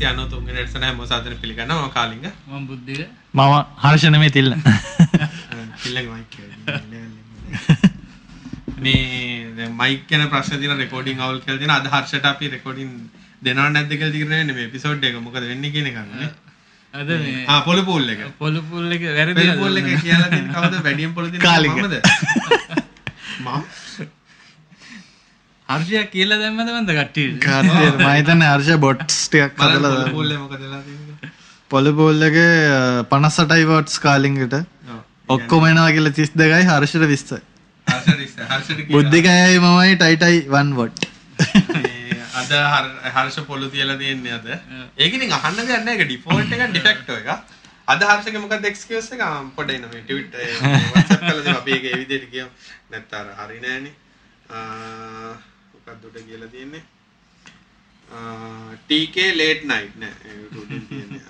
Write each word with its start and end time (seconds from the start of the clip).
කතා 0.00 0.02
එකසි 0.02 0.08
අනු 0.10 0.24
තුන්ගෙන 0.26 0.56
එටසන 0.56 0.82
හැම 0.82 1.00
සාධන 1.04 1.36
පිළිගන්න 1.36 1.72
ම 1.76 1.88
කාලිග. 1.90 2.24
මම 2.48 2.66
බුද්ධික 2.66 3.00
මම 3.34 3.54
හර්ෂණමේ 3.78 4.30
තිල්ල 4.30 4.50
පිල්ල 5.78 5.98
මේ 8.78 9.68
මයික 9.80 10.06
කියන 10.08 10.22
ප්‍රශ්න 10.28 10.60
තින 10.60 10.76
රෙකෝඩින් 10.76 11.20
අවල් 11.20 11.40
කල් 11.40 11.58
තින 11.58 11.70
අද 11.70 11.86
හර්ෂට 11.86 12.24
අපි 12.24 12.48
රෙකෝඩින් 12.48 12.94
දෙනා 13.42 13.68
නැදක 13.70 14.06
තිරන 14.10 14.32
මේ 14.50 14.68
පිසෝඩ් 14.68 15.04
එක 15.04 15.18
මොකද 15.18 15.44
වෙන්න 15.44 15.68
කියන 15.68 15.90
කන්න 15.90 16.24
අද 16.94 17.12
මේ 17.18 17.60
පොල 17.62 17.84
පොල්ල 17.84 18.08
එක. 18.08 18.24
පොළු 18.38 18.64
පුල්ල 18.64 18.90
එක 18.90 19.06
වැරදි 19.10 19.34
පෙල් 19.34 19.54
පොල්ල 19.58 19.76
එක 19.76 19.92
කියලා 19.98 20.30
තියෙන 20.30 20.50
කවුද? 20.50 20.80
වැඩියෙන් 20.82 21.14
පොල 21.14 21.30
කාලිග. 21.38 21.76
මමද? 21.76 21.94
මම 23.44 23.62
හර්ෂයක් 25.70 26.10
කියලා 26.10 26.38
දැම්මද 26.38 26.90
කට්ටියට 26.90 27.38
කාර්ය 27.44 27.68
මහිතන 28.06 28.42
හර්ෂ 28.42 28.78
බොට්ස්ටයක් 28.78 29.54
කදල 29.56 29.86
පොල 29.86 30.10
පොල්ල 30.12 30.32
මොකද 30.38 30.56
වෙලා 30.58 30.82
තියෙන්නේ. 30.82 31.30
පොලිපෝල්ලගේ 31.70 33.04
පනස්සටයි 33.10 33.66
වෝට්ස් 33.66 33.98
කාලිංගට. 33.98 34.56
ඔක්කොමෙනවා 35.28 35.92
කියල 35.92 36.10
තිස් 36.12 36.32
දෙකයි 36.34 36.64
හර්ෂට 36.64 37.06
විස්ස. 37.06 37.30
බුද්ධිකයයි 38.90 39.58
මමයි 39.58 39.96
ටයිටයි 39.96 40.38
වන් 40.48 40.74
වොට් 40.74 41.06
අද 42.34 42.50
හර- 42.50 42.98
හර්ෂ 43.14 43.38
පොලු 43.46 43.70
තියලා 43.70 43.96
තියෙන්නේ 43.96 44.32
අද. 44.32 44.48
ඒකනින් 44.98 45.32
අහන්න 45.32 45.56
නැහැ 45.60 45.94
ඒක 45.94 46.04
ඩිෆෝල්ට් 46.06 46.52
එක 46.52 46.66
ඩිෆෙක්ට් 46.70 47.08
එක 47.10 47.28
අද 47.88 48.02
හර්ෂක 48.02 48.40
මොකද 48.40 48.64
එක්ස්කියුස් 48.64 49.12
එක? 49.12 49.22
එන්න 49.22 49.86
මේ 49.86 50.02
ට්වීට් 50.02 50.34
අපි 51.54 51.70
ඒක 51.70 51.84
ඒ 51.84 51.96
විදිහට 51.96 52.30
කියමු 52.30 52.50
මොකක්ද 55.90 56.06
උඩ 56.06 56.18
කියලා 56.28 56.46
තියෙන්නේ? 56.46 56.82
TK 58.88 59.16
late 59.40 59.64
night. 59.64 59.92
නෑ 59.98 60.14
ඒක 60.30 60.56
උඩින් 60.62 60.86
තියෙන්නේ. 60.86 61.20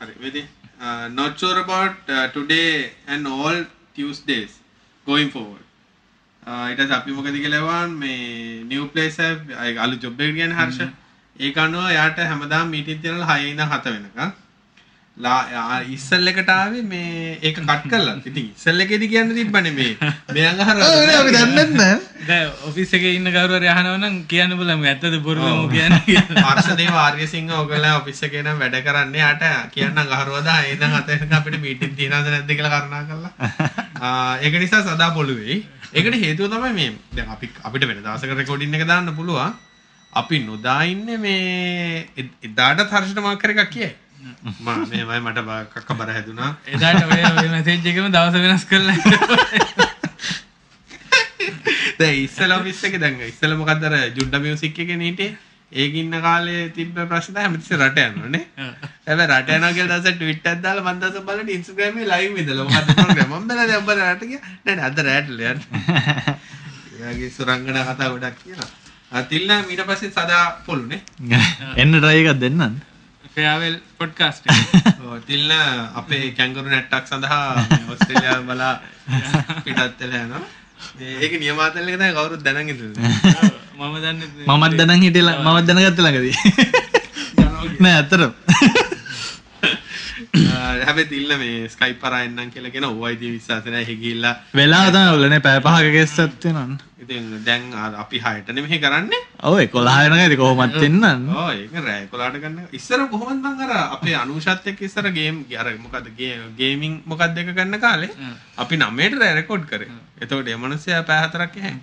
හරි 0.00 0.14
වෙදි 0.24 0.42
not 1.10 1.38
sure 1.38 1.58
about 1.60 2.12
uh, 2.16 2.26
today 2.32 2.90
and 3.06 3.26
all 3.28 3.64
Tuesdays 3.94 4.52
going 5.06 5.30
forward. 5.30 5.64
ඊට 6.72 6.92
අපි 6.98 7.12
මොකද 7.12 7.38
කියලවන් 7.44 7.96
මේ 8.02 8.18
නිව 8.64 8.88
පලේස 8.94 9.20
අලු 9.86 9.96
ජොබ්බෙක් 9.96 10.36
ගැන 10.36 10.52
හර්ෂ. 10.52 10.90
ඒ 11.40 11.52
අනුව 11.56 11.90
යාට 11.92 12.18
හැමදාම් 12.32 12.70
මීටින් 12.74 13.02
තියනල 13.02 13.24
හයඉද 13.30 13.60
හත 13.72 13.84
වෙනක 13.96 14.18
ලා 15.18 15.80
ඉස්සල් 15.88 16.30
එකටාවේ 16.30 16.82
මේ 16.84 17.38
ඒක 17.40 17.56
කට් 17.58 17.90
කරලා. 17.90 18.16
ඉතින් 18.22 18.44
ඉස්සල් 18.46 18.80
එකෙදි 18.80 19.08
කියන්න 19.08 19.34
තිබ්බනේ 19.34 19.72
මේ 19.72 19.96
මේ 20.30 20.46
අඟහර 20.46 20.78
දන්නන්න 21.28 22.04
දැ 22.22 22.40
ඔෆිස් 22.62 22.92
එක 22.94 23.06
ඉන්න 23.08 23.26
කවරුව 23.28 23.64
යහනවනම් 23.64 24.16
කියන්න 24.26 24.54
බලම. 24.54 24.84
ඇත්තද 24.84 25.18
බොරුම 25.20 25.66
කියන්න 25.68 25.98
කියලා. 26.06 26.44
හර්ෂදේ 26.48 26.88
වාර්යසිංහ 26.90 27.50
ඔගලා 27.54 27.94
ඔෆිස් 27.98 28.22
එකේ 28.22 28.44
නම් 28.44 28.62
වැඩ 28.62 28.78
කරන්න 28.80 29.18
යට 29.20 29.44
කියන්න 29.74 29.98
අඟහරුවදා 29.98 30.58
ඒද 30.64 30.86
හතක 30.88 31.30
අපිට 31.34 31.60
මීටින් 31.60 31.96
තියනද 31.96 32.14
නැද්ද 32.14 32.50
කියලා 32.50 32.74
කරුණා 32.76 33.04
කරලා. 33.04 33.32
ඒක 34.44 34.58
නිසා 34.58 34.84
සදා 34.84 35.12
පොළුවෙයි 35.12 35.62
ඒකට 35.92 36.20
හේතුව 36.20 36.52
තමයි 36.52 36.74
මේ 36.74 36.92
දැන් 37.12 37.30
අපි 37.30 37.50
අපිට 37.62 37.86
වෙන 37.86 38.04
දවසක 38.04 38.36
රෙකෝඩින් 38.36 38.74
එක 38.74 38.86
දාන්න 38.86 39.14
පුළුවන්. 39.14 39.56
අපි 40.12 40.38
නොදා 40.40 40.82
ඉන්නේ 40.86 41.18
මේ 41.18 42.06
එදාට 42.42 42.86
හර්ෂට 42.88 43.18
මාක් 43.20 43.42
කර 43.42 43.54
එකක් 43.54 43.72
කියයි 43.72 43.96
මා 44.60 44.76
මේමයි 44.84 45.20
මට 45.20 45.38
කක්ක 45.72 45.90
බර 45.94 46.10
හැදුනා. 46.12 46.50
එදාට 46.68 47.02
ඔය 47.04 47.22
ඔය 47.34 47.48
මැසේජ් 47.48 47.82
එකම 47.84 48.06
දවස 48.12 48.36
වෙනස් 48.44 48.64
කරලා 48.64 48.96
දැන් 51.98 52.16
ඉස්සල 52.16 52.52
ඔෆිස් 52.52 52.80
එකේ 52.84 53.00
දැන් 53.00 53.20
ඉස්සල 53.26 53.54
මොකක්ද 53.58 53.84
අර 53.84 53.94
ජුඩ්ඩ 54.14 54.40
මියුසික් 54.40 54.78
එකේ 54.78 54.98
නීටේ? 54.98 55.30
ඒක 55.72 55.94
ඉන්න 55.94 56.14
කාලේ 56.18 56.68
තිබ්බ 56.70 56.96
ප්‍රශ්න 56.96 57.34
තමයි 57.34 57.42
හැමතිස්සෙ 57.42 57.76
රට 57.76 57.98
යනවනේ 58.04 58.44
හැබැයි 59.06 59.30
රට 59.30 59.56
යනවා 59.56 59.72
කියලා 59.72 60.00
දැන් 60.00 60.18
ට්විට් 60.18 60.46
එකක් 60.46 60.62
දාලා 60.62 60.86
මම 60.86 61.00
දැන් 61.02 61.26
බලන්න 61.26 61.54
ඉන්ස්ටාග්‍රෑම් 61.56 61.98
එකේ 61.98 62.10
ලයිව් 62.12 62.42
ඉඳලා 62.42 62.68
මොකද්ද 62.68 62.92
ප්‍රෝග්‍රෑම් 62.94 63.32
මම 63.32 63.48
බැලලා 63.48 63.68
දැන් 63.70 63.82
ඔබ 63.82 63.90
රට 63.96 64.28
ගියා. 64.30 64.42
නෑ 64.64 64.76
නෑ 64.76 64.90
අද 64.90 64.98
රැට්ල 65.04 65.40
යන්න. 65.44 65.60
එයාගේ 66.98 67.30
සුරංගනා 67.30 67.88
කතා 67.88 68.12
ගොඩක් 68.12 68.38
කියනවා 68.42 68.70
ආ 69.12 69.22
තිල්නා 69.24 69.58
ඊට 69.66 69.82
පස්සේ 69.88 70.12
සදා 70.12 70.44
පොළුනේ. 70.66 71.02
එන්න 71.76 71.92
ට්‍රයිකක් 71.94 72.38
දෙන්නන්න 72.40 72.78
ෆෙයාවෙල් 73.38 73.76
පොඩ්කාස්ට් 73.98 74.46
තිල්නා 75.26 75.66
අපේ 75.94 76.24
කැංගරු 76.32 76.66
නැට්ටක් 76.66 77.10
සඳහා 77.10 77.42
මේ 77.56 77.84
ඕස්ට්‍රේලියාව 77.88 78.42
බලා 78.48 78.74
පිටත් 79.64 80.00
වෙලා 80.00 80.22
යනවා. 80.24 80.42
මේ 80.96 81.14
ඒක 81.18 81.38
නියමාතල් 81.38 81.86
එක 81.86 81.96
තමයි 81.96 82.12
කවුරුත් 82.14 82.42
දැනන් 82.44 82.72
ඉඳලා 82.72 83.12
මම 83.78 83.96
දන්න 83.98 84.20
මමත් 84.48 84.74
දැනන් 84.80 85.02
හිටලා 85.02 85.38
මමත් 85.44 85.66
දැනගත්ත 85.70 86.04
ළඟදී. 86.04 86.36
නෑ 87.82 87.96
ඇතරම් 87.96 88.32
හැබැයි 90.88 91.10
තිල්න 91.14 91.38
මේ 91.44 91.56
ස්කයිප් 91.68 92.02
පරා 92.02 92.24
එන්නම් 92.26 92.52
කියලා 92.56 92.74
කියන 92.74 92.90
ඕයිදී 92.90 93.32
විශ්වාස 93.36 93.64
නැහැ 93.66 93.86
එහෙ 93.86 94.02
ගිහිල්ලා 94.02 94.36
වෙලා 94.54 94.84
තම 94.90 95.16
ඔලනේ 95.16 95.42
පෑ 95.48 95.64
පහක 95.66 95.96
ගෙස්සත් 95.96 96.48
වෙනන්න 96.50 96.78
ඉතින් 97.00 97.44
දැන් 97.44 97.72
අපි 97.72 98.18
හයටනේ 98.18 98.62
මෙහෙ 98.62 98.78
කරන්නේ. 98.78 99.20
ඔය 99.42 99.66
කොලාහෙනක 99.66 100.14
ඇති 100.14 100.36
කොහොමත් 100.36 100.74
ඒක 100.74 101.74
රෑ 101.78 102.06
කොලාට 102.06 102.36
ගන්න. 102.36 102.68
ඉස්සර 102.72 103.00
කොහොමද 103.08 103.40
මං 103.40 103.62
අර 103.64 103.72
අපේ 103.96 104.14
අනුෂත් 104.14 104.66
එක්ක 104.66 104.82
ඉස්සර 104.82 105.10
ගේම් 105.10 105.44
අර 105.56 105.72
මොකද්ද 105.78 106.08
ගේමින් 106.56 107.02
මොකක්ද 107.06 107.38
එක 107.38 107.50
ගන්න 107.50 107.80
කාලේ 107.80 108.10
අපි 108.56 108.76
9ට 108.76 109.20
රෑ 109.20 109.34
රෙකෝඩ් 109.40 109.66
කරේ. 109.66 109.90
එතකොට 110.20 110.48
ඒ 110.48 110.56
මිනිස්සයා 110.56 111.02
පැය 111.02 111.24
හතරක් 111.24 111.56
එහේ 111.56 111.76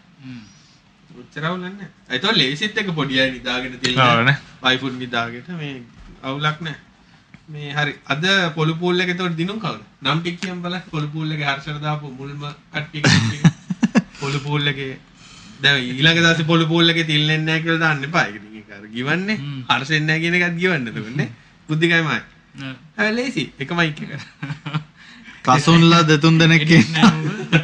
උච්චරවුල 1.16 1.60
නැහැ. 1.60 1.90
ඒතකොට 2.10 2.38
ලේසිත් 2.38 2.78
එක 2.78 2.94
පොඩි 2.94 3.20
අය 3.20 3.32
නිදාගෙන 3.32 3.74
ඔව් 3.74 3.82
තියෙන 3.82 4.26
නේ. 4.26 4.38
වයිෆුත් 4.62 5.00
නිදාගෙන 5.00 5.58
මේ 5.58 5.78
අවුලක් 6.22 6.60
නැහැ 6.62 6.85
මේ 7.48 7.72
හරි 7.72 7.94
අද 8.06 8.24
පොළු 8.54 8.74
පූල් 8.76 9.00
එක 9.00 9.10
එතකොට 9.10 9.36
දිනුම් 9.36 9.60
කවුද? 9.60 9.82
නම් 10.04 10.20
ටික 10.20 10.40
කියමු 10.42 10.62
බලන්න. 10.62 10.86
පොළු 10.92 11.08
පූල් 11.08 11.32
එකේ 11.32 11.48
හර්ෂණ 11.48 11.82
දාපු 11.82 12.12
මුල්ම 12.12 12.42
කට්ටිය 12.74 13.02
කට්ටිය 13.02 13.42
පොළු 14.22 14.40
පූල් 14.40 14.68
එකේ 14.68 14.94
දැන් 15.62 15.84
ඊළඟ 15.84 16.22
දවසේ 16.22 16.50
පොළු 16.52 16.66
පූල් 16.66 16.90
එකේ 16.90 17.06
තිල්ලෙන්නේ 17.06 17.46
නැහැ 17.46 17.64
කියලා 17.64 17.84
දාන්න 17.86 18.04
එපා. 18.04 18.26
ඒක 18.26 18.36
ඉතින් 18.38 18.58
ඒක 18.58 18.72
අර 18.72 18.88
ගිවන්නේ. 18.90 19.38
හර්ෂෙන්නේ 19.70 20.08
නැහැ 20.08 20.24
කියන 20.24 20.40
එකත් 20.40 20.58
ගිවන්න 20.58 20.90
එතකොටනේ 20.90 21.30
බුද්ධිකයිමයි 21.70 22.20
හැබැයි 22.58 23.16
ලේසි. 23.16 23.46
එක 23.60 23.72
මයික් 23.74 24.04
එක. 24.04 24.12
කසුන්ලා 25.46 26.04
දෙතුන් 26.10 26.38
දෙනෙක් 26.40 26.66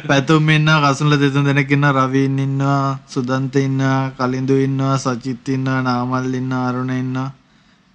පැතුම් 0.06 0.48
ඉන්න 0.48 0.68
කසුන්ල 0.84 1.18
දෙතුන් 1.18 1.44
දෙනෙක් 1.44 1.70
ඉන්න 1.70 1.86
රවීන් 1.90 2.38
ඉන්නවා 2.38 2.98
සුදන්ත 3.06 3.54
ඉන්නවා 3.58 4.12
කලින්දු 4.12 4.54
ඉන්නවා 4.58 4.96
සචිත් 4.96 5.48
ඉන්නවා 5.48 5.82
නාමල් 5.82 6.34
ඉන්න 6.34 6.52
අරුණ 6.54 6.92
ඉන්නවා 6.92 7.30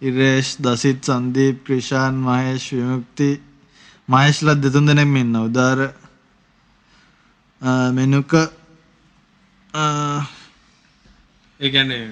ඉරේෂ් 0.02 0.50
දසිත් 0.60 1.00
සන්දීප් 1.04 1.58
ක්‍රිෂාන් 1.66 2.16
මහේෂ් 2.20 2.66
විමුක්ති 2.72 3.30
මහේෂ්ලත් 4.10 4.60
දෙතුන් 4.62 4.86
දෙනෙක් 4.86 5.16
ඉන්න 5.18 5.36
උදාර 5.38 5.80
මෙනුක 7.94 8.32
ඒ 11.60 11.70
කියන්නේ 11.70 12.04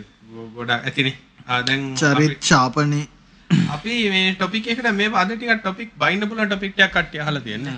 ගොඩක් 0.55 0.71
ඇතිනේ 0.81 1.17
ආ 1.47 1.61
දැන් 1.61 1.81
චරිත් 1.95 2.39
ශාපනී 2.43 3.05
අපි 3.69 4.09
මේ 4.09 4.33
ටොපික් 4.33 4.67
එකට 4.67 4.87
මේ 4.93 5.11
අද 5.15 5.29
ටිකක් 5.31 5.61
ටොපික් 5.61 5.89
බයින්න 5.97 6.27
පුළුවන් 6.29 6.49
ටොපික් 6.49 6.73
ටිකක් 6.73 6.91
කට්ටිය 6.91 7.21
අහලා 7.21 7.41
තියෙන්නේ. 7.41 7.77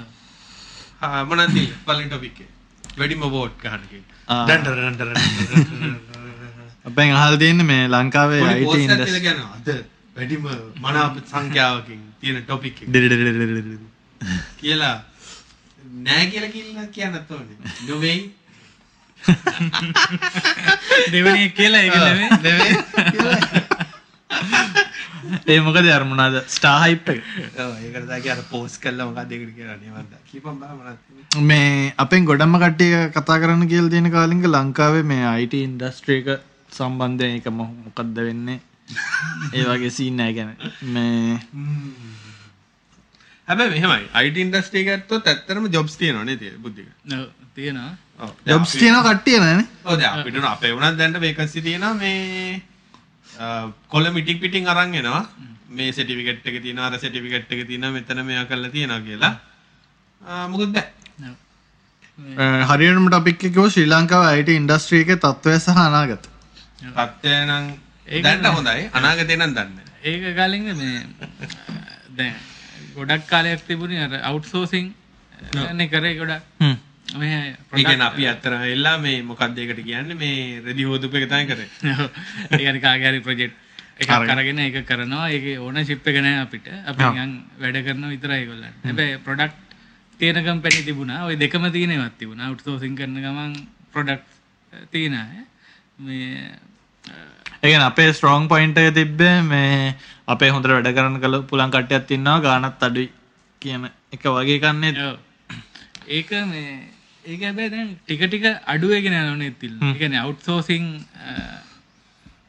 ආ 1.01 1.23
මොනවද? 1.23 1.57
පළවෙනි 1.85 2.09
ටොපික් 2.09 2.37
එක. 2.37 2.49
වැඩිම 2.97 3.21
වෝට් 3.27 3.59
ගන්න 3.61 3.83
කියන. 3.91 4.05
ආ. 4.27 4.45
Done 4.45 4.61
done 4.65 4.95
done 4.95 5.11
done. 5.51 5.93
අපෙන් 6.85 7.13
අහල් 7.15 7.37
තියන්න 7.37 7.65
මේ 7.65 7.83
ලංකාවේ 7.87 8.41
පොඩි 8.63 8.87
අයිට 8.87 9.96
වැඩිම 10.17 10.45
මනාප 10.81 11.15
සංඛ්‍යාවකින් 11.25 12.01
තියෙන 12.21 12.41
ටොපික් 12.43 12.81
එක 12.81 12.89
කියලා 14.61 14.95
නෑ 16.05 16.25
කියලා 16.27 16.51
කියලා 16.51 16.85
කියන්නත් 16.89 17.31
ඕනේ. 17.31 17.57
නොවේයි. 17.87 18.21
දෙවනිය 21.13 21.49
කියලා 21.51 21.81
ඒක 21.81 21.95
නෙමෙයි 21.97 22.29
කියලා. 23.11 23.39
ඒ 25.47 25.59
මොකද 25.61 25.87
අරමුණද 25.91 26.37
ස්ටා 26.47 26.75
හයිප් 26.83 27.09
එක 27.09 27.21
ඔව් 27.59 27.71
ඒකට 27.79 28.07
දාගේ 28.11 28.31
අර 28.35 28.41
පෝස්ට් 28.51 28.79
කළා 28.83 29.07
මොකක්ද 29.09 29.31
ඒකට 29.31 29.53
කියලා 29.57 29.77
නේ 29.77 29.91
මන්ද. 29.93 30.13
කීපම් 30.29 30.55
බා 30.61 30.73
මොනවද? 30.73 30.99
මේ 31.43 31.93
අපෙන් 31.97 32.25
ගොඩම්ම 32.25 32.57
කට්ටිය 32.63 32.95
කතා 33.15 33.37
කරන්න 33.41 33.67
කියල 33.67 33.89
තියෙන 33.89 34.11
කාලින්ක 34.11 34.45
ලංකාවේ 34.47 35.03
මේ 35.05 35.23
ඉන්ඩස්ට්‍රීක 35.61 36.27
සම්බන්ධය 36.71 37.29
එක 37.37 37.47
මො- 37.51 37.73
මොකක්ද 37.85 38.17
වෙන්නේ 38.27 38.59
ඒ 39.53 39.63
වගේ 39.69 39.91
සීන්නෑ 39.91 40.33
ගැන 40.33 40.51
මේ 40.93 41.39
හැබැයි 43.47 43.71
මෙහෙමයි. 43.73 44.07
IT 44.27 44.37
ඉන්ඩස්ට්‍රි 44.43 44.79
එක 44.83 44.89
ඇත්තොත් 44.93 45.27
ඇත්තටම 45.27 45.67
ජොබ්ස් 45.75 45.97
තියෙනවා 45.99 46.25
නේද 46.29 46.43
බුද්ධික? 46.63 46.87
ඔව්, 47.13 47.25
තියෙනවා 47.55 47.91
ඔව්. 48.19 48.31
ජොබ්ස් 48.45 48.71
තියන 48.81 48.97
කට්ටිය 49.07 49.39
නෑන 49.39 49.61
ඔව් 49.85 49.99
දැන් 49.99 50.19
අපිට 50.19 50.43
අපේ 50.51 50.73
උනත් 50.77 50.97
දැන්ට 50.99 51.21
වේකන්සි 51.21 51.61
තියෙනවා 51.61 51.93
මේ 51.95 52.61
කොළ 53.87 54.11
මිටික් 54.11 54.41
පිටින් 54.41 54.67
අරන් 54.67 54.95
එනවා. 54.95 55.23
මේ 55.69 55.91
සර්ටිෆිකේට් 55.91 56.47
එක 56.47 56.61
තියෙනවා 56.61 56.91
අර 56.91 56.99
සර්ටිෆිකේට් 56.99 57.51
එක 57.51 57.67
තියෙනවා 57.67 57.95
මෙතන 57.97 58.23
මේවා 58.25 58.47
කරලා 58.51 58.71
තියෙනවා 58.75 59.01
කියලා. 59.07 59.33
ආ 60.21 60.47
මොකද 60.47 60.71
බෑ. 60.73 60.87
ඔව්. 61.23 61.35
හරියටම 62.69 63.09
ටොපික් 63.09 63.43
එකෝ 63.49 63.67
ශ්‍රී 63.69 63.89
ලංකාව 63.89 64.23
අයිට 64.29 64.49
ඉන්ඩස්ට්‍රීක 64.53 65.11
තත්ත්වය 65.17 65.57
සහ 65.57 65.83
අනාගත 65.83 66.23
තත්ත්වය 66.79 67.35
නම් 67.41 67.65
දැන්ට 68.07 68.47
හොඳයි. 68.49 68.89
අනාගතේ 68.93 69.37
නම් 69.37 69.53
දන්නේ. 69.53 69.85
ඒක 70.03 70.23
කලින්ද 70.35 70.69
මේ 70.75 71.03
දැන් 72.15 72.33
ගොඩක් 72.95 73.27
කාලයක් 73.27 73.65
තිබුණේ 73.67 74.03
අර 74.05 74.13
අවුට්සෝසින් 74.23 74.93
නේ 75.73 75.87
කරේ 75.87 76.15
ගොඩක්. 76.15 76.43
හ්ම්. 76.59 76.75
මේ 77.15 77.37
ඒ 77.73 77.83
කියන්නේ 77.83 78.07
අපි 78.07 78.27
අත්තර 78.27 78.53
එල්ලා 78.67 78.97
මේ 78.97 79.21
මොකක්ද 79.23 79.57
ඒකට 79.57 79.83
කියන්නේ? 79.83 80.15
මේ 80.15 80.61
රෙදි 80.61 80.83
හොදුප 80.83 81.15
එක 81.15 81.29
තමයි 81.29 81.45
කරේ. 81.45 81.69
ඒකනි 82.51 82.79
කාගෑරි 82.79 83.21
ප්‍රජෙක්් 83.21 83.53
එක 83.99 84.07
කරගෙන 84.07 84.59
එක 84.59 84.79
කරනවා. 84.85 85.29
ඒක 85.29 85.59
ඕන 85.59 85.83
ශිප් 85.85 86.07
එක 86.07 86.21
නෑ 86.21 86.43
අපිට. 86.45 86.67
අපි 86.85 87.03
නිකන් 87.03 87.33
වැඩ 87.59 87.81
කරන 87.85 88.09
විතරයි 88.13 88.45
ගොල්ලන් 88.45 88.69
හැබැයි 88.83 89.19
ප්‍රොඩක්් 89.27 89.53
තියෙන 90.19 90.43
කම්පැනි 90.45 90.87
තිබුණා. 90.87 91.25
ඔය 91.25 91.35
දෙකම 91.35 91.67
තියෙනවත් 91.71 92.17
තිබුණා. 92.17 92.53
උට්සෝසින් 92.55 92.95
කරන 92.95 93.19
ගමන් 93.19 93.53
ප්‍රොඩක්් 93.91 94.23
තියෙන 94.91 95.19
මේ 95.99 96.55
ඒගන 97.67 97.83
අපේ 97.83 98.09
ස්ට්‍රෝං 98.11 98.47
පොයින්ට 98.47 98.77
එක 98.79 98.93
තිබ්බේ 98.95 99.37
මේ 99.43 99.95
අපේ 100.27 100.49
හොඳට 100.49 100.71
වැඩ 100.71 100.91
කරන්න 100.93 101.21
කළ 101.21 101.39
පුළන් 101.49 101.71
කට්ටයක් 101.71 102.07
තින්නවා 102.07 102.39
ගානත් 102.41 102.83
අඩුයි 102.83 103.09
කියන 103.61 103.87
එක 104.11 104.23
වගේ 104.31 104.59
කන්නේ 104.59 104.93
ඔව්. 105.05 105.17
ඒක 106.09 106.29
මේ 106.47 106.73
ඒක 107.25 107.41
හැබැයි 107.43 107.71
දැන් 107.71 107.89
ටික 108.01 108.21
ටික 108.25 108.45
අඩුවගෙන 108.67 109.15
යනවනේ 109.15 109.53
තිල්. 109.55 109.73
ඒ 109.83 109.93
කියන්නේ 109.95 110.21
අවුට්සෝසින් 110.21 110.85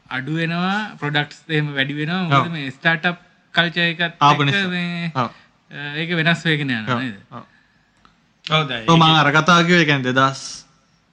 අඩු 0.09 0.35
වෙනවා 0.35 0.77
ප්‍රොඩක්ට්ස් 0.99 1.39
එහෙම 1.49 1.73
වැඩි 1.75 1.95
වෙනවා 1.95 2.23
මොකද 2.31 2.51
මේ 2.53 2.71
ස්ටාර්ට්අප් 2.71 3.17
කල්චර් 3.55 3.85
එකත් 3.85 4.15
ආපු 4.21 4.41
එක්ක 4.41 4.49
නිසා. 4.49 4.67
මේ 4.69 5.11
ඔව්. 5.15 5.29
අ, 5.71 5.77
ඒක 5.95 6.09
වෙනස් 6.19 6.45
වෙගෙන 6.45 6.71
යනවා 6.71 6.99
නේද? 7.01 7.17
ඔව්. 7.31 7.43
ඔව් 8.45 8.63
දැන් 8.69 8.85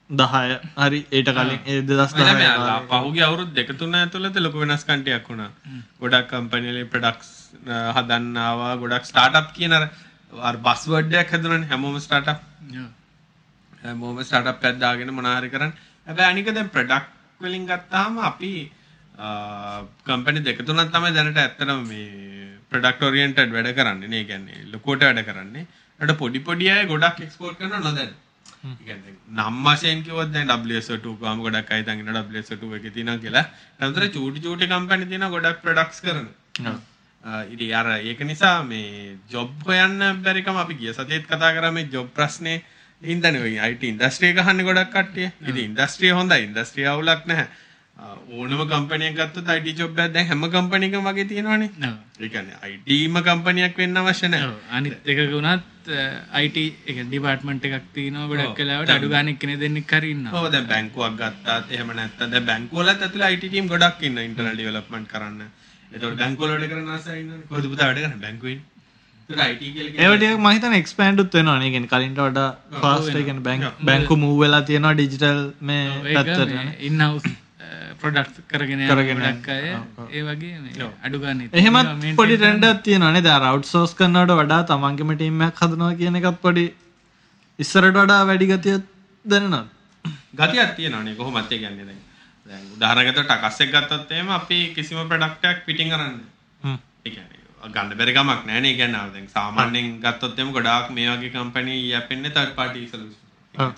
2010 0.09 0.59
හරි 0.77 0.99
ඊට 1.11 1.29
කලින් 1.29 1.59
ඒ 1.65 1.81
2010 1.83 2.25
කාලේ. 2.25 2.87
පහුගේ 2.89 3.23
අවුරුදු 3.23 3.51
දෙක 3.53 3.71
තුන 3.77 3.93
ඇතුළත 3.93 4.37
ලොකු 4.37 4.59
වෙනස්කන්ටයක් 4.59 5.27
වුණා. 5.27 5.51
ගොඩක් 5.99 6.29
කම්පැනිවල 6.31 6.85
ප්‍රොඩක්ට්ස් 6.87 7.31
හදන්න 7.95 8.37
ආවා 8.39 8.75
ගොඩක් 8.77 9.05
ස්ටාර්ට්අප් 9.05 9.51
කියන 9.53 9.73
අර 9.73 9.83
අර 10.33 10.55
බස්වර්ඩ් 10.57 11.13
එකක් 11.13 11.31
හැදුණානේ 11.31 11.69
හැමෝම 11.69 11.99
ස්ටාර්ට්අප් 11.99 12.39
ඔව්. 12.73 12.87
හැමෝම 13.83 14.23
ස්ටාර්ට්අප් 14.23 14.63
එකක් 14.63 14.79
දාගෙන 14.79 15.13
මොනවා 15.13 15.39
හරි 15.39 15.49
කරන්න. 15.49 15.73
හැබැයි 16.07 16.31
අනික 16.31 16.53
දැන් 16.53 16.69
ප්‍රොඩක්ට් 16.69 17.09
වලින් 17.41 17.65
ගත්තාම 17.65 18.19
අපි 18.29 18.53
කම්පැනි 20.05 20.43
දෙක 20.43 20.63
තුනක් 20.65 20.93
තමයි 20.93 21.11
දැනට 21.17 21.37
ඇත්තටම 21.37 21.83
මේ 21.89 22.47
ප්‍රොඩක්ට් 22.71 23.03
ඔරියන්ටඩ් 23.03 23.51
වැඩ 23.51 23.73
කරන්නේ. 23.75 24.13
ඒ 24.13 24.23
කියන්නේ 24.23 24.69
ලොකුවට 24.71 25.03
වැඩ 25.03 25.27
කරන්නේ. 25.27 25.67
ඊට 25.99 26.15
පොඩි 26.17 26.39
පොඩි 26.47 26.71
අය 26.71 26.87
ගොඩක් 26.87 27.21
එක්ස්පෝර්ට් 27.27 27.59
කරනවා 27.59 27.83
නොදැන. 27.87 28.15
නම් 28.63 29.63
වශයෙන් 29.65 30.03
කිව්වොත් 30.03 30.31
දැන් 30.33 30.47
WSO2 30.49 31.15
ගාම 31.21 31.41
ගොඩක් 31.45 31.71
අය 31.71 31.81
හිතන් 31.81 31.99
ඉන්නවා 32.03 32.23
WSO2 32.23 32.75
එකේ 32.79 32.91
තියෙනවා 32.91 33.17
කියලා. 33.23 33.45
ඊට 33.81 34.13
චූටි 34.15 34.39
චූටි 34.45 34.67
කම්පැනි 34.67 35.05
තියෙනවා 35.05 35.33
ගොඩක් 35.35 35.61
ප්‍රොඩක්ට්ස් 35.63 36.01
කරන. 36.01 36.27
ඉරි 37.53 37.67
අර 37.73 37.87
ඒක 37.99 38.19
නිසා 38.31 38.63
මේ 38.63 39.17
ජොබ් 39.29 39.51
හොයන්න 39.67 40.23
බැරිකම 40.23 40.57
අපි 40.63 40.79
ගිය 40.81 40.93
සතියේත් 40.93 41.27
කතා 41.27 41.53
කරා 41.53 41.71
මේ 41.71 41.87
ජොබ් 41.93 42.09
ප්‍රශ්නේ 42.17 42.57
හින්දානේ 43.01 43.41
ඔය 43.41 43.55
IT 43.71 43.83
ඉන්ඩස්ට්‍රි 43.83 44.33
එක 44.33 44.43
අහන්නේ 44.43 44.67
ගොඩක් 44.69 44.91
කට්ටිය. 44.93 45.31
ඉතින් 45.41 45.63
ඉන්ඩස්ට්‍රිය 45.69 46.13
හොඳයි. 46.19 46.43
ඉන්ඩස්ට්‍රිය 46.47 46.87
අවුලක් 46.87 47.25
නැහැ. 47.25 47.47
ඕනම 47.97 48.61
කම්පැනියක් 48.71 49.15
ගත්තොත් 49.17 49.47
IT 49.49 49.79
ජොබ් 49.79 49.99
එකක් 49.99 50.13
දැන් 50.13 50.27
හැම 50.27 50.43
කම්පැනි 50.55 50.89
එකම 50.89 51.07
වගේ 51.09 51.25
තියෙනවනේ. 51.31 51.69
ඔව්. 51.81 51.95
ඒ 52.19 52.29
කියන්නේ 52.29 52.77
ITම 52.89 53.17
කම්පැනියක් 53.27 53.77
වෙන්න 53.81 53.97
අවශ්‍ය 53.97 54.29
නැහැ. 54.29 54.49
ඔව්. 54.49 54.59
අනිත් 54.71 55.09
එකක 55.11 55.21
වුණත් 55.33 55.63
IT 56.41 56.57
එක 56.85 56.97
ඩිපාර්ට්මන්ට් 57.03 57.65
එකක් 57.69 57.87
තියෙනවා 57.95 58.27
ගොඩක්. 58.31 58.59
වෙලාවට 58.59 58.93
අඩු 58.97 59.09
ගානෙක් 59.15 59.39
කෙනෙක් 59.41 59.59
දෙන්නෙක් 59.59 59.91
හරි 59.91 60.11
ඉන්නවා. 60.15 60.33
ඔව් 60.37 60.51
දැන් 60.53 60.67
බැංකුවක් 60.73 61.17
ගත්තාත් 61.21 61.71
එහෙම 61.71 61.93
නැත්නම් 61.99 62.31
දැන් 62.33 62.45
බැංකුවලත් 62.51 63.01
ඇතුලේ 63.01 63.31
IT 63.35 63.43
ටීම් 63.45 63.71
ගොඩක් 63.73 64.05
ඉන්න 64.09 64.21
ඉන්ටර්නල් 64.27 64.53
ඩෙවලොප්මන්ට් 64.53 65.11
කරන්න. 65.13 65.41
ඒතකොට 65.93 66.19
බැංකුවල 66.21 66.53
වැඩ 66.53 66.69
කරන 66.71 66.93
අය 66.93 67.19
ඉන්නනේ. 67.21 67.45
කොහොමද 67.49 67.69
පුතා 67.73 67.89
වැඩ 67.89 68.03
කරන්නේ 68.03 68.23
බැංකුවේ? 68.27 68.59
ඒතකොට 69.29 69.49
IT 69.49 69.73
කියලා 69.73 70.05
ඒව 70.05 70.19
ටිකක් 70.19 70.37
මම 70.37 70.51
හිතන්නේ 70.53 70.83
එක්ස්පෑන්ඩ් 70.83 71.25
උත් 71.25 71.39
වෙනවා 71.39 71.57
නේ. 71.63 71.73
කියන්නේ 71.73 71.93
කලින්ට 71.95 72.23
වඩා 72.27 72.47
ෆාස්ට් 72.85 73.11
ඒ 73.15 73.25
කියන්නේ 73.25 73.47
බැංක් 73.49 73.83
බැංකු 73.91 74.21
මූව් 74.23 74.39
වෙලා 74.45 74.63
තියෙනවා 74.69 74.95
ඩිජිටල් 74.95 75.43
මේ 75.71 75.83
පැත්තට. 76.13 77.37
ප්‍රොඩක්් 78.01 78.41
කරගෙන 78.51 78.81
යන 78.81 78.89
කරගෙන 78.89 79.21
ඒ 80.09 80.21
වගේ 80.27 80.57
මේ 80.63 80.89
අඩු 81.05 81.21
ගන්න 81.21 81.41
එහෙමත් 81.53 82.17
පොඩි 82.19 82.37
ට්‍රෙන්ඩක් 82.37 82.83
තියෙනවා 82.83 83.13
නේද? 83.15 83.27
අර 83.27 83.45
අවුට්සෝස් 83.51 83.95
කරනවට 83.99 84.35
වඩා 84.41 84.61
තමන්ගේම 84.71 85.15
ටීම් 85.15 85.41
එකක් 85.47 85.63
හදනවා 85.63 85.95
කියන 86.01 86.19
එකත් 86.21 86.41
පොඩි 86.45 86.65
ඉස්සරට 87.59 87.97
වඩා 87.97 88.21
වැඩි 88.29 88.51
ගතියක් 88.51 88.91
දැනෙනවද? 89.25 89.67
ගතියක් 90.35 90.75
තියෙනවානේ 90.77 91.15
කොහොමත් 91.15 91.51
ඒ 91.51 91.59
කියන්නේ 91.63 91.87
දැන්. 91.89 92.01
දැන් 92.45 92.65
උදාහරණයකට 92.75 93.21
ටකස් 93.23 93.59
එක 93.63 93.73
ගත්තොත් 93.75 94.11
එහෙම 94.11 94.29
අපි 94.39 94.59
කිසිම 94.75 95.03
ප්‍රොඩක්ට් 95.11 95.51
එකක් 95.51 95.65
පිටින් 95.67 95.93
කරන්නේ 95.93 96.25
හ්ම්. 96.61 96.79
ඒ 97.05 97.11
කියන්නේ 97.11 97.71
ගන්න 97.73 97.95
බැරි 97.99 98.13
කමක් 98.13 98.41
නැහැ 98.47 98.61
නේ 98.61 98.73
ඒ 98.73 98.79
කියන්නේ 98.81 99.03
අර 99.03 99.13
දැන් 99.13 99.29
සාමාන්‍යයෙන් 99.35 99.93
ගත්තොත් 100.03 100.39
එහෙම 100.39 100.51
ගොඩාක් 100.57 100.91
මේ 100.97 101.07
වගේ 101.13 101.31
කම්පැනි 101.35 101.77
යැපෙන්නේ 101.93 102.35
third 102.37 102.53
party 102.59 102.87
solution. 102.91 103.23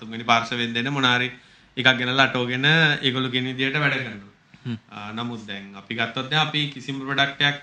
තුන්වෙනි 0.00 0.24
පාර්ශවයෙන් 0.24 0.74
දෙන 0.74 0.92
මොන 0.92 1.08
හරි 1.10 1.30
එකක් 1.76 1.98
ගෙනලා 1.98 2.26
අටෝගෙන 2.26 2.66
ඒගොල්ලෝ 2.66 3.30
කියන 3.30 3.48
විදිහට 3.50 3.80
වැඩ 3.84 3.98
කරනවා. 3.98 5.12
නමුත් 5.12 5.42
දැන් 5.46 5.74
අපි 5.76 5.94
ගත්තොත් 5.94 6.30
දැන් 6.30 6.46
අපි 6.46 6.60
කිසිම 6.74 7.00
ප්‍රොඩක්ට් 7.00 7.42
එකක් 7.42 7.58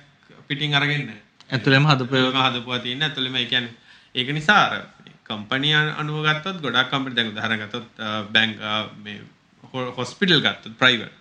පිටින් 0.47 0.75
අරගෙන 0.75 1.05
නැහැ. 1.07 1.21
ඇතුළෙම 1.49 1.85
හදපු 1.85 2.15
ඒක 2.15 2.39
හදපුවා 2.45 2.79
තියෙන 2.79 3.03
ඇතුළෙම 3.03 3.35
ඒ 3.35 3.45
කියන්නේ 3.45 3.73
ඒක 4.15 4.33
නිසා 4.33 4.61
අර 4.65 4.73
කම්පැනි 5.23 5.73
අනුව 6.01 6.25
ගත්තොත් 6.27 6.61
ගොඩක් 6.65 6.89
කම්පැනි 6.91 7.15
දැන් 7.15 7.31
උදාහරණ 7.33 7.63
ගත්තොත් 7.63 7.87
බැංක් 8.33 8.59
මේ 9.03 9.21
හොස්පිටල් 9.97 10.41
ගත්තොත් 10.41 10.77
ප්‍රයිවට් 10.81 11.15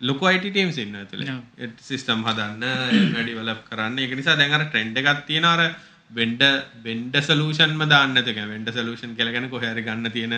ලොකු 0.00 0.30
IT 0.30 0.46
teams 0.54 0.78
ඉන්නවා 0.78 1.04
ඇතුලේ 1.04 1.36
ඒ 1.58 1.70
සිස්ටම් 1.80 2.24
හදන්න 2.28 2.64
ඒවා 2.64 3.22
ඩෙවලොප් 3.22 3.62
කරන්න. 3.70 3.98
ඒක 3.98 4.16
නිසා 4.20 4.36
දැන් 4.36 4.52
අර 4.52 4.64
ට්‍රෙන්ඩ් 4.66 4.98
එකක් 5.00 5.26
තියෙනවා. 5.26 5.54
අර 5.56 5.74
වෙන්ඩ 6.10 6.42
වෙන්ඩ 6.84 7.16
සොලියුෂන්ම 7.22 7.82
දාන්න 7.88 8.14
නැතුව 8.14 8.34
කියන්නේ 8.34 8.54
වෙන්ඩ 8.54 8.70
සොලියුෂන් 8.72 9.16
කියලා 9.16 9.34
කියන්නේ 9.34 9.54
කොහේ 9.54 9.72
හරි 9.72 9.82
ගන්න 9.82 10.10
තියෙන 10.10 10.36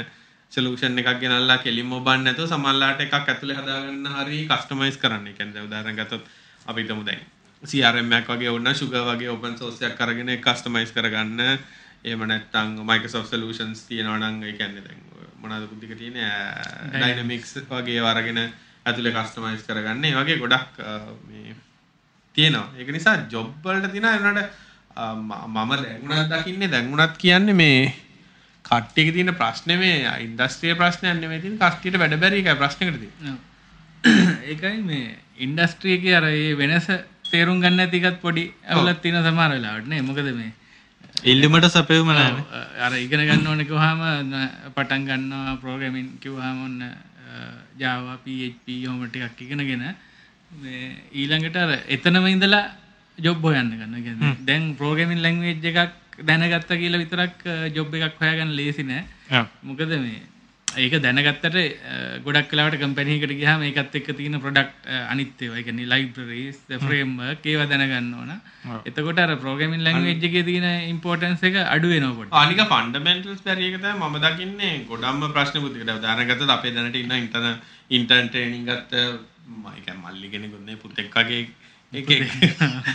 සොලියුෂන් 0.53 0.99
එකක් 0.99 1.21
ගෙනල්ලා 1.21 1.59
කෙලින්ම 1.59 1.93
ඔබන්න 1.93 2.25
නැතුව 2.25 2.49
සමහරලාට 2.49 3.01
එකක් 3.01 3.15
ඇතුලේ 3.25 3.57
හදාගන්න 3.57 4.07
හරි 4.17 4.39
කස්ටමයිස් 4.49 4.97
කරන්න. 4.99 5.27
ඒ 5.27 5.35
කියන්නේ 5.35 5.63
උදාහරණ 5.63 5.97
ගත්තොත් 5.97 6.25
අපි 6.67 6.83
හිතමු 6.83 7.05
දැන් 7.05 7.23
CRM 7.63 8.13
එකක් 8.13 8.29
වගේ 8.31 8.51
වුණා 8.51 8.75
sugar 8.75 9.05
වගේ 9.09 9.29
open 9.29 9.55
source 9.59 9.83
එකක් 9.83 10.01
අරගෙන 10.01 10.29
ඒක 10.29 10.43
කස්ටමයිස් 10.43 10.93
කරගන්න. 10.93 11.41
එහෙම 12.05 12.23
නැත්නම් 12.27 12.81
Microsoft 12.85 13.31
solutions 13.31 13.85
තියෙනවා 13.87 14.19
නම් 14.21 14.43
ඒ 14.43 14.53
කියන්නේ 14.55 14.83
දැන් 14.83 15.01
මොනවාද 15.41 15.69
බුද්ධික 15.71 15.95
තියෙන්නේ 15.99 16.31
Dynamics 16.95 17.55
වගේ 17.71 17.97
ඒවා 17.97 18.15
අරගෙන 18.15 18.39
ඇතුලේ 18.87 19.13
කස්ටමයිස් 19.13 19.63
කරගන්න. 19.63 20.05
ඒ 20.05 20.15
වගේ 20.17 20.39
ගොඩක් 20.39 20.79
මේ 21.29 21.55
තියෙනවා. 22.35 22.69
ඒක 22.79 22.89
නිසා 22.91 23.17
ජොබ් 23.31 23.55
වලට 23.65 24.45
අ, 24.97 25.15
ම- 25.15 25.47
මම 25.47 25.71
දැන් 25.79 26.01
උනත් 26.03 26.31
දකින්නේ 26.33 26.69
දැන් 26.69 26.89
උනත් 26.93 27.17
කියන්නේ 27.19 27.55
මේ 27.55 27.95
කට්ටියක 28.71 29.13
තියෙන 29.15 29.33
ප්‍රශ්නේ 29.35 29.79
මේ 29.79 29.97
ඉන්ඩස්ට්‍රිය 30.27 30.75
ප්‍රශ්නයක් 30.77 31.21
නෙමෙයි 31.23 31.43
තියෙන්නේ 31.43 31.63
කට්ටියට 31.67 32.01
වැඩ 32.03 32.21
බැරි 32.23 32.43
එකයි 32.43 32.57
ප්‍රශ්නයකට 32.63 33.01
තියෙන්නේ. 33.01 33.37
ඒකයි 34.51 34.79
මේ 34.83 35.17
ඉන්ඩස්ට්‍රියක 35.39 36.07
අර 36.19 36.27
ඒ 36.31 36.55
වෙනස 36.55 36.89
තේරුම් 37.31 37.61
ගන්න 37.63 37.85
ඇතිකත් 37.85 38.19
පොඩි 38.25 38.45
ඇවලත් 38.69 39.03
තියෙන 39.03 39.23
සමහර 39.23 39.55
වෙලාවට 39.55 39.93
නේ 39.93 40.03
මොකද 40.03 40.31
මේ 40.41 40.53
ඉල්ලුමට 41.25 41.69
සැපෙවම 41.69 42.11
නැහැ. 42.11 42.65
අර 42.81 42.93
ඉගෙන 42.97 43.25
ගන්න 43.29 43.47
ඕන 43.47 43.65
කිව්වහම 43.65 44.03
පටන් 44.75 45.07
ගන්නවා 45.09 45.57
ප්‍රෝග්‍රෑමින් 45.63 46.09
කිව්වහම 46.21 46.61
ඔන්න 46.67 46.79
Java 47.79 48.15
PHP 48.25 48.67
ඔහොම 48.87 49.03
ටිකක් 49.07 49.43
ඉගෙනගෙන 49.47 49.85
මේ 50.63 50.85
ඊළඟට 51.15 51.57
අර 51.57 51.73
එතනම 51.89 52.27
ඉඳලා 52.27 52.65
ජොබ් 53.19 53.43
හොයන්න 53.43 53.73
ගන්න. 53.73 53.95
ඒ 53.95 54.03
කියන්නේ 54.03 54.37
දැන් 54.47 54.71
ප්‍රෝග්‍රෑමින් 54.77 55.23
ලැන්ග්වේජ් 55.23 55.69
එකක් 55.73 55.99
දැනගත්තා 56.23 56.77
කියලා 56.77 57.01
විතරක් 57.01 57.47
ජොබ් 57.75 57.95
එකක් 57.97 58.21
හොයාගන්න 58.21 58.57
ලේසි 58.57 58.83
නෑ. 58.85 59.05
ඔව්. 59.33 59.47
මොකද 59.63 59.89
මේ 59.99 60.21
ඒක 60.69 60.93
දැනගත්තට 61.03 61.57
ගොඩක් 62.25 62.49
කලාවට 62.51 62.77
කම්පැනිකට 62.79 63.33
ගියාම 63.35 63.63
ඒකත් 63.65 63.95
එක්ක 64.01 64.11
තියෙන 64.17 64.37
ප්‍රොඩක්ට් 64.39 64.85
අනිත් 65.07 65.41
ඒවා 65.41 65.59
ඒ 65.59 65.65
කියන්නේ 65.65 65.89
ලයිබ්‍රරීස් 65.89 66.59
ෆ්‍රේම්වර්ක් 66.83 67.47
ඒවා 67.47 67.67
දැනගන්න 67.67 68.13
ඕන. 68.15 68.31
එතකොට 68.87 69.19
ලැන්ග්වේජ් 69.81 70.27
එකේ 70.29 70.45
තියෙන 70.45 70.69
ඉම්පෝටන්ස් 70.91 71.43
එක 71.43 71.57
අඩු 71.65 71.89
වෙනවා 71.89 72.15
පොඩ්ඩක්. 72.15 72.39
අනික 72.43 72.63
ෆන්ඩමෙන්ටල්ස් 72.69 73.43
බැරි 73.43 73.67
එක 73.71 73.81
තමයි 73.81 73.97
මම 74.03 74.21
දකින්නේ 74.27 74.73
ගොඩක්ම 74.87 75.27
ප්‍රශ්න 75.33 75.59
උදාහරණ 75.97 76.31
ගත්තොත් 76.31 76.51
අපේ 76.51 76.73
දැනට 76.73 76.97
ඉන්න 76.97 77.17
ඉන්ටර්න 77.19 77.51
ඉන්ටර්න් 77.91 78.29
ට්‍රේනින් 78.29 78.65
ගත්ත 78.67 78.95
මම 79.49 79.67
ඒ 79.69 79.81
කියන්නේ 79.81 80.05
මල්ලි 80.05 80.31
කෙනෙකුත් 80.31 80.63
නේ 80.63 80.77
පුතෙක් 80.77 81.11
වගේ 81.13 81.43
එකෙක් 81.93 82.31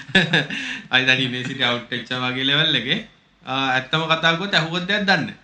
අයි 0.93 1.05
දැන් 1.05 1.21
යුනිවර්සිටි 1.21 1.63
අවුට් 1.65 1.91
වෙච්ච 1.91 2.11
වගේ 2.23 2.45
ලෙවල් 2.45 2.75
එකේ 2.75 2.97
ආ, 2.97 3.11
ඇත්තම 3.45 4.07
කතා 4.11 4.33
කරගොත් 4.33 4.57
අහුවත් 4.61 4.87
දෙයක් 4.89 5.05
දන්නේ 5.09 5.35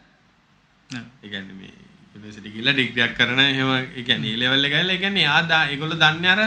නැහැ. 0.89 1.05
ඒ 1.23 1.29
කියන්නේ 1.29 1.57
මේ 1.59 1.73
යුනිවර්සිටි 2.15 2.53
ගිහලා 2.55 2.73
ඩිග්‍රියක් 2.73 3.15
කරන 3.19 3.39
එහෙම 3.45 3.71
ඒ 3.77 4.03
කියන්නේ 4.03 4.33
ඒ 4.33 4.41
ලෙවල් 4.41 4.65
එක 4.65 4.73
ගිහලා 4.75 4.97
ඒ 4.97 5.01
කියන්නේ 5.03 5.27
ආ 5.27 5.63
ඒගොල්ලෝ 5.67 6.01
දන්නේ 6.03 6.33
අර 6.35 6.41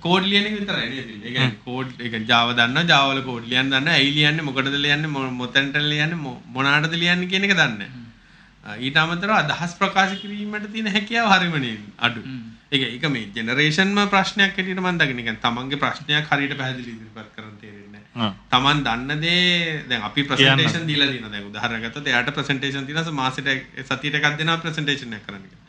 කෝඩ් 0.00 0.24
ලියන 0.24 0.46
එක 0.46 0.54
විතරයි 0.58 0.88
නේද? 0.92 1.08
ඒ 1.16 1.32
කියන්නේ 1.32 1.58
කෝඩ් 1.64 1.88
ඒ 1.98 2.10
කියන්නේ 2.12 2.30
Java 2.32 2.52
දන්නවා 2.58 2.88
Java 2.92 3.10
වල 3.12 3.22
කෝඩ් 3.30 3.48
ලියන්න 3.52 3.72
දන්නවා 3.72 3.98
ඇයි 3.98 4.14
ලියන්නේ 4.18 4.46
මොකටද 4.48 4.78
ලියන්නේ 4.84 5.10
මොතැනට 5.40 5.76
ලියන්නේ 5.92 6.22
මොනාටද 6.56 6.94
ලියන්නේ 7.02 7.30
කියන 7.32 7.48
එක 7.48 7.54
දන්නේ. 7.60 7.90
ඊට 8.78 8.96
අමතරව 8.96 9.34
අදහස් 9.34 9.74
ප්‍රකාශ 9.80 10.16
කිරීමට 10.22 10.72
තියෙන 10.72 10.92
හැකියාව 10.96 11.32
හරිම 11.32 11.54
අඩු. 11.98 12.20
ඒක 12.72 12.82
ඒක 12.88 13.06
මේ 13.10 13.30
ජෙනරේෂන්ම 13.36 13.98
ප්‍රශ්නයක් 14.08 14.52
හැටියට 14.56 14.80
මම 14.80 14.98
දකින 15.00 15.16
නිකන් 15.16 15.40
තමන්ගේ 15.44 15.82
ප්‍රශ්නයක් 15.84 16.30
හරියට 16.30 16.54
පැහැදිලි 16.60 16.90
ඉදිරිපත් 16.94 17.32
කරන්න 17.36 17.56
තේරෙන්නේ. 17.60 17.81
තමන් 18.14 18.84
දන්න 18.84 19.20
දේ 19.20 19.84
දැන් 19.88 20.02
අපි 20.02 20.24
ප්‍රසන්ටේෂන් 20.24 20.86
දීලා 20.86 21.08
තියෙනවා 21.08 21.30
දැන් 21.30 21.46
උදාහරණයක් 21.46 21.84
ගත්තොත් 21.86 22.06
එයාට 22.06 22.30
ප්‍රසන්ටේෂන් 22.30 22.86
තියෙනවා 22.86 23.14
මාසෙට 23.14 23.48
සතියට 23.84 24.14
එකක් 24.14 24.38
දෙනවා 24.38 24.58
ප්‍රසන්ටේෂන් 24.58 25.12
එකක් 25.12 25.26
කරන්න 25.26 25.44
කියලා. 25.44 25.62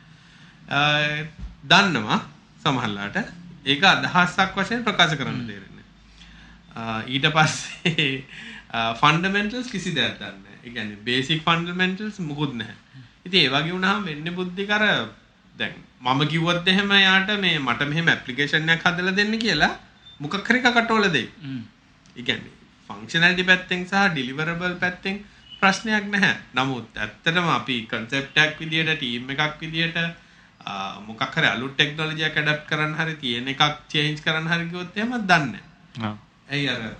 දන්නවා 1.66 2.20
සමහරලාට 2.60 3.18
ඒක 3.66 3.84
අදහසක් 3.86 4.58
වශයෙන් 4.58 4.84
ප්‍රකාශ 4.84 5.16
කරන්න 5.16 5.48
තේරෙන්නේ. 5.48 5.86
ඊට 7.08 7.30
පස්සේ 7.32 8.10
ෆන්ඩමෙන්ටල්ස් 8.96 9.70
කිසි 9.70 9.94
දෙයක් 9.94 10.20
දන්නේ 10.20 10.36
නැහැ. 10.36 10.60
ඒ 10.64 10.72
කියන්නේ 10.72 11.02
බේසික් 11.02 11.44
ෆන්ඩමෙන්ටල්ස් 11.44 12.20
මුකුත් 12.22 12.56
නැහැ. 12.56 12.76
ඉතින් 13.26 13.40
ඒ 13.42 13.50
වගේ 13.50 13.72
වුණාම 13.72 14.04
වෙන්නේ 14.04 14.34
බුද්ධික 14.34 14.72
අර 14.72 14.84
දැන් 15.56 15.78
මම 16.02 16.28
කිව්වොත් 16.28 16.68
එහෙම 16.68 16.92
යාට 17.00 17.32
මේ 17.40 17.60
මට 17.60 17.88
මෙහෙම 17.88 18.10
ඇප්ලිකේෂන් 18.10 18.70
එකක් 18.70 18.84
හදලා 18.86 19.16
දෙන්න 19.16 19.38
කියලා 19.40 19.72
මොකක් 20.20 20.44
හරි 20.44 20.60
කකටවල 20.62 21.08
දෙයි. 21.10 21.30
ඒ 22.16 22.24
කියන්නේ 22.24 22.54
ෆන්ක්ෂනැලිටි 22.90 23.50
පැත්තෙන් 23.52 23.86
සහ 23.86 24.10
ඩිලිවරබල් 24.10 24.76
පැත්තෙන් 24.84 25.16
ප්‍රශ්නයක් 25.62 26.06
නැහැ. 26.14 26.36
නමුත් 26.56 26.98
ඇත්තටම 26.98 27.48
අපි 27.60 27.78
කන්සෙප්ට් 27.92 28.38
එකක් 28.44 28.60
විදියට 28.60 28.94
ටීම් 28.98 29.30
එකක් 29.30 29.56
විදියට 29.62 29.98
මොකක් 31.08 31.24
හරි 31.36 31.48
අලුත් 31.48 31.74
ටෙක්නොලොජි 31.76 32.28
එකක් 32.28 32.38
ඇඩප්ට් 32.42 32.68
කරන්න 32.70 33.00
හරි 33.00 33.16
තියෙන 33.24 33.50
එකක් 33.54 33.64
චේන්ජ් 33.92 34.20
කරන්න 34.26 34.52
හරි 34.52 34.70
කිව්වොත් 34.70 34.98
එහෙම 34.98 35.18
දන්නේ 35.32 35.64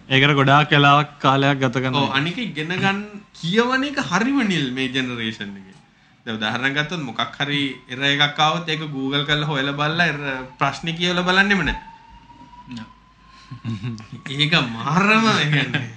ඒකට 0.10 0.36
ගොඩාක් 0.40 0.70
කලාවක් 0.70 1.14
කාලයක් 1.20 1.62
ගත 1.62 1.76
කරනවා. 1.84 2.02
ඔව් 2.02 2.18
අනික 2.18 2.38
ඉගෙන 2.40 2.74
ගන්න 2.74 3.06
කියවන 3.40 3.88
එක 3.90 4.02
හරිම 4.12 4.40
නිල් 4.48 4.68
මේ 4.72 4.90
ජෙනරේෂන් 4.90 5.56
එකේ. 5.60 5.80
දැන් 6.26 6.38
උදාහරණයක් 6.38 6.78
ගත්තොත් 6.78 7.02
මොකක් 7.08 7.40
හරි 7.40 7.64
එර 7.90 8.04
එකක් 8.12 8.40
ආවොත් 8.40 8.70
ඒක 8.70 8.86
Google 8.96 9.26
කරලා 9.26 9.50
හොයලා 9.52 9.80
බලලා 9.80 10.38
ප්‍රශ්නේ 10.60 10.98
කියවලා 11.00 11.28
බලන්නෙම 11.30 11.66
නැහැ. 11.66 11.93
ඒක 14.30 14.54
මාරම 14.76 15.26
ඒ 15.34 15.48
කියන්නේ. 15.54 15.88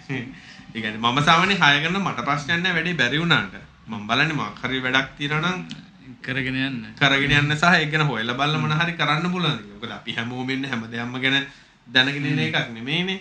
ඒ 0.75 0.81
කියන්නේ 0.83 1.03
මම 1.03 1.19
සාමාන්‍යයෙන් 1.29 1.61
හය 1.63 1.83
කරන 1.85 1.99
මට 2.03 2.27
ප්‍රශ්නයක් 2.29 2.63
නැහැ 2.63 2.77
වැඩේ 2.79 2.99
බැරි 3.01 3.23
වුණාට. 3.23 3.55
මම 3.89 4.07
බලන්නේ 4.09 4.39
මොකක් 4.41 4.63
හරි 4.63 4.81
වැඩක් 4.87 5.13
තියෙනවා 5.19 5.53
නම් 5.53 5.61
කරගෙන 6.23 6.59
යන්න. 6.63 6.83
කරගෙන 6.99 7.37
යන්න 7.39 7.57
සහ 7.57 7.77
ඒක 7.77 7.93
ගැන 7.93 8.09
හොයලා 8.11 8.39
බලලා 8.41 8.63
මොන 8.63 8.75
හරි 8.81 8.99
කරන්න 9.01 9.31
පුළුවන්. 9.31 9.63
මොකද 9.73 9.97
අපි 9.99 10.19
හැමෝම 10.19 10.51
ඉන්නේ 10.51 10.71
හැමදේම 10.73 11.17
ගැන 11.25 11.47
දැනගෙන 11.87 12.27
ඉන්න 12.27 12.45
එකක් 12.45 12.71
නෙමෙයිනේ. 12.75 13.21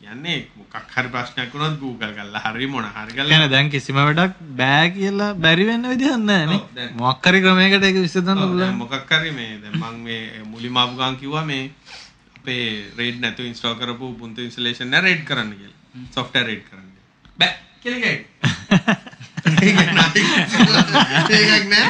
කියන්නේ 0.00 0.38
මොකක් 0.56 0.74
හරි 0.94 1.08
ප්‍රශ්නයක් 1.14 1.52
වුණොත් 1.54 1.76
Google 1.80 2.12
කරලා 2.16 2.42
හරි 2.46 2.66
මොන 2.72 2.84
හරි 2.96 3.12
කරලා 3.16 3.30
කියන්නේ 3.30 3.52
දැන් 3.54 3.70
කිසිම 3.74 3.96
වැඩක් 3.98 4.40
බෑ 4.60 4.90
කියලා 4.96 5.30
බැරි 5.44 5.64
වෙන්න 5.70 5.88
විදිහක් 5.92 6.18
නැහැ 6.20 6.46
නේ. 6.50 6.88
මොකක් 7.02 7.26
හරි 7.26 7.40
ක්‍රමයකට 7.44 7.86
ඒක 7.88 8.00
විසඳන්න 8.06 8.42
පුළුවන්. 8.42 8.76
මොකක් 8.82 9.12
හරි 9.12 9.30
මේ 9.38 9.52
දැන් 9.62 9.78
මම 9.80 9.96
මේ 10.06 10.44
මුලින්ම 10.52 10.76
ආපු 10.76 10.98
ගමන් 10.98 11.16
කිව්වා 11.22 11.44
මේ 11.50 11.64
අපේ 12.42 12.90
රේඩ් 12.98 13.16
නැතුව 13.22 13.46
ඉන්ස්ටෝල් 13.46 13.76
කරපු 13.78 14.06
installation 14.48 14.94
එක 14.94 15.02
රේඩ් 15.06 15.22
කරන්න 15.28 15.50
කියලා. 15.58 15.78
software 16.16 16.46
රේඩ් 16.50 16.64
කරන්න. 16.68 16.88
බෑ 17.38 17.52
කියලා 17.82 18.02
ගයි. 18.04 18.18
ඒකක් 21.38 21.66
නෑ. 21.72 21.88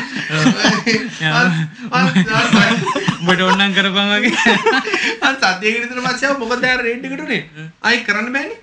උඹට 3.22 3.42
ඕන්නම් 3.46 3.72
කරපන් 3.76 4.08
වගේ. 4.12 4.36
පස්සේ 6.06 6.28
ආව 6.28 6.38
මොකද 6.42 6.64
අර 6.70 6.80
රේඩ් 6.86 7.04
එකට 7.08 7.22
උනේ? 7.26 7.42
ආයි 7.82 7.98
කරන්න 8.08 8.28
බෑනේ. 8.36 8.58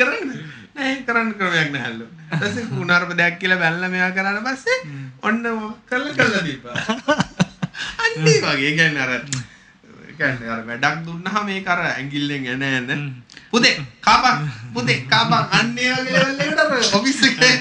කරන්න. 0.00 0.28
කරන්න 1.06 1.30
ක්‍රමයක් 1.38 1.70
නැහැලු. 1.74 2.06
ඊපස්සේ 2.32 2.64
කුණාරප 2.72 3.10
දෙයක් 3.20 3.34
කියලා 3.44 3.60
බැලලා 3.62 3.90
මෙයා 3.94 4.10
කරාට 4.16 4.42
පස්සේ 4.48 4.78
ඔන්න 5.22 5.38
කළා 5.90 6.16
කළා 6.18 6.42
දීපා. 6.48 6.74
අන්නේ 8.04 8.36
වගේ 8.42 8.72
කියන්නේ 8.78 9.06
අර 9.06 9.12
කියන්නේ 10.20 10.52
අර 10.54 10.62
වැඩක් 10.68 10.98
දුන්නාම 11.06 11.46
මේක 11.48 11.68
අර 11.74 11.80
ඇඟිල්ලෙන් 11.86 12.46
එන 12.54 12.62
එන 12.68 13.04
පුතේ 13.52 13.74
කාපන් 14.06 14.38
පුතේ 14.74 14.98
කාපන් 15.12 15.42
අන්නේ 15.58 15.92
වගේ 15.96 16.18
ලෙවල් 16.18 16.42
එකට 16.46 16.60
අර 16.64 16.70
ඔෆිස් 16.98 17.20
එකේ 17.28 17.54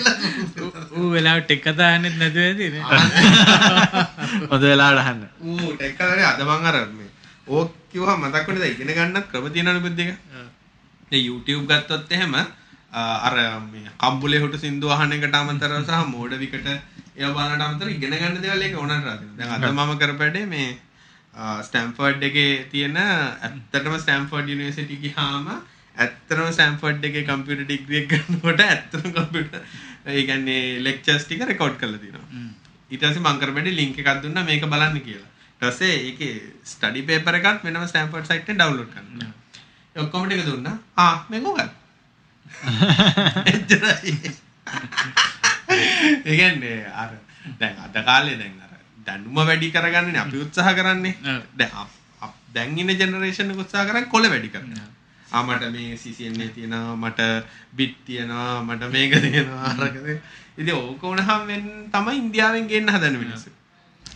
ඌ 0.98 1.10
වෙලාවට 1.16 1.52
එක් 1.56 1.62
කතා 1.66 1.90
අහන්නෙත් 1.94 2.16
නැතුව 2.22 2.44
ඇති 2.44 2.68
නේ. 2.74 2.84
හොඳ 4.52 4.64
වෙලාවට 4.64 5.02
අහන්න. 5.04 5.22
ඌ 5.44 5.74
ටෙක් 5.74 5.98
කරන්නේ 6.00 6.30
අද 6.32 6.42
මං 6.46 6.70
අර 6.70 6.78
මේ 6.98 7.10
ඕක 7.48 7.74
කිව්වම 7.92 8.24
මතක් 8.24 8.48
වෙන්නේ 8.48 8.72
ඉගෙන 8.74 8.94
ගන්නත් 8.98 9.28
ක්‍රම 9.32 9.50
තියෙනවනේ 9.54 9.84
බුද්ධ 9.86 10.02
එක. 10.06 10.12
දැන් 11.10 11.26
YouTube 11.28 11.66
ගත්තොත් 11.72 12.12
එහෙම 12.12 12.36
අර 13.28 13.36
මේ 13.66 13.88
කම්බුලේ 14.02 14.42
හොට 14.44 14.58
සින්දු 14.66 14.94
අහන 14.96 15.16
එකට 15.18 15.38
අමතරව 15.42 15.78
සහ 15.84 16.04
මෝඩ 16.16 16.34
විකට 16.44 16.68
ඒවා 16.68 17.48
බලනට 17.48 17.68
අමතරව 17.70 17.96
ඉගෙන 17.96 18.18
ගන්න 18.18 18.42
දේවල් 18.44 18.66
ඒක 18.66 18.78
ඕනට 18.82 19.08
රාදිනවා. 19.08 19.38
දැන් 19.40 19.52
අද 19.56 19.74
මම 19.74 19.94
කරපැඩේ 20.02 20.46
මේ 20.46 20.68
ස්ටැම්ෆර්ඩ් 21.38 22.24
එකේ 22.24 22.54
තියෙන 22.72 22.98
ඇත්තටම 22.98 23.98
ස්ටැම්ෆර්ඩ් 23.98 24.50
යුනිවර්සිටි 24.50 24.98
ගියාම 24.98 25.50
ඇත්තටම 25.96 26.50
ස්ටැම්ෆර්ඩ් 26.52 27.06
එකේ 27.06 27.26
කම්පියුටර් 27.26 27.66
ඩිග්‍රී 27.66 28.02
එක 28.02 28.10
ගන්නකොට 28.14 28.64
ඇත්තටම 28.64 29.12
කම්පියුටර් 29.12 29.62
ඒ 30.08 30.24
කියන්නේ 30.24 30.84
ලෙක්චර්ස් 30.84 31.26
ටික 31.26 31.46
රෙකෝඩ් 31.46 31.78
කරලා 31.78 32.02
තියෙනවා. 32.02 32.46
ඊට 32.92 33.04
පස්සේ 33.04 33.22
මං 33.22 33.42
කරපැඩේ 33.42 33.76
ලින්ක් 33.76 34.00
එකක් 34.00 34.24
දුන්නා 34.24 34.46
මේක 34.46 34.66
බලන්න 34.66 35.02
කියලා. 35.02 35.30
ඊට 35.52 35.68
පස්සේ 35.68 35.96
ඒකේ 36.02 36.36
ස්ටඩි 36.66 37.06
පේපර් 37.06 37.40
එකක් 37.40 37.64
වෙනම 37.64 37.86
ස්ටැම්ෆර්ඩ් 37.86 38.30
සයිට් 38.30 38.46
එකෙන් 38.46 38.58
ඩවුන්ලෝඩ් 38.58 38.94
කරන්න. 38.94 39.34
ඒ 39.96 40.00
ඔක්කොම 40.00 40.26
ටික 40.26 40.46
දුන්නා. 40.46 40.78
ආ 40.98 41.16
මේක 41.30 41.46
උගල්. 41.46 41.70
එච්චරයි. 43.52 44.36
ඒ 46.26 46.36
කියන්නේ 46.36 46.80
අර 46.96 47.12
දැන් 47.60 47.84
අද 47.84 48.06
කාලේ 48.06 48.38
දැන් 48.38 48.64
දැනුම 49.08 49.40
වැඩි 49.50 49.74
කරගන්නනේ 49.76 50.24
අපි 50.26 50.44
උත්සාහ 50.46 50.74
කරන්නේ. 50.80 51.16
දැන් 52.54 52.78
ඉන්න 52.78 52.94
ජෙනරේෂන් 53.02 53.52
උත්සාහ 53.64 53.86
කරන්නේ 53.90 54.14
කොළ 54.14 54.30
වැඩි 54.34 54.54
කරන්න. 54.56 54.80
ආ 55.28 55.44
මට 55.44 55.70
මේ 55.76 55.96
CCNA 56.02 56.48
තියෙනවා 56.56 56.96
මට 56.96 57.30
බිට් 57.78 57.96
තියෙනවා 58.08 58.64
මට 58.64 58.92
මේක 58.96 59.14
තියෙනවා 59.26 59.72
අරකද. 59.74 60.10
ඉතින් 60.58 60.76
ඕක 60.76 61.04
වෙන 61.48 61.64
තමයි 61.94 62.18
ඉන්දියාවෙන් 62.24 62.68
ගේන්න 62.72 62.94
හදන 62.96 63.18
මිනිස්සු. 63.24 63.50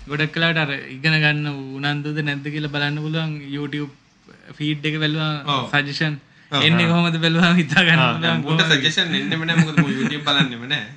ගොඩක් 0.09 0.33
කලාට 0.35 0.61
අර 0.63 0.71
ඉගෙන 0.95 1.17
ගන්න 1.23 1.47
උනන්දුද 1.79 2.19
නැද්ද 2.27 2.51
කියලා 2.55 2.75
බලන්න 2.75 3.01
පුළුවන් 3.05 3.33
YouTube 3.55 3.91
ෆීඩ් 4.57 4.85
එක 4.85 4.99
බැලුවා. 5.03 5.61
සජෙෂන්. 5.73 6.15
එන්නේ 6.51 6.87
කොහොමද 6.87 7.17
බැලුවා 7.23 7.53
හිතා 7.53 7.83
ගන්න 7.87 8.41
මට 8.45 8.71
සජෙෂන් 8.71 9.13
එන්නෙම 9.19 9.43
නැහැ 9.47 9.65
මොකද 9.65 9.77
YouTube 10.21 10.27
බලන්නෙම 10.27 10.63
නැහැ. 10.67 10.89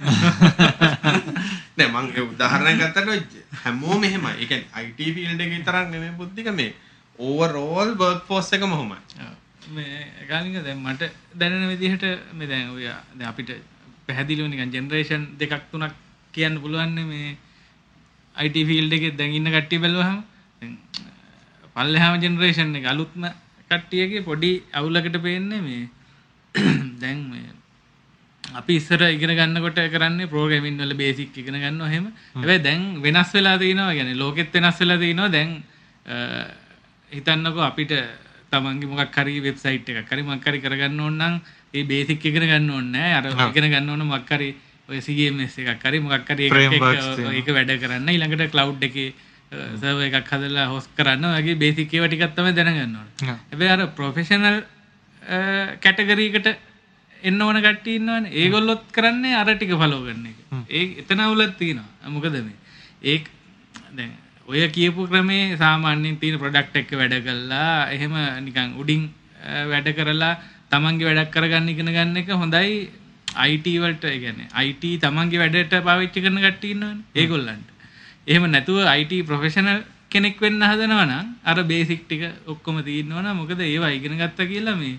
නෑ 1.77 1.89
මං 1.89 2.07
ඒ 2.11 2.25
උදාහරණයක් 2.25 2.81
ගත්තට 2.81 3.09
ඔය 3.09 3.21
හැමෝම 3.63 4.05
එහෙමයි. 4.05 4.35
ඒ 4.35 4.47
කියන්නේ 4.47 4.85
IT 4.85 5.01
field 5.17 5.41
එකේ 5.41 5.55
විතරක් 5.55 5.89
නෙමෙයි 5.91 6.13
බුද්ධික 6.13 6.51
මේ 6.53 6.75
overall 7.19 7.91
workforce 7.97 8.53
එකම 8.53 8.73
ඔහොමයි. 8.73 8.99
ඔව්. 9.21 9.35
මේ 9.69 10.27
කාලික 10.29 10.59
දැන් 10.61 10.79
මට 10.81 11.11
දැනෙන 11.35 11.69
විදිහට 11.69 12.05
මේ 12.33 12.47
දැන් 12.47 12.71
ඔය 12.71 12.85
දැන් 12.85 13.29
අපිට 13.29 13.51
පැහැදිලිව 14.07 14.49
නිකන් 14.49 14.71
ජෙනරේෂන් 14.71 15.25
දෙකක් 15.39 15.71
තුනක් 15.71 15.95
කියන්න 16.35 16.61
පුළුවන් 16.61 17.01
මේ 17.05 17.37
IT 18.35 18.57
ෆීල්ඩ් 18.69 18.93
එකේ 18.93 19.17
දැන් 19.17 19.33
ඉන්න 19.33 19.49
කට්ටිය 19.49 19.81
බැලුවහම 19.81 20.21
දැන් 20.61 20.79
පල්ලෙහාම 21.77 22.21
ජෙනරේෂන් 22.21 22.77
එක 22.77 22.87
අලුත්ම 22.87 23.29
කට්ටියගේ 23.71 24.23
පොඩි 24.23 24.53
අවුලකට 24.73 25.21
පේන්නේ 25.23 25.61
මේ 25.61 25.85
දැන් 27.03 27.21
මේ 27.31 27.64
අපි 28.54 28.76
ඉස්සර 28.76 29.02
ඉගෙන 29.08 29.34
ගන්නකොට 29.36 29.80
කරන්නේ 29.94 30.28
ප්‍රෝග්‍රෑමින් 30.28 30.78
වල 30.78 30.94
බේසික් 30.96 31.38
ඉගෙන 31.38 31.54
ගන්නවා 31.56 31.90
එහෙම. 31.90 32.06
හැබැයි 32.36 32.64
දැන් 32.64 32.82
වෙනස් 33.02 33.34
වෙලා 33.34 33.58
තිනවා. 33.58 33.94
يعني 33.94 34.14
ලෝකෙත් 34.16 34.54
වෙනස් 34.54 34.80
වෙලා 34.80 34.98
තිනවා. 34.98 35.30
දැන් 35.30 35.52
අ, 36.06 36.16
හිතන්නකෝ 37.12 37.64
අපිට 37.64 37.94
තමන්ගේ 38.52 38.90
මොකක් 38.90 39.16
හරි 39.16 39.40
වෙබ්සයිට් 39.42 39.90
එකක් 39.92 40.10
හරි 40.10 40.24
මොකක් 40.24 40.46
හරි 40.46 40.60
කරගන්න 40.60 41.00
ඕන 41.00 41.18
නම් 41.20 41.36
ඒ 41.74 41.84
බේසික් 41.86 42.26
ඉගෙන 42.26 42.46
ගන්න 42.46 42.70
ඕනේ 42.70 42.92
නෑ. 42.92 43.14
අර 43.20 43.50
ඉගෙන 43.52 43.70
ගන්න 43.70 43.90
ඕන 43.90 44.06
මොකක් 44.08 44.32
හරි 44.32 44.50
ඔය 44.90 45.00
CMS 45.00 45.58
එකක් 45.60 45.84
හරි 45.86 46.00
මොකක් 46.00 46.26
හරි 46.28 46.46
එකක් 46.48 46.54
Frameworks 46.54 47.06
එක්ක 47.06 47.16
තියෙනවා. 47.16 47.34
ඒක 47.38 47.50
වැඩ 47.54 47.74
කරන්න 47.84 48.10
ඊළඟට 48.10 48.52
cloud 48.52 48.82
එකේ 48.84 49.14
සර්වර් 49.78 50.08
එකක් 50.10 50.32
හදලා 50.34 50.66
host 50.70 50.90
කරන්න 50.98 51.26
ඔය 51.26 51.38
වගේ 51.38 51.56
බේසික් 51.58 51.94
ඒවා 51.94 52.10
ටිකක් 52.10 52.34
තමයි 52.34 52.54
දැනගන්න 52.54 52.98
ඕනේ. 52.98 53.14
හා. 53.28 53.38
හැබැයි 53.52 53.72
අර 53.76 53.86
ප්‍රොෆෙෂනල් 53.94 54.58
කැටගරීකට 55.84 56.48
එන්න 57.25 57.41
ඕන 57.43 57.59
කට්ටිය 57.59 57.97
ඉන්නවනේ. 57.99 58.33
ඒගොල්ලොත් 58.33 58.85
කරන්නේ 58.93 59.35
අර 59.35 59.49
ටික 59.51 59.73
ෆලෝ 59.75 60.03
කරන 60.07 60.27
එක. 60.31 60.39
ඒ 60.71 60.85
එතන 61.01 61.21
අවුලක් 61.21 61.57
තියෙනවා. 61.59 62.11
මොකද 62.11 62.37
මේ 62.41 63.17
දැන් 63.97 64.13
ඔය 64.49 64.67
කියපු 64.71 65.07
ක්‍රමේ 65.09 65.57
සාමාන්‍යයෙන් 65.57 66.19
තියෙන 66.19 66.39
ප්‍රොඩක්ට් 66.39 66.77
එක 66.77 66.91
වැඩ 67.01 67.15
කළා 67.27 67.89
එහෙම 67.91 68.15
නිකන් 68.47 68.77
උඩින් 68.81 69.09
වැඩ 69.71 69.89
කරලා 69.99 70.35
තමන්ගේ 70.71 71.09
වැඩක් 71.09 71.33
කරගන්න 71.35 71.69
ඉගෙන 71.69 71.91
ගන්න 71.97 72.21
එක 72.23 72.31
හොඳයි 72.35 72.75
IT 73.45 73.67
වලට 73.83 74.05
ඒ 74.05 74.19
කියන්නේ 74.19 74.49
IT 74.67 74.85
තමන්ගේ 75.03 75.43
වැඩට 75.43 75.75
පාවිච්චි 75.89 76.25
කරන 76.25 76.39
කට්ටිය 76.45 76.77
ඉන්නවනේ. 76.77 77.03
ඒගොල්ලන්ට. 77.15 77.69
එහෙම 78.27 78.45
නැතුව 78.51 78.87
IT 79.01 79.13
ප්‍රොෆෙෂනල් 79.27 79.81
කෙනෙක් 80.11 80.41
වෙන්න 80.41 80.63
හදනවා 80.63 81.07
නම් 81.07 81.27
අර 81.45 81.59
බේසික් 81.65 82.05
ටික 82.05 82.23
ඔක්කොම 82.47 82.83
තියෙනවා 82.85 83.23
නම් 83.23 83.37
මොකද 83.41 83.61
ඒවා 83.61 83.93
ඉගෙන 83.97 84.21
ගත්තා 84.21 84.51
කියලා 84.53 84.77
මේ 84.77 84.99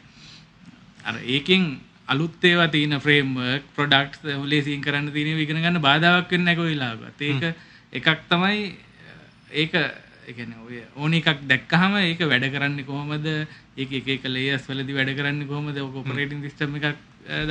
අර 1.06 1.16
ඒකෙන් 1.24 1.64
අලුත් 2.08 2.44
ඒවා 2.44 2.68
තියෙන 2.68 3.00
ෆ්‍රේම්වර්ක් 3.02 3.64
ප්‍රොඩක්ට්ස් 3.76 4.26
ලේසියෙන් 4.46 4.82
කරන්න 4.82 5.12
තියෙන 5.12 5.40
ඉගෙන 5.40 5.62
ගන්න 5.62 5.82
බාධාවක් 5.82 6.32
වෙන්නේ 6.32 6.46
නැහැ 6.46 6.60
කොයි 6.62 6.74
වෙලාවකත්. 6.74 7.22
ඒක 7.22 7.44
එකක් 7.94 8.26
තමයි 8.30 8.60
ඒක 9.52 9.74
ඒ 9.76 10.34
කියන්නේ 10.34 10.66
ඔය 10.68 10.82
ඕන 10.96 11.14
එකක් 11.14 11.46
දැක්කහම 11.52 11.98
ඒක 12.02 12.22
වැඩ 12.32 12.50
කරන්නේ 12.56 12.86
කොහොමද? 12.86 13.28
ඒක 13.78 13.92
එක 13.92 14.08
එක 14.18 14.28
ලේයර්ස් 14.30 14.68
වලදී 14.70 14.98
වැඩ 15.00 15.16
කරන්නේ 15.18 15.48
කොහොමද? 15.48 15.78
ඔක 15.78 15.96
ඔපරේටින් 16.04 16.42
සිස්ටම් 16.46 16.78
එකක් 16.78 16.98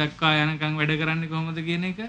දක්වා 0.00 0.34
යනකම් 0.44 0.78
වැඩ 0.80 0.98
කරන්නේ 1.02 1.28
කොහොමද 1.28 1.58
කියන 1.68 1.84
එක 1.90 2.02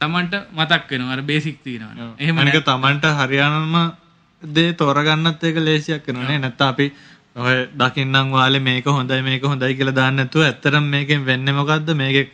තමන්ට 0.00 0.34
මතක් 0.52 0.90
වෙනවා. 0.90 1.12
අර 1.12 1.22
බේසික් 1.22 1.62
තියෙනවා. 1.64 2.14
එහෙම 2.18 2.38
අනික 2.38 2.60
තමන්ට 2.64 3.12
හරියානම 3.20 3.76
දේ 4.42 4.72
තෝරගන්නත් 4.74 5.42
ඒක 5.42 5.56
ලේසියක් 5.58 6.06
වෙනවානේ 6.06 6.38
නැත්නම් 6.38 6.68
අපි 6.68 6.92
ඔය 7.36 7.56
දකින්නම් 7.74 8.30
වාලේ 8.32 8.60
මේක 8.60 8.86
හොඳයි 8.88 9.22
මේක 9.22 9.42
හොඳයි 9.44 9.74
කියලා 9.78 9.96
දාන්න 10.00 10.16
නැතුව 10.16 10.42
ඇත්තටම 10.42 10.84
මේකෙන් 10.94 11.24
වෙන්නේ 11.24 11.54
මොකද්ද? 11.54 11.88
මේකේ 11.94 12.30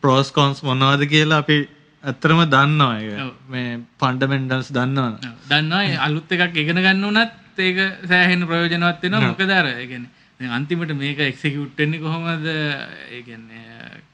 ප්‍රෝස් 0.00 0.30
කොන්ස් 0.32 0.62
මොනවද 0.62 1.02
කියලා 1.12 1.40
අපි 1.44 1.56
ඇත්තටම 2.04 2.40
දන්නවා 2.54 2.94
ඒක. 3.00 3.34
මේ 3.48 3.80
ෆන්ඩමෙන්ටල්ස් 4.00 4.70
දන්නවනේ. 4.72 5.32
දන්නවා. 5.50 5.82
ඒ 5.84 5.98
අලුත් 5.98 6.32
එකක් 6.32 6.56
ඉගෙන 6.56 6.80
ගන්න 6.86 7.04
උනත් 7.04 7.60
ඒක 7.60 7.82
සෑහෙන 8.06 8.46
ප්‍රයෝජනවත් 8.48 9.04
වෙනවා. 9.04 9.26
මොකද 9.26 9.50
අර 9.50 9.68
ඒ 9.72 9.86
කියන්නේ 9.86 10.54
අන්තිමට 10.58 10.96
මේක 10.96 11.20
එක්සිකියුට් 11.20 11.76
වෙන්නේ 11.76 12.00
කොහොමද? 12.00 12.48
ඒ 12.48 13.22
කියන්නේ 13.22 13.62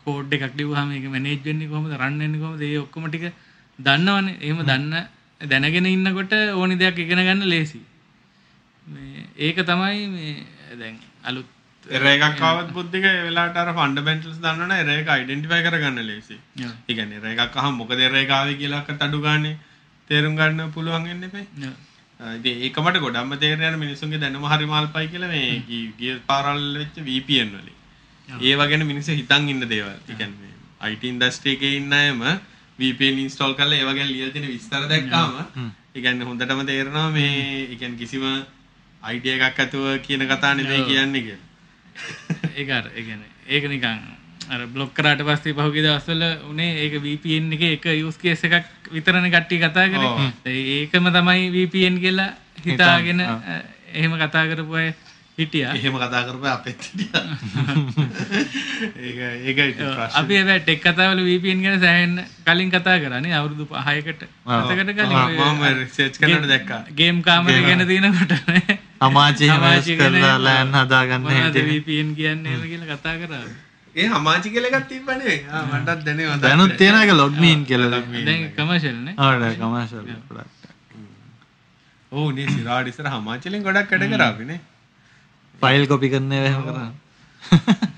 කෝඩ් 0.05 0.33
එකක් 0.33 0.59
ලියුවාම 0.59 0.91
ඒක 0.91 1.07
මැනේජ් 1.07 1.41
වෙන්නේ 1.47 1.69
කොහොමද? 1.69 1.95
රන් 2.01 2.19
වෙන්නේ 2.19 2.43
කොහොමද? 2.43 2.63
ඒ 2.63 2.83
ඔක්කොම 2.85 3.07
ටික 3.09 3.31
දන්නවනේ. 3.79 4.37
එහෙම 4.41 4.67
දන්න 4.67 4.95
දැනගෙන 5.41 5.87
ඉන්නකොට 5.87 6.35
ඕනි 6.53 6.75
දෙයක් 6.77 6.99
ඉගෙන 6.99 7.21
ගන්න 7.21 7.49
ලේසි 7.49 7.79
මේ 7.79 7.92
ඒක 9.37 9.57
තමයි 9.65 10.07
මේ 10.09 10.47
දැන් 10.79 10.99
අලුත් 11.25 11.47
එකක් 11.87 12.43
ආවත් 12.43 12.73
බුද්ධික 12.73 13.05
ඒ 13.05 13.23
වෙලාවට 13.23 13.57
අර 13.57 13.73
ෆන්ඩමෙන්ටල්ස් 13.73 14.39
දන්නවනේ 14.39 14.81
එර 14.81 14.91
එක 14.95 15.09
අයිඩෙන්ටිෆයි 15.09 15.63
කරගන්න 15.63 16.03
ලේසි. 16.05 16.37
ඒ 16.59 16.95
කියන්නේ 16.95 17.35
එකක් 17.35 17.57
අහම 17.57 17.77
මොකද 17.77 17.99
ආවේ 17.99 18.55
කියලා 18.55 18.81
අක්කට 18.81 19.03
අඩු 19.03 19.21
ගානේ 19.21 19.57
තේරුම් 20.11 20.37
ගන්න 20.37 20.73
පුළුවන් 20.73 21.05
වෙන්න. 21.05 21.25
ඔව්. 21.61 21.75
ඉතින් 22.21 22.63
ඒක 22.63 22.77
මට 22.79 23.01
ගොඩක්ම 23.01 23.37
තේරෙන 23.39 23.67
යන 23.69 23.79
මිනිස්සුන්ගේ 23.79 24.21
දැනුම 24.21 24.47
හරි 24.47 24.67
මාල්පයි 24.67 25.09
කියලා 25.09 25.29
මේ 25.29 25.63
ගිය 25.99 26.17
පාරල් 26.27 26.63
වෙච්ච 26.77 26.97
VPN 27.01 27.53
වලින්. 27.55 27.77
ඒව 28.29 28.65
ගැන 28.69 28.87
මිනිස්සු 28.87 29.13
හිතන් 29.13 29.49
ඉන්න 29.49 29.69
දේවල්. 29.69 29.99
ඒ 30.03 30.15
කියන්නේ 30.15 30.53
IT 30.85 31.05
ඉන්ඩස්ට්‍රි 31.05 31.57
එකේ 31.57 31.77
ඉන්න 31.77 31.93
අයම 31.95 32.23
VPN 32.79 33.19
ඉන්ස්ටෝල් 33.19 33.55
කරලා 33.55 33.79
ඒව 33.79 33.95
ගැන 33.95 34.09
ලියලා 34.09 34.33
තියෙන 34.33 34.49
විස්තර 34.49 34.89
දැක්කාම 34.89 35.39
ඒ 35.95 36.01
කියන්නේ 36.01 36.29
හොඳටම 36.29 36.67
තේරෙනවා 36.67 37.11
මේ 37.11 37.31
ඒ 37.63 37.77
කියන්නේ 37.77 37.99
කිසිම 37.99 38.25
අයිඩියා 39.03 39.51
එකක් 39.51 39.61
ඇතුව 39.65 39.87
කියන 40.07 40.27
කතා 40.31 40.55
නෙමෙයි 40.55 40.83
කියන්නේ 40.89 41.23
කියලා. 41.27 41.47
ඒක 42.57 42.69
අර 42.71 42.85
ඒ 42.97 43.03
කියන්නේ 43.03 43.31
ඒක 43.49 43.65
නිකන් 43.69 43.87
අර 44.49 44.67
බ්ලොක් 44.75 44.91
කරාට 44.95 45.23
පස්සේ 45.29 45.55
පහුගිය 45.59 45.83
දවස්වල 45.87 46.23
උනේ 46.51 46.73
ඒක 46.85 46.99
VPN 47.05 47.53
එකේ 47.57 47.73
එක 47.79 47.87
යූස් 47.99 48.19
කේස් 48.19 48.45
එකක් 48.45 48.67
විතරනේ 48.93 49.33
කට්ටිය 49.35 49.63
කතා 49.63 49.87
කරේ. 49.93 50.11
ඒකම 50.47 51.09
තමයි 51.17 51.49
VPN 51.57 51.97
කියලා 52.05 52.31
හිතාගෙන 52.67 53.25
එහෙම 53.93 54.13
කතා 54.23 54.45
කරපු 54.51 54.79
අය 54.83 54.95
හිටියා. 55.39 55.73
එහෙම 55.75 55.95
කතා 55.97 56.23
කරපුවා 56.27 56.55
අපෙත් 56.59 56.79
හිටියා. 56.87 57.25
ඒක 59.01 59.59
ඒක. 59.59 59.83
අපි 60.21 60.35
හැබැයි 60.39 60.63
ටෙක් 60.63 60.81
කතාවල 60.87 61.25
VPN 61.29 61.65
ගැන 61.65 61.81
සෑහෙන්න 61.81 62.17
කලින් 62.47 62.71
කතා 62.71 62.97
කරානේ 63.03 63.35
අවුරුදු 63.41 63.67
5කට 63.67 64.31
7කට 64.47 64.95
කලින් 64.99 65.19
මම 65.41 65.67
රිසර්ච් 65.81 66.15
කරනකොට 66.21 66.49
දැක්කා. 66.55 66.81
ගේම් 66.97 67.23
කාමරේ 67.23 67.63
ගැන 67.63 67.87
තියෙනකොට 67.87 68.39
නේ. 68.49 68.79
අමාචි 69.03 69.51
හැමස් 69.53 69.91
කරලා 70.01 70.33
ලෑන් 70.47 70.73
හදාගන්න 70.77 71.29
හිටියේ. 71.33 71.69
VPN 71.71 72.09
කියන්නේ 72.19 72.53
එහෙම 72.53 72.65
කියලා 72.71 72.89
කතා 72.95 73.15
කරා. 73.23 73.45
ඒ 73.95 74.09
හමාචි 74.09 74.49
කියලා 74.51 74.73
එකක් 74.73 74.89
තිබ්බනේ. 74.89 75.37
ආ 75.51 75.63
මටත් 75.71 76.05
දැනෙනවා. 76.07 76.41
දැනුත් 76.41 76.75
තියෙන 76.79 76.99
එක 77.03 77.15
ලොග්මීන් 77.15 77.65
කියලා 77.67 78.03
දැන් 78.25 78.51
කමර්ෂල් 78.59 78.99
නේ. 79.07 79.15
ආඩ 79.19 79.47
කමර්ෂල් 79.61 80.11
ප්‍රොඩක්ට් 80.29 80.63
ඔව් 82.13 82.29
නේ 82.35 82.49
සිරාඩ 82.51 82.93
ඉස්සර 82.93 83.09
හමාචිලෙන් 83.11 83.67
ගොඩක් 83.69 83.91
වැඩ 83.93 84.13
කරා 84.13 84.29
අපි 84.29 84.45
නේ. 84.45 84.61
ෆයිල් 85.63 85.85
කොපි 85.87 86.13
කරන 86.15 86.33
ඒවා 86.33 86.51
එහෙම 86.51 86.63
කරා 86.69 86.91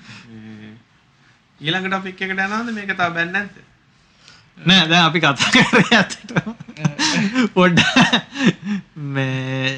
ඊළඟ 1.59 1.87
ටොපික් 1.87 2.21
එකට 2.21 2.39
යනවද 2.39 2.71
මේක 2.73 2.91
තව 2.91 3.07
බැන්නේ 3.15 3.33
නැද්ද? 3.35 3.55
නෑ 4.57 4.87
දැන් 4.91 5.03
අපි 5.07 5.19
කතා 5.23 5.51
කරේ 5.55 5.97
ඇත්තටම 5.97 6.53
පොඩ්ඩ 7.55 7.79
මේ 9.15 9.73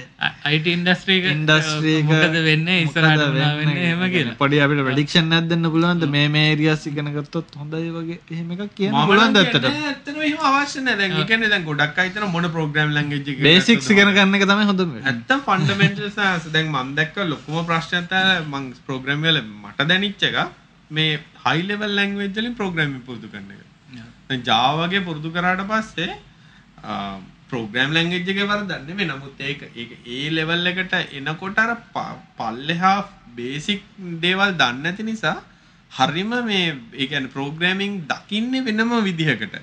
IT 0.51 0.67
ඉන්ඩස්ට්‍රී 0.73 1.17
ඉන්ඩස්ට්‍රී 1.31 1.95
මොකද 2.09 2.37
වෙන්නේ 2.47 2.77
ඉස්සරහට 2.85 3.23
වෙන්නේ 3.33 3.87
එහෙම 3.87 4.03
කියලා. 4.13 4.35
පොඩි 4.41 4.61
අපිට 4.65 4.81
ප්‍රෙඩික්ෂන් 4.87 5.33
එකක් 5.37 5.49
දෙන්න 5.51 5.69
පුළුවන්ද 5.73 6.07
මේ 6.15 6.27
මේ 6.35 6.45
ඒරියාස් 6.51 6.85
ඉගෙන 6.91 7.09
ගත්තොත් 7.17 7.57
හොඳයි 7.61 7.91
වගේ 7.97 8.19
එහෙම 8.35 8.53
එකක් 8.55 8.73
කියන්න 8.79 8.97
පුළුවන්ද 9.11 9.41
ඇත්තට 9.41 9.67
ඇත්තටම 9.71 10.21
එහෙම 10.29 10.45
අවශ්‍ය 10.51 10.85
නැහැ. 10.87 10.97
දැන් 11.01 11.27
කියන්නේ 11.31 11.51
දැන් 11.53 11.67
ගොඩක් 11.69 12.01
අය 12.03 12.09
හිතන 12.09 12.27
මොන 12.37 12.49
ප්‍රෝග්‍රෑම් 12.57 12.95
ලැන්ග්වේජ් 12.97 13.31
එක 13.35 13.43
බේසික්ස් 13.49 13.91
ඉගෙන 13.95 14.13
ගන්න 14.17 14.39
එක 14.39 14.47
තමයි 14.51 14.69
හොඳම. 14.71 14.97
ඇත්තම් 15.03 15.45
ෆන්ඩමෙන්ටල්ස් 15.47 16.51
දැන් 16.57 16.73
මම 16.73 16.95
දැක්ක 17.01 17.21
ලොකුම 17.33 17.65
ප්‍රශ්නයක් 17.71 18.11
තමයි 18.13 18.41
මම 18.45 18.73
ප්‍රෝග්‍රෑම් 18.89 19.29
වල 19.29 19.41
මට 19.43 19.89
දැනෙච්ච 19.93 20.27
එක 20.31 20.43
මේ 20.91 21.21
හයි 21.45 21.71
ලෙවල් 21.71 21.97
ලැන්ග්වේජ් 22.01 22.35
වලින් 22.37 22.59
ප්‍රෝග්‍රෑමින් 22.61 23.01
පුරුදු 23.07 23.33
කරන 23.33 23.49
එක. 23.55 23.66
දැන් 24.29 24.43
Java 24.43 24.85
වගේ 24.85 25.03
පුරුදු 25.07 25.29
කරාට 25.31 25.63
පස්සේ 25.65 26.09
ප්‍රෝග්‍රෑම් 27.49 27.91
ලැන්ග්වේජ් 27.91 28.23
එකේ 28.25 28.47
වරදක් 28.47 28.81
නෙමෙයි. 28.87 29.07
නමුත් 29.07 29.39
ඒක 29.41 29.61
ඒක 29.75 29.91
ඒ 30.07 30.29
ලෙවල් 30.29 30.67
එකට 30.67 30.93
එනකොට 31.13 31.59
අර 31.59 31.71
ප- 31.93 32.19
පල්ලෙහා 32.37 32.97
බේසික් 33.35 33.81
දේවල් 34.21 34.51
දන්නේ 34.53 34.83
නැති 34.83 35.03
නිසා 35.03 35.37
හරිම 35.91 36.31
මේ 36.45 36.67
ඒ 36.93 37.07
කියන්නේ 37.07 37.33
ප්‍රෝග්‍රෑමින් 37.33 37.97
දකින්නේ 38.09 38.65
වෙනම 38.67 38.93
විදිහකට. 39.03 39.55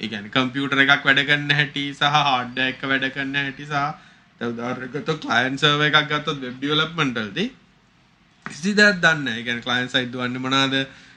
ඒ 0.00 0.08
කියන්නේ 0.08 0.30
කම්පියුටර් 0.30 0.80
එකක් 0.84 1.04
වැඩ 1.04 1.22
කරන 1.28 1.50
හැටි 1.52 1.84
සහ 1.92 2.02
හાર્ඩ්වෙයාර් 2.16 2.72
එක 2.72 2.82
වැඩ 2.84 3.06
කරන 3.14 3.34
හැටි 3.40 3.66
සහ 3.66 3.76
දැන් 4.40 4.50
උදාහරණයක් 4.52 4.92
ගත්තොත් 4.96 5.20
ක්ලයන්ට් 5.24 5.60
සර්වර් 5.60 5.86
එකක් 5.90 6.10
ගත්තොත් 6.10 6.40
වෙබ් 6.40 6.56
ඩෙවලොප්මන්ට් 6.60 7.18
වලදී 7.18 7.48
කිසි 8.46 8.74
දෙයක් 8.74 8.98
දන්නේ 9.00 9.22
නැහැ. 9.24 9.38
ඒ 9.38 9.44
කියන්නේ 9.44 9.66
ක්ලයන්ට් 9.68 9.92
සයිඩ් 9.92 10.12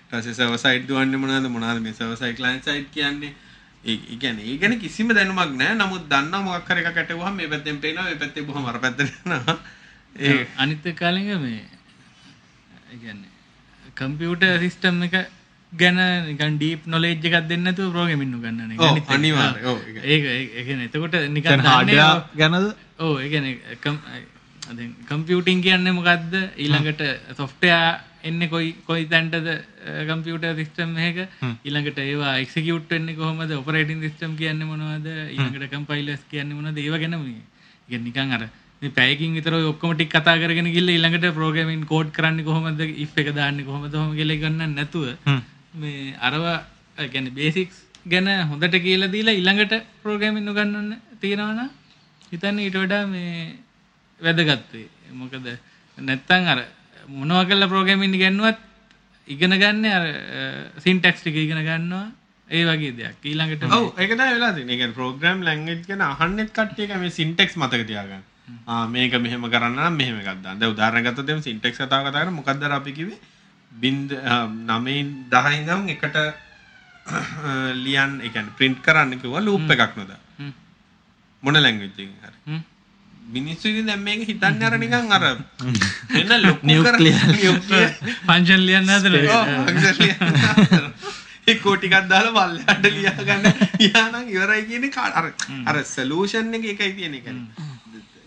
සර්වර් 0.10 0.58
සයිඩ් 0.58 0.88
දුවන්නේ 0.88 1.18
මොනවාද? 1.18 1.48
මොනවාද 1.50 1.82
මේ 1.82 1.94
සර්වර් 1.94 2.18
සයිඩ් 2.18 2.38
ක්ලයන්ට් 2.38 2.66
සයිඩ් 2.66 2.88
කියන්නේ? 2.92 3.34
ඒ 3.86 3.98
කියන්නේ 4.18 4.46
ඒ 4.46 4.58
ගැන 4.58 4.80
කිසිම 4.80 5.10
දැනුමක් 5.12 5.56
නැහැ. 5.56 5.76
නමුත් 5.76 6.06
දන්නා 6.10 6.42
මොකක් 6.44 6.70
හරි 6.70 6.82
එකක් 6.84 6.98
ඇටුවහම 6.98 7.36
මේ 7.36 7.48
පැත්තෙන් 7.48 7.78
පේනවා, 7.80 8.06
මේ 8.06 8.16
පැත්තේ 8.18 8.44
බොහොම 8.44 8.66
අර 8.66 8.80
පැත්තට 8.80 9.02
යනවා. 9.26 9.58
ඒ 10.20 10.48
අනිත් 10.58 10.88
කාලෙක 10.96 11.30
මේ 11.40 11.62
ඒ 12.88 12.98
කියන්නේ 12.98 13.30
කම්පියුටර් 13.96 14.58
සිස්ටම් 14.60 15.04
එක 15.04 15.16
ගැන 15.74 15.98
නිකන් 16.28 16.58
ඩීප් 16.58 16.88
නොලෙජ් 16.88 17.14
එකක් 17.14 17.24
දෙන්නේ 17.46 17.64
නැතුව 17.66 17.94
ප්‍රෝග්‍රෑමින් 17.94 18.34
උගන්නන 18.34 18.72
එක. 18.74 18.82
අනිත්. 18.82 19.06
අනිවාර්යයෙන්. 19.10 19.66
ඔව්, 19.66 19.78
ඒක. 19.88 19.98
ඒක 20.06 20.24
ඒ 20.56 20.64
කියන්නේ 20.66 20.90
එතකොට 20.90 21.16
නිකන් 21.30 21.66
හાર્ඩ්වෙයාර් 21.68 22.20
ගැනද 22.36 22.76
ඔව් 23.00 23.14
ඒ 23.20 23.30
කියන්නේ 23.30 23.78
කම්- 23.78 24.04
දැන් 24.76 24.92
කම්පියුටින් 25.08 25.62
කියන්නේ 25.62 25.94
මොකද්ද 25.94 26.34
ඊළඟට 26.58 27.02
සොෆ්ට්වෙයාර් 27.38 28.00
එන්නේ 28.24 28.48
කොයි 28.54 28.70
කොයි 28.88 29.06
තැනටද 29.12 29.48
කම්පියුටර් 30.10 30.56
සිස්ටම් 30.60 30.96
එකක 31.08 31.20
ඊළඟට 31.66 32.00
ඒවා 32.06 32.34
එක්සිකියුට් 32.44 32.90
වෙන්නේ 32.94 33.16
කොහොමද? 33.16 33.52
ඔපරේටින් 33.62 34.02
සිස්ටම් 34.06 34.34
කියන්නේ 34.42 34.70
මොනවද? 34.72 35.08
ඊළඟට 35.34 35.70
කම්පයිලර්ස් 35.74 36.24
කියන්නේ 36.32 36.58
මොනවද? 36.58 36.78
ඒව 36.86 36.98
ගැන 37.04 37.16
මේ 37.20 37.42
කියන්නේ 37.90 38.08
නිකන් 38.08 38.34
අර 38.38 38.44
මේ 38.82 38.92
පැයකින් 39.00 39.36
විතර 39.38 39.54
ඔය 39.60 39.66
ඔක්කොම 39.72 39.96
ටික 39.96 40.12
කතා 40.16 40.38
කරගෙන 40.42 40.72
ගිහලා 40.76 40.96
ඊළඟට 40.98 41.36
ප්‍රෝග්‍රෑමින් 41.38 41.86
කෝඩ් 41.92 42.12
කරන්නේ 42.18 42.48
කොහොමද? 42.50 42.82
if 43.06 43.14
එක 43.18 43.32
දාන්නේ 43.40 43.68
කොහොමද? 43.70 43.94
ඔහොම 43.94 44.16
කියලා 44.20 44.42
ගන්නන්න 44.44 44.76
නැතුව 44.80 45.06
මේ 45.82 46.16
අරවා 46.28 46.58
කියන්නේ 47.14 47.38
බේසික්ස් 47.40 47.78
ගැන 48.06 48.30
හොඳට 48.52 48.76
කියලා 48.88 49.14
දීලා 49.16 49.38
ඊළඟට 49.40 49.74
ප්‍රෝග්‍රෑමින් 50.04 50.52
උගන්වන්න 50.54 50.92
තියනවා 51.24 51.54
නම් 51.56 51.70
හිතන්නේ 52.32 52.68
ඊට 52.68 52.78
වඩා 52.84 53.04
මේ 53.14 53.56
වැදගත් 54.22 54.74
වේ. 54.74 54.88
මොකද 55.22 55.48
නැත්තම් 55.98 56.52
අර 56.54 56.60
මොනවා 57.18 57.46
කළා 57.50 57.72
ප්‍රෝග්‍රෑමින් 57.74 58.18
ඉගෙනුවත් 58.20 58.60
ඉගෙන 59.28 59.54
ගන්න 59.62 59.86
අර 59.98 60.06
සින්ටැක්ස් 60.86 61.22
ටික 61.22 61.38
ඉගෙන 61.46 61.62
ගන්නවා 61.68 62.08
ඒ 62.48 62.64
වගේ 62.66 62.96
දෙයක්. 62.98 63.18
ඊළඟට 63.24 63.64
ඔව් 63.78 63.86
ඒක 64.02 64.12
තමයි 64.18 64.34
වෙලා 64.38 64.54
තියෙන්නේ. 64.54 64.76
ඒ 64.76 64.80
කියන්නේ 64.80 64.98
ප්‍රෝග්‍රෑම් 65.00 65.46
ලැන්ග්වේජ් 65.48 65.82
ගැන 65.90 66.02
අහන්නෙත් 66.02 66.52
කට්ටිය 66.58 66.86
එක 66.88 66.98
මේ 67.04 67.18
සින්ටැක්ස් 67.20 67.58
මතක 67.62 67.88
තියාගන්න. 67.92 68.24
ආ 68.66 68.86
මේක 68.96 69.14
මෙහෙම 69.26 69.46
කරන්න 69.54 69.78
නම් 69.78 70.00
මෙහෙම 70.02 70.22
එකක් 70.22 70.42
දාන්න. 70.46 70.60
දැන් 70.60 70.74
උදාහරණ 70.74 71.06
ගත්තොත් 71.08 71.30
එimhe 71.30 71.46
සින්ටැක්ස් 71.50 71.82
කතාව 71.82 72.08
කතා 72.08 72.24
කරා 72.24 72.38
මොකක්ද 72.40 72.66
අර 72.70 72.78
අපි 72.80 72.96
කිව්වේ? 73.00 73.20
බින්ද 73.72 74.10
9 74.14 75.06
10 75.30 75.60
ඉඳන් 75.60 75.90
එකට 75.96 76.18
ලියන්න 77.86 78.18
ඒ 78.26 78.30
කියන්නේ 78.34 78.58
print 78.58 78.82
කරන්න 78.88 79.22
කිව්වා 79.22 79.46
loop 79.48 79.70
එකක් 79.76 79.96
නොදා. 80.02 80.20
මොන 81.44 81.62
ලැන්ග්වේජ් 81.66 81.92
එකකින් 81.92 82.14
හරි. 82.24 82.62
මිනිස්සු 83.36 83.66
ඉතින් 83.72 83.86
දැන් 83.90 84.04
මේක 84.08 84.22
හිතන්නේ 84.30 84.68
අර 84.70 84.76
නිකන් 84.84 85.16
අර 85.18 85.24
එන්න 86.20 86.34
ලොකු 86.46 86.68
Nuclear. 86.70 87.26
නියුක්ලියර්. 87.36 87.90
ෆන්ක්ෂන් 88.28 88.62
ලියන්න 88.68 88.90
හදලා 88.96 89.44
ඒ 91.50 91.56
කෝටිකක් 91.66 91.96
දාලා 92.12 92.34
පල්ලෙහාට 92.38 92.86
ලියා 92.98 93.26
ගන්න 93.30 93.46
යානම් 93.88 94.30
ඉවරයි 94.36 94.64
කියන්නේ 94.70 95.08
අර 95.20 95.26
අර 95.70 95.76
සොලියුෂන් 95.96 96.54
එක 96.60 96.66
එකයි 96.74 96.92
තියෙන 96.98 97.18
එක. 97.20 97.28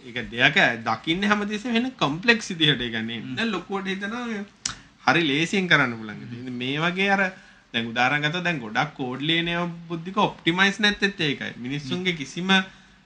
ඒක 0.08 0.18
දෙයක් 0.32 0.58
දකින්න 0.88 1.22
හැමතිස්සෙම 1.30 1.78
වෙන 1.78 1.88
කොම්ප්ලෙක්ස් 2.02 2.50
විදිහට 2.52 2.82
ඒ 2.86 2.90
කියන්නේ. 2.96 3.22
දැන් 3.38 3.50
ලොකුවට 3.56 3.88
හිතනවා 3.92 4.26
හරි 5.06 5.22
ලේසියෙන් 5.30 5.66
කරන්න 5.70 5.96
පුළුවන්. 5.98 6.52
මේ 6.60 6.76
වගේ 6.84 7.10
අර 7.16 7.22
දැන් 7.74 7.90
උදාහරණ 7.90 8.24
ගත්තොත් 8.26 8.44
දැන් 8.46 8.58
ගොඩක් 8.64 8.90
කෝඩ් 9.00 9.20
ලියන 9.28 9.48
ඒවා 9.54 9.70
බුද්ධික 9.90 10.18
ඔප්ටිමයිස් 10.26 10.78
නැත්තෙත් 10.84 11.20
ඒකයි. 11.28 11.52
මිනිස්සුන්ගේ 11.66 12.16
කිසිම 12.20 12.50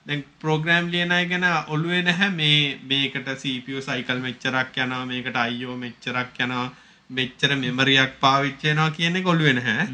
දැන් 0.07 0.25
ප්‍රෝග්‍රෑම් 0.39 0.89
ලියන 0.89 1.11
අය 1.11 1.25
ගැන 1.27 1.45
ඔළුවේ 1.67 2.01
නැහැ 2.03 2.29
මේ 2.31 2.59
මේකට 2.85 3.31
CPU 3.35 3.81
සයිකල් 3.81 4.19
මෙච්චරක් 4.19 4.77
යනවා 4.77 5.05
මේකට 5.05 5.39
IO 5.53 5.77
මෙච්චරක් 5.77 6.37
යනවා 6.39 6.67
මෙච්චර 7.09 7.55
මෙමරියක් 7.57 8.19
පාවිච්චි 8.19 8.69
වෙනවා 8.69 8.91
කියන 8.91 9.15
එක 9.15 9.27
ඔළුවේ 9.27 9.53
නැහැ. 9.53 9.87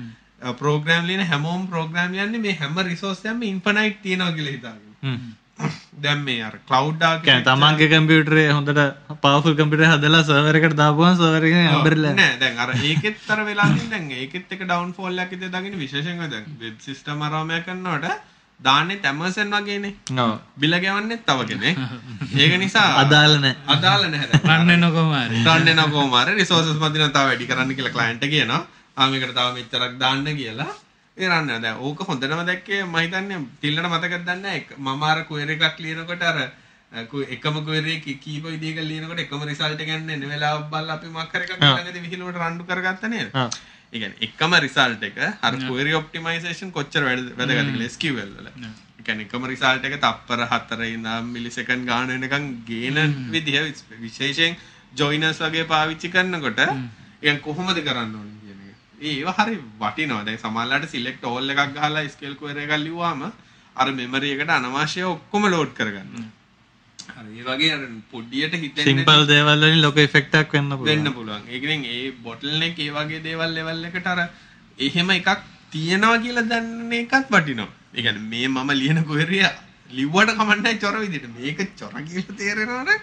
ප්‍රෝග්‍රෑම් 0.55 1.05
ලියන 1.05 1.23
හැමෝම 1.25 1.67
ප්‍රෝග්‍රෑම් 1.67 2.11
ලියන්නේ 2.13 2.41
මේ 2.41 2.57
හැම 2.57 2.83
රිසෝස් 2.83 3.21
එකක්ම 3.21 3.41
ඉන්ෆිනයිට් 3.43 4.01
තියෙනවා 4.01 4.31
කියලා 4.31 4.53
හිතාගෙන. 4.53 4.91
දැන් 5.99 6.21
මේ 6.21 6.41
අර 6.41 6.57
ක්ලවුඩ් 6.63 7.05
කැන 7.23 7.43
තමන්ගේ 7.43 7.87
කම්පියුටරේ 7.89 8.45
හොඳට 8.49 8.81
පවෆුල් 9.23 9.55
කම්පිට 9.55 9.85
හදලා 9.85 10.21
සවරකට 10.23 10.75
දාපුුවන් 10.75 11.17
සවරක 11.17 11.57
අබරල 11.71 12.05
නෑ 12.11 12.37
දැන් 12.37 12.59
අර 12.59 12.73
ඒකෙත් 12.81 13.17
තර 13.23 13.41
වෙලා 13.45 13.69
දැන් 13.87 14.11
ඒකෙත් 14.13 14.53
එක 14.53 14.65
ෆෝල් 14.93 15.17
එකක් 15.19 15.33
ඉතින් 15.33 15.51
දකින්න 15.51 15.79
විශේෂයෙන්ම 15.79 16.23
දැන් 16.27 16.47
වෙබ් 16.59 16.77
සිස්ටම් 16.81 17.21
අරාමය 17.21 17.61
කරනකොට 17.61 18.32
දාන්නේ 18.59 18.99
ඇමර්සන් 19.03 19.51
වගේනේ. 19.51 19.93
බිල 20.57 20.73
ගෙවන්නෙත් 20.79 21.25
තව 21.25 21.45
කෙනෙක්. 21.45 21.77
ඒක 22.37 22.53
නිසා 22.57 22.87
අදාලන 22.97 23.45
අදාළ 23.67 24.07
නැහැ. 24.07 24.39
රන්න 24.43 24.79
නොකොමාරි. 24.79 25.43
රන්න 25.43 25.81
නකෝමාර. 25.81 26.33
රිසෝසස් 26.33 26.71
මදින 26.75 27.05
තව 27.09 27.25
වැඩි 27.25 27.45
කරන්න 27.45 27.75
කියලා 27.75 27.93
ක්ලයින්ට් 27.93 28.25
කියනවා. 28.27 28.63
ආමකට 28.97 29.31
තව 29.31 29.47
මෙච්චරක් 29.53 29.99
දාන්න 29.99 30.25
කියලා. 30.33 30.71
ඒ 31.17 31.29
රන්න 31.29 31.61
දැන් 31.61 31.79
ඕක 31.79 32.03
හොඳටම 32.03 32.43
දැක්කේ 32.45 32.83
මම 32.83 32.97
හිතන්නේ 32.97 33.45
තිල්ලට 33.61 33.87
මතකද 33.87 34.21
දන්නේ 34.21 34.41
නැහැ. 34.41 34.77
මම 34.79 35.03
අර 35.03 35.23
ක්වෙරි 35.25 35.59
එකක් 35.59 35.79
ලියනකොට 35.79 36.23
අර 36.23 36.39
එකම 36.93 37.55
ක්වෙරි 37.63 37.97
එක 37.97 38.07
කීප 38.19 38.43
විදිහක 38.45 38.81
ලියනකොට 38.83 39.19
එකම 39.19 39.43
රිසල්ට් 39.43 39.79
එක 39.79 39.87
ගන්න 39.87 40.09
එන 40.11 40.25
වෙලාවක් 40.29 40.69
බලලා 40.69 40.97
අපි 40.97 41.07
මොකක් 41.09 41.33
හරි 41.33 41.45
එකක් 41.45 41.59
ළඟදී 41.59 42.03
විහිළුවට 42.03 42.37
රණ්ඩු 42.37 42.65
කරගත්තා 42.65 43.09
නේද 43.09 43.29
කියන්නේ 43.99 44.23
එකම 44.27 44.53
රිසල්ට් 44.59 45.03
එක 45.03 45.17
අර 45.41 45.53
ක්වෙරි 45.67 45.93
ඔප්ටිමයිසේෂන් 45.93 46.71
කොච්චර 46.71 47.03
වැද- 47.03 47.31
වැදගත්ද 47.37 47.71
කියලා 47.71 47.89
SQL 47.89 48.19
වල. 48.37 48.47
ඒ 48.99 49.03
කියන්නේ 49.03 49.25
එකම 49.25 49.45
රිසල්ට් 49.45 49.85
එක 49.85 49.95
තප්පර 50.01 50.45
4 50.49 50.89
ඉඳන් 50.89 51.31
මිලිසෙකන්ඩ් 51.31 51.85
ගාන 51.85 52.07
වෙනකන් 52.09 52.45
ගේන 52.65 52.97
විදිහ 53.31 53.57
විශේෂයෙන් 54.01 54.55
ජොයිනර්ස් 54.93 55.39
වගේ 55.39 55.65
පාවිච්චි 55.65 56.09
කරනකොට 56.09 56.59
ඒ 57.23 57.35
කොහොමද 57.39 57.79
කරන්න 57.79 58.15
ඕනේ. 58.15 58.39
ඒව 59.01 59.27
හරි 59.37 59.55
වටිනවා. 59.79 60.23
දැන් 60.25 60.37
සමහරලාට 60.37 60.89
සිලෙක්ට් 60.89 61.23
ඕල් 61.25 61.49
එකක් 61.49 61.73
ගහලා 61.75 62.07
ස්කේල් 62.09 62.35
ක්වෙරි 62.35 62.63
එකක් 62.65 62.77
ලිව්වාම 62.79 63.21
අර 63.75 63.87
මෙමරි 63.91 64.31
එකට 64.31 64.49
අනවශ්‍ය 64.51 65.01
ඔක්කොම 65.05 65.43
ලෝඩ් 65.47 65.71
කරගන්න. 65.73 66.25
ඒ 67.09 67.43
වගේ 67.43 67.71
අර 67.75 67.81
පොඩියට 68.11 68.53
හිතෙන්නේ 68.55 68.87
සිම්පල් 68.89 69.25
දේවල්ලින් 69.27 69.81
ලොක 69.81 69.99
ෆෙක්ටක් 70.09 70.53
වෙන්න 70.53 70.69
වෙන්න 70.81 71.09
පුළුවන් 71.09 71.13
පුළුවන්. 71.13 71.41
ඒ 71.49 71.59
කියන්නේ 71.59 71.97
ඒ 71.97 72.11
බොටල් 72.23 72.61
එක 72.61 72.79
ඒ 72.79 72.91
වගේ 72.91 73.23
දේවල් 73.23 73.51
ලෙවල් 73.57 73.83
එකට 73.89 74.07
අර 74.07 74.19
එහෙම 74.79 75.09
එකක් 75.11 75.29
තියෙනවා 75.71 76.17
කියලා 76.19 76.45
දන්න 76.45 76.93
එකත් 76.93 77.27
වටිනවා. 77.29 77.69
ඒ 77.93 78.01
කියන්නේ 78.01 78.29
මේ 78.29 78.47
මම 78.49 78.71
ලියන 78.73 79.03
ක්වෙරිය 79.05 79.43
ලිව්වට 79.91 80.37
කමන්නේ 80.37 80.77
චොර 80.77 80.95
විදිහට. 80.99 81.27
මේක 81.35 81.59
චොර 81.75 81.91
කියලා 82.03 82.37
තේරෙනවනේ. 82.37 82.97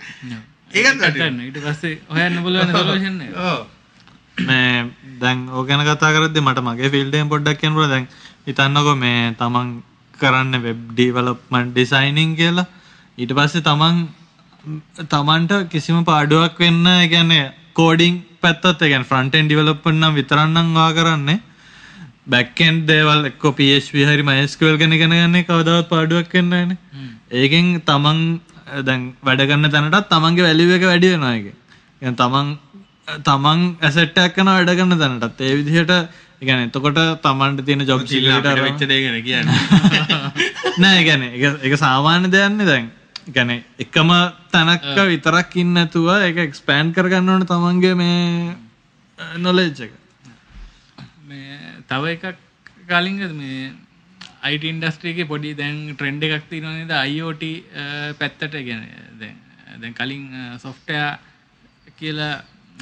ඒකත් 0.73 1.03
වටිනවා. 1.03 1.45
ඊට 1.45 1.61
පස්සේ 1.61 2.01
හොයන්න 2.09 2.43
බලවන 2.45 2.75
සොලූෂන් 2.75 3.21
එක 3.21 3.39
ඔව්. 3.45 3.61
මේ 4.39 4.87
දැන් 5.21 5.47
ඕගැන 5.51 5.87
කතා 5.87 6.13
කරද්දි 6.17 6.41
මට 6.41 6.67
මගේ 6.67 6.91
ෆිල්ඩෙන් 6.91 7.33
පොඩ්ඩක් 7.33 7.63
කියනකොට 7.63 7.91
දැන් 7.91 8.11
හිතන්නකො 8.47 8.93
මේ 8.97 9.33
තමන් 9.39 9.73
කරන්න 10.19 10.63
වෙබ් 10.63 10.85
ඩීවලොප්මන්ට් 10.91 11.73
ඩිසයිනින් 11.73 12.37
කියලා 12.37 12.69
ඊට 13.21 13.33
පස්සේ 13.37 13.65
තමන් 13.69 13.97
තමන්ට 15.13 15.53
කිසිම 15.73 16.05
පාඩුවක් 16.05 16.61
වෙන්න 16.65 16.87
ගැන්නේ 17.13 17.47
කෝඩිං 17.79 18.15
පැත්තත් 18.43 18.83
ගැන් 18.83 19.05
ෆ්‍රන්ටෙන් 19.05 19.49
ඩිවලප්පන්නම් 19.49 20.17
විතරන්නංවා 20.19 20.91
කරන්නේ. 20.99 21.41
බැක්කෙන්් 22.27 22.77
දේවල් 22.87 23.27
එක්ක 23.31 23.45
පිේෂ් 23.59 23.91
විහරි 23.93 24.23
මයිස්කවල් 24.23 24.77
ගෙන 24.83 24.97
ගෙන 25.01 25.15
ගන්නේ 25.15 25.47
කවදවත් 25.49 25.89
පාඩුවක් 25.93 26.33
වෙන්නන 26.33 26.77
ඒකෙන් 27.33 27.69
තමන් 27.89 28.21
දැන් 28.87 29.03
වැඩගන්න 29.23 29.71
තැනටත් 29.75 30.09
තමන්ගේ 30.13 30.47
වැලිුව 30.49 30.75
එක 30.77 30.87
වැඩියෙනයක 30.91 31.47
ගැ 32.03 32.15
තමන් 32.23 32.49
තමන් 33.27 33.67
ඇසට්ටක් 33.83 34.37
කන 34.37 34.51
වැඩගන්න 34.51 35.01
තැනටත්. 35.03 35.41
ඒ 35.41 35.57
විදිහට 35.59 35.93
ගැන 36.43 36.65
එතකොට 36.67 37.03
තමන්ට 37.27 37.67
තියෙන 37.67 37.85
ජොබ් 37.85 38.07
චිල්ලට 38.07 38.49
වෙච්චදගෙන 38.59 39.21
කියන්න. 39.27 39.49
නෑ 40.79 41.05
ගැන 41.05 41.29
එක 41.67 41.77
සාමාන්‍ය 41.77 42.33
දෙයන්නේ 42.33 42.71
දැන්. 42.71 42.89
කියන්නේ 43.31 43.65
එකම 43.79 44.11
තැනක 44.51 44.85
විතරක් 45.09 45.57
ඉන්න 45.57 45.73
නැතුව 45.75 46.09
ඒක 46.19 46.39
එක්ස්පෑන්ඩ් 46.45 46.95
කරගන්න 46.95 47.29
ඕනේ 47.31 47.49
තමන්ගේ 47.49 47.95
මේ 47.97 48.57
නොලෙජ් 49.39 49.81
එක. 49.81 49.93
තව 51.89 52.05
එකක් 52.15 52.37
කලින්ග 52.89 53.19
මේ 53.35 53.73
අයිට 54.43 54.65
ඉන්ඩස්ට්‍රීක 54.65 55.27
පොඩි 55.29 55.55
දැන් 55.55 55.77
ට්‍රෙන්ඩ් 55.93 56.23
එකක් 56.29 56.47
තිනනද 56.51 56.93
IoT 57.09 57.43
අ, 57.75 57.85
පැත්තට 58.15 58.57
ගැන. 58.61 58.87
දැන් 59.81 59.95
කලින් 59.95 60.25
සොෆ්ටයා 60.59 61.11
කියලා 61.99 62.33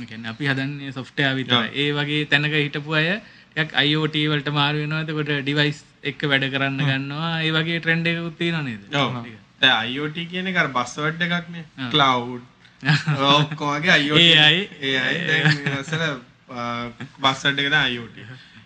ගැන 0.04 0.26
අපි 0.26 0.46
හදන්නේ 0.46 0.92
සොෆ්ටයා 0.92 1.34
විතර 1.34 1.56
ඒ 1.74 1.90
වගේ 1.94 2.24
තැනක 2.26 2.54
හිටපු 2.56 2.94
අය 2.94 3.08
IoT 3.86 4.16
වලට 4.30 4.50
මාරු 4.52 4.84
වෙනවාතකොට 4.84 5.30
ඩිවයිස් 5.40 5.82
එක්ක 6.04 6.20
වැඩ 6.24 6.46
කරන්න 6.48 6.80
ගන්නවා. 6.80 7.34
ඒ 7.42 7.50
වගේ 7.52 7.80
ට්‍රෙන්ඩ් 7.80 8.06
එක 8.06 8.18
උත්තින 8.22 8.58
නේද? 8.64 8.82
ඔව්. 8.94 9.12
දැන් 9.16 9.38
IoT 9.60 10.28
කියන 10.30 10.46
එක 10.46 10.56
අර 10.56 10.68
බස්වර්ඩ් 10.68 11.22
එකක් 11.22 11.50
නේ. 11.50 11.64
cloud. 11.90 12.42
ඔක්කොම 12.80 13.74
වගේ 13.76 13.96
IoT. 14.00 14.20
AI. 14.46 14.68
AI 14.92 15.16
දැන් 15.26 15.78
අසල 15.78 16.04
බස්වර්ඩ් 17.18 17.58
එක 17.58 17.68
තමයි 17.68 17.96
IoT. 17.96 18.18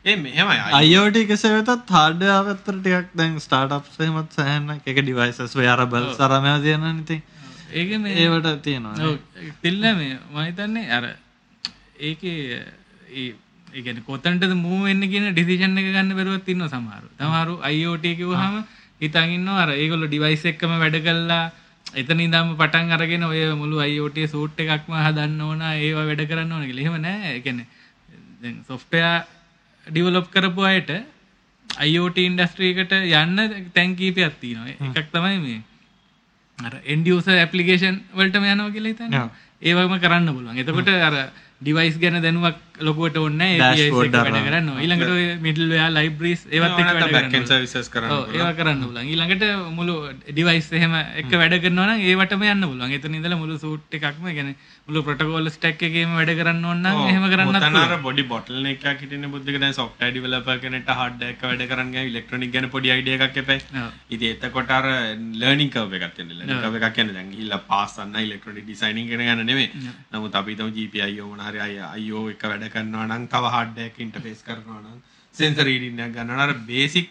ඒ 0.05 0.17
මෙහෙමයි. 0.17 0.59
IoT 0.89 1.27
කෙසේ 1.27 1.53
වෙතත් 1.59 1.91
හાર્ඩ්වෙයාර් 1.91 2.45
පැත්තට 2.45 2.73
ටිකක් 2.79 3.15
දැන් 3.15 3.39
ස්ටාර්ට්අප්ස් 3.41 4.01
එහෙමත් 4.01 4.33
සෑහෙන 4.33 4.71
එක 4.75 4.99
ඩිවයිසස් 4.99 5.57
වෙයාරබල් 5.57 6.11
සරමයා 6.15 6.59
තියෙනවා 6.61 6.93
නේ 6.93 7.03
ඉතින්. 7.03 7.23
ඒක 7.73 7.97
මේ 7.99 8.19
ඒවට 8.19 8.63
තියෙනවා. 8.63 8.97
ඔව් 9.03 9.17
තිල්ල 9.63 9.81
මේ 9.95 10.19
මහිතන්නේ 10.31 10.91
අර 10.91 11.09
ඒකේ 12.01 12.61
ඒ 13.15 13.33
ඒගැන 13.73 14.05
කොතන්ට 14.05 14.45
මූ 14.59 14.85
වෙන්න 14.85 15.09
කියන 15.09 15.33
ඩිසිෂන් 15.33 15.79
එක 15.79 15.89
ගන්න 15.89 16.15
බැරුවත් 16.19 16.49
ඉන්න 16.49 16.69
සමහරු 16.69 17.09
තමරු 17.19 17.55
අයිෝට 17.63 18.07
කිවහම 18.19 18.57
හිතගන්න 19.03 19.49
අර 19.57 19.71
ඒගොල්ල 19.75 20.07
ඩිවයිස් 20.07 20.45
එක්කම 20.53 20.73
වැඩ 20.83 20.99
කල්ලා 21.07 21.45
එතන 22.01 22.21
ඉදම් 22.27 22.53
පටන් 22.61 22.95
අරගෙන 22.97 23.25
ඔය 23.29 23.41
මුළු 23.63 23.81
අයිෝට 23.87 24.19
සූට් 24.35 24.61
එකක්ම 24.65 24.95
හදන්න 24.99 25.41
ඕන 25.43 25.63
ඒවා 25.69 26.07
වැඩ 26.11 26.23
කරන්න 26.31 26.53
ඕන 26.53 26.69
ලෙහෙම 26.79 26.97
නෑ. 27.07 27.33
එකන 27.39 27.59
සොෆ්ටයා 28.69 29.17
ඩිවලොප් 29.87 30.31
කරපු 30.35 30.63
අයට 30.71 30.91
අයිෝට 31.69 32.17
ඉන්ඩස්ට්‍රීකට 32.19 32.93
යන්න 32.93 33.39
තැන්කීපයක් 33.77 34.35
තියනවා. 34.41 34.93
එකක් 34.97 35.09
තමයි 35.13 35.39
මේ 35.45 35.61
එන්ඩියස 36.87 37.29
ඇපලිකේෂන් 37.29 37.97
වලටම 38.15 38.45
යනව 38.47 38.73
කියලා 38.75 38.93
හිතන්න. 38.93 39.31
ඒවම 39.63 39.95
කරන්න 40.05 40.29
පුළුවන්. 40.35 40.59
එතකොට 40.59 40.89
අර 41.09 41.17
ඩිවයිස් 41.61 41.99
ගැන 42.03 42.23
දැනුවක් 42.23 42.72
ලොකුවට 42.81 43.17
ඔන්න 43.19 43.41
කරන්න 44.49 44.69
ඊළඟට 44.77 45.41
මිටල් 45.41 45.73
යා 45.73 45.89
ලයිබ්‍රීස් 45.91 46.45
ඒවත් 46.49 46.77
විසස් 47.59 47.91
කරන්න 47.91 48.35
ඒ 48.35 48.53
කරන්න 48.55 48.85
ලන් 48.89 49.03
ඊළඟට 49.05 49.45
මුළු 49.73 49.97
ඩිවයිස් 50.29 50.71
එහෙම 50.73 50.95
එක 51.23 51.33
වැඩ 51.35 51.57
කරන්න 51.59 52.03
ඒවට 52.03 52.37
යන්න 52.37 52.65
පුලන් 52.65 52.87
එත 52.91 53.09
ඉදල 53.13 53.37
මුළු 53.37 53.59
සූට් 53.59 53.99
එකක්ම 53.99 54.29
ගැන 54.31 54.55
මුළු 54.83 55.05
ප්‍රටකෝල් 55.05 55.51
ස්ටක් 55.51 55.85
එකම 55.91 56.17
වැඩ 56.17 56.33
කරන්න 56.35 56.65
ඔන්න 56.67 56.87
හම 56.87 57.27
කරන්න 57.29 57.97
බොඩි 58.03 58.27
බොටල් 58.27 58.67
එක 58.67 58.87
හිට 59.03 59.15
බුද්ධකන 59.29 59.69
සොට් 59.73 60.01
ඩි 60.01 60.25
ලප 60.29 60.59
කනට 60.59 60.97
හඩ 60.99 61.29
එක. 61.29 61.43
වැඩ 61.43 61.67
කරන්න 61.69 61.95
ඉලෙක්ට්‍රොනික් 62.03 62.53
ගැන 62.53 62.69
පොඩි 62.71 62.93
අයිඩිය 62.95 63.19
එකක් 63.19 63.39
පැයි 63.47 63.85
ඉති 64.11 64.33
එත 64.33 64.45
කොටාර 64.53 64.89
ලර්නිින් 65.37 65.71
කව 65.71 66.01
එකත්න්න 66.01 66.35
ලව 66.41 66.81
එකක් 66.81 66.97
කියන 66.97 67.13
දැන් 67.13 67.31
හිල්ල 67.33 67.55
පාසන්න 67.69 68.17
ඉලෙක්ට්‍රොනික් 68.19 68.67
ඩිසයිනින් 68.67 69.09
කර 69.09 69.23
ගන්න 69.23 69.47
නෙේ 69.47 69.69
නමුත් 70.13 70.35
අපිතම 70.35 70.73
ජීප 70.73 70.99
අයෝ 71.03 71.31
මනහර 71.31 71.61
අය 71.61 71.79
අයෝ 71.89 72.25
එක 72.31 72.45
වැඩ 72.45 72.62
කරනවා 72.69 73.07
නම් 73.07 73.27
තව 73.27 73.45
hard 73.47 73.79
එක 73.79 73.99
interface 73.99 74.43
කරනවා 74.45 74.81
නම් 74.81 75.01
sensor 75.35 75.65
reading 75.65 75.99
එකක් 75.99 76.15
ගන්නවා 76.15 76.37
නම් 76.37 76.45
අර 76.47 76.55
basic 76.67 77.11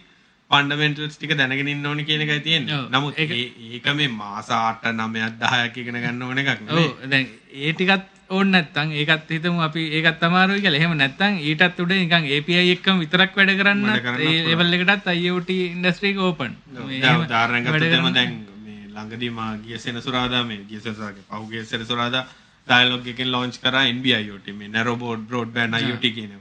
fundamentals 0.52 1.18
ටික 1.18 1.36
දැනගෙන 1.38 1.68
ඉන්න 1.68 1.86
ඕනේ 1.86 2.06
කියන 2.06 2.22
එකයි 2.22 2.40
තියෙන්නේ. 2.40 2.80
නමුත් 2.90 3.18
ඒ- 3.18 3.52
ඒක 3.74 3.88
මේ 3.96 4.08
මාස 4.08 4.50
8 4.52 4.92
9ක් 4.94 5.32
10ක් 5.44 5.78
ඉගෙන 5.78 5.96
ගන්න 5.96 6.22
ඕන 6.22 6.38
එකක් 6.38 6.60
නෙමෙයි. 6.62 6.88
ඔව් 6.88 7.10
දැන් 7.10 7.28
ඒ 7.54 7.74
ටිකත් 7.74 8.10
ඕන්න 8.30 8.52
නැත්තම් 8.52 8.92
ඒකත් 8.94 9.30
හිතමු 9.30 9.62
අපි 9.62 9.82
ඒකත් 9.98 10.24
අමාරුයි 10.24 10.62
කියලා. 10.62 10.80
එහෙම 10.80 10.94
නැත්තම් 10.98 11.40
ඊටත් 11.42 11.80
උඩ 11.80 11.94
නිකන් 11.94 12.28
API 12.30 12.60
එක්කම 12.76 13.00
විතරක් 13.00 13.36
වැඩ 13.36 13.50
වැඩ 13.50 13.62
කරන්නත් 13.62 14.22
ඒ 14.22 14.38
ලෙවල් 14.48 14.74
එකටත් 14.74 15.08
IoT 15.16 15.50
ඉන්ඩස්ට්‍රි 15.50 16.14
එක 16.14 16.20
ඕපන්. 16.20 16.56
දැන් 17.02 17.26
උදාහරණයක් 17.26 17.66
ගත්තොත් 17.68 18.14
දැන් 18.14 18.38
මේ 18.66 18.88
ළඟදී 18.88 19.32
මා 19.32 19.52
ගිය 19.58 19.80
සෙනසුරාදා 19.80 20.44
මේ 20.44 20.64
ගිය 20.70 20.80
සෙනසුරාගේ 20.80 21.26
පහුගිය 21.30 21.66
සෙනසුරාදා 21.66 22.24
ඩයලොග් 22.68 23.12
එකෙන් 23.14 23.32
ලොන්ච් 23.32 23.60
කරා 23.60 23.84
NB 23.90 24.16
IoT 24.20 24.48
මේ 24.54 24.72
narrow 24.78 24.96
board 24.96 25.28
broadband 25.30 25.80
IoT 25.82 26.06
කියන 26.18 26.34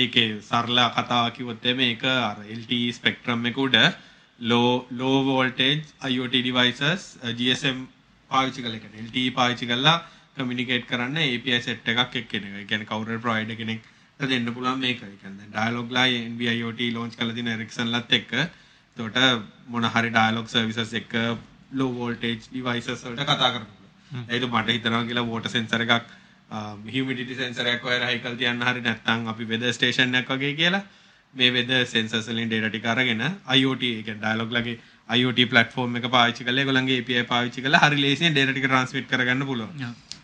ඒකේ 0.00 0.26
සරල 0.42 0.80
කතාව 0.96 1.30
කිව්වොත් 1.36 1.66
එමේ 1.66 1.90
ඒක 1.90 2.04
අර 2.10 2.36
LTE 2.58 2.82
ස්පෙක්ට්‍රම් 2.92 3.46
එක 3.50 3.58
උඩ 3.58 3.78
low 4.40 4.70
low 4.92 5.16
voltage 5.24 5.84
IoT 6.10 6.34
devices 6.48 7.02
GSM 7.38 7.78
පාවිච්චි 8.30 8.64
කරලා 8.64 8.82
කියන්නේ 8.82 9.06
LTE 9.06 9.30
පාවිච්චි 9.38 9.66
කරලා 9.66 9.96
කමියුනිකේට් 10.36 10.86
කරන්න 10.86 11.18
API 11.18 11.60
set 11.62 11.88
එකක් 11.88 12.16
එක්කෙන 12.16 12.44
එක. 12.44 12.54
ඒ 12.54 12.64
කියන්නේ 12.64 12.90
කවුරු 12.90 13.10
හරි 13.10 13.20
ප්‍රොවයිඩර් 13.20 13.56
කෙනෙක් 13.56 13.80
දෙන්න 14.20 14.52
පුළුවන් 14.54 14.80
මේක. 14.80 15.02
ඒ 15.02 15.16
කියන්නේ 15.22 15.50
ඩයලොග් 15.52 15.92
ලා 15.92 16.06
NB-IoT 16.22 16.80
launch 16.96 17.16
කරලා 17.18 17.34
තියෙන 17.34 17.52
Ericsson 17.54 17.92
ලත් 17.92 18.12
එක්ක. 18.12 18.32
එතකොට 18.96 19.18
මොන 19.68 19.88
හරි 19.88 20.10
ඩයලොග් 20.10 20.46
සර්විසස් 20.48 20.94
එක්ක 20.94 21.14
low 21.72 21.90
voltage 21.92 22.50
devices 22.50 23.04
වලට 23.04 23.24
කතා 23.24 23.50
කරනවා. 23.54 23.83
ඒක 24.14 24.44
මට 24.50 24.76
හිතනවා 24.76 25.04
කියලා 25.08 25.26
water 25.30 25.52
sensor 25.56 25.80
එකක් 25.86 26.12
humidity 26.96 27.34
sensor 27.34 27.66
එකක් 27.66 27.88
ඔය 27.90 27.96
රහිකල් 28.04 28.36
තියන්න 28.42 28.66
හරි 28.68 28.84
නැත්නම් 28.88 29.32
අපි 29.32 29.44
weather 29.52 29.72
station 29.72 30.14
එකක් 30.14 30.30
වගේ 30.34 30.54
කියලා 30.60 30.82
මේ 31.34 31.50
weather 31.50 31.80
sensors 31.94 32.28
වලින් 32.28 32.52
data 32.54 32.68
ටික 32.68 32.86
අරගෙන 32.94 33.24
IoT 33.58 33.82
ඒ 33.90 34.02
කියන්නේ 34.02 34.24
dialog 34.26 34.52
ලගේ 34.58 34.76
IoT 35.18 35.40
platform 35.54 35.98
එක 36.00 36.06
පාවිච්චි 36.16 36.46
කරලා 36.48 36.64
ඒගොල්ලන්ගේ 36.64 37.00
API 37.02 37.24
පාවිච්චි 37.32 37.66
කරලා 37.66 37.82
හරි 37.84 38.00
ලේසියෙන් 38.06 38.38
data 38.38 38.52
ටික 38.52 38.68
transmit 38.74 39.06
කරගන්න 39.12 39.46
පුළුවන්. 39.50 39.74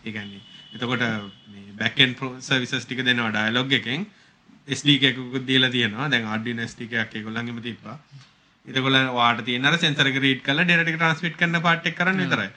ඒ 0.05 0.11
කියන්නේ 0.11 0.41
එතකොට 0.75 1.05
මේ 1.53 1.75
back 1.81 1.99
end 1.99 2.15
services 2.49 2.85
ටික 2.85 3.03
දෙනවා 3.09 3.31
dialog 3.39 3.77
එකෙන් 3.81 4.07
SDK 4.79 5.03
එකකුත් 5.11 5.45
දීලා 5.47 5.69
තියෙනවා. 5.69 6.09
දැන් 6.09 6.27
Arduino 6.35 6.63
SDK 6.63 6.93
එකක් 7.03 7.15
ඒගොල්ලන්ගෙම 7.19 7.61
තිබ්බා. 7.61 7.97
ඒකගොල්ලන් 8.65 9.13
ඔයාට 9.19 9.45
තියෙන 9.45 9.65
අර 9.65 9.77
sensor 9.77 10.07
එක 10.07 10.19
read 10.25 10.41
කරලා 10.47 10.67
data 10.71 10.83
ටික 10.83 10.99
transmit 11.03 11.35
කරන 11.37 11.61
part 11.61 11.87
එක 11.91 11.97
කරන්න 11.99 12.21
විතරයි. 12.23 12.51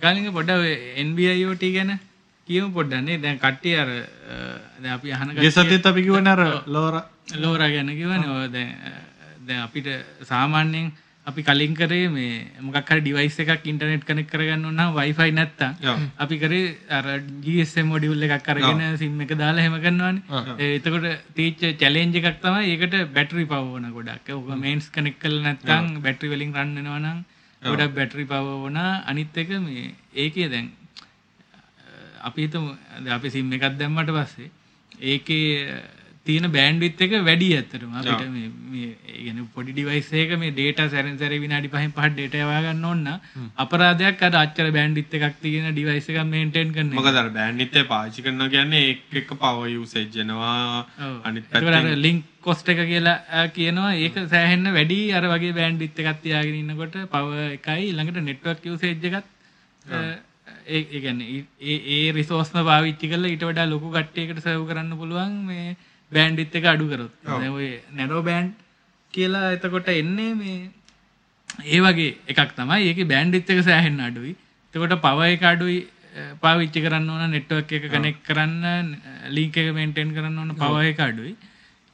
කාලික 0.00 0.30
පොඩ්ඩ 0.32 0.64
NBIOT 1.04 1.64
ගැන 1.74 1.92
කියමු 2.48 2.70
පොඩ්ඩන්නේ 2.72 3.18
දැන් 3.18 3.38
කට්ටිය 3.38 3.76
අර 3.76 3.90
අපි 4.90 5.12
අහන 5.12 5.34
ගිය 5.36 5.50
සතියේත් 5.52 5.86
අපි 5.86 6.02
කිව්වනේ 6.02 6.32
අර 6.32 6.42
ලෝර. 6.68 6.94
ලෝරා 7.36 7.68
ගැන 7.68 7.90
දැන් 8.48 8.68
අ, 8.80 8.90
දැන් 9.40 9.62
අපිට 9.62 9.88
සාමාන්‍යයෙන් 10.22 10.92
අපි 11.26 11.42
කලින් 11.42 11.74
කරේ 11.74 12.08
මේ 12.08 12.46
මොකක් 12.60 12.76
ඩිවයිස් 13.00 13.36
එකක් 13.40 13.66
ඉන්ටර්නෙට් 13.66 14.04
කනෙක්ට් 14.04 14.30
කරගන්න 14.30 14.64
Wi-Fi 14.94 15.30
නැත්තම්. 15.32 15.74
ඔව්. 15.84 15.98
අපි 16.16 16.38
කරේ 16.38 16.62
අර 16.90 17.04
GSM 17.42 17.86
මොඩියුල් 17.86 18.22
එකක් 18.22 18.48
අරගෙන 18.48 18.96
සිම් 18.96 19.20
එක 19.20 19.34
දාලා 19.36 19.66
ඒ 20.58 20.70
එතකොට 20.76 21.06
තීච්ච 21.34 21.76
චැලෙන්ජ් 21.76 22.16
එකක් 22.16 22.40
තමයි. 22.40 22.70
ඒකට 22.72 22.96
බැටරි 23.12 23.44
පවර් 23.46 23.74
ඕන 23.74 23.90
ගොඩක්. 23.92 24.30
ඔක 24.32 24.48
මේන්ස් 24.56 24.88
කනෙක්ට් 24.90 25.20
කරලා 25.20 25.42
නැත්තම් 25.44 26.00
බැටරි 26.00 26.28
වලින් 26.28 26.54
රන් 26.54 26.74
වෙනවා 26.76 26.98
නම් 27.00 27.20
ගොඩක් 27.62 27.94
බැටරි 27.94 28.24
පවර් 28.24 28.52
ඕන 28.58 28.76
අනිත් 28.76 29.36
එක 29.36 29.50
මේ 29.60 29.94
ඒකේ 30.14 30.48
දැන් 30.48 30.68
අපි 32.20 32.40
හිතමු 32.42 32.76
දැන් 32.96 33.12
අපි 33.12 33.30
සිම් 33.30 33.52
එකක් 33.52 33.76
දැම්මට 33.76 34.12
පස්සේ 34.12 34.50
ඒකේ 35.10 35.82
තියෙන 36.26 36.50
බෑන්ඩ්විත් 36.52 37.00
එක 37.00 37.12
වැඩි 37.26 37.48
ඇත්තටම. 37.56 37.92
අපිට 38.00 39.48
පොඩි 39.54 39.72
ඩිවයිස් 39.72 40.12
එකක 40.14 40.38
මේ 40.38 40.50
data 40.52 40.88
සැරෙන් 40.88 41.18
සැරේ 41.18 41.38
විනාඩි 41.40 41.68
5න් 41.70 41.92
5 41.94 42.14
data 42.18 42.36
යවා 42.40 42.60
ගන්න 42.64 42.84
ඕන 42.84 43.04
නම් 43.04 43.18
අපරාධයක් 43.56 44.22
අර 44.22 44.34
අච්චර 44.42 44.70
බෑන්ඩ්විත් 44.70 45.14
එකක් 45.18 45.34
තියෙන 45.42 45.72
ඩිවයිස් 45.72 46.08
එකක් 46.08 46.24
මේන්ටේන් 46.26 46.72
කරන 46.74 46.92
එක. 46.92 46.98
මොකද 47.00 47.16
අර 47.16 47.30
බෑන්ඩ්විඩ්ත් 47.30 47.76
එක 47.76 47.88
පාවිච්චි 47.88 48.22
කරනවා 48.26 48.48
කියන්නේ 48.50 48.90
එක 48.90 49.00
ඒකවල 49.16 49.36
පැත්තෙන් 51.50 51.74
අර 51.82 51.96
ලින්ක් 51.98 52.24
කොස්ට් 52.40 52.68
එක 52.68 52.78
කියලා 52.86 53.46
කියනවා. 53.50 53.94
ඒක 53.98 54.14
සෑහෙන්න 54.28 54.72
වැඩි 54.72 55.12
අර 55.12 55.22
වගේ 55.28 55.52
බෑන්ඩ්විත් 55.54 55.98
එකක් 56.00 56.22
තියාගෙන 56.22 56.54
ඉන්නකොට 56.62 56.94
පවර් 57.10 57.52
එකයි 57.52 57.86
ඊළඟට 57.86 58.22
නෙට්වර්ක් 58.22 58.64
යූසේජ් 58.64 58.98
එකත් 59.02 59.24
අ, 59.84 60.16
ඒ 60.70 62.12
රිසෝස්ම 62.12 62.62
පාවිච්චි 62.64 63.08
කරලා 63.10 63.30
ඊට 63.30 63.42
වඩා 63.44 63.66
ලොකු 63.66 63.90
කට්ටියකට 63.90 64.38
සර්ව් 64.42 64.66
කරන්න 64.68 64.96
පුළුවන් 64.96 65.32
මේ 65.46 65.76
බෑන්ඩ්විත් 66.12 66.54
එක 66.54 66.64
අඩු 66.66 66.88
කරොත්. 66.88 67.12
දැන් 67.24 67.52
ඔය 67.52 67.68
නැරෝ 67.92 68.22
බෑන්ඩ් 68.22 68.52
කියලා 69.14 69.52
එතකොට 69.56 69.88
එන්නේ 69.92 70.32
මේ 70.34 70.58
ඒ 71.68 71.80
වගේ 71.80 72.10
එකක් 72.28 72.52
තමයි 72.56 72.90
ඒක 72.90 73.00
බෑන්ඩ්විත් 73.06 73.50
එක 73.50 73.62
සෑහෙන්න 73.64 74.00
අඩුයි. 74.00 74.34
එතකොට 74.74 74.96
පවර් 75.00 75.30
එක 75.36 75.44
අඩුයි 75.44 75.78
පාවිච්චි 76.40 76.80
කරන්න 76.84 77.08
ඕන 77.10 77.30
නෙට්වර්ක් 77.30 77.72
එක 77.72 77.84
කනෙක්ට් 77.92 78.24
කරන්න 78.26 78.96
ලින්ක් 79.30 79.56
එක 79.56 79.70
මේන්ටේන් 79.74 80.14
කරන්න 80.16 80.38
ඕන 80.38 80.54
පවර් 80.56 80.90
එක 80.90 81.00
අඩුයි. 81.00 81.34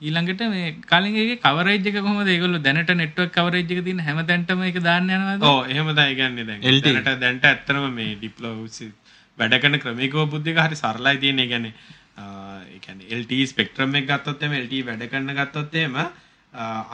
ඊළඟට 0.02 0.42
මේ 0.52 0.70
කලින් 0.84 1.14
එකේ 1.16 1.36
කවරේජ් 1.42 1.86
එක 1.90 1.98
කොහොමද 1.98 2.28
ඒගොල්ලෝ 2.28 2.60
දැනට 2.60 2.90
නෙට්වර්ක් 2.94 3.32
කවරේජ් 3.32 3.64
එක 3.66 3.84
තියෙන 3.84 4.00
හැමතැනටම 4.00 4.62
ඒක 4.62 4.78
දාන්න 4.82 5.08
යනවාද? 5.10 5.42
ඕ 5.42 5.60
එහෙම 5.66 5.88
දැන් 5.94 6.64
LTE. 6.72 6.92
දැනට 6.96 7.20
දැන්ට 7.20 7.44
ඇත්තනම 7.44 7.86
මේ 7.94 8.16
ඩිප්ලොයි 8.16 8.90
වැඩ 9.38 9.54
කරන 9.62 9.78
ක්‍රමිකව 9.78 10.18
බුද්ධික 10.32 10.58
හරි 10.58 10.76
සරලයි 10.76 11.16
තියෙන්නේ 11.18 11.48
ආ, 11.52 11.72
ඒ 12.16 12.78
කියන්නේ 12.86 13.20
LTE 13.20 13.46
ස්පෙක්ට්‍රම් 13.52 13.94
එක 14.00 14.08
ගත්තොත් 14.10 14.42
එහෙම 14.42 14.56
LTE 14.64 14.82
වැඩ 14.88 15.06
කරන 15.12 15.32
ගත්තොත් 15.40 15.74
එහෙම 15.82 15.96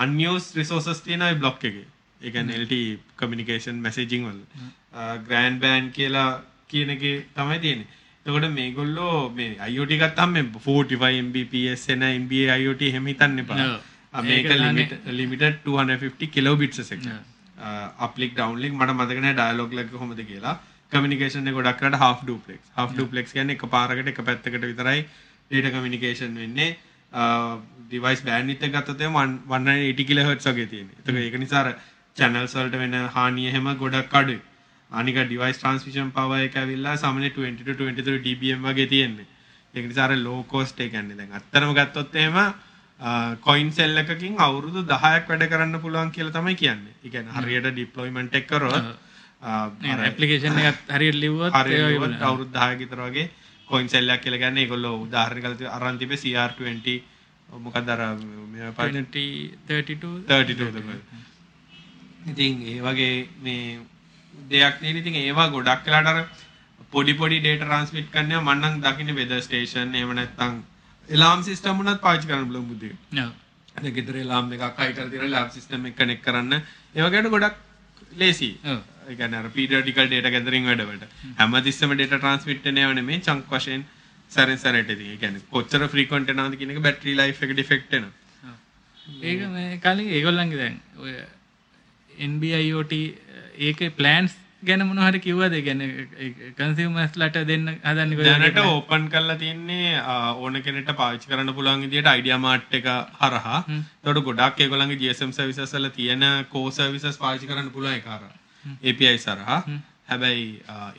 unused 0.05 0.57
resources 0.61 1.03
තියෙනවා 1.07 1.33
ඒ 1.33 1.41
බ්ලොක් 1.43 1.65
එකේ. 1.71 1.87
ඒ 2.21 2.31
කියන්නේ 2.31 2.61
LTE 2.65 2.99
communication 3.23 3.83
messaging 3.87 4.29
වල. 4.29 4.41
grand 5.29 5.61
band 5.65 5.93
කියලා 5.99 6.29
කියන 6.69 6.91
එකේ 6.97 7.17
තමයි 7.39 7.59
තියෙන්නේ. 7.65 7.89
එතකොට 8.27 8.51
මේගොල්ලෝ 8.59 9.17
මේ 9.39 9.55
IoT 9.71 9.99
ගත්තාම 10.03 10.37
මේ 10.39 10.45
45 10.59 11.23
Mbps 11.29 11.89
එන 11.97 12.05
MBA 12.13 12.59
IoT 12.59 12.83
එහෙම 12.91 13.11
හිතන්න 13.13 13.45
එපා. 13.45 13.67
මේක 14.21 14.49
limit 14.65 14.91
limited 15.21 15.55
250 15.67 16.27
kilobits 16.35 16.79
a 16.79 16.85
second 16.85 17.09
අප්ලික් 18.07 18.35
ඩවන්ලික් 18.37 18.73
මට 18.79 18.95
මතකන 18.99 19.29
ඩයලොග් 19.39 19.73
ලක 19.79 19.91
කොමද 20.03 20.21
කියලා 20.31 20.57
කමිනිකේෂන් 20.95 21.53
ගොඩක් 21.59 21.83
කරට 21.83 22.01
half 22.05 22.25
duplex 22.31 22.73
half 22.79 22.97
duplex 23.01 23.37
කියන්නේ 23.37 23.59
එක 23.59 23.69
පාරකට 23.77 24.15
එක 24.15 24.25
පැත්තකට 24.31 24.65
විතරයි 24.71 25.05
data 25.51 25.71
communication 25.77 26.41
වෙන්නේ 26.43 26.71
ඩිවයිස් 27.13 28.23
බෑන්ඩ් 28.29 28.65
එක 28.69 28.73
ගත්තොත් 28.77 29.01
එහෙම 29.01 29.17
180 29.17 30.07
kilohertz 30.11 30.47
වගේ 30.49 30.67
තියෙනවා. 30.73 31.03
ඒක 31.09 31.19
ඒක 31.27 31.39
නිසා 31.45 31.61
අර 31.65 31.75
channels 32.17 32.55
වලට 32.57 32.81
වෙන 32.83 32.95
හානිය 33.17 33.51
හැම 33.55 33.69
ගොඩක් 33.85 34.17
අඩුයි. 34.21 34.41
අනික 34.91 35.17
device 35.29 35.59
transmission 35.63 36.11
power 36.11 36.41
එක 36.49 36.57
ඇවිල්ලා 36.63 36.97
සාමාන්‍ය 37.05 37.31
20 37.31 37.65
to 37.69 37.75
23 37.85 38.19
dBm 38.27 38.67
වගේ 38.69 38.89
තියෙන්නේ. 38.95 39.27
cost 40.53 40.81
ඒ 40.81 40.89
කියන්නේ 40.89 41.17
දැන් 41.17 41.33
අත්‍තරම 41.41 41.75
ගත්තොත් 41.79 42.17
එහෙම 42.17 42.37
කොයින් 43.47 43.73
සෙල් 43.73 43.97
එකකින් 44.03 44.37
අවුරුදු 44.39 44.83
10ක් 44.91 45.29
වැඩ 45.29 45.49
කරන්න 45.53 45.81
පුළුවන් 45.85 46.11
කියලා 46.17 46.37
තමයි 46.39 46.55
කියන්නේ. 46.55 46.95
කියන්නේ 47.15 47.33
හරියට 47.39 47.73
ඩිප්ලොයිමන්ට් 47.73 48.37
එක 48.41 48.47
කරොත් 48.47 48.95
ඇප්ලිකේෂන් 49.43 50.59
හරියට 50.89 51.21
ලිව්වොත් 51.23 51.55
ඒ 51.55 51.63
වගේ 51.63 51.99
හරියට 51.99 52.23
අවුරුදු 52.23 52.51
10ක 52.57 52.79
විතර 52.79 53.01
වගේ 53.07 53.31
කොයින් 53.69 53.89
සෙල් 53.89 54.09
එකක් 54.09 54.23
කියලා 54.25 54.43
කියන්නේ 54.45 54.65
ඒගොල්ලෝ 54.65 54.95
උදාහරණයක් 55.07 55.67
අරන් 55.69 55.99
තිබේ 55.99 56.23
CR20 56.23 57.01
මොකක්ද 57.65 57.89
අර 57.89 58.01
මේ 58.53 58.71
20 58.73 59.17
32 59.69 60.13
32 60.29 60.71
තමයි. 60.77 60.99
ඉතින් 62.31 62.63
ඒ 62.73 62.81
වගේ 62.81 63.29
මේ 63.43 63.81
දෙයක් 64.51 64.81
නේ 64.83 64.95
ඉතින් 65.03 65.15
ඒවා 65.23 65.49
ගොඩක් 65.51 65.87
වෙලාට 65.87 66.13
අර 66.13 66.19
පොඩි 66.93 67.15
පොඩි 67.15 67.41
data 67.41 67.65
transmit 67.65 68.07
කරනවා 68.11 68.43
මම 68.47 68.63
නම් 68.63 68.81
දකින්නේ 68.87 69.19
weather 69.21 69.41
station 69.41 69.95
එහෙම 69.95 70.15
නැත්නම් 70.21 70.63
alarm 71.09 71.43
system 71.43 71.81
උනත් 71.81 72.01
පාවිච්චි 72.01 72.29
කරන්න 72.29 72.47
පුළුවන් 72.49 72.69
බුද්ධිය. 72.71 72.95
ඔව්. 73.25 73.31
දැන් 73.75 73.95
ගෙදර 73.99 74.17
alarm 74.25 74.53
එකක් 74.53 75.23
alarm 75.29 75.51
system 75.51 75.87
එක 75.87 75.97
connect 76.01 76.25
කරන්න. 76.25 76.63
ඒ 76.95 77.03
වගේට 77.03 77.31
ගොඩක් 77.37 77.57
ලේසි. 78.15 78.51
ඒ 79.13 79.19
කියන්නේ 79.21 79.43
අර 79.43 79.51
periodical 79.59 80.13
data 80.15 80.35
gathering 80.37 80.71
වැඩවලට 80.71 81.19
හැමතිස්සෙම 81.41 81.99
data 82.03 82.23
transmit 82.25 82.65
වෙන 82.65 82.81
ඒවා 82.83 82.99
නෙමෙයි 83.01 83.21
chunk 83.29 83.53
වශයෙන් 83.53 83.85
සැරෙන් 84.33 84.59
සැරේට 84.59 84.93
ඉතින් 84.97 85.13
ඒ 85.13 85.21
කියන්නේ 85.23 85.47
කොච්චර 85.51 85.87
frequent 85.95 86.33
වෙනවද 86.33 86.59
කියන 86.61 86.75
එක 86.75 86.83
battery 86.89 87.15
life 87.23 87.47
එකට 87.47 87.65
effect 87.65 87.97
වෙනවා. 87.97 88.13
ඒක 89.23 89.41
මේ 89.57 89.81
කලින් 89.87 90.13
ඒගොල්ලන්ගේ 90.19 90.63
දැන් 90.63 90.79
ඔය 90.99 91.17
NBIoT 92.29 92.95
ඒකේ 93.69 93.91
ප්ලෑන්ස් 93.99 94.39
ගැන 94.63 94.85
මොනවා 94.89 95.09
හරි 95.09 95.21
කිව්වද 95.27 95.57
ඒ 95.59 95.63
කියන්නේ 95.63 96.51
කන්සියුමර්ස්ලට 96.59 97.39
දෙන්න 97.51 97.71
හදන්නේ 97.71 98.27
දැනට 98.29 98.61
ඕපන් 98.65 99.09
කරලා 99.15 99.39
තියන්නේ 99.41 99.95
ඕන 100.37 100.61
කෙනෙක්ට 100.67 100.93
පාවිච්චි 101.01 101.33
කරන්න 101.33 101.55
පුළුවන් 101.57 101.83
විදියට 101.87 102.13
අයිඩියා 102.13 102.43
මාර්ට් 102.47 102.79
එක 102.81 102.89
හරහා. 103.23 103.59
එතකොට 103.71 104.23
ගොඩක් 104.29 104.63
ඒගොල්ලන්ගේ 104.67 105.01
GSM 105.03 105.35
සර්විසස් 105.39 105.75
වල 105.75 105.91
තියෙන 105.99 106.25
කෝ 106.55 106.71
සර්විසස් 106.79 107.21
පාවිච්චි 107.25 107.51
කරන්න 107.51 107.75
පුළුවන් 107.77 107.99
ඒක 107.99 108.09
හරහා. 108.09 108.39
API 108.83 109.17
හරහා. 109.17 109.59
හැබැයි 110.09 110.47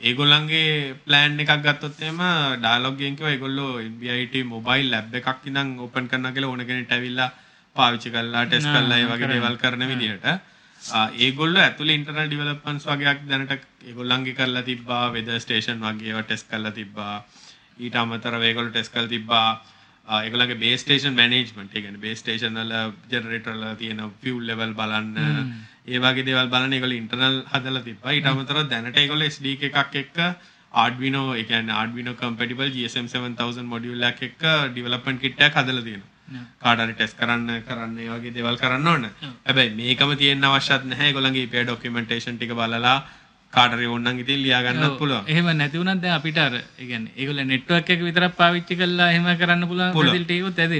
ඒගොල්ලන්ගේ 0.02 0.68
ප්ලෑන් 1.04 1.40
එකක් 1.40 1.52
ගත්තොත් 1.64 2.00
එහෙම 2.02 2.20
ඩයලොග් 2.58 3.00
එකෙන් 3.00 3.16
කිව්වා 3.16 3.32
ඒගොල්ලෝ 3.32 3.70
NBIT 3.82 4.34
මොබයිල් 4.46 4.90
ලැබ් 4.90 5.14
එකක් 5.14 5.46
ඉඳන් 5.46 5.78
ඕපන් 5.80 6.08
කරනවා 6.08 6.32
කියලා 6.32 6.50
ඕන 6.50 6.64
කෙනෙක්ට 6.66 6.92
ඇවිල්ලා 6.92 7.30
පාවිච්චි 7.76 8.10
කරලා 8.10 8.44
ටෙස්ට් 8.46 8.70
කරලා 8.74 8.98
ඒ 8.98 9.06
වගේ 9.12 9.28
දේවල් 9.32 9.56
කරන 9.58 9.84
විදියට 9.90 10.26
ආ, 10.26 11.08
ඒගොල්ලෝ 11.18 11.62
ඇතුලේ 11.62 11.96
ඉන්ටර්නල් 11.98 12.28
ඩෙවලොප්මන්ට්ස් 12.28 12.86
වගේක් 12.86 13.20
දැනට 13.28 13.52
ඒගොල්ලන්ගේ 13.84 14.34
කරලා 14.34 14.62
තිබ්බා 14.64 15.04
වෙදර් 15.12 15.38
ස්ටේෂන් 15.40 15.80
වගේ 15.82 16.10
ඒවා 16.10 16.22
ටෙස්ට් 16.24 16.50
කරලා 16.50 16.72
තිබ්බා. 16.72 17.14
ඊට 17.78 17.96
අමතරව 17.96 18.42
ඒගොල්ලෝ 18.42 18.72
ටෙස්ට් 18.72 18.92
කරලා 18.94 19.08
තිබ්බා 19.08 19.48
ආ, 20.08 20.22
ඒගොල්ලන්ගේ 20.24 20.58
බේස් 20.60 20.80
ස්ටේෂන් 20.84 21.14
මැනේජ්මන්ට් 21.16 21.76
ඒ 21.76 21.82
කියන්නේ 21.82 22.02
බේස් 22.02 22.18
ස්ටේෂන් 22.20 22.58
වල 22.60 22.72
ජෙනරේටර් 23.12 23.52
වල 23.54 23.76
තියෙන 23.76 24.02
ෆියුල් 24.22 24.44
ලෙවල් 24.46 24.74
බලන්න. 24.74 25.14
ඒ 25.86 25.98
වගේ 25.98 26.24
දේවල් 26.28 26.48
බලන්න 26.48 26.72
ඒගොල්ලෝ 26.72 27.00
ඉන්ටර්නල් 27.02 27.38
හදලා 27.52 27.82
තිබ්බා. 27.82 28.12
ඊට 28.12 28.26
අමතරව 28.26 28.68
දැනට 28.70 28.98
ඒගොල්ලෝ 28.98 29.30
SDK 29.30 29.62
එකක් 29.70 29.94
එක්ක 29.96 30.18
ඒ 31.34 31.44
කියන්නේ 31.44 31.74
Arduino 31.74 32.14
compatible 32.14 32.68
GSM 32.70 33.06
7000 33.08 33.66
module 33.66 34.06
එකක් 34.08 34.22
එක්ක 34.22 34.42
development 34.74 35.20
kit 35.20 35.40
එකක් 35.40 35.56
හදලා 35.56 35.82
තියෙනවා. 35.82 36.10
කාට 36.60 36.80
හරි 36.80 36.94
ටෙස්ට් 36.94 37.18
කරන්න 37.18 37.50
කරන්න 37.68 37.98
වගේ 38.12 38.32
දේවල් 38.32 38.56
කරන්න 38.58 38.86
ඕන. 38.86 39.04
හැබැයි 39.46 39.74
මේකම 39.80 40.16
තියෙන්න 40.16 40.44
අවශ්‍යත් 40.44 40.84
නැහැ. 40.84 41.08
ඒගොල්ලන්ගේ 41.10 41.44
API 41.46 41.64
documentation 41.66 42.36
ටික 42.36 42.52
බලලා 42.54 42.96
කාටරි 43.56 43.86
ඕන්නන් 43.86 44.18
ඉතින් 44.22 44.40
ලියාගන්නත් 44.44 44.96
පුළුවන්. 45.00 45.24
එහෙම 45.28 45.46
නැතිවුණත් 45.58 46.00
දැන් 46.02 46.14
අපිට 46.18 46.38
අර 46.38 46.54
ඒ 46.54 46.86
කියන්නේ 46.88 47.12
ඒගොල්ලෝ 47.16 47.44
නෙට්වර්ක් 47.52 47.90
එක 47.94 48.00
විතරක් 48.08 48.34
පාවිච්චි 48.40 48.76
කරලා 48.80 49.08
එහෙම 49.12 49.28
කරන්න 49.40 49.68
පුළුවන් 49.68 49.92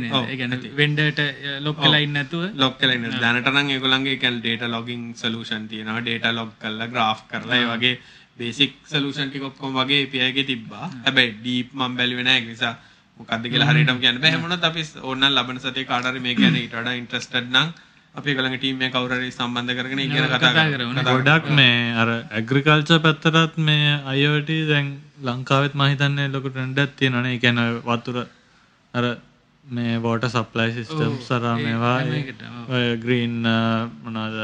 නේද 0.01 0.13
ඔව්, 0.13 0.25
ඒ 0.27 0.37
කියන්නේ 0.37 0.73
වෙන්ඩර්ට 0.81 1.21
ලොක් 1.61 1.77
කරලා 1.79 2.01
ඉන්න 2.01 2.13
නැතුව. 2.19 2.43
ලොක් 2.57 2.75
කලන්න 2.81 3.21
දැනටනම් 3.21 3.71
ඒගොලන්ගේ 3.71 4.17
කැල් 4.19 4.41
ඩේට 4.41 4.67
ලොගින් 4.69 5.03
සලූෂන් 5.15 5.69
තියෙනවා. 5.69 6.01
ඩේට 6.01 6.27
ලොග් 6.33 6.51
කල්ලා 6.61 6.89
ග්‍රාෆ් 6.89 7.23
කරලා 7.31 7.61
ඒ 7.61 7.69
වගේ 7.73 7.95
බේසික් 8.39 8.73
සලූෂන් 8.87 9.31
ටික 9.31 9.43
ඔක්කොම 9.45 9.75
වගේ 9.75 10.03
API 10.05 10.45
තිබ්බා. 10.45 10.91
හැබැයි 11.05 11.33
ඩීප් 11.39 11.73
මම 11.75 11.97
බැලුවේ 11.97 12.25
නැහැ. 12.25 12.41
ඒක 12.41 12.49
නිසා 12.49 12.75
මොකද්ද 13.19 13.45
කියලා 13.51 13.69
හරියටම 13.71 13.99
කියන්න 14.03 14.19
බෑ. 14.21 14.31
එහෙම 14.31 14.43
වුණත් 14.43 14.65
අපි 14.65 14.83
ඕනනම් 15.03 15.31
ලබන 15.31 15.61
සතියේ 15.61 15.87
කාට 15.87 16.07
හරි 16.11 16.21
මේ 16.21 16.35
ගැන 16.35 16.57
ඊට 16.57 16.75
වඩා 16.75 16.95
ඉන්ට්‍රෙස්ටඩ් 17.01 17.51
නම් 17.53 17.69
අපි 18.15 18.31
ඒගොල්ලන්ගේ 18.31 18.61
ටීම් 18.63 18.83
එක 18.87 18.93
කවුරු 18.95 19.17
හරි 19.19 19.31
සම්බන්ධ 19.37 19.77
කරගෙන 19.79 20.01
ඒ 20.03 20.09
ගැන 20.13 20.27
කතා 20.33 20.65
කරමු. 20.73 21.05
ගොඩක් 21.09 21.47
මේ 21.59 21.79
අර 22.03 22.09
ඇග්‍රිකල්චර් 22.39 22.99
පැත්තටත් 23.07 23.57
මේ 23.69 23.95
IoT 24.19 24.51
දැන් 24.71 24.91
ලංකාවෙත් 25.29 25.75
මම 25.79 25.87
හිතන්නේ 25.93 26.33
ලොකු 26.35 26.49
ට්‍රෙන්ඩ් 26.51 26.83
එකක් 26.85 26.93
තියෙනවානේ. 27.01 27.33
ඒ 27.35 27.43
කියන්නේ 27.45 27.81
වතුර 27.89 28.21
අර 28.95 29.05
මේ 29.65 29.97
වෝටර් 30.05 30.31
සප්ලයි 30.37 30.71
සිස්ටම් 30.79 31.17
සරා 31.29 31.57
මේවා 31.65 31.99
ඔය 32.77 32.87
ග්‍රීන් 33.05 33.35
මොනවාද 34.05 34.39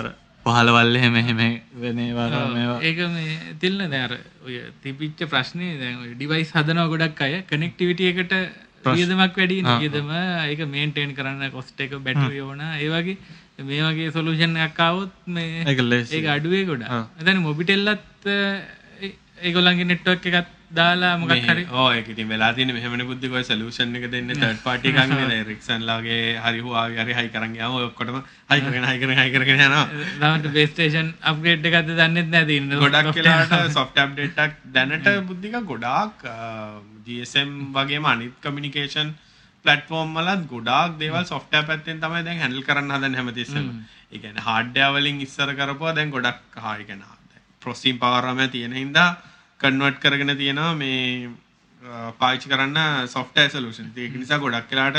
අර 0.00 0.06
පහළවල් 0.46 0.96
එහෙම 0.98 1.16
එහෙම 1.20 1.40
වෙන 1.82 1.98
ඒවා 2.06 2.28
මේවා. 2.56 2.78
ඒක 2.88 3.00
මේ 3.14 3.54
තිල්න 3.62 3.82
දැර 3.94 4.18
ඔය 4.46 4.58
තිබිච්ච 4.82 5.20
ප්‍රශ්නය 5.32 5.68
දැන් 5.82 6.02
ඩිවයිස් 6.16 6.50
හදනව 6.56 6.88
ගොඩක් 6.94 7.20
අය. 7.26 7.34
කනෙක්ටිවිටිය 7.50 8.10
එකට 8.12 8.34
වියදමක් 8.84 9.36
වැඩි 9.36 9.58
වියදම 9.80 10.10
ඒක 10.46 10.60
මේන්ටේන් 10.68 11.14
කරන්න 11.14 11.50
කොස්ට 11.50 11.80
එක 11.80 11.94
බැටරි 12.00 12.40
ඕන 12.42 12.60
ඒවගේ 12.60 13.16
මේ 13.62 13.82
වගේ 13.86 14.10
සොලූෂන් 14.10 14.56
එකක්කාවොත් 14.58 15.12
මේ. 15.28 15.64
ඒක 16.12 16.26
අඩුවේ 16.28 16.64
ගොඩ 16.66 16.82
එතන 17.20 17.42
මොබිටෙල්ලත් 17.42 18.06
ඒගොල්ලන්ගේ 19.42 19.86
නෙට්වක් 19.86 20.26
එකත් 20.30 20.50
දාලා 20.72 21.12
මොකක් 21.18 21.32
හරි. 21.46 21.64
ඕ 21.70 21.88
ඒක 21.92 22.08
ඉතින් 22.08 22.28
වෙලා 22.28 22.50
තියෙන්නේ 22.52 22.76
මෙහෙමනේ 22.76 23.06
බුද්ධික 23.06 23.32
ඔය 23.32 23.42
සොලියුෂන් 23.44 23.96
එක 23.96 24.04
දෙන්නේ 24.10 24.36
තර්ඩ් 24.36 24.60
පාර්ටි 24.62 24.92
එකක් 24.92 25.12
නේ. 25.30 25.40
රික්සන් 25.44 25.82
ලාගේ 25.84 26.20
හරි 26.38 27.14
හයි 27.14 27.28
කරන් 27.28 27.52
ගියාම 27.54 27.74
ඔය 27.74 27.84
ඔක්කොටම 27.84 28.20
හයි 28.50 28.60
කරගෙන 28.60 28.84
හයි 28.84 29.00
කරගෙන 29.00 29.18
හයි 29.18 29.32
කරගෙන 29.34 29.60
යනවා. 29.60 29.84
ලාට 30.20 30.46
බේස්ටේෂන් 30.52 31.10
අප්ග්‍රේඩ් 31.22 31.66
එකක්ද 31.66 31.90
දන්නෙත් 31.94 32.30
නැති 32.30 32.56
ඉන්න. 32.56 32.70
ගොඩක් 32.78 33.12
වෙලාට 33.18 33.72
සොෆ්ට් 33.72 33.98
අප්ඩේට් 33.98 34.38
එකක් 34.38 34.56
දැනට 34.72 35.10
බුද්ධික 35.26 35.58
ගොඩාක් 35.66 36.24
අ, 36.26 36.38
GSM 37.06 37.52
වගේම 37.74 38.04
අනිත් 38.06 38.34
කමියුනිකේෂන් 38.40 39.10
ප්ලට්ෆෝම් 39.64 40.14
වලත් 40.16 40.46
ගොඩාක් 40.48 40.94
දේවල් 40.98 41.26
සොෆ්ට්වෙයාර් 41.26 41.66
පැත්තෙන් 41.66 42.00
තමයි 42.00 42.22
දැන් 42.24 42.40
හැන්ඩල් 42.40 42.64
කරන්න 42.64 42.90
හදන්නේ 42.92 43.20
හැමතිස්සෙම. 43.20 43.66
ඒ 44.10 44.18
කියන්නේ 44.18 44.42
හાર્ඩ්වෙයාර් 44.42 44.94
වලින් 44.94 45.20
ඉස්සර 45.20 45.52
කරපුවා 45.54 45.92
දැන් 45.94 46.10
ගොඩක් 46.10 46.56
හා 46.58 46.72
ඒ 46.76 46.84
කියන්නේ 46.84 47.18
ප්‍රොසීම් 47.62 47.98
පවර් 47.98 48.24
රම 48.26 48.40
තියෙන 48.50 48.72
හින්දා 48.74 49.10
කන්වර්ට් 49.62 49.98
කරගෙන 49.98 50.36
තියෙනවා 50.36 50.72
මේ 50.74 51.30
පාවිච්චි 52.18 52.48
කරන්න 52.48 52.78
සොෆ්ට්වෙයාර් 53.08 53.50
සොලියුෂන්. 53.50 53.92
ඒක 53.96 54.16
නිසා 54.16 54.38
ගොඩක් 54.38 54.70
වෙලාට 54.70 54.98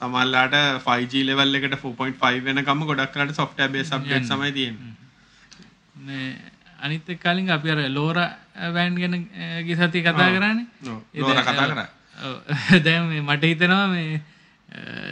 සමහරලාට 0.00 0.56
5G 0.86 1.24
level 1.24 1.54
එකට 1.54 1.76
4.5 1.78 2.44
වෙනකම්ම 2.48 2.86
ගොඩක් 2.86 3.14
වෙලාට 3.14 3.34
software 3.34 3.70
based 3.70 3.94
updates 3.94 4.28
තමයි 4.28 4.52
තියෙන්නේ. 4.52 6.36
අනිත් 6.80 7.10
කලින් 7.18 7.50
අපි 7.50 7.70
අර 7.70 7.80
ලෝරා 7.90 8.28
වෑන් 8.70 8.94
ගැන 8.96 9.18
ගිය 9.66 9.76
සතියේ 9.76 10.04
කතා 10.04 10.30
කරානේ 10.36 10.66
ඔව්. 10.86 11.00
ලෝරා 11.16 11.44
කතා 11.44 11.68
කරා. 11.68 11.88
දැන් 12.84 13.08
මේ 13.08 13.22
මට 13.22 13.44
හිතෙනවා 13.44 13.88
මේ 13.88 14.20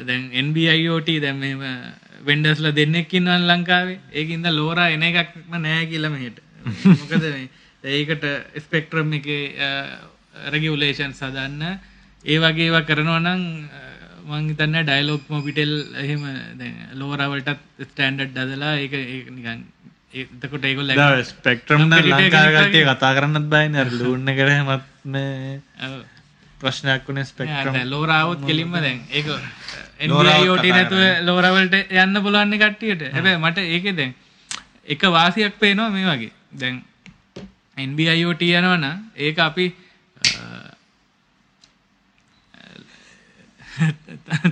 දැන් 0.06 0.30
NB-IoT 0.42 1.08
දැන් 1.22 1.36
මෙහෙම 1.36 1.62
වෙන්ඩර්ස්ලා 2.26 2.74
දෙන්නෙක් 2.74 3.14
ඉන්නවා 3.14 3.38
ලංකාවේ 3.48 3.98
ඒකින්ද 4.12 4.46
ලෝරා 4.52 4.88
එන 4.88 5.02
එකක්ම 5.02 5.56
නෑ 5.58 5.86
කියලා 5.86 6.10
මෙහෙට 6.10 6.38
මොකද 6.84 7.24
මේ 7.26 7.48
ඒකට 7.84 8.24
ස්පෙක්ට්‍රම් 8.60 9.12
එකේ 9.12 9.42
රෙගියුලේෂන් 10.46 11.12
සදන්න 11.12 11.62
ඒ 12.24 12.38
වගේ 12.38 12.66
ඒවා 12.66 12.82
කරනවා 12.84 13.20
නම් 13.20 13.42
අ, 13.70 13.80
මං 14.30 14.48
හිතන්නේ 14.50 14.84
ඩයලොග් 14.84 15.22
මොබිටෙල් 15.28 15.72
එහෙම 15.96 16.22
ලෝරාවලටත් 16.94 17.58
ස්ටෑන්ඩඩ් 17.84 18.36
දදලා 18.36 18.74
ඒක 18.78 18.92
ඒක 18.94 19.30
නිකන් 19.30 19.64
එතකොට 20.14 20.64
දා 20.96 21.22
ස්පෙක්ට්‍රම් 21.24 21.84
කට්ටිය 21.88 22.84
කතා 22.86 23.12
කරන්නත් 23.14 23.48
බෑනේ. 23.48 23.80
අර 23.80 23.90
ලූන් 23.94 24.28
එකට 24.28 24.48
හැමත් 24.50 24.84
මේ 25.06 25.60
ඔව්. 25.82 26.00
ප්‍රශ්නයක් 26.60 27.06
වුණේ 27.08 27.24
ස්පෙක්ට්‍රම් 27.24 27.78
ලෝරාවුත් 27.86 28.44
කෙලින්ම 28.44 28.72
දැන් 28.76 29.00
ඒක 29.10 29.26
කතා 30.04 30.72
නැතුව 30.72 31.02
ලෝරාවලට 31.24 31.74
යන්න 31.96 32.22
පුළුවන් 32.22 32.50
නේ 32.50 32.60
කට්ටියට. 32.60 33.02
හැබැයි 33.12 33.38
මට 33.40 33.58
ඒකේ 33.68 33.94
දැන් 33.94 34.14
එක 34.86 35.02
වාසියක් 35.10 35.58
පේනවා 35.58 35.90
මේ 35.90 36.06
වගේ. 36.06 36.32
දැන් 36.54 36.82
NB-IoT 37.86 38.42
යනවා 38.50 38.78
නම් 38.78 38.98
ඒක 39.26 39.38
අපි 39.48 39.66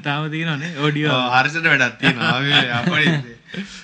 තාම 0.04 0.30
තියෙනවනේ 0.32 0.70
ඔඩියෝ 0.86 1.16
ඔව්, 1.16 1.26
හර්ෂට 1.34 1.66
වැඩක් 1.70 1.98
තියෙනවා. 2.00 2.30
අපි 2.80 2.96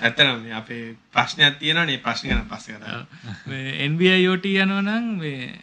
ඇත්තටම 0.01 0.39
මේ 0.43 0.55
අපේ 0.61 0.83
ප්‍රශ්නයක් 1.13 1.59
තියෙනවානේ. 1.61 1.97
ප්‍රශ්න 2.05 2.27
ගැන 2.29 2.47
පස්සේ 2.51 2.77
කතා 2.77 2.91
කරමු. 2.93 3.59
NB-IoT 3.91 4.45
යනවා 4.63 4.81
නම් 4.85 5.05
මේ 5.19 5.53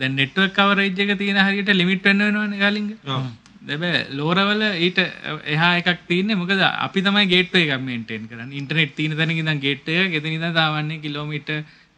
දැන් 0.00 0.16
නෙට්වර්ක් 0.16 0.56
කවරේජ් 0.56 1.04
එක 1.04 1.12
තියෙන 1.20 1.38
හරියට 1.46 1.70
ලිමිට් 1.74 2.04
වෙන්න 2.04 2.26
වෙනවනේ 2.26 2.60
කලින්ග 2.62 2.90
ඔව්. 3.06 3.22
දැබැ 3.62 4.06
ලෝරවල 4.18 4.62
ඊට 4.86 4.98
එහා 5.54 5.72
එකක් 5.80 6.06
තියන්නේ 6.08 6.38
මොකද 6.40 6.62
අපි 6.86 7.00
තමයි 7.06 7.26
ගේට්ව 7.32 7.56
එක 7.62 7.72
මේන්ටේන් 7.88 8.28
කරන්න 8.30 8.54
ඉන්ටනෙට් 8.60 8.94
තියන 8.98 9.16
තැන 9.18 9.34
ඉදන් 9.34 9.60
ගේට්ය 9.66 9.98
ගෙතනිද 10.14 10.46
තාවන්නේ 10.58 11.02
කිලෝමිට 11.04 11.50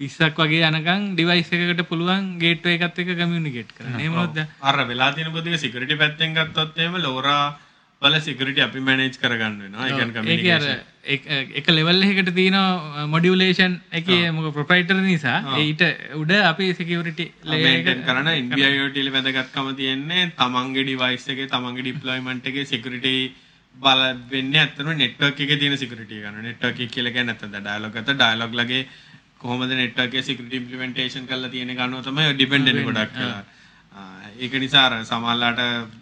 විස්සක් 0.03 0.39
වගේ 0.39 0.63
යනකං 0.69 1.03
ඩිවයිස් 1.15 1.51
එකකට 1.55 1.83
පුළුවන් 1.89 2.31
ගේට්ව 2.39 2.71
එකත් 2.71 2.99
එක 2.99 3.11
කමියනිකේට් 3.17 3.75
කරන්න. 3.75 4.01
එමොද 4.03 4.39
අර 4.63 4.79
වෙලා 4.87 5.13
තියෙන 5.13 5.33
බුද්ධික 5.33 5.59
සිකියුරිටි 5.59 5.97
පැත්තෙන් 5.97 6.35
ගත්තොත් 6.35 6.79
එහෙම 6.79 6.97
ලෝරා 7.01 7.43
වල 8.03 8.17
සිකියුරිටි 8.21 8.63
අපි 8.63 8.81
මැනේජ් 8.81 9.15
කරගන්න 9.17 9.59
වෙනවා. 9.61 9.87
ඒ 9.87 9.93
කියන්නේ 9.93 10.07
ඒක 10.07 10.09
අර 10.09 10.17
කමියුනිකේෂන්. 10.17 10.89
එක- 11.07 11.29
ලෙවල් 11.71 12.03
එකකට 12.03 12.33
තියෙන 12.35 12.57
මොඩියුලේෂන් 13.11 13.77
එක 13.93 14.09
මොක 14.33 14.49
ප්‍රොපයිටර් 14.55 14.99
නිසා 15.03 15.39
ඊට 15.59 15.85
උඩ 16.15 16.33
අපි 16.43 16.73
සිකියවරිටි 16.75 17.27
මේන්ටේන් 17.45 18.03
කරන 18.05 18.29
වල 18.33 19.13
වැදගත්කම 19.13 19.71
තියෙන්නේ 19.77 20.27
තමන්ගේ 20.37 20.85
ඩිවයිස් 20.85 21.29
එකේ 21.29 21.47
තමන්ගේ 21.49 21.83
ඩිප්ලොයිමන්ට් 21.83 22.47
එකේ 22.47 22.65
සිකියුරිටි 22.67 23.15
බල 23.75 24.03
වෙන්නේ 24.31 24.61
ඇත්තටම 24.61 24.93
නෙට්වර්ක් 24.97 25.41
එකේ 25.41 25.57
තියෙන 25.57 25.79
සිකියුරිටි 25.79 26.21
ගන්න. 26.21 26.43
නෙට්වර්ක් 26.43 26.81
එක 26.81 26.91
කියලා 26.91 27.13
කියන්නේ 27.13 27.33
නැත්නම් 27.33 27.55
ඩයලොග් 27.61 27.97
අත 27.97 28.11
ඩයලොග් 28.15 28.55
ලගේ 28.55 28.83
කොහොමද 29.43 29.73
නෙට්වර්ක් 29.73 30.09
එකේ 30.09 30.23
සිකියුරිටි 30.23 30.57
ඉම්ප්ලිමන්ටේෂන් 30.59 31.27
කරලා 31.27 31.51
තියෙන 31.51 31.73
ගන්නව 31.73 32.05
තමයි 32.05 32.33
ඩිපෙන්ඩන්ට් 32.35 32.85
ගොඩක්. 32.89 33.19
ආ, 33.93 34.09
ඒක 34.39 34.55
නිසා 34.57 34.85
අර 34.89 34.95
සමහරලාට 35.05 35.61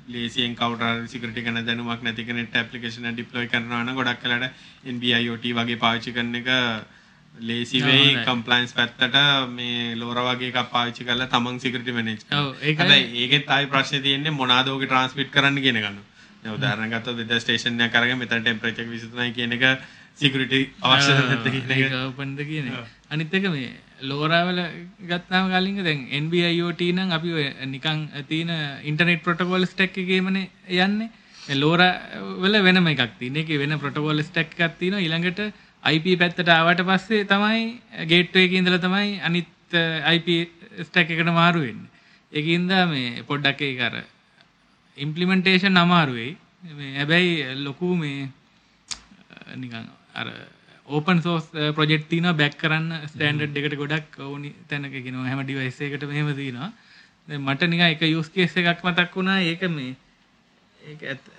ලේසියෙන් 0.08 0.54
කවුරු 0.56 0.84
හරි 0.92 1.08
සිකියුරිටි 1.08 1.42
ගැන 1.42 1.60
දැනුමක් 1.64 2.02
නැති 2.02 2.24
කෙනෙක්ට 2.24 2.56
ඇප්ලිකේෂන් 2.56 3.06
එක 3.06 3.14
ඩිප්ලොයි 3.14 3.48
කරනවා 3.48 3.82
නම් 3.82 3.96
ගොඩක් 3.96 4.22
වෙලාට 4.24 4.52
NB-IoT 4.86 5.44
වගේ 5.56 5.78
පාවිච්චි 5.78 6.12
කරන 6.12 6.34
එක 6.36 6.50
ලේසි 7.40 7.80
වෙයි 7.82 8.14
කම්ප්ලයින්ස් 8.26 8.72
පැත්තට 8.74 9.16
මේ 9.50 9.94
ලෝර 9.96 10.18
වගේ 10.26 10.52
එකක් 10.52 10.70
පාවිච්චි 10.70 11.04
කරලා 11.04 11.26
තමන් 11.28 11.60
සිකියුරිටි 11.60 11.92
මැනේජ් 11.92 12.18
කරනවා. 12.20 12.44
ඔව් 12.44 12.54
ඒකයි 12.60 12.78
හැබැයි 12.78 13.24
ඒකෙත් 13.24 13.50
ආයි 13.50 13.66
ප්‍රශ්නේ 13.68 14.00
තියෙන්නේ 14.02 14.30
මොනවාද 14.32 14.68
ඕකේ 14.68 14.86
ට්‍රාන්ස්මිට් 14.86 15.30
කරන්න 15.30 15.60
කියන 15.60 15.78
ගන්න. 15.78 15.98
දැන් 16.42 16.54
උදාහරණයක් 16.54 16.92
ගත්තොත් 16.94 17.16
වෙදර් 17.18 17.40
ස්ටේෂන් 17.40 17.80
එකක් 17.80 17.94
අරගෙන 17.96 18.18
මෙතන 18.18 18.46
එක 18.46 18.60
23යි 18.62 19.32
කියන 19.32 19.52
එක 19.52 19.64
සිකියුරිටි 20.18 20.60
අවශ්‍ය 20.82 21.12
නැද්ද 21.12 21.46
කියන 21.46 21.70
එක. 21.76 21.92
ඕපන්ද 22.00 22.40
කියන 22.48 22.66
අනිත් 23.10 23.34
එක 23.34 23.44
මේ 23.50 23.70
ලෝරාවල 24.02 24.58
ගත්තාම 25.06 25.48
කලින්ග 25.50 25.78
දැන් 25.84 26.00
NB-IoT 26.20 26.80
නම් 26.94 27.10
අපි 27.12 27.30
නිකන් 27.66 27.98
තියෙන 28.28 28.50
ඉන්ටර්නෙට් 28.84 29.22
ප්‍රොටෝකෝල් 29.22 29.66
ස්ටැක් 29.66 29.96
එකේමනේ 29.98 30.50
යන්නේ 30.78 31.10
ලෝරා 31.54 31.92
වල 32.42 32.56
වෙනම 32.62 32.86
එකක් 32.88 33.18
තියෙන. 33.18 33.36
ඒකේ 33.36 33.58
වෙන 33.58 33.78
ප්‍රොටෝකෝල් 33.78 34.22
ස්ටැක් 34.22 34.54
එකක් 34.58 34.78
තියෙනවා. 34.78 35.00
ඊළඟට 35.00 35.40
IP 35.84 36.06
පැත්තට 36.20 36.48
ආවට 36.50 36.80
පස්සේ 36.84 37.24
තමයි 37.24 37.60
ගේට්වේ 38.06 38.44
එකේ 38.46 38.58
ඉඳලා 38.58 38.78
තමයි 38.80 39.20
අනිත් 39.20 39.48
IP 40.10 40.28
ස්ටැක් 40.86 41.10
එකට 41.10 41.32
මාරු 41.32 41.60
වෙන්නේ. 41.60 41.88
ඒකින්ද 42.32 42.72
මේ 42.88 43.22
පොඩ්ඩක් 43.24 43.60
ඒක 43.62 43.80
අර 43.82 43.94
ඉම්පලිමෙන්ටේෂන් 44.98 45.76
අමාරු 45.76 46.12
වෙයි. 46.14 46.36
මේ 46.76 46.92
හැබැයි 46.98 47.54
ලොකු 47.64 47.96
මේ 47.96 48.28
අ, 49.30 49.56
නිකන් 49.56 49.88
අර 50.14 50.28
ඕපන් 50.88 51.22
සෝස් 51.22 51.50
ප්‍රජෙක්් 51.76 52.08
තින 52.08 52.26
බැක් 52.34 52.54
කරන්න 52.58 53.08
ස්ටන්ඩ් 53.08 53.58
එකට 53.58 53.76
ගොඩක් 53.82 54.20
ඕනි 54.28 54.54
තැනක 54.68 54.94
ගෙන 55.04 55.18
හැම 55.24 55.42
ඩිවයිස 55.44 55.80
එකට 55.80 56.06
මෙහෙම 56.12 56.30
තිනවා 56.36 56.70
දැන් 57.28 57.42
මට 57.42 57.68
නික 57.68 57.82
එක 57.86 58.02
යුස්කේස 58.08 58.56
එකක් 58.56 58.80
මතක් 58.84 59.14
වුණා. 59.14 59.40
ඒක 59.40 59.62
මේ 59.68 59.94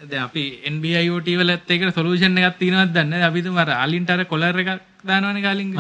දැන් 0.10 0.24
අපි 0.24 0.44
NB-IoT 0.70 1.28
වලත් 1.42 1.68
ඒකට 1.68 1.98
සොලූෂන් 1.98 2.38
එකක් 2.38 2.58
තියෙනවද 2.62 2.94
දන්නේ 2.96 3.10
නැහැ. 3.12 3.28
අපි 3.30 3.42
තුම 3.42 3.58
අර 3.58 3.70
අලින්ට 3.84 4.10
අර 4.10 4.24
කොලර් 4.26 4.62
එකක් 4.64 4.72
දානවනේ 5.04 5.44
කලින්. 5.46 5.76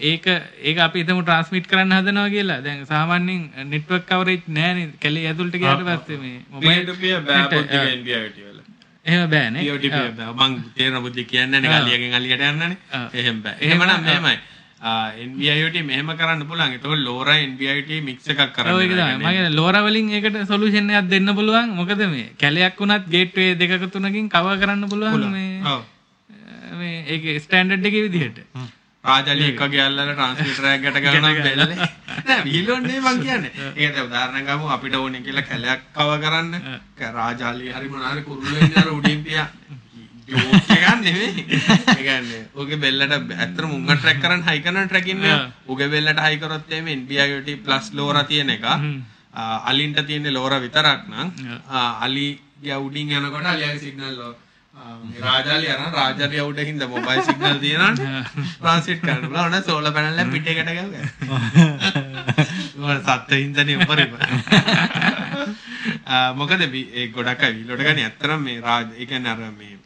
ඒක 0.00 0.24
ඒක 0.62 0.78
අපි 0.86 1.04
හිතමු 1.04 1.22
ට්‍රාන්ස්මිට් 1.22 1.66
කරන්න 1.70 1.96
හදනවා 1.98 2.28
කියලා. 2.36 2.60
දැන් 2.66 2.86
සාමාන්‍යයෙන් 2.86 3.70
නෙට්වර්ක් 3.72 4.06
කවරේජ් 4.10 4.42
නැහැනේ 4.48 4.88
කැලේ 5.02 5.26
ඇතුළට 5.30 5.60
ගියාට 5.62 5.84
පස්සේ 5.88 6.18
මේ 6.18 6.38
peer 6.60 6.82
එහෙම 9.06 9.30
බෑනේ. 9.30 9.62
මං 10.32 10.52
තේරෙන 10.76 11.02
බුද්ධි 11.04 11.24
කියන්නේ 11.32 11.60
නැහැ 11.60 11.78
නේ 11.78 11.84
අලියගෙන් 11.84 12.18
අලියට 12.18 12.44
යන්නනේ. 12.50 12.76
එහෙම 13.20 13.38
බෑ. 13.44 13.56
එහෙමනම් 13.60 14.04
මෙහෙමයි. 14.08 14.36
එන්වියට 15.22 15.76
මෙහම 15.90 16.08
කරන්න 16.20 16.46
පුලන් 16.48 16.62
එතක 16.76 16.86
ලෝර 17.06 17.28
එන්විට 17.34 17.90
මික්ස 18.08 18.28
එකක් 18.28 18.54
තමයි 18.58 18.88
මගේ 19.24 19.50
ලෝරවලින් 19.58 20.08
ඒකට 20.18 20.38
සොලූෂන් 20.52 20.90
එකක් 20.92 21.10
දෙන්න 21.12 21.34
පුළුවන්. 21.38 21.74
මොකද 21.80 22.00
මේ 22.14 22.30
කැලයක් 22.42 22.80
වුණත් 22.80 23.10
ගේට්වේ 23.14 23.58
දෙකක 23.60 23.90
තුනකින් 23.96 24.28
කව 24.28 24.56
කරන්න 24.62 24.88
පුළුවන් 24.92 25.28
මේ 26.80 26.96
ඒක 27.12 27.24
ස්ටෑන්ඩඩ් 27.44 27.86
එක 27.88 27.96
විදිහට 28.06 28.38
රාජලි 29.04 29.44
එක 29.50 29.62
ගැල්ල 29.74 29.98
ට්‍රන්ස්මිටරයක් 30.00 30.80
ගැට 30.84 30.98
ගන්න 31.04 31.36
බෙල්ල. 31.46 31.62
විල්ලොන්නේ 32.48 33.00
මං 33.04 33.18
කියන්න. 33.24 33.44
ඒත 33.76 33.96
උදාරණගම 34.06 34.66
අපිට 34.76 34.94
ඕන 34.96 35.16
කියලා 35.26 35.48
කැලයක් 35.48 35.80
කව 35.96 36.10
කරන්න. 36.24 36.52
රාජාලි 37.18 37.72
හරි 37.76 37.88
මනාර 37.94 38.18
කුරුල්ල 38.28 38.92
උඩින්තිය 38.98 39.40
යෝකගන්න 40.28 41.02
ඒගන්න 41.08 42.30
ඕගේ 42.54 42.78
බෙල්ලට 42.84 43.12
ඇතර 43.36 43.64
මුංග 43.72 43.84
ට්‍රැක් 43.88 44.22
කරන්න 44.22 44.46
හයිකන 44.48 44.78
ට්‍රැකින්න 44.86 45.26
උගේ 45.68 45.88
බෙල්ලට 45.94 46.22
හයිකරොත්තේම 46.26 46.88
ඉන්ඩියගට 46.94 47.50
ප්ලස් 47.66 47.92
ලෝර 47.98 48.16
තියෙන 48.30 48.54
එක. 48.56 48.64
අලින්ට 49.70 50.00
තියෙන 50.06 50.32
ලෝර 50.32 50.56
විතරක් 50.64 51.04
නම්. 51.10 51.28
අලි 52.06 52.26
යවුඩින් 52.64 53.12
යනකොට 53.20 53.52
අලිය 53.52 53.76
සිගනල් 53.84 54.16
ලෝ 54.16 54.32
රාජාලි 54.74 55.66
අර 55.68 55.80
රාජරය 55.92 56.38
උඩ 56.40 56.60
හින්ද 56.60 56.82
මොබයිල් 56.86 57.20
සිගනල් 57.22 57.58
තියෙනට 57.58 58.00
ප්‍රන්සිට් 58.58 59.00
කරන 59.00 59.36
ඕන 59.36 59.56
සෝල 59.62 59.86
පැනල්ල 59.90 60.22
පිට 60.28 60.46
එකට 60.46 60.70
ගව 60.70 60.94
සත්ත 62.98 63.30
හින්දන 63.34 63.70
උපරිප 63.76 64.12
මොකද 66.34 66.64
ඒ 66.64 67.06
ගොඩක් 67.10 67.44
විලොට 67.52 67.82
ගන 67.82 68.00
ඇත්තරම් 68.00 68.42
මේ 68.42 68.60
රාජ 68.60 68.88
එක 68.98 69.14
නර 69.16 69.44
මේ 69.52 69.76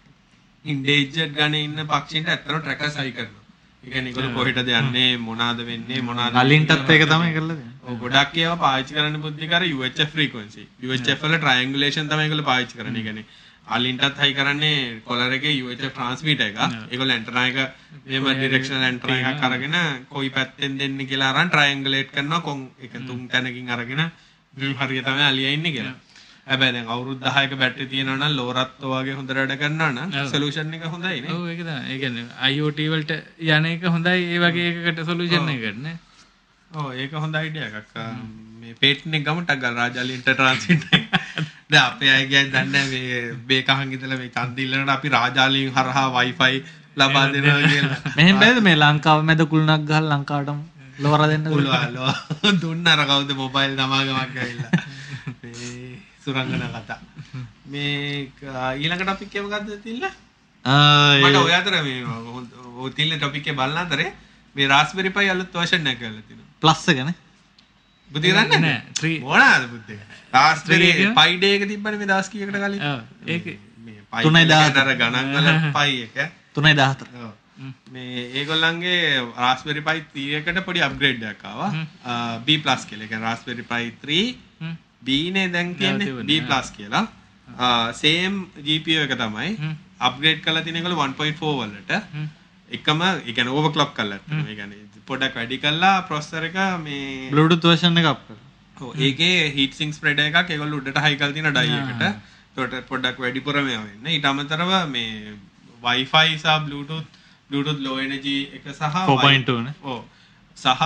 ඉන්ඩේජට් 0.64 1.34
ගන 1.34 1.55
ඉන්න 1.57 1.84
පක්ෂින්ට 1.86 2.28
ඇත්තර 2.28 2.55
ට්‍රැක 2.57 2.86
සයි 2.91 3.12
කරන 3.12 3.34
එක 3.84 3.99
නිකල 4.03 4.30
කොහිට 4.32 4.62
දෙයන්නේ 4.64 5.11
මොනාද 5.20 5.61
වෙන්නේ 5.64 6.01
මොනාද 6.03 6.32
අලින්ටත් 6.36 6.89
ඒක 6.89 7.05
තමයි 7.07 7.34
කරලද 7.34 7.61
ගොඩක් 7.99 8.34
ඒව 8.39 8.57
පාචි 8.59 8.97
කරන 8.97 9.20
බුද්ධිකර 9.20 9.62
UH 9.66 10.09
ෆ්‍රීකන්සි 10.09 10.64
UHFල 10.82 11.36
ට්‍රයිංගුලේෂන් 11.36 12.09
තමයි 12.09 12.24
ඒගොල්ලෝ 12.24 12.49
පාවිච්චි 12.49 12.80
කරන්නේ. 12.80 13.03
කියන්නේ 13.03 13.26
අලින්ටත් 13.76 14.18
හයි 14.22 14.32
කරන්නේ 14.38 15.00
කොලර් 15.08 15.32
එකේ 15.36 15.54
UH 15.62 15.74
ට්‍රාන්ස්මිටර් 15.76 16.46
එක. 16.48 16.58
ඒගොල්ලෝ 16.92 17.16
ඇන්ටනා 17.16 17.46
එක 17.50 17.58
මෙහෙම 18.06 18.26
ඩිරෙක්ෂනල් 18.40 18.84
ඇන්ටනා 18.88 19.30
එකක් 19.32 19.46
අරගෙන 19.48 19.78
කොයි 20.14 20.30
පැත්තෙන් 20.36 20.78
දෙන්නේ 20.80 21.08
කියලා 21.10 21.30
අරන් 21.34 21.50
ට්‍රයිංගුලේට් 21.54 22.12
කරනවා. 22.16 22.40
කොන් 22.48 22.60
එක 22.82 22.92
තුන් 23.08 23.28
තැනකින් 23.28 23.70
අරගෙන 23.76 24.04
හරිය 24.80 25.02
තමයි 25.08 25.24
අලියා 25.30 25.52
ඉන්නේ 25.58 25.74
කියලා. 25.76 25.96
හැබැයි 26.48 26.74
දැන් 26.74 26.90
අවුරුදු 26.94 27.20
10ක 27.28 27.56
බැටරි 27.62 27.86
තියෙනවා 27.92 28.18
නම් 28.18 28.36
ලෝරත් 28.38 28.82
වගේ 28.92 29.16
හොඳට 29.18 29.36
වැඩ 29.38 29.54
කරනවා 29.62 29.90
නම් 29.92 30.28
සොලියුෂන් 30.32 30.74
එක 30.76 30.84
හොඳයි 30.94 31.20
නේ. 31.24 31.32
ඔව් 31.36 31.48
ඒක 31.52 31.62
තමයි. 31.66 31.80
ඒ 31.92 31.98
කියන්නේ 32.02 32.26
IoT 32.52 32.78
වලට 32.92 33.12
යන 33.56 33.66
එක 33.72 33.88
හොඳයි 33.94 34.28
ඒ 34.34 34.38
වගේ 34.44 34.68
එකකට 34.70 35.04
සොලූෂන් 35.10 35.50
එකකට 35.56 35.82
නේ. 35.86 35.96
ඕ 36.70 36.88
ඒක 37.02 37.12
හොඳ 37.24 37.36
අයිඩිය 37.40 37.68
එකක්. 37.68 37.92
මේ 38.60 38.74
පේට්නෙක් 38.80 39.22
ගමටක් 39.28 39.60
ගල් 39.62 39.76
රාජලින්ට 39.80 40.26
ට්‍රන්සිට 40.30 40.84
ද 41.70 41.74
අපේ 41.78 42.10
අයගේ 42.10 42.42
දන්න 42.48 42.90
මේ 42.90 43.20
බේකහන් 43.46 43.90
ඉතල 43.92 44.12
මේ 44.14 44.30
චන්දිල්ලට 44.30 44.90
අපි 44.90 45.08
රාජාලින් 45.08 45.72
හරහා 45.72 46.06
වයිෆයි 46.14 46.56
ලබා 46.96 47.24
දෙනවා 47.32 47.60
කියලා. 47.64 47.98
මෙහෙම 48.16 48.40
බෑද 48.42 48.60
මේ 48.62 48.76
ලංකාව 48.76 49.20
මැද 49.24 49.42
කුළුණක් 49.46 49.84
ගහලා 49.84 50.04
ලංකාවටම 50.12 50.60
ලොර 50.98 51.20
දෙන්න 51.26 51.44
පුළුවලෝ 51.46 52.12
දුන්න 52.62 52.86
අර 52.86 53.02
කවුද 53.04 53.34
මොබයිල් 53.36 53.76
නමාගමක් 53.78 54.38
ඇවිල්ලා. 54.38 54.72
මේ 55.42 55.98
සුරංගන 56.24 56.64
කතා. 56.76 56.98
මේ 57.66 58.32
ඊළඟට 58.76 59.14
අපි 59.14 59.26
කියව 59.26 59.52
ගත්ත 59.52 59.78
තිල්ල? 59.84 60.08
මට 60.64 61.36
ඔය 61.38 61.52
අතර 61.52 61.78
මේ 61.82 62.02
ඔය 62.78 62.90
තිල්ල 62.92 63.12
ටොපික් 63.14 63.46
එක 63.46 63.56
බලන 63.56 63.78
අතරේ 63.78 64.10
මේ 64.56 64.68
රාස්බෙරි 64.68 65.10
පයි 65.10 65.30
අලුත් 65.30 65.52
වර්ෂන් 65.54 65.86
එක 65.86 66.00
කරලා 66.00 66.24
තිනවා 66.24 66.48
ප්ලස් 66.62 66.84
එකනේ 66.88 67.14
බුද්ධි 68.12 68.34
කරන්නේ 68.34 68.61
නෑ. 68.64 68.78
ත්‍රී 69.00 69.18
මොනවාද 69.24 69.64
බුද්ධි 69.72 69.96
රාස්බෙරි 70.36 70.88
පයි 71.18 71.32
ඩේ 71.40 71.54
එක 71.56 71.64
තිබ්බනේ 71.72 71.98
මේ 72.02 72.11
දවස් 72.12 72.28
කීයකට 72.32 72.56
කලින්? 72.64 72.80
ඒක 73.34 73.44
මේ 73.84 74.00
පයි 74.12 74.22
තුනයි 74.26 74.42
එක 74.44 74.48
දහතර. 74.52 74.80
අර 74.82 74.96
ගණන් 75.02 75.28
වල 75.36 75.48
පයි 75.76 75.94
එක. 76.06 76.16
314 76.54 77.26
ඔව්. 77.26 77.32
මේ 77.94 78.24
ඒගොල්ලන්ගේ 78.40 78.98
රාස්බෙරි 79.44 79.82
පයි 79.88 80.04
3 80.14 80.40
එකට 80.40 80.64
පොඩි 80.66 80.84
අප්ග්‍රේඩ් 80.88 81.22
එකක් 81.32 81.44
ආවා. 81.52 81.70
B+ 82.46 82.48
කියලා. 82.59 83.04
ඒ 83.04 83.09
කියන්නේ 83.09 83.26
රාස්බෙරි 83.26 83.64
පයි 83.72 83.92
3 84.02 84.74
B 85.06 85.18
නේ 85.36 85.48
දැන් 85.54 85.74
කියන්නේ 85.82 86.24
B+ 86.28 86.40
කියලා. 86.78 87.04
සේම් 88.00 88.40
GPU 88.66 89.04
එක 89.04 89.14
තමයි. 89.22 89.52
අප්ග්‍රේඩ් 90.09 90.42
කරලා 90.44 90.62
තියෙන 90.66 90.80
ඒගොල්ලෝ 90.80 91.06
1.4 91.06 91.54
වලට. 91.61 91.92
එකම 92.70 93.00
ඕවර්ක්ලොක් 93.50 93.94
කරලා 93.94 94.18
තියෙනවා. 94.20 94.50
ඒ 94.50 94.56
කියන්නේ 94.56 95.06
පොඩක් 95.06 95.34
වැඩි 95.36 95.58
කළා 95.58 95.94
ප්‍රොසෙසර් 96.02 96.44
එක 96.50 96.58
මේ 96.84 97.30
බ්ලූටූත් 97.30 97.68
version 97.70 97.98
එක 97.98 98.08
අප් 98.12 98.24
කරලා 98.26 98.46
ඔව් 98.88 99.04
ඒකේ 99.06 99.36
හීට් 99.56 99.74
සිංක් 99.74 99.94
ස්ප්‍රෙඩ් 99.94 100.24
එකක් 100.24 100.50
ඒගොල්ලෝ 100.50 100.80
උඩට 100.82 101.00
හයි 101.04 101.16
කරලා 101.16 101.36
තියෙන 101.36 101.52
ඩයි 101.52 101.78
එකට. 101.82 102.02
ඒකට 102.56 102.88
පොඩ්ඩක් 102.90 103.22
වැඩිපුර 103.24 103.60
මේවා 103.60 103.86
වෙන්න. 103.86 104.10
ඊට 104.14 104.28
අමතරව 104.32 104.74
මේ 104.88 105.38
සහ 106.36 106.58
Bluetooth 106.66 107.06
Bluetooth 107.50 107.80
low 107.80 107.96
energy 107.98 108.36
එක 108.58 108.68
සහ 108.74 108.82
4.2 109.06 109.62
නේ. 109.64 109.74
ඔව්. 109.82 110.02
සහ 110.56 110.82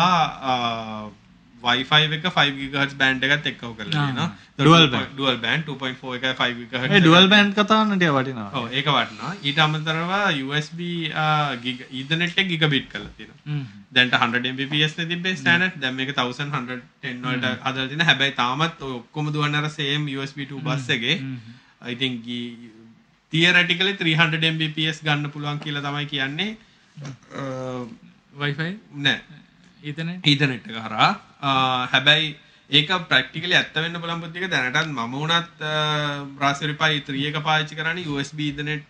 Wi-Fi 1.66 2.00
එක 2.16 2.24
5 2.36 2.56
GHz 2.60 2.94
බෑන්ඩ් 3.00 3.26
එකත් 3.26 3.46
එක්කව 3.50 3.72
කරලා 3.78 3.92
තියෙනවා. 3.92 4.28
Dual 4.66 4.86
band. 4.94 5.12
dual 5.18 5.36
band 5.44 5.62
2.4 5.68 6.16
එකයි 6.18 6.32
5 6.40 6.66
GHz. 6.72 6.90
ඒ 6.96 7.00
ඩුවල් 7.04 7.28
බෑන්ඩ් 7.32 7.54
කතාවන්න 7.58 7.96
ටික 8.00 8.12
වටිනවා. 8.16 8.48
ඔව් 8.58 8.76
ඒක 8.80 8.90
වටනවා. 8.96 9.32
ඊට 9.46 9.62
අමතරව 9.66 10.12
USB 10.48 10.80
Ethernet 12.00 12.38
එක 12.44 12.52
ගිගබිට් 12.52 12.86
කරලා 12.92 13.12
තියෙනවා. 13.16 13.64
දැන්ට 13.96 14.14
100 14.20 14.52
Mbps 14.54 14.98
නේ 14.98 15.08
තිබ්බේ 15.14 15.34
ස්ටෑන්ඩඩ් 15.40 15.80
දැන් 15.86 15.98
මේක 15.98 16.14
1110 16.18 17.24
වලට 17.24 17.46
හදලා 17.64 17.88
තියෙනවා 17.88 18.08
හැබැයි 18.10 18.38
තාමත් 18.42 18.86
ඔක්කොම 18.90 19.32
දුවන 19.34 19.58
අර 19.60 19.68
same 19.78 20.06
USB 20.18 20.46
2 20.54 20.62
බස් 20.68 20.88
එකේ 20.98 21.18
I 21.92 21.94
think 22.02 22.30
theoretically 23.32 23.94
300 23.98 24.54
Mbps 24.54 24.98
ගන්න 25.04 25.30
පුළුවන් 25.34 25.60
කියලා 25.66 25.84
තමයි 25.86 26.06
කියන්නේ. 26.14 26.50
වයිෆයි 28.40 28.72
නෑ 29.06 29.18
ඊතන? 29.82 30.10
ඊතනෙට් 30.24 30.66
එක 30.70 30.78
හරහා 30.86 31.10
හැබැයි 31.92 32.32
ඒක 32.70 32.90
ප්‍රක්ටිකලි 33.10 33.54
ඇත්ත 33.54 33.74
වෙන්න 33.76 34.00
පුළුවන් 34.02 34.22
බුද්ධික 34.24 34.48
දැනටත් 34.50 34.88
මම 34.88 35.14
වුණත් 35.14 35.64
3 37.08 37.28
එක 37.30 37.38
පාවිච්චි 37.48 37.78
කරන්නේ 37.80 38.08
USB 38.08 38.38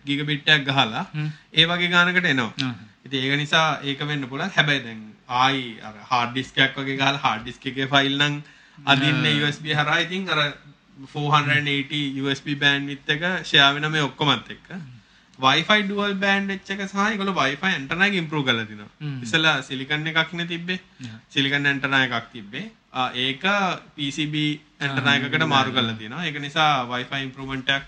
gigabit 0.05 0.51
එකක් 0.55 0.67
ගහලා. 0.69 1.05
ඒ 1.53 1.65
වගේ 1.65 1.89
ගානකට 1.95 2.29
එනවා. 2.33 2.73
ඉතින් 3.05 3.19
ඒක 3.21 3.39
නිසා 3.43 3.67
ඒක 3.83 3.99
වෙන්න 4.09 4.27
පුළුවන්. 4.29 4.53
හැබැයි 4.57 4.83
දැන් 4.85 5.01
ආයි 5.41 5.63
එකක් 6.61 6.77
වගේ 6.77 6.97
hard 7.25 7.45
disk 7.45 7.65
එකේ 7.65 7.87
ෆයිල් 7.87 8.15
නම් 8.19 8.41
අදින්න 8.77 9.25
USB 9.41 9.65
හරහා 9.79 9.99
ඉතින් 10.05 10.29
අර 10.29 10.41
480 11.13 12.21
USB 12.23 12.47
bandwidth 12.63 13.09
එක 13.15 13.23
share 13.51 13.73
වෙන 13.75 13.91
මේ 13.91 14.05
ඔක්කොමත් 14.09 14.51
එක්ක 14.55 14.67
Wi-Fi 15.45 15.79
dual 15.89 16.13
band 16.23 16.51
එක 16.51 16.61
සහ 16.85 16.95
ඒගොල්ලෝ 17.05 17.35
Wi-Fi 17.39 17.71
antenna 17.79 18.05
එක 18.09 18.15
improve 18.21 18.45
කරලා 18.47 18.65
තිනවා. 18.65 18.89
ඉස්සලා 19.25 19.55
silicon 19.63 20.07
එකක් 20.07 20.31
නේ 20.33 20.45
තිබ්බේ. 20.45 20.79
silicon 21.29 21.65
antenna 21.65 21.99
එකක් 22.07 22.29
තිබ්බේ. 22.33 22.63
ආ, 22.93 23.09
ඒක 23.15 23.43
PCB 23.97 24.35
antenna 24.81 25.11
එකකට 25.19 25.45
මාරු 25.47 25.71
කරලා 25.71 25.97
තියෙනවා 25.97 26.23
ඒක 26.25 26.39
නිසා 26.41 26.71
Wi-Fi 26.87 27.19
improvement 27.23 27.69
එකක් 27.69 27.85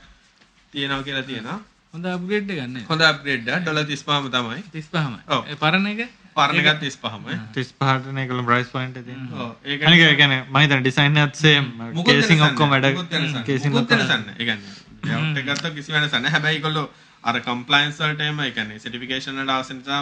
තියෙනවා 0.73 1.03
කියලා 1.03 1.23
තියෙනවා. 1.23 1.57
හොඳ 1.93 2.05
අප්ග්‍රේඩ් 2.07 2.49
ගන්න 2.51 2.85
හොඳ 2.89 3.01
අප්ග්‍රේඩ් 3.03 3.47
එක 3.49 3.63
ඩොලර් 3.63 3.83
35ම 3.87 4.29
තමයි. 4.31 4.61
තිස්පහම 4.71 5.13
ඔව්. 5.29 5.41
පරණ 5.61 5.87
එක? 5.93 6.01
පරණ 6.35 6.59
එකත් 6.61 6.81
35ම. 6.81 7.27
35ට 7.55 8.11
නේ 8.17 8.25
කලම් 8.27 8.45
ප්‍රයිස් 8.45 8.69
පොයින්ට් 8.73 8.97
එක 8.97 9.07
ඒ 9.07 9.77
කියන්නේ 10.15 10.41
මම 10.43 10.57
හිතන්නේ 10.57 10.81
ඩිසයින් 10.81 11.17
එකත් 11.23 11.35
සේම් 11.37 11.71
කේසින් 12.05 12.43
ඔක්කොම 12.43 12.69
වැඩ 12.73 12.89
ලැප්ටොප් 12.89 13.95
එක 14.41 15.45
ගත්තොත් 15.47 15.73
කිසි 15.75 15.91
වෙනසක් 15.93 16.13
නැහැ. 16.15 16.31
හැබැයි 16.31 16.57
ඒගොල්ලෝ 16.59 16.85
අර 17.25 17.35
කම්ප්ලයන්ස් 17.45 18.01
වලට 18.01 18.25
එම 18.29 18.39
ඒ 18.39 18.51
කියන්නේ 18.57 18.81
සර්ටිෆිකේෂන් 18.81 19.39
වලට 19.39 19.53
අවශ්‍ය 19.55 19.77
නිසා 19.77 20.01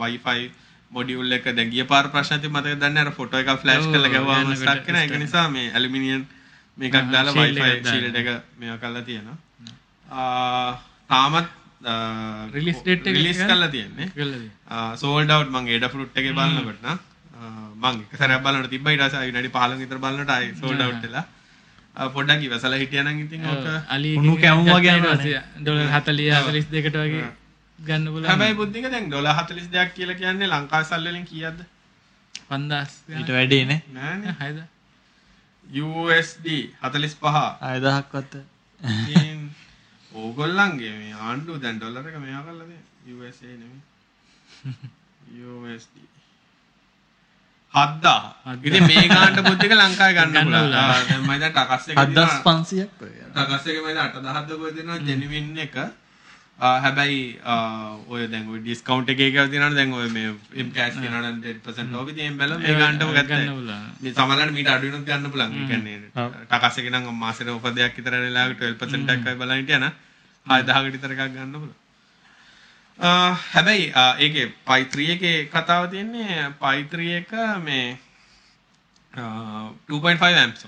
Wi-Fi 0.00 0.40
මොඩියුල් 0.92 1.36
එක 1.36 1.46
දැන් 1.58 1.70
ගිය 1.74 1.84
පාර 1.92 2.08
ප්‍රශ්න 2.14 2.42
තිබ්බ 2.42 2.56
මතකද 2.56 2.80
දන්නේ? 2.82 3.04
අර 3.04 3.12
ෆොටෝ 3.18 3.40
එක 3.42 3.52
ෆ්ලෑෂ් 3.62 3.88
කරලා 3.92 4.12
ගැහුවාම 4.14 4.52
ස්ටක් 4.56 4.86
වෙන 4.88 5.00
ඒක 5.02 5.16
නිසා 5.24 5.46
මේ 5.54 5.70
ඇලුමිනියම් 5.72 6.26
මේකක් 6.78 7.12
දාලා 7.14 7.36
Wi-Fi 7.38 7.70
එකක් 7.70 7.88
shield 7.92 8.18
එක 8.22 8.28
මේවා 8.58 8.80
කරලා 8.84 9.04
තියෙනවා. 9.08 9.38
ආ 10.06 10.70
තාමත් 11.10 11.48
Release 12.54 12.82
date 12.84 13.06
එක 13.06 13.16
රිලීස්? 13.16 13.42
කරලා 13.42 13.70
තියෙන්නේ. 13.70 14.08
සෝල්ඩ් 14.96 15.30
අවුට් 15.30 15.52
මං 15.54 15.68
ඒඩ 15.68 15.88
ෆෘට් 15.94 16.20
එකේ 16.20 16.36
බලනකොට 16.38 16.80
නම් 16.84 16.98
මං 17.82 18.04
එක 18.04 18.14
සැරයක් 18.20 18.42
බලනකොට 18.44 18.72
තිබ්බා 18.74 18.94
ඊට 18.94 19.04
පස්සේ 19.04 19.28
විනාඩි 19.28 19.50
15 19.56 19.82
විතර 19.82 20.00
බලනකොට 20.04 20.32
ආයි 20.36 20.54
සෝල්ඩ් 20.62 20.86
අවුට් 20.86 21.04
වෙලා 21.06 21.24
පොඩ්ඩක් 22.08 22.42
ඉවසලා 22.46 22.78
හිටියනම් 22.78 23.20
ඉතින් 23.24 23.46
ඕක 23.46 23.66
අලි 23.88 24.14
උණු 24.16 24.36
කැවුම් 24.38 24.70
වගේ 24.70 24.96
යනවා 24.98 25.16
ඩොලර් 25.60 25.84
40 25.88 26.30
42කට 26.46 26.96
වගේ 26.96 27.26
ගන්න 27.78 28.06
පුළුවන්. 28.06 28.28
හැබැයි 28.30 28.58
බුද්ධික 28.60 28.90
දැන් 28.90 29.08
ඩොලර් 29.08 29.30
42ක් 29.32 29.88
කියලා 29.94 30.18
කියන්නේ 30.22 30.48
ලංකාවේ 30.48 30.88
සල්ලි 30.90 31.10
වලින් 31.10 31.26
කීයක්ද? 31.26 31.60
5000 32.50 33.16
ඊට 33.16 33.32
වැඩි 33.36 33.64
නේ. 33.64 33.80
නෑනේ. 33.94 34.34
හයිද? 34.40 34.60
USD 35.86 36.46
45 36.82 37.56
ආයදහක් 37.62 38.14
වත්ත 38.14 38.44
ඉතින් 38.80 39.50
ඕගොල්ලන්ගේ 40.14 40.92
මේ 40.98 41.14
ආණ්ඩුව 41.22 41.58
දැන් 41.62 41.80
ඩොලර් 41.80 42.06
එක 42.08 42.20
මෙයා 42.20 42.42
කරලා 42.42 42.68
තියෙන 42.68 42.84
USA 43.16 43.46
නෙමෙයි. 43.52 43.82
USD 45.48 45.96
හද්දා 47.78 48.20
ඉතින් 48.66 48.84
මේ 48.90 49.06
ගානට 49.14 49.38
බුද්ධික 49.46 49.72
ලංකාවේ 49.78 50.16
ගන්න 50.18 50.34
පුළුවන්. 50.46 50.72
මම 51.20 51.30
දැන් 51.40 51.52
ටකස් 51.54 51.88
එක 51.90 51.96
හදස් 52.02 52.34
පන්සියක් 52.44 52.90
ටකස් 53.36 53.64
එක 53.70 53.76
මම 53.78 53.88
දැන් 53.96 54.12
8000ක් 54.18 54.46
දක්වා 54.50 54.76
දෙනවා 54.76 55.00
ජෙනුවින් 55.08 55.56
එක. 55.66 55.76
හැබැයි 56.58 57.18
ඔය 58.12 58.22
දැන් 58.30 58.46
ඔය 58.52 58.60
ඩිස්කවුන්ට් 58.62 59.10
එකේ 59.12 59.28
එකක් 59.30 59.50
තියෙනවනේ 59.50 59.76
දැන් 59.78 59.92
ඔය 59.94 60.08
මේ 60.14 60.30
එම් 60.62 60.68
කෑෂ් 60.76 60.96
කියනවනම් 61.02 61.36
10% 61.42 61.98
ඔෆ් 62.00 62.08
ඉතින් 62.12 62.38
බැලුවා 62.40 62.62
මේ 62.64 62.74
ගන්නටම 62.78 63.10
ගත්තා 63.16 63.28
ගන්න 63.30 63.52
පුළුවන්. 63.58 63.84
මේ 64.02 64.12
සමහරවිට 64.16 64.54
මීට 64.56 64.70
අඩු 64.74 64.90
වෙනත් 64.94 65.06
ගන්න 65.08 65.30
පුළුවන්. 65.34 65.52
ඒ 65.54 65.66
කියන්නේ 65.70 65.98
ටකස් 66.50 66.80
එකේ 66.82 66.94
නම් 66.94 67.06
මාසෙට 67.24 67.48
දෙකක් 67.78 68.00
විතර 68.00 68.14
වෙලාවක 68.24 68.62
12% 68.62 69.14
එකක් 69.14 69.22
වගේ 69.26 69.38
බලන් 69.42 69.60
හිටියා 69.60 69.82
නම් 69.84 69.92
6000කට 70.46 70.94
විතර 70.96 71.10
එකක් 71.14 71.22
ගන්න 71.36 71.54
පුළුවන්. 71.54 71.76
හැබැයි 72.98 73.92
ඒකේ 74.18 74.46
පයි 74.66 74.84
3 74.86 75.12
එකේ 75.14 75.36
කතාව 75.46 75.90
තියෙන්නේ 75.90 76.50
පයි 76.60 76.84
3 76.86 77.16
එක 77.16 77.32
මේ 77.62 77.98
අ, 79.12 79.22
2.5 79.88 80.34
amps. 80.38 80.66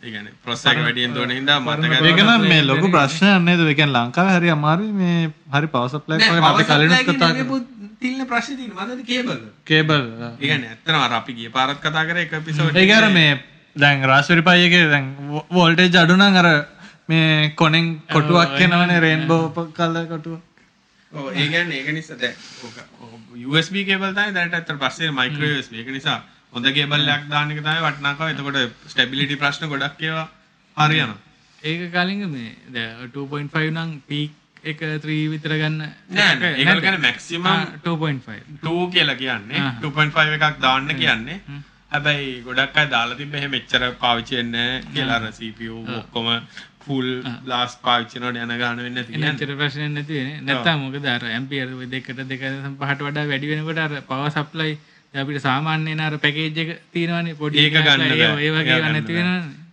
ඒ 0.00 0.10
කියන්නේ 0.10 0.32
ප්‍රොසෙසර් 0.44 0.70
එක 0.72 0.84
වැඩියෙන් 0.84 1.14
දුවන 1.14 1.30
හින්දා 1.32 1.58
මතක 1.60 2.04
ඒකනම් 2.04 2.44
මේ 2.44 2.62
ලොකු 2.64 2.90
ප්‍රශ්නයක් 2.90 3.42
නේද? 3.42 3.60
ඒ 3.62 3.74
කියන්නේ 3.74 4.02
ලංකාවේ 4.02 4.36
හරි 4.36 4.50
අමාරුයි 4.50 4.92
මේ 4.94 5.18
හරි 5.52 5.66
පවර් 5.68 5.88
සප්ලයි 5.90 6.18
වගේ 6.20 6.44
අපි 6.44 6.64
කලිනුත් 6.64 7.04
කතා 7.08 7.32
කරා 7.34 7.60
තිල්න 8.00 8.26
ප්‍රශ්නේ 8.26 8.56
තියෙනවා. 8.56 8.84
මතකද 8.86 9.06
කේබල් 9.06 9.38
කේබල් 9.64 10.02
ඒ 10.32 10.38
කියන්නේ 10.42 10.70
ඇත්තටම 10.70 11.00
අර 11.02 11.12
අපි 11.14 11.32
ගිය 11.34 11.50
පාරත් 11.50 11.80
කතා 11.80 12.04
කරේ 12.06 12.22
එක 12.22 12.32
එපිසෝඩ් 12.34 12.76
ඒක 12.76 12.92
අර 12.92 13.08
මේ 13.10 13.32
දැන් 13.76 14.04
රාස්බෙරි 14.04 14.42
පයි 14.44 14.66
එකේ 14.68 14.84
දැන් 14.90 15.06
වෝල්ටේජ් 15.50 15.96
අඩු 15.98 16.14
නම් 16.16 16.36
අර 16.36 16.48
මේ 17.08 17.50
කොනෙන් 17.56 17.86
කොටුවක් 18.08 18.58
එනවනේ 18.60 19.00
රේන්බෝ 19.00 19.42
කලර් 19.72 20.06
කොටුවක්. 20.08 20.42
ඔව් 21.12 21.28
ඒ 21.32 21.46
කියන්නේ 21.48 21.78
ඒක 21.80 21.92
නිසා 21.92 22.32
ඕක 22.64 22.76
USB 23.48 23.74
කේබල් 23.88 24.12
තමයි 24.12 24.34
දැනට 24.34 24.54
අතර 24.54 24.76
පස්සේ 24.82 25.10
මයික්‍රෝ 25.12 25.52
USB 25.58 25.72
ඒක 25.74 25.88
නිසා 25.90 26.18
හොඳ 26.52 26.66
කේබල් 26.76 27.08
එකක් 27.14 27.24
දාන්න 27.30 27.50
එක 27.52 27.62
තමයි 27.62 27.80
වටිනාකම. 27.86 28.26
එතකොට 28.32 28.58
ස්ටැබිලිටි 28.92 29.36
ප්‍රශ්න 29.36 29.70
ගොඩක් 29.72 30.02
ඒවා 30.02 30.26
හරියනවා. 30.76 31.18
ඒක 31.62 31.80
කලින් 31.94 32.28
මේ 32.30 32.52
දැන් 32.74 33.10
2.5 33.14 33.70
නම් 33.70 33.90
පීක් 34.08 34.32
එක 34.64 34.80
3 35.00 35.16
විතර 35.32 35.52
ගන්න 35.54 35.80
නෑ 36.10 36.34
නෑ. 36.36 36.52
ඒක 36.54 36.82
කියන්නේ 36.84 37.04
මැක්සිමම් 37.06 37.46
ආ, 37.46 37.56
2.5 37.84 38.60
2 38.62 38.86
කියලා 38.94 39.18
කියන්නේ 39.24 39.60
ආ. 39.60 39.74
2.5 39.82 40.38
එකක් 40.38 40.60
දාන්න 40.60 40.94
කියන්නේ. 41.02 41.40
හැබැයි 41.90 42.32
ගොඩක් 42.46 42.76
අය 42.76 42.86
දාලා 42.92 43.16
තිබ්බ 43.18 43.34
එහෙම 43.34 43.54
එච්චර 43.54 43.84
පාවිච්චි 44.00 44.36
වෙන්නේ 44.36 44.70
කියලා 44.94 45.20
අර 45.20 45.32
CPU 45.32 45.76
ඔක්කොම 45.98 46.26
ෆුල් 46.86 47.06
ලාස් 47.46 47.76
පාවිච්චි 47.82 48.18
කරනකොට 48.18 48.36
යන 48.36 48.58
ගාන 48.58 48.76
වෙන්නේ 48.76 48.90
නැති 48.90 49.12
කියන්නේ. 49.12 49.30
එච්චර 49.30 49.54
ප්‍රශ්නයක් 49.56 49.90
නැති 49.90 50.14
වෙන්නේ. 50.14 50.40
නැත්තම් 50.40 50.78
මොකද 50.78 51.06
අර 51.06 51.24
ඇම්පියර් 51.24 51.68
දෙකට 51.86 52.20
දෙක 52.24 52.42
පහට 52.80 53.02
වඩා 53.02 53.24
වැඩි 53.24 53.46
වෙනකොට 53.46 54.06
පවර් 54.08 54.28
සප්ලයි 54.28 54.78
අපිට 55.14 55.40
සාමාන්‍යයෙන් 55.40 56.00
අර 56.00 56.16
පැකේජ් 56.16 56.58
එක 56.58 56.70
තියෙනවනේ. 56.92 57.32
පොඩි 57.34 57.58
ඒක 57.58 57.72
ගන්න 57.72 58.02
ඒ- 58.02 58.50
වගේ 58.50 58.80
නැති. 58.80 59.12
වෙනවනේ. 59.12 59.66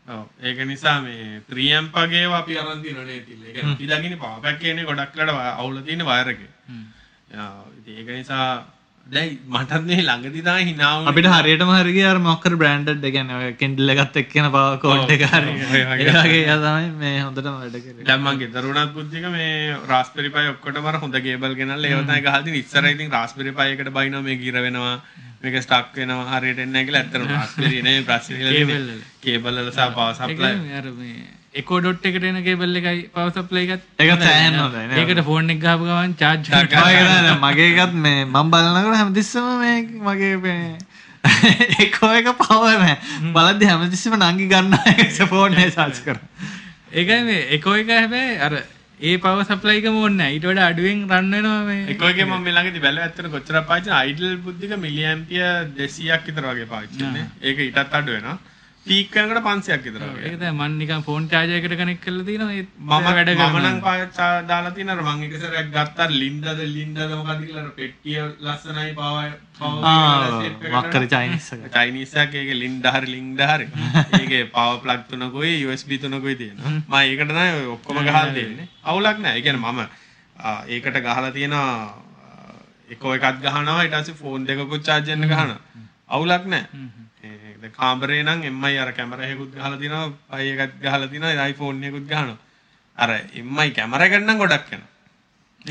ඒක 0.43 0.65
නිසා 0.65 1.01
මේ 1.01 1.41
3 1.49 1.71
amp 1.73 1.95
වගේ 1.95 2.21
ඒවා 2.21 2.37
අපි 2.37 2.57
අරන් 2.57 2.81
තියෙනවා 2.81 3.03
නේ 3.03 3.19
තිල්ල. 3.19 3.43
ඒක 3.45 4.19
power 4.19 4.39
pack 4.41 4.63
එකනේ 4.63 4.83
ගොඩක් 4.83 5.17
වෙලාවට 5.17 5.59
අවුල 5.59 5.81
තියෙන 5.81 6.03
වයර් 6.03 6.29
එකේ. 6.29 6.51
ඒක 7.87 8.07
නිසා 8.09 8.74
දැන් 9.13 9.33
මටත් 9.53 9.83
මේ 9.87 10.03
ළඟදී 10.05 10.53
hina 10.67 10.87
වුනේ. 10.91 11.09
අපිට 11.09 11.27
හරියටම 11.31 11.71
හරි 11.73 11.91
ගියා 11.97 12.13
අර 12.13 12.19
මොකක් 12.27 12.45
හරි 12.47 12.57
බ්‍රෑන්ඩඩ් 12.61 13.03
ඔය 13.39 13.51
Kindle 13.59 13.93
එකත් 13.93 14.15
එක්ක 14.21 14.33
එන 14.41 14.47
පවර් 14.55 14.79
කෝඩ් 14.85 15.13
එක 15.15 15.25
හරි 15.33 15.51
ඔය 15.51 15.81
ඒ 15.81 15.83
වගේ. 15.91 16.15
වගේ 16.15 16.39
එයා 16.39 16.57
තමයි 16.63 16.89
මේ 17.03 17.19
හොඳටම 17.25 17.59
වැඩ 17.59 17.77
කරේ 17.83 18.07
දැන් 18.09 18.25
මං 18.25 18.41
ගෙදර 18.41 18.65
උනත් 18.71 18.95
බුද්ධික 18.97 19.29
මේ 19.35 19.77
Raspberry 19.91 20.33
Pi 20.37 20.47
ඔක්කොටම 20.53 20.89
අර 20.93 20.97
හොඳ 21.05 21.19
කේබල් 21.27 21.53
ගෙනල්ලා 21.61 21.91
ඒව 21.91 22.01
තමයි 22.09 22.25
ගහලා. 22.25 22.57
ඉස්සර 22.63 22.89
ඉතින් 22.95 23.13
Raspberry 23.17 23.53
Pi 23.61 23.67
එකට 23.75 23.93
බයිනවා 23.99 24.25
මේ 24.27 24.41
ගිර 24.41 24.57
වෙනවා. 24.65 24.97
මේක 25.45 25.61
ස්ටක් 25.61 26.01
වෙනවා 26.01 26.39
හරියට 26.39 26.65
එන්නේ 26.65 26.73
නැහැ 26.73 26.89
කියලා 26.89 27.05
ඇත්තටම 27.05 27.29
Raspberry 27.37 27.81
නේ. 27.85 27.97
වල. 28.09 28.91
කේබල් 29.25 29.55
වල 29.61 29.71
සහ 29.71 29.81
supply. 30.21 30.53
නෙමෙයි, 30.57 30.77
අර 30.81 30.87
මේ 31.01 31.44
එකෝ 31.61 31.79
ඩොට් 31.83 32.05
එකට 32.09 32.25
එන 32.29 32.39
කේබල් 32.47 32.79
එකයි 32.81 33.01
පවර් 33.15 33.31
සප්ලයි 33.37 33.63
එකත්. 33.75 33.85
ඒක 34.01 34.11
සෑහෙන්න 34.23 34.59
හොඳයි. 34.61 34.83
ඒකට 35.01 35.23
ෆෝන් 35.29 35.53
එක 35.53 35.59
ගහපු 35.63 35.87
ගමන් 35.89 36.13
නෑ, 36.19 37.39
මගේ 37.45 37.69
එකත් 37.71 37.97
මේ 38.05 38.21
මම 38.25 38.51
බලනකොට 38.53 38.99
හැමතිස්සෙම 39.01 39.49
මේ 39.63 39.77
මගේ 40.07 40.35
මේ 40.45 40.77
එකෝ 41.87 42.11
එක 42.19 42.31
පවර් 42.43 42.79
නෑ. 42.83 42.95
බලද්දි 43.37 43.71
හැමතිස්සෙම 43.71 44.15
නංගි 44.21 44.47
ගන්නවා 44.53 44.95
ඒක 44.95 45.19
ෆෝන් 45.33 45.59
එක 45.65 45.75
charge 45.75 46.01
කරා 46.07 46.21
ඒකයි 47.01 47.21
මේ 47.29 47.43
එකෝ 47.57 47.75
එක 47.83 47.93
හැබැයි 47.97 48.39
අර 48.47 48.53
ඒ 48.55 49.15
පවර් 49.23 49.45
සප්ලයි 49.47 49.79
එකම 49.81 49.95
ඕනේ 50.01 50.17
නැහැ. 50.17 50.35
ඊට 50.35 50.45
වඩා 50.49 50.67
අඩුවෙන් 50.73 50.99
රන් 51.11 51.31
වෙනවා 51.35 51.61
මේ. 51.69 51.79
එකෝ 51.93 52.09
එකේ 52.11 52.27
මම 52.27 52.45
ළඟදී 52.57 52.83
බැලුවා 52.85 53.07
ඇත්තට 53.07 53.31
කොච්චරක් 53.33 53.65
පාවිච්චි 53.71 53.91
idle 54.11 54.33
බුද්ධික 54.45 54.75
මිලි 54.83 55.07
ඇම්පියර් 55.13 55.71
200ක් 55.79 56.21
විතර 56.27 56.45
වගේ 56.51 56.67
පාවිච්චි 56.73 57.01
කරන්නේ. 57.01 57.25
ඒක 57.47 57.63
ඊටත් 57.67 57.97
අඩු 58.01 58.15
වෙනවා. 58.17 58.37
පීක් 58.85 59.07
කරනකොට 59.09 59.41
500ක් 59.43 59.83
විතර 59.85 60.01
වගේ. 60.01 60.25
ඒක 60.25 60.35
තමයි. 60.39 60.51
මම 60.51 60.73
නිකන් 60.79 61.01
ෆෝන් 61.05 61.23
charger 61.27 61.55
එකට 61.59 61.75
කනෙක්ට් 61.79 62.03
කරලා 62.03 62.25
තියෙනවා. 62.25 62.53
ඒ 62.53 62.65
මම 62.81 63.07
වැඩ 63.07 63.29
මම 63.29 63.39
කරනවා. 63.39 63.61
නම් 63.63 63.79
පාවිච්චි 63.81 64.27
දාලා 64.49 64.73
තියෙනවා 64.75 65.13
මම 65.13 65.23
එක 65.27 65.33
සැරයක් 65.43 65.71
ගත්තා 65.75 66.07
ලින්ඩද 66.13 66.61
ලින්ඩද 66.75 67.13
මොකක්ද 67.13 67.41
කියලා 67.41 67.63
අර 67.63 67.71
පෙට්ටිය 67.79 68.19
ලස්සනයි 68.45 68.93
පාව 68.99 69.15
ආ 69.83 70.39
වක්කර 70.75 71.07
චයිනිස් 71.13 71.47
එක. 71.55 71.65
චයිනීස් 71.75 72.13
එකක් 72.23 72.35
ඒකේ 72.35 72.59
ලින්ඩ 72.63 72.85
හරි 72.93 73.11
ලින්ඩ 73.15 73.41
හරි. 73.43 73.67
ඒකේ 74.21 74.43
පවර් 74.53 74.77
ප්ලග් 74.83 75.01
තුනකුයි 75.11 75.53
USB 75.65 75.97
තුනකුයි 75.99 76.35
තියෙනවා. 76.41 76.73
මම 76.73 76.95
ඒකට 77.01 77.29
තමයි 77.31 77.69
ඔක්කොම 77.75 78.01
ගහලා 78.03 78.25
තියෙන්නේ 78.33 78.67
අවුලක් 78.85 79.17
නැහැ 79.19 79.39
ඒ 79.39 79.45
කියන්නේ 79.47 79.71
මම 79.71 79.81
ඒකට 80.69 81.01
ගහලා 81.07 81.31
තියෙනවා 81.31 81.71
එකෝ 82.89 83.17
එකක් 83.17 83.41
ගහනවා 83.41 83.81
ඊට 83.81 83.97
පස්සේ 83.97 84.19
ෆෝන් 84.21 84.45
දෙකකුත් 84.45 84.85
charge 84.85 85.11
වෙන්න 85.11 85.25
ගහනවා. 85.25 85.59
අවුලක් 86.09 86.45
නැහැ 86.47 86.93
දැන් 87.21 87.34
කාමරේ 87.69 88.23
නම් 88.23 88.39
MI 88.55 88.75
අර 88.77 88.91
කැමරා 88.91 89.29
එකකුත් 89.31 89.51
ගහලා 89.55 89.77
තිනවා 89.77 90.05
පයි 90.31 90.51
එකක් 90.55 90.73
ගහලා 90.81 91.07
තිනවා 91.07 91.47
iPhone 91.51 91.83
එකකුත් 91.83 92.07
ගහනවා 92.07 92.37
අර 92.97 93.09
MI 93.49 93.69
කැමරා 93.71 94.07
එකට 94.09 94.23
නම් 94.23 94.37
ගොඩක් 94.37 94.73
යනවා 94.73 94.91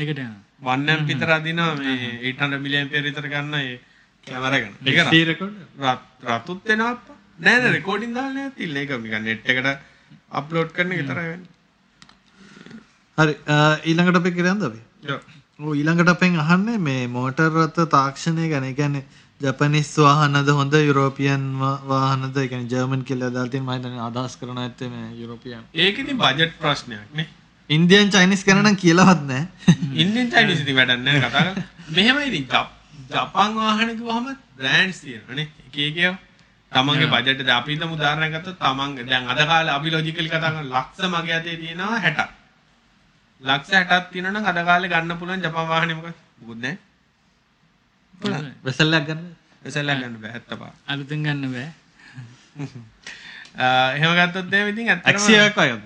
ඒකට 0.01 0.19
යනවා 0.19 0.45
1 0.75 0.89
amp 0.89 1.07
විතර 1.07 1.29
අදිනවා 1.29 1.75
මේ 1.75 1.97
800 2.31 2.61
mAh 2.63 3.03
විතර 3.03 3.27
ගන්න 3.27 3.55
ඒ 3.55 3.75
කැමරා 4.27 4.59
ගන්න. 4.59 4.73
ඒක 4.83 4.97
රත්- 5.83 6.29
රතුත් 6.29 6.61
වෙනවා 6.65 6.91
අප්පා. 6.91 7.17
නෑ 7.39 7.57
නෑ 7.59 7.71
රෙකෝඩින් 7.71 8.13
දාලා 8.13 8.33
නෑ 8.33 8.51
තිල්ල 8.51 8.77
ඒක 8.77 8.91
නිකන් 8.97 9.23
නෙට් 9.23 9.49
එකට 9.49 9.67
අප්ලෝඩ් 10.31 10.71
කරන 10.71 10.91
එක 10.91 11.01
විතරයි 11.01 11.27
වෙන්නේ. 11.31 11.51
හරි 13.17 13.33
ඊළඟට 13.85 14.21
අපි 14.21 14.31
කියරන්ද 14.31 14.63
අපි. 14.63 14.81
ඔව් 15.59 15.71
ඊළඟට 15.73 16.09
අපෙන් 16.09 16.39
අහන්නේ 16.39 16.77
මේ 16.79 17.07
මෝටර් 17.07 17.49
රථ 17.57 17.81
තාක්ෂණය 17.89 18.49
ගැන. 18.49 18.63
ඒ 18.63 18.73
කියන්නේ 18.73 19.05
ජපනිස් 19.41 19.89
වාහනද 19.97 20.49
හොඳ 20.49 20.73
යුරෝපියන් 20.73 21.43
වාහනද 21.85 22.37
කියන්නේ 22.41 22.69
ජර්මන් 22.69 23.01
කියලා 23.03 23.29
දාලා 23.29 23.51
තියෙන 23.51 23.63
මම 23.63 23.71
හිතන්නේ 23.71 23.99
අදහස් 24.01 24.37
කරන 24.37 24.57
ඇත්තේ 24.57 24.89
මේ 24.89 25.09
යුරෝපියන්. 25.13 25.63
ඒක 25.75 25.99
ඉතින් 25.99 26.17
බජට් 26.17 26.53
ප්‍රශ්නයක් 26.59 27.09
නේ. 27.13 27.27
ඉන්දියන් 27.69 28.09
චයිනිස් 28.09 28.45
නම් 28.47 28.75
කියලාවත් 28.75 29.21
නැහැ. 29.23 29.47
ඉන්දියන් 29.93 30.31
චයිනීස් 30.31 30.61
ඉතින් 30.61 30.75
වැඩක් 30.75 31.03
නෑ 31.03 31.19
කතා 31.19 31.31
කරලා. 31.33 31.65
මෙහෙම 31.89 32.17
ඉතින් 32.21 32.47
ජප්- 32.47 32.73
ජපන් 33.11 33.51
වාහන 33.55 33.91
කිව්වහම 33.91 34.25
බ්‍රෑන්ඩ්ස් 34.55 34.99
තියෙනවානේ. 35.01 35.47
එක 35.67 35.77
එක 35.79 35.97
ඒවා. 35.97 36.17
තමන්ගේ 36.71 37.07
බජට් 37.07 37.41
එක 37.41 37.49
අපි 37.49 37.71
හිතමු 37.71 37.93
උදාහරණයක් 37.93 38.33
ගත්තොත් 38.35 38.59
තමන්ගේ 38.59 39.05
දැන් 39.05 39.29
අද 39.29 39.45
කාලේ 39.45 39.73
අපි 39.73 39.89
ලොජිකලි 39.91 40.29
කතා 40.29 40.51
කරන 40.51 40.71
ලක්ෂ 40.71 41.09
මගේ 41.09 41.33
අතේ 41.33 41.57
තියෙනවා 41.57 41.99
60ක්. 41.99 42.19
ලක්ෂ 43.41 43.69
60ක් 43.73 44.01
තියෙනවා 44.11 44.31
නම් 44.33 44.45
අද 44.47 44.65
කාලේ 44.65 44.89
ගන්න 44.89 45.17
පුළුවන් 45.19 45.41
ජපන් 45.41 45.67
වාහනේ 45.67 45.95
මොකද? 45.95 46.13
මොකුත් 46.39 46.59
නෑ. 46.59 46.77
වෙසල්ලක් 48.63 49.07
ගන්න. 49.07 49.25
එසෙල්ලක් 49.63 49.97
ගන්න 49.97 50.15
බෑ 50.21 50.39
75. 50.41 50.71
අලුතෙන් 50.91 51.23
ගන්න 51.23 51.51
බෑ 51.51 51.69
එහෙම 53.57 54.15
ගත්තොත් 54.15 54.53
එහෙම 54.53 54.67
ඉතින් 54.69 54.89
ඇත්තටම 54.89 55.09
ඇක්සියක් 55.11 55.55
වගේ. 55.55 55.79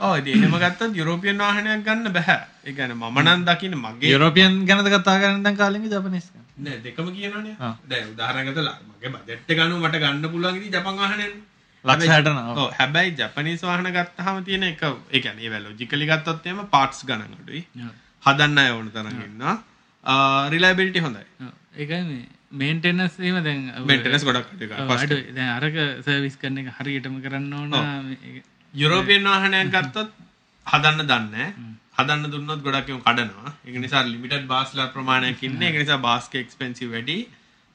ඔව් 0.00 0.16
ඉතින් 0.16 0.34
එහෙම 0.38 0.56
ගත්තොත් 0.56 0.92
යුරෝපියන් 0.94 1.38
වාහනයක් 1.38 1.84
ගන්න 1.84 2.12
බෑ. 2.12 2.38
ඒ 2.64 2.72
කියන්නේ 2.72 2.96
මම 2.96 3.18
නම් 3.20 3.44
දකින්නේ 3.44 3.82
මගේ 3.84 4.12
යුරෝපියන් 4.12 4.64
ගැනද 4.66 4.88
කතා 4.88 5.18
කරන්නේ 5.18 5.44
දැන් 5.44 5.56
කාලෙක 5.56 5.86
ජපනිස්. 5.86 6.26
නෑ 6.58 6.80
දෙකම 6.80 7.08
කියනවනේ. 7.10 7.56
දැන් 7.86 8.10
උදාහරණයක් 8.10 8.50
ගත්තොත් 8.50 8.68
මගේ 8.88 9.10
බජට් 9.14 9.50
එක 9.50 9.58
අනුව 9.60 9.78
මට 9.80 10.02
ගන්න 10.02 10.28
පුළුවන් 10.28 10.56
ඉතින් 10.56 10.72
ජපන් 10.72 10.96
වාහනයනේ. 10.96 11.32
ලක්ෂ 11.84 12.08
60 12.08 12.32
න. 12.32 12.38
ඔව් 12.56 12.70
හැබැයි 12.74 13.16
ජපනීස් 13.16 13.62
වාහන 13.62 13.90
ගත්තාම 13.90 14.44
තියෙන 14.44 14.62
එක 14.64 14.82
ඒ 14.84 15.20
කියන්නේ 15.20 15.44
ඒවා 15.44 15.64
ලොජිකලි 15.66 16.06
ගත්තොත් 16.06 16.46
එහෙම 16.46 16.62
පාර්ට්ස් 16.68 17.04
ගණන් 17.04 17.36
අඩුයි. 17.36 17.64
ඔව්. 17.78 17.92
හදන්න 18.22 18.58
අය 18.58 18.70
ඕන 18.70 18.90
තරම් 18.90 19.20
ඉන්නවා. 19.22 19.56
රිලයබිලිටි 20.50 20.98
හොඳයි. 20.98 21.24
ඔව්. 21.40 21.52
ඒකයි 21.76 22.02
මේ 22.02 22.28
මේන්ටෙනන්ස් 22.52 23.20
එහෙම 23.20 23.44
දැන් 23.44 23.72
ඔව්. 23.78 23.86
මේන්ටෙනන්ස් 23.86 24.24
ගොඩක්. 24.24 24.46
දැන් 25.34 25.50
අරක 25.56 26.04
සර්විස් 26.04 26.36
කරන 26.36 26.58
එක 26.58 26.72
හරියටම 26.80 27.20
කරන්න 27.20 27.54
ඕන 27.54 27.68
මේ- 27.70 28.42
යුරෝපියන් 28.74 29.24
වාහනයක් 29.24 29.70
ගත්තොත් 29.70 30.10
හදන්න 30.66 31.06
දන්නේ 31.06 31.52
හදන්න 31.98 32.30
දුන්නොත් 32.30 32.62
ගොඩක් 32.62 32.88
ඒවා 32.88 33.12
කඩනවා. 33.12 33.52
ඒක 33.66 33.76
නිසා 33.76 34.02
ලිමිටඩ් 34.02 34.46
බාස්ලා 34.46 34.86
ප්‍රමාණයක් 34.86 35.42
ඉන්නේ. 35.42 35.68
ඒක 35.68 35.78
නිසා 35.78 35.96
බාස්ක 35.96 36.34
එක්ස්පෙන්සිව් 36.34 36.90
වැඩි. 36.90 37.28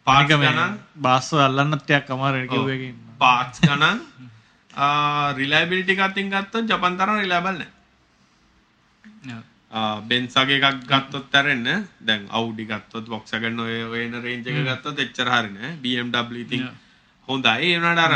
පාර්ට්ස් 0.04 0.36
ගණන් 0.36 0.78
බාස්ව 0.98 1.38
අල්ලන්නත් 1.38 1.84
ටිකක් 1.84 2.12
අමාරුයි 2.12 2.48
කිව්ව 2.48 2.70
එකකින්. 2.70 2.96
පාර්ට්ස් 3.18 3.62
ගණන් 3.62 4.00
රිලයබිලිටි 5.38 5.92
එකකින් 5.92 6.30
ගත්තොත් 6.30 6.70
ජපන් 6.70 6.98
තරම් 6.98 7.20
රිලයබල් 7.20 7.58
නැහැ. 7.58 7.68
ඔව්. 9.34 9.44
බෙන්සගේ 9.72 10.60
එකක් 10.60 10.86
ගත්තොත් 10.86 11.34
ඇරෙන්න. 11.34 11.88
දැන් 12.02 12.28
අවුඩි 12.32 12.66
ගත්තොත් 12.66 13.08
බොක්සගන්න 13.08 13.60
ඔය 13.60 13.84
ඔයන 13.86 14.22
රේන්ජ 14.22 14.48
එක 14.48 14.62
ගත්තොත් 14.70 15.00
එච්චර 15.00 15.30
හරින 15.30 15.58
BMW 15.82 16.42
ඉතින් 16.42 16.70
හොඳයි. 17.28 17.74
ඒනට 17.74 18.00
අර 18.00 18.16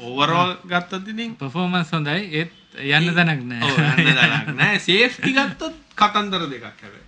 ඕවරෝල් 0.00 0.56
ගත්තොත් 0.66 1.08
ඉතින් 1.08 1.36
පොෆෝමන්ස් 1.36 1.90
හොඳයි. 1.90 2.20
ඒත් 2.32 2.52
යන්න 2.74 3.14
තැනක් 3.14 3.42
නෑ. 3.44 3.62
ඔව්, 3.62 3.76
යන්න 3.96 4.12
දරක් 4.12 4.54
නෑ. 4.56 4.78
සේෆ්ටි 4.80 5.32
ගත්තොත් 5.32 5.74
කතන්දර 5.96 6.46
දෙකක් 6.50 6.64
හැබැයි. 6.64 7.04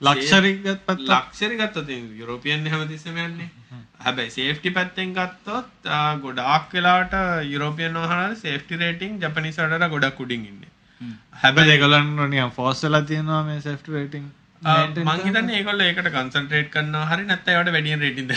ලක්ෂරිගත් 0.00 0.86
පත් 0.86 1.08
ලක්ෂරි 1.08 1.58
ගත්තොත් 1.60 1.90
යුරෝපියන් 2.18 2.66
හැමතිස්සම 2.66 3.18
යන්නේ. 3.18 3.50
හැබැයි 4.00 4.30
සේෆ්ටි 4.32 4.70
පැත්තෙන් 4.70 5.14
ගත්තොත් 5.14 5.90
ගොඩාක් 6.22 6.72
වෙලාට 6.72 7.14
යුරෝපියන් 7.46 7.98
වහන 8.00 8.36
සේෆ්ටි 8.36 8.80
රේටිං 8.80 9.20
ජපනිසට 9.20 9.88
ගොඩක් 9.94 10.20
උඩින් 10.20 10.46
ඉන්න 10.50 10.64
හැබ 11.38 11.64
දෙගලන් 11.64 12.14
නිය 12.28 12.46
ෆෝස්සලා 12.52 13.02
තියෙනවා 13.04 13.42
මේ 13.44 13.60
සෙෆ්ට 13.60 13.88
රේටිං 13.88 14.30
මංහිතන්න 14.62 15.50
ඒකොල්ල 15.50 15.80
ඒකට 15.80 16.08
කන්සන්ට්‍රේට් 16.10 16.70
කරන්න 16.70 16.98
හරි 17.06 17.24
නැත්ත 17.24 17.48
වට 17.48 17.72
වැඩියෙන් 17.72 18.00
රේටින් 18.00 18.28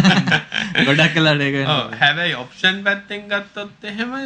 ගොඩක් 0.86 1.14
කලාට 1.14 1.42
එක 1.42 1.58
හැබැයි 1.96 2.34
ඔප්ෂන් 2.36 2.82
පැත්තෙන් 2.82 3.28
ගත්තොත් 3.28 3.84
එහෙම 3.84 4.16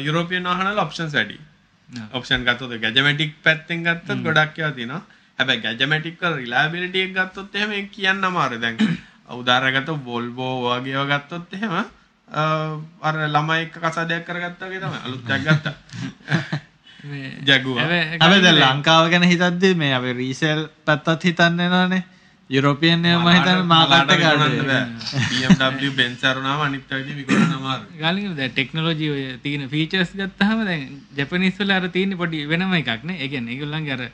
යුරෝපියන් 0.00 0.44
වහනල 0.44 0.78
ඔප්ෂන්ස් 0.78 1.14
වැඩි. 1.14 1.40
ඔප්ෂන් 2.12 2.44
ගත්තොත් 2.44 2.78
ගැජමටික් 2.80 3.34
පැත්තෙන් 3.42 3.82
ගත්තත් 3.82 4.22
ගොඩක් 4.22 4.58
යවා 4.58 4.72
තිනවා 4.72 5.02
හැබැයි 5.38 5.62
ගැජමටික් 5.62 6.22
රිලාබිලිටියක් 6.34 7.12
ගත්තොත් 7.12 7.54
එහෙම 7.54 7.90
කියන්න 7.90 8.24
අමාරු 8.24 8.60
දැන් 8.60 8.78
උදාරගත 9.32 9.90
බොල්බෝ 10.02 10.54
වගේව 10.76 11.08
ගත්තොත් 11.08 11.52
එහෙම 11.52 11.74
අර 13.02 13.14
ළමයි 13.26 13.58
එක්ක 13.62 13.80
කසාදයක් 13.80 14.24
කරගත්තා 14.24 14.68
වගේ 14.68 14.80
තමයි. 14.80 15.00
අලුත් 15.00 15.30
එකක් 15.30 15.44
ගත්තා 15.44 15.74
ජැගුවා 17.44 17.86
හැබ 18.16 18.34
ද 18.40 18.52
ලංකාව 18.54 19.08
ගැන 19.10 19.24
හිතද්දේ 19.24 19.74
මේ 19.76 19.94
අප 19.94 20.06
රීසෙල් 20.14 20.60
පැත්තත් 20.84 21.24
හිතන්න 21.24 21.64
නනේ 21.64 22.02
යුරෝපියන් 22.50 23.02
මහිතන 23.20 23.62
මාලාට 23.66 24.12
BMW 24.12 25.90
බෙන්සරුනාව 25.92 26.60
අනිත්තයිද 26.62 27.08
විකුණ 27.12 27.48
නමාර 27.48 27.80
ගලින් 27.96 28.30
ද 28.34 28.48
ටෙක්නෝජී 28.50 29.10
ඔය 29.10 29.24
තියෙන 29.42 29.66
ෆීචර්ස් 29.68 30.14
ගත්තහම 30.14 30.62
දැන් 30.64 30.86
ජැපනිස්වල 31.16 31.72
අර 31.72 31.88
තියෙන 31.90 32.14
පොඩි 32.16 32.46
වෙනම 32.46 32.72
එකක්න 32.74 33.10
එකන 33.18 33.48
එකගුල්ලන් 33.48 33.90
අර 33.90 34.06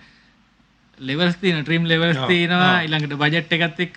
ලෙවස් 0.99 1.36
තියන 1.36 1.61
ට්‍රීම් 1.61 1.84
ලෙවස් 1.84 2.18
තියෙනවා. 2.24 2.82
ඉළඟට 2.82 3.16
බජට් 3.16 3.53
එකත් 3.53 3.80
එක්ක 3.80 3.97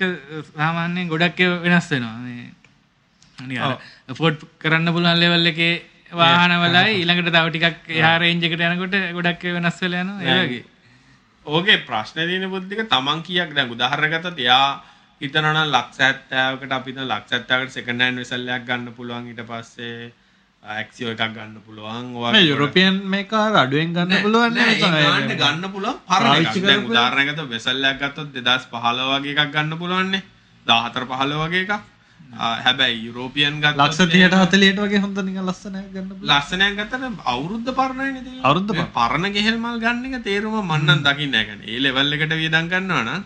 සාමාන්‍යයෙන් 0.51 1.07
ගොඩක් 1.07 1.39
වෙනස් 1.63 1.89
වෙනවා. 1.91 3.75
ෆෝඩ් 4.13 4.43
කරන්න 4.59 4.93
පුළුවන් 4.93 5.19
ලෙවල් 5.19 5.45
එකේ 5.47 5.73
වාහනවලයි 6.15 6.93
ඊළඟට 6.93 7.31
තව 7.31 7.45
ටිකක් 7.49 7.93
එහා 7.93 8.15
රේන්ජ් 8.19 8.47
එකට 8.47 8.65
යනකොට 8.67 8.97
ගොඩක් 9.17 9.45
වෙනස් 9.55 9.79
වෙලා 9.81 10.03
යනවා 10.03 10.33
ඒ 10.33 10.41
වගේ. 10.43 10.65
ඕගේ 11.45 11.79
ප්‍රශ්න 11.87 12.19
තියන 12.25 12.49
බුද්ධික 12.49 12.83
තමන් 12.89 13.23
කියක් 13.23 13.55
දැන්? 13.55 13.71
උදාහරණගත 13.71 14.29
එයා 14.37 14.67
හිතනන 15.21 15.63
ලක්ෂ 15.65 15.99
ඇත්තෑවකට 16.01 16.73
අපිත 16.73 17.01
ලක්ෂ 17.01 17.33
ඇත්තාවට 17.33 17.71
සෙකන්ඩන් 17.71 18.21
වෙසල්ලයක් 18.21 18.63
ගන්න 18.67 18.93
පුළුවන් 18.93 19.27
ඊට 19.27 19.41
පස්සේ 19.45 20.11
ඇක්සිෝ 20.63 21.11
එකක් 21.11 21.23
ගන්න 21.31 21.57
පුළුවන් 21.61 22.37
යුරෝපියන් 22.41 23.01
මේකා 23.07 23.45
අඩුවෙන් 23.55 23.93
ගන්න 23.93 24.21
පුළුවන් 24.21 24.55
ගන්න 24.55 25.35
ගන්න 25.35 25.71
පුළුවන් 25.71 25.99
පර 26.05 26.79
උදාරණගත 26.85 27.43
වෙසල්ලයක් 27.49 27.99
ගත්තොත් 27.99 28.39
දෙදස් 28.39 28.65
පහල 28.71 29.03
වගේ 29.09 29.35
එකක් 29.35 29.51
ගන්න 29.53 29.77
පුළුවන්නේ 29.77 30.23
දාහතර 30.65 31.05
පහල 31.05 31.35
වගේ 31.39 31.61
එකක් 31.61 31.94
හැබැයි 32.33 33.05
යුරෝපියන් 33.05 33.61
ගත් 33.61 33.77
ලක්ෂ 33.77 34.09
තියට 34.11 34.35
හතලියට 34.35 34.79
වගේ 34.79 34.99
හොඳ 34.99 35.17
නික 35.19 35.37
ලස්සන 35.41 35.77
ගන්න 35.93 36.09
පුළුවන්. 36.09 36.27
ලස්සනයක් 36.29 36.75
ගත්තට 36.79 37.21
අවුරුද්ධ 37.25 37.71
පරණයින 37.73 38.41
අවුරුද්ද 38.43 38.71
පරණ. 38.93 39.31
ගෙහෙල් 39.31 39.57
මල් 39.57 39.79
ගන්න 39.79 40.05
එක 40.09 40.23
තේරුම 40.23 40.57
මන්නන් 40.61 41.03
දකින්න 41.03 41.31
ගැන 41.31 41.61
ඒ 41.63 41.79
ලෙවල් 41.79 42.13
එකට 42.13 42.35
වියදම් 42.35 42.67
ගන්නවා 42.67 43.03
නම් 43.03 43.23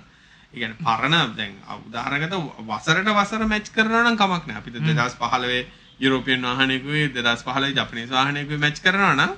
ඉගැන 0.53 0.75
පරණ 0.77 1.35
දැන් 1.37 1.55
උදාහරගත 1.87 2.35
වසරට 2.67 3.09
වසර 3.11 3.45
මැච් 3.45 3.71
කරනවනම් 3.71 4.17
කමක් 4.17 4.47
නෑ 4.47 4.61
අපිට 4.61 4.77
දෙදස් 4.91 5.17
පහලවේ 5.17 5.63
යුරෝපියන් 5.99 6.41
වාහනයකුයි 6.43 7.09
දෙදස් 7.15 7.43
පහලයි 7.43 7.73
ජපනිස් 7.73 8.09
වාහනයකුයි 8.11 8.57
මැච් 8.57 8.77
කරනවා 8.79 9.15
නම් 9.15 9.31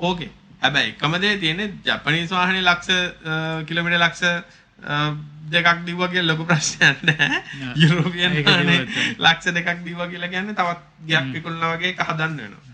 ඕකේ. 0.00 0.30
හැබැයි 0.62 0.94
එකම 0.94 1.20
දේ 1.20 1.36
තියෙන්නේ 1.38 1.74
ජපනිස් 1.84 2.30
වාහනේ 2.30 2.62
ලක්ෂ 2.62 2.88
කිලෝමීටර් 3.66 4.00
ලක්ෂ 4.00 4.22
දෙකක් 5.56 5.86
දිව්වා 5.86 6.08
කියලා 6.12 6.30
ලොකු 6.32 6.44
ප්‍රශ්නයක් 6.50 6.98
නැහැ. 7.08 7.40
යුරෝපියන් 7.84 8.32
ලක්ෂ 9.24 9.54
දෙකක් 9.56 9.80
දිව්වා 9.86 10.10
කියලා 10.12 10.32
කියන්නේ 10.34 10.58
තවත් 10.60 10.80
ගයක් 11.08 11.32
විකුණනවා 11.34 11.74
වගේ 11.76 11.90
එක 11.94 12.04
හදන්න 12.08 12.38
වෙනවා. 12.42 12.64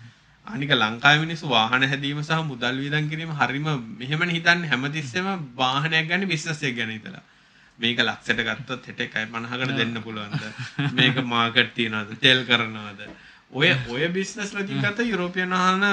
අනික 0.47 0.71
ලංකාවේ 0.83 1.25
මිනිස්සු 1.25 1.51
වාහන 1.55 1.89
හැදීම 1.93 2.21
සහ 2.23 2.45
මුදල් 2.51 2.79
වියදම් 2.83 3.09
කිරීම 3.11 3.33
හරිම 3.41 3.67
මෙහෙමනේ 4.01 4.37
හිතන්නේ 4.37 4.71
හැමතිස්සෙම 4.73 5.27
වාහනයක් 5.63 6.09
ගන්න 6.11 6.29
බිස්නස් 6.33 6.63
එක 6.69 6.77
ගැන 6.79 6.95
හිතලා. 6.97 7.25
මේක 7.79 8.01
ලක්ෂයට 8.09 8.41
ගත්තොත් 8.49 8.87
හෙට 8.89 9.01
150කට 9.15 9.77
දෙන්න 9.81 10.03
පුළුවන්ද? 10.07 10.43
මේක 10.99 11.25
මාකට් 11.33 11.75
තියනවද? 11.77 12.17
තෙල් 12.25 12.41
කරනවද? 12.49 13.01
ඔය 13.53 13.69
ඔය 13.95 14.09
බිස්නස් 14.17 14.51
ලොජික් 14.57 14.85
අත 14.85 14.99
යුරෝපියන් 15.13 15.55
වාහන 15.57 15.85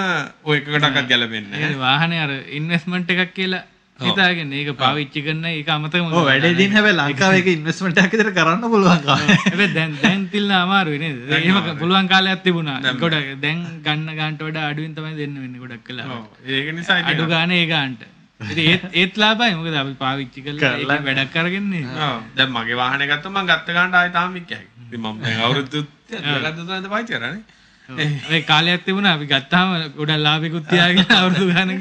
ඔය 0.43 0.57
එකකටවත් 0.59 1.07
ගැලපෙන්නේ 1.11 1.51
නැහැ. 1.51 1.77
වාහනේ 1.79 2.21
අර 2.25 2.33
ඉන්වෙස්ට්මන්ට් 2.59 3.11
එකක් 3.15 3.33
කියලා 3.37 3.63
හිතාගෙන 3.99 4.51
ඒක 4.51 4.69
පාවිච්චි 4.77 5.21
කරන 5.25 5.45
ඒක 5.45 5.69
අමතකම 5.69 6.11
ඔව් 6.11 6.25
වැඩේ 6.27 6.55
දින් 6.57 6.71
හැබැයි 6.71 6.97
ලංකාවේ 6.97 7.39
ඒක 7.39 7.47
ඉන්වෙස්ට්මන්ට් 7.51 8.01
එකක් 8.01 8.11
විතර 8.13 8.31
කරන්න 8.37 8.65
පුළුවන් 8.73 9.03
කාලේ. 9.05 9.37
හැබැයි 9.43 9.73
දැන් 9.73 9.93
දැන් 10.01 10.25
තිල්න 10.29 10.51
අමාරුයි 10.53 10.99
නේද? 10.99 11.21
එහෙම 11.31 11.77
පුළුවන් 11.79 12.09
කාලයක් 12.09 12.43
තිබුණා. 12.43 12.93
ගොඩක් 12.95 13.29
දැන් 13.39 13.61
ගන්න 13.85 14.11
ගාන්ට 14.19 14.43
වඩා 14.43 14.65
අඩුවෙන් 14.71 14.95
තමයි 14.97 15.15
දෙන්න 15.15 15.39
වෙන්නේ 15.39 15.63
ගොඩක් 15.63 15.87
කළා. 15.87 16.19
ඒක 16.45 16.73
නිසා 16.75 16.99
අඩු 17.05 17.27
ගානේ 17.27 17.63
ඒ. 17.67 18.03
ඉතින් 18.41 18.65
ඒත් 18.67 18.83
ඒත් 18.93 19.17
ලාභයි 19.17 19.55
මොකද 19.55 19.75
අපි 19.81 19.93
පාවිච්චි 19.95 20.43
කරලා 20.45 20.75
ඒක 20.75 21.05
වැඩක් 21.07 21.31
කරගෙන 21.31 21.55
ඉන්නේ. 21.61 21.85
ඔව්. 21.87 22.17
දැන් 22.35 22.51
මගේ 22.51 22.75
වාහනේ 22.75 23.07
ගත්තම 23.07 23.31
මම 23.33 23.47
ගත්ත 23.51 23.77
ගානට 23.79 23.95
ආයෙ 23.95 24.11
තාම 24.11 24.33
වික්කයි. 24.33 24.63
ඉතින් 24.87 24.99
මම 25.01 25.23
දැන් 25.23 25.39
අවුරුදු 25.41 25.85
දෙකක් 26.11 26.55
තුනක් 26.57 26.89
පාවිච්චි 26.89 27.15
කරන්නේ. 27.15 27.43
ඒ 27.89 28.41
කාලයක් 28.43 28.83
තිබුණා 28.85 29.13
අපි 29.13 29.25
ගත්තාම 29.27 29.69
ගොඩක් 29.97 30.19
ලාභිකුත් 30.19 30.65
තියාගෙන 30.69 31.07
අවුරුදු 31.19 31.53
දැන් 31.53 31.79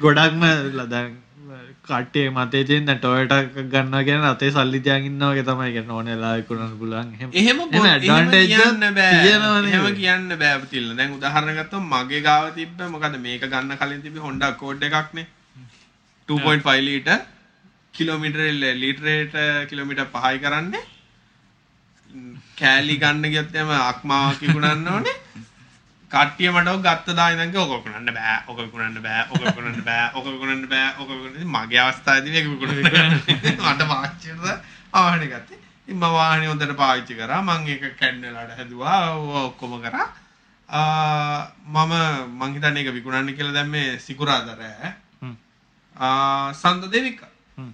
ගොඩක්ම 0.00 0.42
ල- 0.78 0.88
දැන් 0.88 1.10
කට්ටිය 1.84 2.26
මතේ 2.30 2.62
තියෙන 2.64 2.84
දැන් 2.86 2.98
ටොයෝටා 2.98 3.38
එකක් 3.44 3.56
ගන්නවා 3.72 4.02
කියන්නේ 4.04 4.30
අතේ 4.30 4.50
සල්ලි 4.50 4.80
තියාගෙන 4.80 5.08
ඉන්නවා 5.10 5.30
වගේ 5.32 5.46
තමයි 5.48 5.70
කියන්නේ 5.72 5.96
ඕනේ 5.96 6.16
වෙලාවෙ 6.16 6.38
විකුණන්න 6.40 6.76
පුළුවන් 6.78 7.08
එහෙම. 7.16 7.30
එහෙම 7.32 7.58
එහෙම 7.58 7.58
බො- 7.66 7.80
එහෙම 7.80 7.90
advantage 7.94 8.52
කියන්න 8.52 8.94
බෑ. 8.94 9.24
එහෙම 9.66 9.88
කියන්න 9.96 10.28
බෑ 10.42 10.60
පුතිල්ල. 10.62 10.88
දැන් 10.96 11.16
උදාහරණ 11.18 11.58
ගත්තොත් 11.58 11.84
මගේ 11.88 12.22
ගාව 12.22 12.46
තිබ්බ 12.54 12.78
මොකද 12.94 13.18
මේක 13.26 13.42
ගන්න 13.48 13.76
කලින් 13.82 14.02
තිබ්බ 14.02 14.16
Honda 14.26 14.52
Accord 14.54 14.82
එකක්නේ. 14.82 15.26
2.5 16.28 16.78
ලීටර් 16.80 17.18
කිලෝමීටර 17.94 18.42
ලීටරේට 18.82 19.34
කිලෝමීටර් 19.70 20.06
5යි 20.16 20.38
කරන්නේ. 20.38 20.82
කෑලි 22.58 22.96
ගන්න 23.02 23.32
ගියොත් 23.32 23.54
එම 23.54 23.70
අක්මාවක් 23.70 24.40
විකුණන්න 24.44 24.88
ඕනේ. 24.94 25.16
කට්ටිය 26.10 26.50
මට 26.50 26.76
ගත්ත 26.84 27.16
දා 27.18 27.28
ඉඳන් 27.32 27.56
ඔක 27.62 27.70
විකුණන්න 27.74 28.12
බෑ 28.16 28.36
ඔක 28.50 28.58
විකුණන්න 28.64 29.02
බෑ 29.06 29.24
ඔක 29.30 29.42
විකුණන්න 29.42 29.84
බෑ 29.88 30.06
ඔක 30.18 30.24
විකුණන්න 30.26 30.68
බෑ 30.72 30.88
ඔක 31.00 31.08
විකුණන්න 31.10 31.52
මගේ 31.56 31.82
අවස්ථාවේදී 31.82 32.32
මේක 32.34 32.46
විකුණන්න. 32.52 33.14
මට 33.66 33.82
පාවිච්චිද 33.92 34.40
ආවහනේ 34.92 35.28
ගත්තේ. 35.32 35.58
ඉතින් 35.88 35.96
මම 35.96 36.16
වාහනේ 36.16 36.48
හොඳට 36.52 36.74
පාවිච්චි 36.82 37.14
කරා. 37.20 37.42
මම 37.42 37.66
ඒක 37.66 37.84
කැඩනලාට 38.00 38.56
හැදුවා. 38.58 38.98
ඔක්කොම 39.44 39.76
කරා. 39.84 40.08
මම 41.66 41.92
මං 42.38 42.54
හිතන්නේ 42.54 42.82
ඒක 42.82 42.94
විකුණන්න 42.98 43.36
කියලා 43.36 43.54
දැන් 43.54 43.70
මේ 43.76 43.98
සිකුරාදා 44.06 44.56
රෑ. 44.62 44.92
ආ 45.96 46.52
සඳ 46.52 46.90
දෙවික. 46.92 47.22
හ්ම්. 47.56 47.70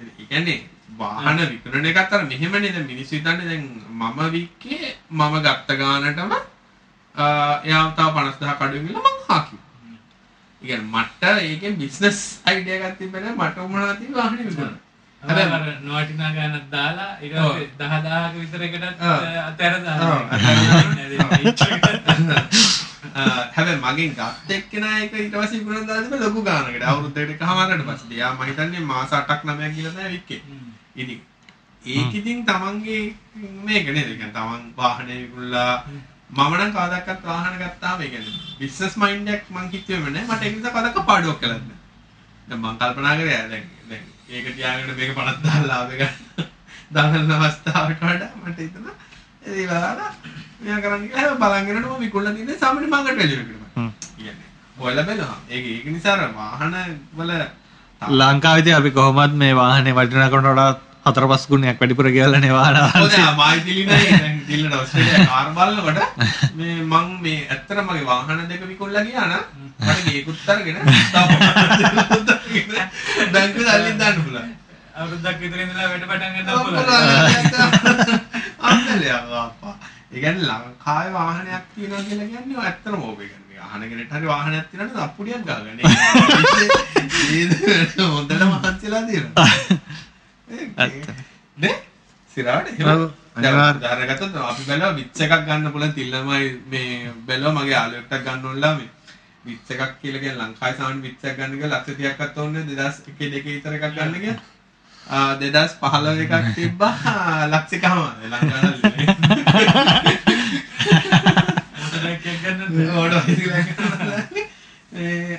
ඒ 0.00 0.26
කියන්නේ 0.28 0.60
වාහන 0.98 1.38
විකුණන 1.42 1.86
එකත් 1.86 2.12
අර 2.12 2.22
මෙහෙමනේ 2.24 2.72
දැන් 2.72 2.86
මිනිස්සු 2.86 3.16
හිතන්නේ 3.16 3.46
දැන් 3.46 3.64
මම 3.92 4.18
වික්කේ 4.32 4.96
මම 5.10 5.34
ගත්ත 5.40 5.68
ගානටම 5.78 6.32
එයා 7.64 7.86
තව 7.92 8.06
50000 8.16 8.50
අඩුවෙන් 8.58 8.86
ගිහලා 8.86 9.02
මං 9.06 9.18
හා 9.28 9.40
කිව්වා. 9.40 9.66
ඒ 10.62 10.66
කියන්නේ 10.66 10.92
මට 10.94 11.22
ඒකෙන් 11.40 11.74
බිස්නස් 11.76 12.20
අයිඩියා 12.46 12.78
එකක් 12.80 12.98
තිබ්බනේ 12.98 13.32
මට 13.32 13.56
උමනා 13.58 13.94
තියෙන 13.94 14.14
වාහනේ 14.14 14.46
විකුණන්න. 14.46 14.78
හැබැයි 15.22 15.52
අර 15.52 15.64
නොවටිනා 15.82 16.32
ගානක් 16.32 16.66
දාලා 16.70 17.12
ඊට. 17.22 17.34
පස්සේ 17.34 17.68
10000ක 17.80 18.34
විතර 18.36 18.62
ඔව්. 18.62 19.20
අතහැර 19.40 19.74
දානවා. 19.84 20.24
හැබැයි 23.54 23.80
මගෙන් 23.84 24.12
ගත්ත 24.18 24.50
එක්කෙනා 24.50 24.98
ඒක 24.98 25.12
ඊට 25.14 25.34
පස්සේ 25.34 25.60
විකුණන 25.60 25.86
දාලා 25.86 26.04
තිබ්බ 26.04 26.20
ලොකු 26.20 26.42
ගානකට. 26.42 26.84
අවුරුද්දකට 26.84 27.34
එකමාරකට 27.34 27.84
පස්සේ. 27.88 28.14
එයා 28.16 28.34
මම 28.34 28.42
හිතන්නේ 28.50 28.84
මාස 28.92 29.10
8ක් 29.12 29.40
9ක් 29.44 29.72
ගිහලා 29.74 29.92
තමයි 29.92 30.12
වික්කේ. 30.14 30.40
ඉතින් 30.96 31.20
ඒක 31.84 32.14
ඉතින් 32.14 32.44
තමන්ගේ 32.44 33.02
මේක 33.64 33.86
නේද? 33.88 34.08
ඒ 34.08 34.14
කියන්නේ 34.14 34.32
තමන් 34.36 34.62
වාහනේ 34.76 35.18
විකුණලා 35.22 35.74
මම 36.30 36.54
නම් 36.56 36.72
කවදාකවත් 36.72 37.22
වාහන 37.24 37.58
ගත්තාම 37.62 38.00
ඒ 38.00 38.10
කියන්නේ 38.14 38.56
බිස්නස් 38.58 38.96
මයින්ඩ් 38.96 39.34
එකක් 39.34 39.50
මං 39.50 39.70
හිතුවේම 39.74 40.12
නෑ. 40.12 40.24
මට 40.28 40.42
ඒක 40.42 40.56
නිසා 40.56 40.74
කවදාක 40.76 41.06
පාඩුවක් 41.10 41.40
කළත් 41.40 41.64
නෑ. 41.64 41.80
දැන් 42.48 42.60
මං 42.62 42.80
කල්පනා 42.80 43.16
කරේ 43.16 43.42
දැන් 43.48 43.66
දැන් 43.88 44.04
ඒක 44.28 44.54
තියාගෙන 44.56 44.96
මේක 44.96 45.16
50000 45.16 45.68
ලාභ 45.70 45.96
ගන්න. 45.96 46.50
දාන 46.94 47.32
අවස්ථාවට 47.32 48.00
වඩා 48.02 48.30
මට 48.44 48.58
හිතුණා 48.58 48.94
ඒ 49.46 49.66
වලලා 49.66 50.12
මෙයා 50.60 50.80
කරන්නේ 50.84 51.08
කියලා 51.10 51.38
බලංගෙනට 51.42 51.86
මම 51.86 52.00
විකුණලා 52.00 52.34
තින්නේ 52.34 52.58
සාමාන්‍ය 52.58 52.86
මංගට 52.88 53.16
වැලිය 53.18 53.38
විකුණනවා. 53.40 53.70
හ්ම්. 53.76 53.90
කියන්නේ 54.16 54.48
හොයලා 54.78 55.06
බලනවා. 55.08 55.38
ඒක 55.48 55.64
ඒක 55.68 55.86
නිසා 55.88 56.14
අර 56.16 56.22
වාහන 56.34 56.74
වල 57.16 57.32
ලංකාවිති 58.02 58.70
අපි 58.74 58.90
කොහොමත් 58.92 59.34
මේ 59.36 59.52
වාහනේ 59.56 59.94
වටිනකට 59.94 60.36
වඩා 60.44 60.70
හතර 61.06 61.24
පස් 61.30 61.44
ගුණයක් 61.50 61.76
වැඩිපුර 61.80 62.06
කියලනේ 62.16 62.52
වාහන 62.52 62.76
හොඳ 62.94 63.16
මායි 63.38 63.60
දිලිනයි 63.66 63.98
දැන් 64.14 64.36
දිල්ලන 64.48 64.74
ඔස්ට්‍රේලියා 64.78 65.26
කාර් 65.30 65.48
බලනකොට 65.56 66.00
මේ 66.56 66.76
මං 66.84 67.06
මේ 67.24 67.40
ඇත්තට 67.48 67.82
මගේ 67.82 68.06
වාහන 68.06 68.40
දෙක 68.50 68.62
විකුණලා 68.70 69.04
ගියා 69.04 69.26
නම් 69.26 69.42
මට 69.80 70.00
ගේකුත් 70.06 70.48
අරගෙන 70.48 70.76
බැංකුවේ 73.32 73.72
සල්ලි 73.72 73.92
දාන්න 73.98 74.18
පුළුවන්. 74.18 74.50
අවුරුද්දක් 74.96 75.38
විතර 75.42 75.60
ඉඳලා 75.64 75.88
වැඩ 75.88 76.04
පටන් 76.04 76.32
ගන්න 76.36 76.48
පුළුවන්. 76.64 78.20
අම්මලේ 78.62 79.12
අප්පා. 79.12 79.74
ඒ 80.12 80.20
කියන්නේ 80.20 80.48
ලංකාවේ 80.48 81.12
වාහනයක් 81.12 81.64
තියෙනවා 81.74 82.02
කියලා 82.08 82.28
කියන්නේ 82.32 82.64
ඇත්තම 82.64 82.94
ඕක 83.02 83.18
කියන්නේ. 83.20 83.60
අහන 83.66 83.82
කෙනෙක්ට 83.90 84.12
හරි 84.16 84.26
වාහනයක් 84.32 84.66
තියෙනවා 84.70 84.94
නම් 84.94 85.02
අප්පුඩියක් 85.06 85.42
ගාගන්න. 85.46 85.78
ඒක 87.36 87.98
හොඳට 88.14 88.42
මහන්සිලා 88.52 89.02
තියෙනවා. 89.08 89.46
ඇත්ත. 90.76 91.10
නේ? 91.56 91.74
සිරාට 92.36 92.68
එහෙම. 92.68 92.86
ඔව්, 92.88 93.02
අනිවාර්ය. 93.36 93.78
දැන් 93.80 94.06
ගත්තොත් 94.10 94.34
අපි 94.44 94.62
බැලුවා 94.68 94.96
විච් 94.98 95.20
එකක් 95.26 95.34
ගන්න 95.46 95.72
පුළුවන් 95.74 95.94
තිල්ලමයි 95.98 96.46
මේ 96.72 97.12
බැලුවා 97.26 97.56
මගේ 97.56 97.74
යාළුවෙක්ට 97.74 98.24
ගන්න 98.24 98.46
ඕනලා 98.46 98.74
මේ 98.78 98.90
විච් 99.44 99.70
එකක් 99.74 99.92
කියලා 100.00 100.22
කියන 100.24 100.36
ලංකාවේ 100.40 100.76
සාමාන්‍ය 100.78 101.02
විච් 101.06 101.24
එකක් 101.24 101.36
ගන්න 101.38 101.58
කියලා 101.60 101.80
ලක්ෂ 101.80 101.98
30ක්වත් 101.98 102.36
ඕනේ 102.44 102.64
2001 102.70 103.30
දෙකේ 103.34 103.54
විතර 103.56 103.72
එකක් 103.78 103.86
ගන්න 103.94 104.18
කියලා. 104.24 104.42
ආ 105.10 105.34
2015 105.36 106.22
එකක් 106.24 106.34
තිබ්බා. 106.54 106.94
ඕඩ 112.94 113.14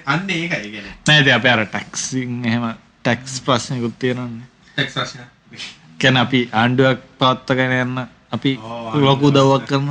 අන්න 0.05 0.30
ඒකයි 0.30 0.69
ගැන 0.74 0.88
නෑද 1.07 1.28
අප 1.36 1.45
අර 1.45 1.61
ටැක්සින් 1.65 2.32
එහෙම 2.45 2.65
ටැක්ස් 3.03 3.36
ප්‍රශ්නයකුත් 3.45 3.95
තියෙනන්නේ 3.99 4.47
කැන 5.99 6.17
අපි 6.17 6.39
ආණ්ඩුවක් 6.53 6.99
පවත්තගෙන 7.19 7.76
යන්න 7.78 8.01
අපි 8.32 8.51
ලොකු 9.05 9.28
දවක් 9.32 9.63
කරන 9.67 9.88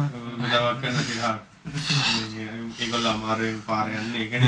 ඒගොල්ල 2.81 3.07
අමාරුවෙන් 3.07 3.61
පාරයන්න 3.67 4.15
ඒකන 4.17 4.45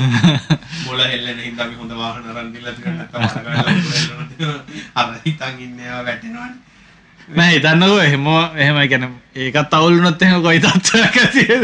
මොල 0.85 0.99
හෙල්ලෙන 1.11 1.39
හින්ද 1.39 1.59
අපි 1.59 1.75
හොඳ 1.77 1.93
වාහන 1.93 2.25
රන්දිල්ල 2.35 2.67
අර 4.95 5.07
හිතන් 5.25 5.59
ඉන්නවා 5.59 6.01
වැටෙනවාන. 6.07 6.53
නෑ 7.29 7.51
හිතන්නකෝ 7.51 7.99
එහෙම 8.01 8.25
එහෙම 8.57 8.77
ගැන 8.87 9.05
ඒකත් 9.37 9.73
අවුල්නොත් 9.73 10.21
එහෙම 10.21 10.41
කොයි 10.41 10.59
තත්ත්වයක් 10.59 11.15
ඇතිද 11.19 11.63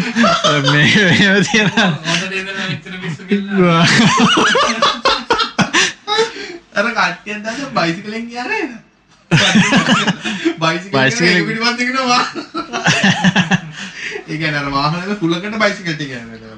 මේ 0.70 0.86
එහෙම 1.08 1.36
තියෙන 1.44 1.70
මොටරේ 1.74 2.38
ඉඳලා 2.38 2.66
මෙච්චර 2.68 2.94
පිස්සු 3.02 3.22
කියලා 3.24 3.84
අර 6.76 6.86
කට්ටියක් 6.94 7.40
දාලා 7.44 7.70
බයිසිකලෙන් 7.76 8.24
ගියා 8.30 8.46
නේද? 8.46 8.72
බයිසිකල් 10.60 10.94
බයිසිකලෙන්- 10.94 11.46
පිටිපස්සේ 11.46 11.86
ගෙනවා 11.86 12.22
ඒ 14.36 14.38
කියන්නේ 14.38 14.60
අර 14.60 14.72
වාහනවල 14.72 15.14
කුලකට 15.20 15.54
බයිසිකල් 15.60 15.94
ටික 15.94 16.12
යනවා 16.14 16.56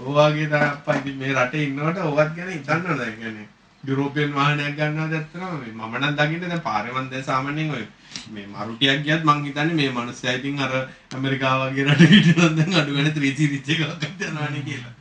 ඕවාගේ 0.00 0.46
තමයි 0.46 0.66
අප්පා 0.66 0.96
ඉතින් 0.96 1.16
මේ 1.18 1.32
රටේ 1.34 1.64
ඉන්නකොට 1.66 1.98
ඕවත් 2.00 2.30
ගැන 2.36 2.50
හිතන්න 2.50 2.86
ඕන 2.86 3.00
ඒ 3.02 3.12
කියන්නේ 3.12 3.46
යුරෝපියන් 3.84 4.34
වාහනයක් 4.34 4.74
ගන්නවද 4.78 5.14
ඇත්තටම 5.14 5.44
මේ 5.54 5.72
මම 5.72 5.94
නම් 5.98 6.16
දකින්නේ 6.18 6.50
දැන් 6.50 6.62
පාරේ 6.66 6.92
මන් 6.92 7.06
දැන් 7.12 7.24
සාමාන්‍යයෙන් 7.24 7.70
ඔය 7.76 7.84
මේ 8.30 8.46
මරුටියක් 8.48 9.04
ගියත් 9.06 9.24
මං 9.24 9.44
හිතන්නේ 9.44 9.76
මේ 9.78 9.90
මිනිස්සයා 9.90 10.34
ඉතින් 10.40 10.60
අර 10.60 10.74
ඇමරිකාව 11.14 11.62
වගේ 11.62 11.86
රටක 11.86 12.12
හිටියොත් 12.16 12.58
දැන් 12.58 12.76
අඩු 12.82 12.98
ගානේ 12.98 13.14
3 13.14 13.32
සීරීස් 13.36 13.70
එකක් 14.02 14.26
යනවානේ 14.28 14.62
කියලා. 14.62 14.92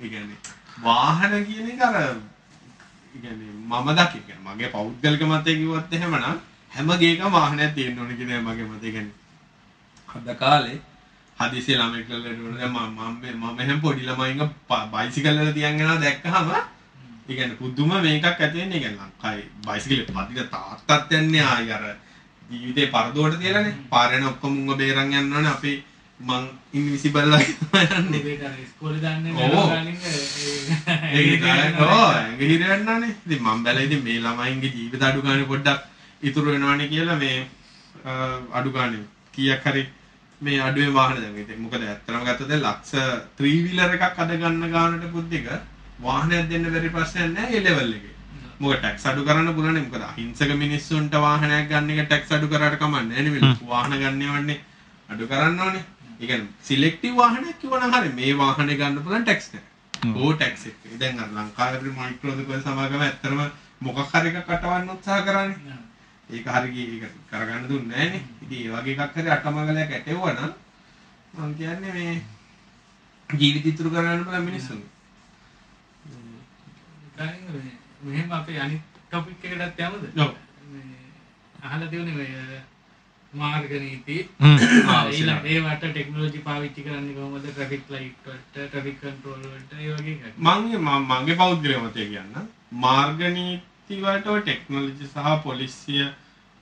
ඒ 0.00 0.08
කියන්නේ 0.08 0.38
වාහන 0.82 1.38
කියන 1.46 1.70
එක 1.74 1.86
අර 1.90 2.00
ඒ 2.00 2.16
කියන්නේ 3.14 3.52
මම 3.68 3.88
දකි 4.00 4.24
කියන්නේ 4.26 4.44
මගේ 4.48 4.72
පෞද්ගලික 4.74 5.24
මතය 5.30 5.56
කිව්වොත් 5.60 5.92
එහෙමනම් 5.92 6.42
හැම 6.72 6.92
ගේකම 6.98 7.38
වාහනයක් 7.38 7.78
තියෙන්න 7.78 7.98
ඕනේ 8.00 8.18
කියන 8.18 8.30
එක 8.32 8.44
මගේ 8.44 8.68
මතය. 8.72 8.88
කියන්නේ 8.90 9.14
අද 10.08 10.36
කාලේ 10.36 10.78
හදිසිය 11.38 11.76
ළමෙක් 11.78 12.08
ලල්ලට 12.10 12.40
වුණ 12.40 12.56
දැන් 12.58 12.72
මම 12.72 13.34
මම 13.34 13.60
එහෙම 13.60 13.80
පොඩි 13.80 14.08
ළමයින්ග 14.08 14.42
බයිසිකල් 14.92 15.38
වල 15.40 15.52
තියන් 15.52 15.80
යනවා 15.80 16.00
දැක්කහම 16.00 16.48
ඒ 17.28 17.34
කියන්නේ 17.36 17.56
පුදුම 17.56 17.90
මේකක් 18.02 18.24
ඇති 18.26 18.58
වෙන්නේ. 18.58 18.80
කියන්නේ 18.80 19.02
ලංකාවේ 19.02 19.46
බයිසිකල් 19.66 20.02
පදින 20.08 20.48
තාත්තත් 20.52 21.12
යන්නේ 21.12 21.44
ආයි 21.44 21.72
අර 21.72 21.84
ජීවිතේ 22.50 22.86
පරදුවට 22.94 23.38
තියලානේ. 23.40 23.74
පාරේන 23.90 24.26
ඔක්කොම 24.30 24.52
උංග 24.60 24.78
බේරන් 24.78 25.12
යනවනේ 25.12 25.50
අපි 25.50 25.72
මං 26.20 26.44
ඉන්විසිබල් 26.72 27.28
වගේ 27.32 27.82
යන්නේ. 27.98 28.38
අර 28.42 28.54
ඉස්කෝලේ 28.64 29.02
දාන්නේ. 29.02 29.32
ගානින් 29.72 29.96
ඒක 31.12 31.44
යනවානේ. 32.78 33.12
ඉතින් 33.26 33.42
මම 33.42 33.64
බැලුවා 33.64 33.86
ඉතින් 33.88 34.02
මේ 34.04 34.18
ළමයින්ගේ 34.20 34.72
ජීවිත 34.76 35.02
අඩු 35.02 35.26
ගානේ 35.26 35.50
පොඩ්ඩක් 35.52 35.80
ඉතුරු 36.22 36.48
වෙනවනේ 36.52 36.88
කියලා 36.88 37.18
මේ 37.18 37.38
අඩු 38.52 38.70
ගානේ 38.70 39.04
කීයක් 39.34 39.64
හරි 39.66 39.82
මේ 40.40 40.60
අඩුවේ 40.60 40.92
වාහන 40.92 41.16
දැන් 41.16 41.38
ඉතින් 41.38 41.60
මොකද 41.60 41.80
ඇත්තටම 41.82 42.24
ගත්තොත් 42.24 42.48
දැන් 42.48 42.62
ලක්ෂ 42.62 42.92
3 43.38 43.62
wheeler 43.64 43.94
එකක් 43.96 44.18
අද 44.18 44.32
ගන්න 44.32 44.70
ගානට 44.70 45.06
පුද්දික 45.12 45.48
වාහනයක් 46.00 46.48
දෙන්න 46.50 46.66
බැරි 46.66 46.90
ප්‍රශ්නයක් 46.90 47.32
නැහැ 47.32 47.56
ඒ 47.56 47.62
ලෙවල් 47.62 47.92
එකේ. 47.92 48.14
මොකද 48.60 48.78
ටැක්ස් 48.78 49.06
අඩු 49.06 49.24
කරන්න 49.24 49.54
පුළුවන් 49.56 49.74
නේ 49.74 49.84
මොකද 49.84 50.04
අහිංසක 50.04 50.52
මිනිස්සුන්ට 50.56 51.16
වාහනයක් 51.18 51.68
ගන්න 51.70 51.90
එක 51.92 52.02
ටැක්ස් 52.04 52.32
අඩු 52.32 52.48
කරාට 52.48 52.76
කමන්නේ 52.78 53.22
නැහැ 53.22 53.40
නේ 53.44 53.54
වාහන 53.66 53.96
ගන්නවන්නේ 53.96 54.58
අඩු 55.08 55.30
කරන්න 55.30 55.60
ඕනේ. 55.60 55.84
ඒ 56.20 56.26
කියන්නේ 56.26 56.52
සිලෙක්ටිව් 56.62 57.16
වාහනයක් 57.16 57.56
කිව්වනම් 57.60 57.96
හරි 57.96 58.12
මේ 58.12 58.36
වාහනේ 58.36 58.76
ගන්න 58.76 59.02
පුළුවන් 59.02 59.24
ටැක්ස් 59.24 59.50
නැහැ. 59.52 59.72
ඕ 60.16 60.32
ටැක්ස් 60.34 60.66
එක. 60.66 60.76
දැන් 61.00 61.18
අර 61.18 61.32
ලංකාවේ 61.32 61.96
මයික්‍රෝදක 61.98 62.54
සමාගම 62.62 63.02
ඇත්තටම 63.02 63.42
මොකක් 63.80 64.14
හරි 64.14 64.34
එකක් 64.34 64.54
අටවන්න 64.54 64.94
උත්සාහ 64.94 65.20
කරන්නේ. 65.24 65.80
ඒක 66.30 66.48
හරි 66.48 66.70
ගියේ 66.70 66.96
ඒක 66.96 67.30
කරගන්න 67.30 67.68
දුන්නේ 67.68 67.96
නැහනේ. 67.96 68.22
ඉතින් 68.42 68.58
ඒ 68.66 68.70
වගේ 68.70 68.94
එකක් 68.94 69.16
හරි 69.16 69.28
අටමගලයක් 69.28 69.92
ඇටෙවුවා 69.92 70.32
නම් 70.32 70.52
මම 71.34 71.52
කියන්නේ 71.52 71.92
මේ 71.92 72.20
ජීවිත 73.30 73.66
ඉතුරු 73.66 73.90
කරගන්න 73.90 74.24
පුළුවන් 74.24 74.44
මිනිස්සුන්ගේ. 74.44 74.90
මෙහෙම 78.04 78.32
අපේ 78.32 78.58
අනිත් 78.58 78.80
ටොපික් 79.10 79.44
එකටත් 79.44 79.80
යමුද? 79.80 80.04
ඔව්. 80.18 80.32
මේ 80.72 80.96
අහලා 81.64 81.88
තියුනේ 81.88 82.14
ඔය 82.14 82.60
මාර්ග 83.34 83.70
නීති. 83.70 84.16
ඒවට 85.44 85.84
ටෙක්නොලොජි 85.84 86.38
පාවිච්චි 86.38 86.82
කරන්නේ 86.82 87.14
කොහොමද? 87.14 87.46
ට්‍රැෆික් 87.46 87.90
ලයිට් 87.90 88.26
වලට 88.26 88.68
ට්‍රැෆික් 88.68 89.00
කන්ට්‍රෝල් 89.00 89.40
වලට 89.40 89.72
ඒ 89.72 89.92
වගේ 89.92 90.12
එකක්. 90.12 90.38
මගේ 90.38 90.76
ම- 90.76 91.06
මගේ 91.08 91.34
පෞද්ගලික 91.34 91.78
මතය 91.78 92.08
කියන්න. 92.08 92.34
මාර්ග 92.72 93.20
නීති 93.20 93.62
වලට 93.88 94.26
ඔය 94.26 94.40
ටෙක්නොලොජි 94.42 95.06
සහ 95.06 95.42
පොලිසිය 95.44 96.06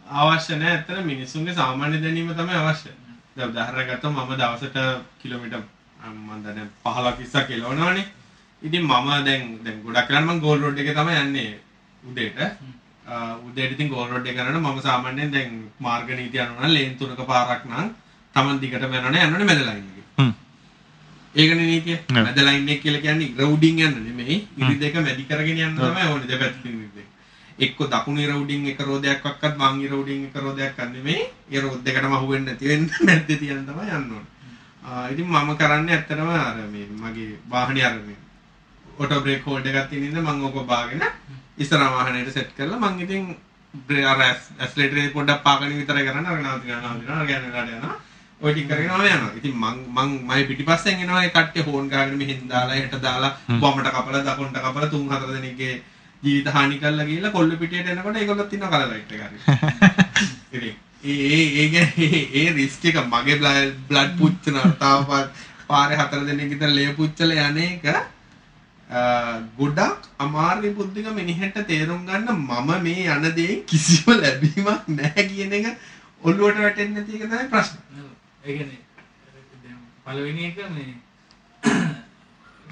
අවශ්‍ය 0.06 0.56
නැහැ 0.56 0.76
ඇත්තට 0.76 1.04
මිනිස්සුන්ගේ 1.04 1.54
සාමාන්‍ය 1.54 2.02
දැනීම 2.02 2.34
තමයි 2.34 2.54
අවශ්‍ය. 2.54 2.90
දැන් 3.36 3.50
උදාහරණයක් 3.50 3.88
ගත්තොත් 3.90 4.12
මම 4.12 4.36
දවසට 4.36 4.76
කිලෝමීටර් 5.22 5.62
මම 6.10 6.30
දන්නේ 6.44 6.68
15 6.84 7.16
20 7.18 7.48
කෙලවනවනේ. 7.48 8.06
ඉතින් 8.62 8.84
මම 8.84 9.24
දැන් 9.24 9.42
දැන් 9.64 9.82
ගොඩක් 9.82 10.08
වෙලාවට 10.08 10.30
මම 10.30 10.40
ගෝල් 10.40 10.60
රෝඩ් 10.60 10.78
එකේ 10.78 10.94
තමයි 10.94 11.16
යන්නේ 11.22 11.60
උදේට. 12.02 12.38
උදේට 13.48 13.72
ඉතින් 13.72 13.88
ගෝල් 13.88 14.08
රෝඩ් 14.10 14.26
එක 14.26 14.36
යනකොට 14.36 14.60
මම 14.60 14.80
සාමාන්‍යයෙන් 14.82 15.32
දැන් 15.32 15.50
මාර්ග 15.80 16.08
නීති 16.10 16.40
අනුව 16.40 16.60
නම් 16.60 16.74
ලේන් 16.76 16.96
තුනක 16.98 17.26
පාරක් 17.26 17.64
නම් 17.64 17.90
Taman 18.34 18.60
දිගටම 18.60 18.92
යනවනේ 18.92 19.26
යනවනේ 19.26 19.48
මැද 19.48 19.60
ලයින් 19.62 19.84
එකේ. 19.90 20.32
ඒකනේ 21.34 21.66
නීතිය. 21.66 21.98
මැද 22.10 22.38
ලයින් 22.38 22.68
එක 22.68 22.82
කියලා 22.82 23.00
කියන්නේ 23.00 23.32
ඉරවුඩින් 23.32 23.82
යන්න 23.88 23.98
නෙමෙයි. 24.06 24.36
ඉරි 24.60 24.78
දෙක 24.80 24.94
මැදි 25.00 25.24
කරගෙන 25.24 25.60
යන්න 25.66 25.76
තමයි 25.78 26.06
ඕනේ 26.12 26.28
දෙපැත්තකින් 26.28 26.72
ඉරි 26.74 26.90
දෙක. 26.96 27.08
එක්ක 27.58 27.78
දකුණු 27.86 28.20
ඉරවුඩින් 28.20 28.66
එක 28.66 28.80
රෝදයක් 28.80 29.22
වක්වත් 29.22 29.56
වම් 29.56 29.80
ඉරවුඩින් 29.80 30.26
එක 30.26 30.36
රෝදයක් 30.36 30.76
ගන්න 30.76 30.92
නෙමෙයි. 30.92 31.26
ඒ 31.50 31.60
රෝද 31.60 31.80
දෙකටම 31.82 32.12
අහු 32.12 32.28
වෙන්නේ 32.28 32.52
නැති 32.52 32.68
වෙන්න 32.68 32.90
මැද්දේ 33.06 33.36
තියන් 33.36 33.64
තමයි 33.64 33.90
යන්න 33.90 34.12
ඕනේ. 34.12 34.32
ඉතින් 35.10 35.26
මම 35.26 35.56
කරන්නේ 35.56 35.94
ඇත්තටම 35.94 36.28
අර 36.30 36.56
මේ 36.68 36.86
මගේ 37.02 37.38
වාහනේ 37.46 37.84
අර 37.84 37.98
මේ 38.00 38.16
ඔටෝ 38.98 39.20
බ්‍රේක් 39.20 39.44
හෝල්ඩ් 39.44 39.66
එකක් 39.66 39.88
තියෙන 39.88 40.04
ඉඳන් 40.04 40.20
මම 40.20 40.44
ඕක 40.44 40.66
බාගෙන 40.66 41.02
ඉස්සරහ 41.58 41.90
වාහනේට 41.90 42.30
සෙට් 42.30 42.50
කරලා 42.52 42.78
මම 42.80 43.00
ඉතින් 43.00 43.36
අර 44.04 44.18
ඇස්ලේටර් 44.20 44.98
එක 44.98 45.14
පොඩ්ඩක් 45.14 45.42
පාගන 45.42 45.72
විතරයි 45.72 46.04
කරන්නේ 46.04 46.30
අර 46.30 46.40
නවති 46.40 46.68
ගන්න 46.68 46.84
නවති 46.90 47.06
ගන්න 47.28 47.48
ගන්න 47.48 47.72
යනවා 47.72 47.96
ඔය 48.40 48.52
ටික 48.52 48.68
කරගෙන 48.68 48.90
මම 48.90 49.06
යනවා 49.06 49.32
ඉතින් 49.34 49.56
මං 49.56 49.76
මං 49.90 50.10
මයි 50.24 50.44
පිටිපස්සෙන් 50.44 51.00
එනවා 51.00 51.22
ඒ 51.22 51.30
කට්ටිය 51.30 51.64
හෝන් 51.64 51.88
ගාගෙන 51.88 52.16
මෙහෙන් 52.16 52.48
දාලා 52.48 52.76
හෙට 52.76 52.96
දාලා 53.00 53.32
වමට 53.48 53.88
කපලා 53.90 54.22
දකුණට 54.22 54.60
කපලා 54.60 54.88
තුන් 54.88 55.08
හතර 55.08 55.30
දෙනෙක්ගේ 55.30 55.74
ජීවිත 56.24 56.48
හානි 56.50 56.78
කරලා 56.78 57.06
ගිහලා 57.06 57.32
කොල්ල 57.32 57.52
පිටියට 57.56 57.88
එනකොට 57.88 58.16
ඒගොල්ලොත් 58.16 58.52
ඉන්නවා 58.52 58.70
කලර් 58.74 58.90
ලයිට් 58.90 59.12
එක 59.12 59.22
හරි 60.52 60.70
ඉතින් 61.04 61.74
ඒ 62.34 62.46
රිස්ක් 62.52 62.84
එක 62.84 62.98
මගේ 63.06 63.38
බ්ලඩ් 63.88 64.12
පුච්චනවා 64.18 64.72
තාම 64.78 65.04
පා- 65.06 65.30
පාරේ 65.68 65.98
හතර 65.98 66.22
දෙනෙක් 66.26 66.50
විතර 66.50 66.70
ලේ 66.70 66.92
පුච්චලා 66.94 67.48
යන 67.48 67.58
එක 67.60 67.84
අ, 68.90 69.00
ගොඩක් 69.58 70.08
අමාරුයි 70.18 70.72
බුද්ධික 70.72 71.06
මිනිහෙට 71.12 71.56
තේරුම් 71.66 72.02
ගන්න 72.06 72.28
මම 72.38 72.70
මේ 72.82 73.06
යන 73.10 73.28
දේ 73.34 73.54
කිසිම 73.66 74.08
ලැබීමක් 74.16 74.88
නැහැ 74.90 75.24
කියන 75.28 75.52
එක 75.54 75.66
ඔළුවට 76.22 76.58
වැටෙන්නේ 76.58 76.94
නැති 76.96 77.16
එක 77.16 77.24
තමයි 77.26 77.48
ප්‍රශ්නේ. 77.48 77.82
ඒ 78.44 78.52
කියන්නේ 78.52 78.80
පළවෙනි 80.04 80.44
එක 80.46 80.58
මේ 80.70 80.92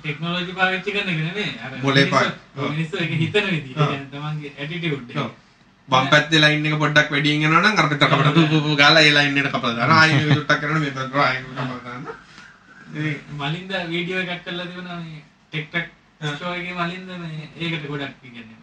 ටෙක්නෝලෝජි 0.03 0.53
පාවිච්චි 0.59 0.91
කරන 0.95 1.09
එක 1.13 1.21
නෙමෙයි. 1.29 1.53
අර 1.65 1.71
මොලේ 1.83 2.05
පා- 2.07 2.33
මිනිස්සු- 2.71 3.01
ඒක 3.05 3.13
හිතන 3.23 3.47
විදිහ. 3.47 3.75
කියන්නේ 3.75 4.11
තමන්ගේ 4.13 4.53
ඇටිටියුඩ් 4.59 5.17
ඔව්. 5.17 5.31
වම් 5.89 6.07
පැත්තේ 6.13 6.41
ලයින් 6.41 6.67
එක 6.67 6.77
පොඩ්ඩක් 6.83 7.13
වැඩියෙන් 7.13 7.45
යනවා 7.47 7.63
නම් 7.63 7.79
අර 7.79 7.87
පැත්ත 7.91 8.05
කපලා 8.05 8.33
පු 8.37 8.47
පු 8.53 8.61
පු 8.67 8.77
ගාලා 8.77 9.03
ඒ 9.03 9.11
ලයින් 9.11 9.39
එකට 9.39 9.53
කපලා 9.55 9.75
දානවා. 9.75 9.99
ආයෙ 9.99 10.15
මේක 10.15 10.35
චුට්ටක් 10.39 10.61
කරනවා 10.61 10.81
මේ 10.81 10.95
පැත්තට 10.97 11.17
ආයෙ 11.17 11.43
කපලා 11.43 11.67
දානවා. 11.87 12.15
ඉතින් 12.95 13.37
මලින්ද 13.41 13.73
වීඩියෝ 13.91 14.23
එකක් 14.25 14.43
කරලා 14.45 14.67
තිබුණා 14.67 14.99
මේ 15.03 15.21
ටෙක් 15.51 15.67
ටෙක් 15.71 15.87
ෂෝ 16.37 16.55
එකේ 16.55 16.75
මලින්ද 16.75 17.09
මේ 17.23 17.47
ඒකට 17.61 17.87
ගොඩක් 17.89 18.19
කියන්නේ. 18.23 18.59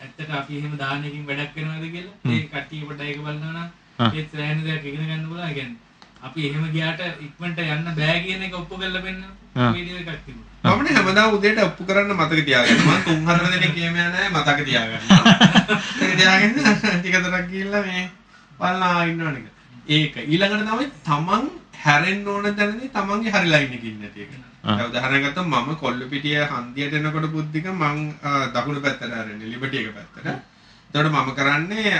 ඇත්තට 0.00 0.30
අපි 0.38 0.58
එහෙම 0.58 0.74
දානකින් 0.78 1.26
වැඩක් 1.26 1.54
වෙනවද 1.56 1.86
කියලා? 1.94 2.16
ඒ 2.32 2.42
කට්ටිය 2.52 2.82
පොඩ්ඩක් 2.88 3.08
ඒක 3.10 3.20
බලනවා 3.20 3.52
නම්. 3.52 3.68
ඒත් 4.16 4.28
සෑහෙන 4.32 4.64
දෙයක් 4.64 4.84
ඉගෙන 4.84 5.06
ගන්න 5.06 5.28
පුළුවන්. 5.28 5.54
කියන්නේ 5.54 5.88
අපි 6.22 6.40
එහෙම 6.48 6.64
ගියාට 6.72 7.00
ඉක්මනට 7.26 7.58
යන්න 7.66 7.86
බෑ 7.98 8.18
කියන 8.24 8.42
එක 8.46 8.54
ඔප්පු 8.54 8.74
කරලා 8.76 9.02
පෙන්නන 9.02 9.22
මමනේ 10.64 10.94
හැමදාම 10.94 11.34
උදේට 11.34 11.58
ඔප්පු 11.60 11.84
කරන්න 11.84 12.12
මතක 12.14 12.44
තියාගන්න. 12.44 12.82
මම 12.82 13.00
තුන් 13.04 13.24
හතර 13.26 13.46
දෙනෙක් 13.46 13.72
කියම 13.74 13.94
නැහැ 13.94 14.28
මතක 14.30 14.58
තියාගන්න. 14.64 15.02
ඒක 16.00 16.12
තියාගෙන 16.18 16.52
ටික 16.98 17.16
දරක් 17.16 17.48
ගිහිල්ලා 17.48 17.82
මේ 17.82 18.04
බලලා 18.58 19.04
ඉන්නවනේ. 19.04 19.50
ඒක 19.88 20.14
ඊළඟට 20.24 20.68
තමයි 20.68 20.86
තමන් 21.02 21.50
හැරෙන්න 21.76 22.28
ඕන 22.28 22.54
තැනදී 22.54 22.90
තමන්ගේ 22.90 23.32
හරි 23.32 23.48
ලයින් 23.48 23.72
එකේ 23.72 23.90
ඉන්න 23.90 24.10
තියෙක. 24.10 24.32
දැන් 24.62 24.86
උදාහරණයක් 24.86 25.26
ගත්තොත් 25.26 25.46
මම 25.46 25.70
කොල්ලපිටිය 25.76 26.40
හන්දියට 26.46 26.94
එනකොට 26.94 27.30
බුද්ධික 27.32 27.70
මං 27.72 27.98
දකුණු 28.54 28.80
පැත්තට 28.80 29.06
හැරෙන්නේ 29.10 29.48
ලිබර්ටි 29.48 29.78
එක 29.80 29.94
පැත්තට. 29.94 30.26
එතකොට 30.90 31.10
මම 31.10 31.30
කරන්නේ 31.34 31.96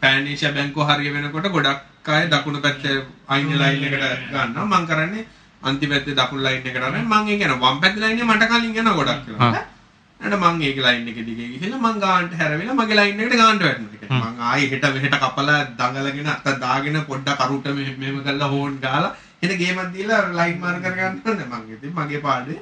පෑන් 0.00 0.26
ඒෂියා 0.26 0.52
බැංකුව 0.52 0.86
හරිය 0.88 1.12
වෙනකොට 1.12 1.48
ගොඩක් 1.50 2.12
අය 2.12 2.28
දකුණු 2.28 2.60
පැත්තේ 2.60 3.00
අයින 3.28 3.56
ලයින් 3.56 3.84
එකට 3.84 4.28
ගන්නවා. 4.30 4.66
මං 4.66 4.86
කරන්නේ 4.86 5.26
අන්ති 5.64 5.86
පැත්තේ 5.90 6.16
දකුණු 6.18 6.44
ලයින් 6.46 6.66
එකට 6.68 6.82
අරගෙන 6.88 7.06
මං 7.12 7.28
ඒක 7.28 7.44
යනවා. 7.46 7.60
වම් 7.64 7.80
පැත්තේ 7.82 8.02
ලයින් 8.02 8.18
එක 8.18 8.28
මට 8.30 8.48
කලින් 8.50 8.76
යනවා 8.80 8.96
ගොඩක් 8.98 9.26
වෙලාවට. 9.28 9.72
ඊට 10.20 10.36
මං 10.42 10.62
ඒක 10.62 10.78
ලයින් 10.86 11.08
එක 11.08 11.18
දිගේ 11.28 11.48
ගිහිල්ලා 11.52 11.84
මං 11.84 11.96
ගානට 12.04 12.36
හැරවිලා 12.40 12.78
මගේ 12.80 12.98
ලයින් 13.00 13.20
එකට 13.20 13.36
ගානට 13.42 13.62
වැටෙනවා. 13.66 14.20
මං 14.22 14.42
ආයේ 14.50 14.70
හෙට 14.72 14.86
මෙහෙට 14.94 15.16
කපලා 15.24 15.60
දඟලගෙන 15.80 16.30
අත 16.34 16.46
දාගෙන 16.64 17.00
පොඩ්ඩක් 17.10 17.42
අරුට 17.44 17.66
මෙහෙම 17.76 18.20
කරලා 18.26 18.52
හෝන් 18.54 18.78
ගාලා 18.84 19.16
හෙට 19.42 19.58
ගේමක් 19.60 19.90
දීලා 19.94 20.22
ලයින් 20.38 20.60
මාර් 20.60 20.76
කර 20.84 20.94
ගන්න 20.98 21.20
ඕනේ. 21.26 21.46
මං 21.52 21.62
ඉතින් 21.74 21.92
මගේ 21.98 22.22
පාඩේ 22.26 22.60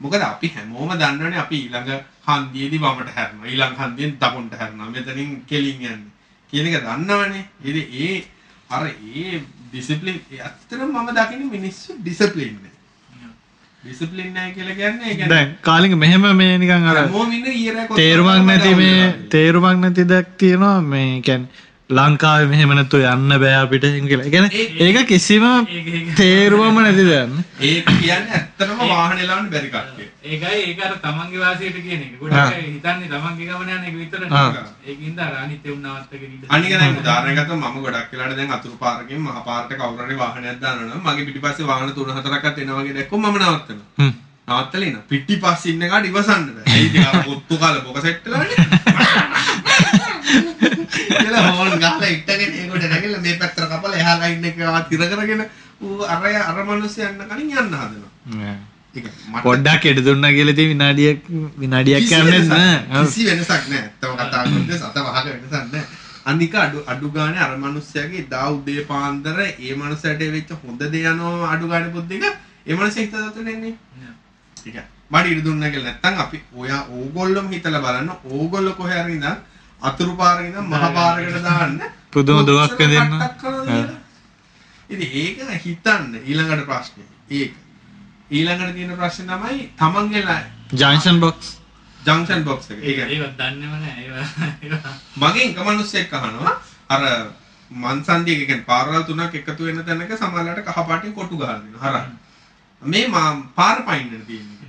මොකද 0.00 0.22
අපි 0.22 0.48
හැමෝම 0.54 0.90
දන්නවනේ 1.00 1.40
අපි 1.44 1.56
ඊළඟ 1.64 1.90
හන්දියේදී 2.28 2.82
වමට 2.84 3.10
හැරෙනවා. 3.16 3.46
ඊළඟ 3.50 3.76
හන්දියෙන් 3.80 4.16
දකුණට 4.22 4.54
හැරෙනවා. 4.60 4.90
මෙතනින් 4.94 5.30
කෙලින් 5.50 5.78
යන්නේ. 5.82 6.10
කියන 6.52 6.66
එක 6.68 6.82
දන්නවනේ. 6.86 7.44
ඉතින් 7.64 7.86
ඒ 8.04 8.14
අර 8.70 8.86
ඒ 8.86 9.42
ඩිසිප්ලින් 9.74 10.18
ඇත්තටම 10.40 10.82
මම 10.88 11.08
දකින්නේ 11.16 11.50
මිනිස්සු 11.50 11.96
ඩිසිප්ලින් 11.98 12.54
නෑ 12.56 12.72
ඩිසිප්ලින් 13.82 14.28
නෑ 14.32 14.50
කියලා 14.52 14.74
කියන්නේ 14.74 15.06
ඒ 15.06 15.14
කියන්නේ 15.14 15.30
දැන් 15.30 15.54
කාලික 15.62 15.94
මෙහෙම 15.98 16.26
මේ 16.36 16.58
නිකන් 16.58 16.86
අර 16.90 16.98
තේරුමක් 17.96 18.44
නැති 18.46 18.74
මේ. 18.74 19.00
තේරුමක් 19.30 19.78
නැති 19.78 20.04
දෙයක් 20.08 20.28
තියෙනවා 20.38 20.76
මේ 20.84 21.08
කියන්නේ 21.20 21.48
ලංකාවේ 21.90 22.48
මෙහෙම 22.48 22.70
නැතුව 22.70 23.02
යන්න 23.04 23.32
බෑ 23.40 23.56
අපිට 23.56 23.84
කියලා. 23.84 24.24
ඒ 24.24 24.30
කියන්නේ 24.30 24.50
ඒක 24.80 25.06
කිසිම 25.06 25.44
තේරුමම 26.16 26.76
නැති 26.76 27.04
දෙයක්. 27.04 27.30
ඒක 27.60 27.84
කියන්නේ 27.84 28.32
ඇත්තටම 28.32 28.78
වාහන 28.80 29.18
එලවන්න 29.18 29.50
බැරි 29.50 29.68
කට්ටිය. 29.68 30.08
ඒකයි 30.24 30.62
ඒක 30.62 30.80
අර 30.80 30.96
තමන්ගේ 30.98 31.40
වාසියට 31.40 31.76
කියන 31.78 32.00
එක. 32.00 32.16
ගොඩක් 32.18 32.56
හිතන්නේ 32.56 33.08
තමන්ගේ 33.08 33.46
ගමන 33.46 33.68
යන 33.70 33.84
එක 33.84 33.94
විතරනේ. 33.94 34.64
ඒකින්ද 34.86 35.20
අර 35.20 35.36
අනිත් 35.36 35.66
එවුන් 35.66 35.84
නවත්තගෙන 35.84 36.24
ඉන්න. 36.24 36.46
අනික 36.48 36.72
දැන් 36.74 36.96
උදාහරණයක් 36.96 37.36
ගත්තොත් 37.38 37.60
මම 37.60 37.80
ගොඩක් 37.82 38.12
වෙලාට 38.12 38.36
දැන් 38.36 38.54
අතුරු 38.56 38.76
පාරකින් 38.78 39.20
මහ 39.20 39.44
පාරට 39.44 39.74
කවුරු 39.74 40.06
හරි 40.06 40.16
වාහනයක් 40.16 40.60
දානවා 40.60 41.02
මගේ 41.06 41.26
පිටිපස්සේ 41.26 41.66
වාහන 41.66 41.92
තුන 41.92 42.14
හතරක්වත් 42.16 42.58
එනවා 42.58 42.80
වගේ 42.80 42.96
දැක්කොත් 42.96 43.20
මම 43.20 43.36
නවත්තනවා. 43.36 43.86
හ්ම්. 43.98 44.12
නවත්තලා 44.48 44.88
ඉන්න. 44.88 45.04
පිටිපස්සේ 45.06 45.72
ඉන්න 45.72 45.88
කාට 45.90 46.06
ඉවසන්න 46.06 46.48
බෑ. 46.48 46.64
ඒ 46.72 46.82
ඉතින් 46.82 47.06
අර 47.06 47.24
කොත්තු 47.24 47.58
කාල 47.58 47.80
බොක 47.82 48.00
සෙට් 48.00 48.24
වෙලානේ. 48.24 49.62
කියලා 51.10 51.50
හෝන් 51.52 51.72
ගහලා 51.76 52.08
ඉටගෙන 52.08 52.40
ඒකට 52.42 52.84
නැගිලා 52.84 53.20
මේ 53.20 53.36
පැත්තට 53.40 53.66
කපලා 53.72 53.96
එහා 53.96 54.16
ලයින් 54.20 54.44
එක 54.44 54.56
තිර 54.90 55.02
කරගෙන 55.10 55.42
ඌ 55.80 56.02
අර 56.06 56.22
අර 56.44 56.62
මිනිස්සු 56.66 57.02
යන්න 57.02 57.26
කලින් 57.26 57.50
යන්න 57.52 57.74
හදනවා. 57.74 58.54
පොඩ්ඩක් 59.42 59.84
එඩ 59.86 60.00
දුන්නා 60.06 60.32
කියලා 60.32 60.54
ඉතින් 60.54 60.68
විනාඩියක් 60.70 61.20
විනාඩියක් 61.58 62.08
යන්නේ 62.10 62.32
වෙනසක්- 62.32 62.54
නෑ. 62.54 63.04
කිසි 63.04 63.26
වෙනසක් 63.28 63.68
නෑ. 63.68 63.82
ඇත්තම 63.82 64.16
කතා 64.16 64.42
කරද්දී 64.46 64.78
සත 64.78 64.96
වහක 64.98 65.26
වෙනසක් 65.26 65.52
නෑ. 65.72 65.84
අනික 66.26 66.54
අඩු 66.56 66.78
අඩු 66.86 67.10
ගානේ 67.10 67.40
අර 67.40 67.56
මිනිස්සයාගේ 67.58 68.26
දා 68.30 68.46
උදේ 68.50 68.84
පාන්දර 68.84 69.38
ඒ 69.44 69.74
මිනිස්සයාට 69.76 70.22
වෙච්ච 70.30 70.50
හොඳ 70.62 70.80
දේ 70.92 71.04
යනවා 71.06 71.50
අඩු 71.50 71.66
ගානේ 71.68 71.90
බුද්ධික 71.90 72.24
ඒ 72.66 72.74
මිනිස්සයා 72.74 73.04
හිතදතු 73.06 73.42
නෙන්නේ. 73.42 73.74
ඒක 74.66 74.76
මඩ 75.10 75.26
ඉර 75.32 75.40
දුන්නා 75.44 75.70
කියලා 75.70 75.90
නැත්තම් 75.92 76.20
අපි 76.20 76.38
ඔයා 76.56 76.80
ඕගොල්ලොම 76.90 77.50
හිතලා 77.50 77.82
බලන්න 77.82 78.10
ඕගොල්ලෝ 78.30 78.74
කොහේ 78.74 79.02
හරි 79.02 79.12
ඉඳන් 79.14 79.36
අතුරු 79.84 80.16
පාරේ 80.16 80.48
ඉඳන් 80.48 80.66
මහ 80.66 80.84
පාරකට 80.94 81.42
දාන්න 81.42 81.76
පුදුම 82.10 82.46
දුවක් 82.46 82.78
දෙන්න. 82.78 83.12
ඉතින් 84.90 85.08
ඒක 85.14 85.62
හිතන්න 85.62 86.08
ඊළඟට 86.20 86.66
ප්‍රශ්නේ. 86.66 87.08
ඒක 87.30 87.52
ඊළඟට 88.30 88.74
තියෙන 88.74 88.96
ප්‍රශ්නේ 88.96 89.28
තමයි 89.28 89.68
තමන්ගේ 89.76 90.38
ජංක්ෂන් 90.72 91.20
බොක්ස්. 91.20 91.46
ජංක්ෂන් 91.98 92.44
බොක්ස් 92.44 92.70
එක. 92.70 92.82
ඒක 92.82 92.98
ඒවත් 93.06 93.38
දන්නේම 93.38 93.72
නෑ. 93.74 93.94
ඒවා 94.00 94.26
ඒවා 94.62 94.94
මගෙන් 95.22 95.48
එක 95.50 95.64
මිනිස්සෙක් 95.64 96.12
අහනවා 96.12 96.54
අර 96.88 97.02
මන්සන්දියක 97.70 98.40
කියන්නේ 98.40 98.64
පාරවල් 98.64 99.02
තුනක් 99.04 99.34
එකතු 99.34 99.64
වෙන 99.64 99.84
තැනක 99.84 100.12
සමහරවිට 100.14 100.66
කහ 100.66 100.86
පාටින් 100.88 101.14
කොටු 101.14 101.36
ගහලා 101.36 101.58
දෙනවා. 101.58 101.82
හරහා. 101.82 102.06
මේ 102.82 103.08
මා 103.08 103.28
පාර 103.54 103.82
පයින්නට 103.82 104.26
තියෙන්නේ 104.26 104.63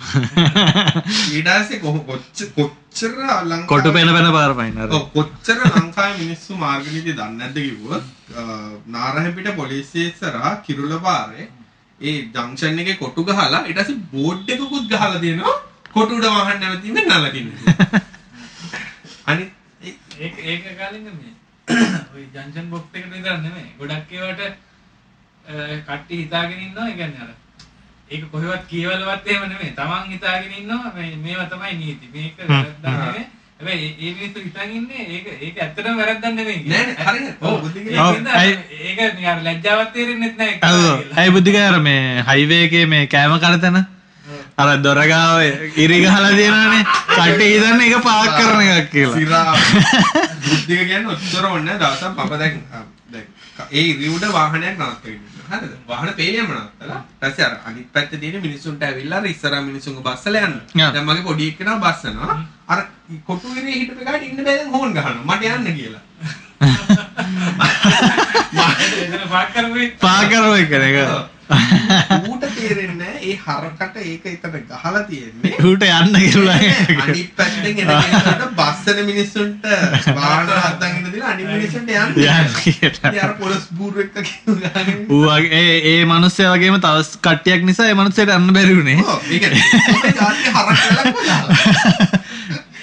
පස්සේ 1.46 1.78
කොහ- 1.80 2.02
කොච්චර 2.06 2.46
කොච්චර 2.56 3.10
ලංකාවේ 3.10 3.66
කොටු 3.66 3.92
පෙන 3.92 4.08
පෙන 4.08 4.28
පාර 4.32 4.52
පයින් 4.54 4.78
අර. 4.78 4.88
ඔව් 4.90 5.04
කොච්චර 5.14 5.56
ලංකාවේ 5.72 6.18
මිනිස්සු 6.18 6.56
මාර්ග 6.56 6.86
නීති 6.88 7.12
දන්නේ 7.12 7.38
නැද්ද 7.38 7.58
කිව්වොත් 7.58 8.04
අ, 8.34 8.42
නාරහෙපිට 8.88 9.50
පොලිසිය 9.56 10.06
ඉස්සරහා 10.08 10.52
කිරුළ 10.66 10.94
පාරේ 11.00 11.48
ඒ 12.00 12.16
ජංක්ෂන් 12.34 12.78
එකේ 12.78 12.96
කොටු 12.96 13.24
ගහලා 13.24 13.64
ඊට 13.64 13.80
පස්සේ 13.80 13.98
බෝඩ් 14.12 14.48
එකකුත් 14.50 14.86
ගහලා 14.88 15.18
දෙනවා 15.18 15.56
කොටු 15.94 16.16
උඩ 16.16 16.26
වාහන 16.28 16.60
නැවතින්න 16.60 16.98
නලකින්න. 17.10 17.50
අනිත් 19.26 19.50
ඒ- 19.82 19.98
ඒක 20.18 20.34
ඒක 20.46 20.64
කාලින්ද 20.78 21.08
මේ 21.10 21.34
ඔය 22.14 22.24
ජංක්ෂන් 22.34 22.70
බොක්ස් 22.70 22.94
එකට 22.94 23.12
විතර 23.12 23.36
නෙමෙයි. 23.38 23.70
ගොඩක් 23.78 24.12
ඒවට 24.12 24.40
අ, 25.46 25.52
කට්ටිය 25.88 26.18
හිතාගෙන 26.22 26.60
ඉන්නවා. 26.60 26.88
ඒ 26.88 26.96
කියන්නේ 26.96 27.22
අර 27.24 27.30
ඒක 28.10 28.24
කොහෙවත් 28.32 28.64
කියවලවත් 28.70 29.26
එහෙම 29.26 29.44
නෙමෙයි. 29.48 29.74
Taman 29.76 30.08
හිතාගෙන 30.12 30.54
ඉන්නවා 30.60 30.92
මේ 30.96 31.16
මේවා 31.26 31.50
තමයි 31.52 31.74
නීති. 31.80 32.06
මේක 32.14 32.34
වැරද්දක් 32.48 32.82
නෙමෙයි. 32.86 33.26
හැබැයි 33.58 33.86
ඒ 33.86 34.08
ඒ 34.08 34.12
මිනිස්සු 34.16 34.38
හිතන් 34.46 34.70
ඉන්නේ 34.78 35.02
ඒක 35.14 35.26
ඒක 35.46 35.56
ඇත්තටම 35.62 35.94
වැරද්දක් 36.00 36.26
නෙමෙයි. 36.38 36.58
නෑ 36.72 36.84
නෑ 36.88 37.04
හරියට. 37.08 37.38
ඔව් 37.42 37.56
ඒක 38.88 38.98
නිකන් 39.16 39.44
ලැජ්ජාවක් 39.46 39.90
තේරෙන්නේ 39.94 40.34
නැහැ 40.42 40.74
ඔව්. 40.74 41.06
ඇයි 41.16 41.34
බුද්ධික 41.36 41.58
අර 41.62 41.80
මේ 41.88 42.24
හයිවේ 42.30 42.62
එකේ 42.66 42.84
මේ 42.94 43.06
කෑම 43.14 43.38
කඩතන 43.38 43.78
අර 44.58 44.68
දොරගාව 44.86 45.38
ඉරි 45.84 45.98
ගහලා 46.04 46.32
තියෙනවානේ. 46.38 46.84
කට්ටිය 47.16 47.50
හිතන්නේ 47.54 47.88
ඒක 47.90 48.04
පාක් 48.08 48.30
කරන 48.38 48.60
එකක් 48.66 48.90
කියලා. 48.92 49.16
සිරා 49.18 49.54
බුද්ධික 50.46 50.86
කියන්නේ 50.88 51.12
ඔච්චර 51.14 51.44
ඕනේ 51.46 51.78
නැහැ. 51.78 51.98
දවසක් 52.00 52.16
මම 52.18 52.38
දැන් 52.42 52.54
දැන් 53.12 53.26
ඒ 53.70 53.86
රියුඩ 54.00 54.32
වාහනයක් 54.38 54.76
නවත්තගෙන. 54.78 55.39
හරිද? 55.50 55.72
වාහන 55.88 56.12
පේලියම 56.20 56.46
නවත්තලා. 56.46 57.00
ඊපස්සේ 57.22 57.44
අර 57.48 57.54
අනිත් 57.68 57.88
පැත්තේ 57.94 58.20
තියෙන 58.22 58.42
මිනිස්සුන්ට 58.46 58.82
ඇවිල්ලා 58.88 59.18
අර 59.22 59.26
ඉස්සරහා 59.32 59.62
මිනිස්සුන්ව 59.70 59.98
බස්සලා 60.06 60.44
යන්න. 60.48 60.56
දැන් 60.76 61.06
මගේ 61.08 61.26
පොඩි 61.28 61.48
එක්කෙනා 61.50 61.78
බස්සනවා. 61.84 62.38
අර 62.68 62.78
කොටු 63.26 63.48
ඉරේ 63.58 63.76
හිටපු 63.80 64.02
ගාට 64.06 64.22
ඉන්න 64.28 64.38
බෑ 64.44 64.56
දැන් 64.60 64.70
හෝන් 64.76 64.90
ගහනවා. 64.94 65.26
මට 65.28 65.42
යන්න 65.56 65.68
කියලා. 65.80 66.04
එතන 69.02 69.28
පාක් 69.34 69.52
කරපුවේ 69.52 69.90
ඌට 71.50 72.44
තේරෙන්නේ 72.54 72.96
නැහැ 72.96 73.20
ඒ 73.22 73.36
හරකට 73.38 73.96
ඒක 74.02 74.26
එතන 74.26 74.52
ගහලා 74.68 75.02
තියෙන්නේ. 75.04 75.54
ඌට 75.60 75.82
යන්න 75.86 76.14
කියලා. 76.16 76.58
අනිත් 77.04 77.32
පැත්තෙන් 77.36 77.66
එන 77.66 77.74
කෙනාට 77.76 78.44
බස්සන 78.58 79.00
මිනිස්සුන්ට 79.06 79.64
වාහන 80.14 80.52
හදන් 80.56 80.96
ඉන්න 80.98 81.10
දින 81.12 81.24
අනිත් 81.24 81.46
මිනිස්සුන්ට 81.48 81.90
යන්න. 81.90 82.14
යන්න 82.16 82.54
කියලා. 82.58 83.14
අර 83.24 83.34
පොලිස් 83.36 83.64
බූරු 83.72 84.04
එක්ක 84.04 84.16
කිව්වාගෙන 84.26 85.02
ඌ 85.08 85.22
වගේ- 85.26 85.52
ඒ 85.54 85.76
ඒ 85.92 86.04
මිනිස්සයා 86.06 86.54
වගේම 86.54 86.78
තව 86.80 87.02
කට්ටියක් 87.20 87.62
නිසා 87.64 87.88
ඒ 87.88 87.94
මිනිස්සයාට 87.94 88.34
යන්න 88.36 88.52
බැරි 88.52 88.76
වුණේ. 88.76 88.98
ඔව් 89.06 89.20
ඒක 89.30 89.44
තමයි 89.48 90.14
ජාතිය 90.14 90.50
හරක් 90.52 90.78
කොහොමද? 91.10 91.50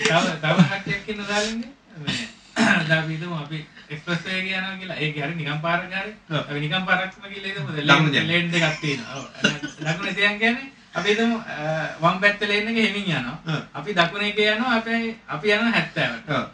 තව 0.01 0.26
තව 0.43 0.57
කට්ටියක් 0.65 1.09
ඉන්න 1.09 1.26
දාලින්නේ 1.26 1.72
මේ 2.03 3.07
හිතමු 3.09 3.36
අපි 3.38 3.59
එක්ස්ප්‍රස් 3.91 4.25
එක 4.27 4.47
යනවා 4.47 4.75
කියලා. 4.79 4.97
ඒක 5.03 5.15
හරි 5.23 5.35
නිකම් 5.35 5.59
පාරක් 5.65 5.93
හරි. 5.99 6.13
අපි 6.39 6.59
නිකම් 6.65 6.83
පාරක් 6.89 7.13
කියලා 7.13 7.49
හිතමු 7.51 7.69
ලකුණු 7.89 8.11
ලේන්. 8.11 8.27
ලේන් 8.31 8.51
දෙකක් 8.51 8.75
තියෙනවා. 8.81 9.21
ලකුණ 9.85 10.15
තියන් 10.17 10.35
කියන්නේ 10.43 10.67
අපි 10.97 11.07
හිතමු 11.13 11.38
වම් 12.03 12.19
පැත්තේ 12.25 12.49
ලේන් 12.51 12.67
එක 12.73 12.77
හෙමින් 12.85 13.09
යනවා. 13.15 13.63
අපි 13.79 13.97
දකුණ 13.99 14.29
එකේ 14.29 14.51
යනවා 14.53 14.75
අපි 14.81 15.15
අපි 15.38 15.47
යනවා 15.55 15.71
70ට 15.79 16.38
ඔව්. 16.38 16.45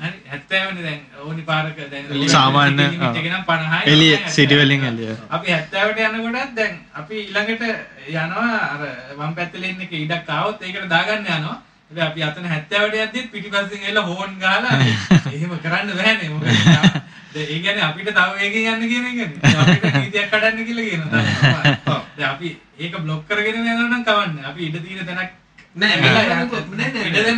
හරි? 0.00 0.18
හැත්තෑවන 0.30 0.80
දැන් 0.86 1.00
ඕනි 1.26 1.42
පාරක 1.50 1.78
දැන් 1.92 2.28
සාමාන්‍ය, 2.28 2.88
limit 2.94 3.16
එක 3.20 3.28
නම් 3.32 3.44
50යි. 3.50 3.84
එළිය 3.92 4.16
සිටි 4.16 4.54
70. 4.54 4.64
වලින් 4.64 4.82
එළිය. 4.90 5.14
අපි 5.36 5.48
හැත්තෑවට 5.56 6.02
යනකොටත් 6.08 6.56
දැන් 6.58 6.74
අපි 7.02 7.14
ඊළඟට 7.22 7.62
යනවා. 8.08 8.50
අර 8.72 8.82
වම් 9.18 9.32
පැත්තේ 9.38 9.70
ඉන්න 9.70 9.86
එක 9.86 9.92
ඉඩක් 10.02 10.28
ආවොත් 10.38 10.62
ඒකට 10.62 10.90
දාගන්න 10.94 11.32
යනවා 11.38 11.56
හැබැයි 11.90 12.06
අපි 12.06 12.22
අතන 12.22 12.46
හැත්තෑවට 12.46 12.96
යද්දිත් 12.96 13.30
පිටිපස්සෙන් 13.30 13.82
එල්ල 13.82 13.98
හෝන් 14.02 14.32
ගහලා 14.38 14.78
එහෙම 15.34 15.52
කරන්න 15.58 15.90
බෑනේ. 15.94 16.28
මොකද 16.30 16.46
දැන් 16.46 17.46
ඒ 17.46 17.58
කියන්නේ 17.60 17.84
අපිට 17.84 18.10
තව 18.10 18.28
වේගෙන් 18.34 18.66
යන්න 18.74 18.88
කියන 18.90 19.06
එකනේ. 19.06 19.54
අපිට 19.54 19.84
නීතියක් 19.94 20.28
කඩන්න 20.30 20.66
කියලා 20.66 20.86
කියනවා. 20.88 21.22
දැන් 22.18 22.30
අපි 22.30 22.48
ඒක 22.78 22.94
බ්ලොක් 22.98 23.22
කරගෙන 23.28 23.56
යනවා 23.56 23.88
නම් 23.88 24.04
කවන්නේ? 24.04 24.44
අපි 24.44 24.60
ඉඩ 24.68 24.76
තියෙන 24.82 25.06
තැනක් 25.06 25.30
නෑ 25.76 25.96
නෑ. 25.96 26.26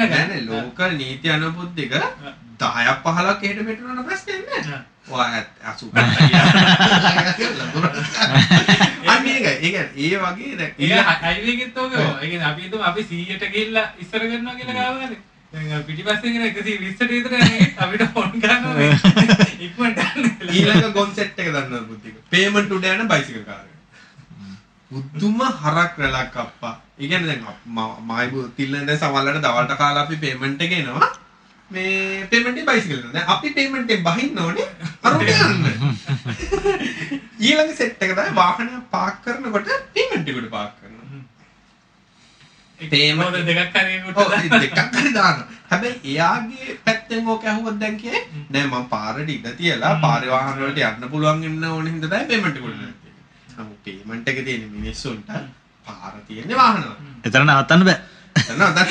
නෑ 0.09 0.40
ලෝකල් 0.46 0.92
නීති 0.96 1.28
අනුපුද්දික 1.30 1.92
10ක් 1.92 2.94
15ක් 3.05 3.42
එහෙට 3.42 3.61
මෙහෙට 3.64 3.80
යන 3.84 4.05
ප්‍රශ්නේ 4.05 4.38
නෑ. 4.44 4.80
ඔයා 5.09 5.42
80 5.64 5.99
අන්න 5.99 6.12
ඒක 9.31 9.47
ඒ 9.47 9.61
කියන්නේ 9.61 9.87
ඒ 10.05 10.18
වගේ 10.18 10.57
දැන් 10.57 10.72
ඒක 10.79 10.93
හයිවේ 11.39 11.55
එකෙත් 11.55 11.76
ඕක. 11.79 11.93
ඒ 11.95 12.29
කියන්නේ 12.29 12.47
අපි 12.47 12.62
හිතමු 12.62 12.83
අපි 12.85 13.03
100ට 13.05 13.45
ගිහිල්ලා 13.53 13.87
ඉස්සර 13.99 14.22
කරනවා 14.24 14.55
කියලා 14.57 14.76
ගාවනේ. 14.76 15.18
දැන් 15.53 15.85
පිටිපස්සෙන් 15.85 16.37
එන 16.37 16.43
120ට 16.51 17.11
විතර 17.11 17.33
අපිට 17.79 18.05
ෆෝන් 18.14 18.31
කරනවා 18.41 18.74
ඉක්මනට 19.66 19.99
ඊළඟ 20.51 20.93
කොන්සෙප්ට් 20.95 21.39
එක 21.39 21.49
දන්නවද 21.49 21.87
බුද්ධික 21.89 22.16
පේමන්ට් 22.31 22.72
උඩ 22.72 22.85
යන 22.87 23.09
බයිසිකල් 23.09 23.45
කාරය 23.45 23.72
බුදුම 24.91 25.41
හරක් 25.57 25.95
රැලක් 25.99 26.37
අප්පා. 26.39 26.74
ඒ 26.99 27.07
කියන්නේ 27.07 27.26
දැන් 27.29 27.47
අප- 27.47 27.64
ම- 27.68 27.97
මයි 28.09 28.45
තිල්ලෙන් 28.57 28.87
දැන් 28.87 28.99
සමහරවිට 28.99 29.43
දවල්ට 29.43 29.76
කාලා 29.79 30.05
අපි 30.05 30.16
පේමන්ට් 30.18 30.62
එක 30.62 30.72
එනවා 30.74 31.09
මේ 31.71 32.27
පේමන්ට් 32.27 32.64
බයිසිකල් 32.64 32.99
එක 32.99 33.12
දැන් 33.12 33.27
අපි 33.29 33.49
පේමන්ට් 33.53 33.91
එක 33.91 34.05
බහින්න 34.05 34.39
ඕනේ 34.39 34.69
අරුට 35.03 35.29
යන්න 35.29 35.66
ඊළඟ 37.41 37.75
සෙට් 37.75 38.01
එක 38.01 38.12
තමයි 38.12 38.35
වාහනය 38.35 38.79
පාක් 38.91 39.21
කරනකොට 39.23 39.69
පේමන්ට් 39.93 40.29
එකට 40.29 40.51
පාක් 40.51 40.73
කරනවා. 40.77 41.21
තේම 42.81 43.23
දෙකක් 43.45 43.77
හරි 43.77 44.01
ඔව් 44.14 44.33
ඒ 44.33 44.49
දෙකක් 44.57 44.81
හරි 44.95 45.12
දානවා. 45.12 45.47
හැබැයි 45.66 46.01
එයාගේ 46.07 46.79
පැත්තෙන් 46.85 47.29
ඕක 47.29 47.45
ඇහුවොත් 47.45 47.79
දැන් 47.79 47.97
කියේ 47.97 48.25
නෑ 48.49 48.66
මම 48.66 48.89
පාරට 48.89 49.29
ඉඳ 49.29 49.49
තියලා 49.55 49.95
පාරේ 50.01 50.31
වාහන 50.31 50.59
වලට 50.59 50.85
යන්න 50.85 51.11
පුළුවන් 51.11 51.43
වෙන්න 51.43 51.64
ඕන 51.66 51.87
හින්දා 51.87 52.11
තමයි 52.11 52.29
පේමන්ට් 52.29 52.57
එක 52.57 52.64
උඩ 52.64 52.79
නැත්තේ. 52.79 53.14
නමුත් 53.57 53.81
පේමන්ට් 53.85 54.29
එක 54.29 54.45
තියෙන 54.45 54.69
මිනිස්සුන්ට 54.73 55.35
පාර 55.87 56.14
තියෙන්නේ 56.27 56.57
වාහන 56.57 56.83
වල. 56.83 56.95
එතන 57.25 57.45
නවත්තන්න 57.45 57.85
බෑ 57.85 58.01
එතන 58.43 58.62
අතන 58.62 58.86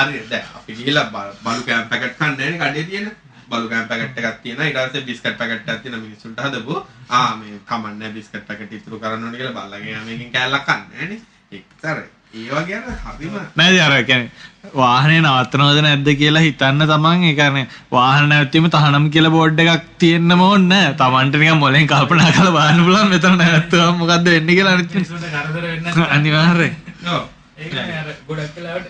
හරි 0.08 0.18
දැන් 0.30 0.44
අපි 0.56 0.72
ගිහලා 0.80 1.06
බලු 1.12 1.62
කෑම් 1.68 1.88
පැකට් 1.90 2.18
කන්නේ 2.18 2.50
නෑනේ 2.50 2.58
කඩේ 2.64 2.84
තියෙන. 2.90 3.08
බලු 3.50 3.68
කෑම් 3.70 3.86
පැකට් 3.88 4.18
එකක් 4.20 4.42
තියෙනවා 4.42 4.66
ඊට 4.66 4.78
පස්සේ 4.82 5.06
බිස්කට් 5.08 5.38
පැකට් 5.38 5.68
එකක් 5.68 5.82
තියෙන 5.82 6.00
මිනිස්සුන්ට 6.00 6.40
හදපු 6.44 6.74
ආ 7.12 7.30
මේ 7.36 7.60
කමන්නේ 7.70 8.10
බිස්කට් 8.16 8.44
පැකට් 8.48 8.72
ඉතුරු 8.72 9.00
කරන්න 9.02 9.24
ඕනේ 9.24 9.40
කියලා 9.40 9.56
බල්ලගේ 9.58 10.04
මේකෙන් 10.06 10.30
කෑල්ලක් 10.32 10.68
කන්නේ 10.68 10.96
නෑනේ. 10.96 11.20
ඒකතර 11.52 11.98
ඒ 12.34 12.48
වගේ 12.50 12.78
අර 12.78 12.96
හරිම 13.12 13.34
නෑ 13.56 13.78
අර 13.80 13.92
කියන්නේ 14.08 14.72
වාහනේ 14.74 15.20
නවත්තනවද 15.20 15.78
නැද්ද 15.86 16.08
කියලා 16.22 16.42
හිතන්න 16.46 16.86
තමන් 16.90 17.22
ඒ 17.28 17.34
කියන්නේ 17.40 17.66
වාහන 17.92 18.28
නැවැත්වීම 18.32 18.66
තහනම් 18.74 19.06
කියලා 19.14 19.34
බෝඩ් 19.36 19.62
එකක් 19.66 19.86
තියෙන්නම 20.02 20.42
ඕනේ 20.48 20.82
නෑ. 20.82 20.98
තමන්ට 21.00 21.40
නිකන් 21.44 21.62
මොලෙන් 21.62 21.88
කල්පනා 21.92 22.34
කරලා 22.36 22.56
බලන්න 22.58 22.84
පුළුවන් 22.84 23.14
මෙතන 23.14 23.38
නැවැත්තුවම 23.42 24.02
මොකද්ද 24.02 24.28
වෙන්නේ 24.34 24.58
කියලා 24.58 24.76
අනිත් 24.76 24.98
මිනිස්සුන්ට 24.98 25.32
කරදර 25.32 25.62
වෙන්නේ 25.62 25.86
නැත්නම් 25.86 26.14
අනිවාර්යයෙන්. 26.18 26.76
ඔව් 27.14 27.24
ඒකනේ 27.56 27.98
අර 27.98 28.08
ගොඩක් 28.26 28.56
වෙලාවට 28.56 28.88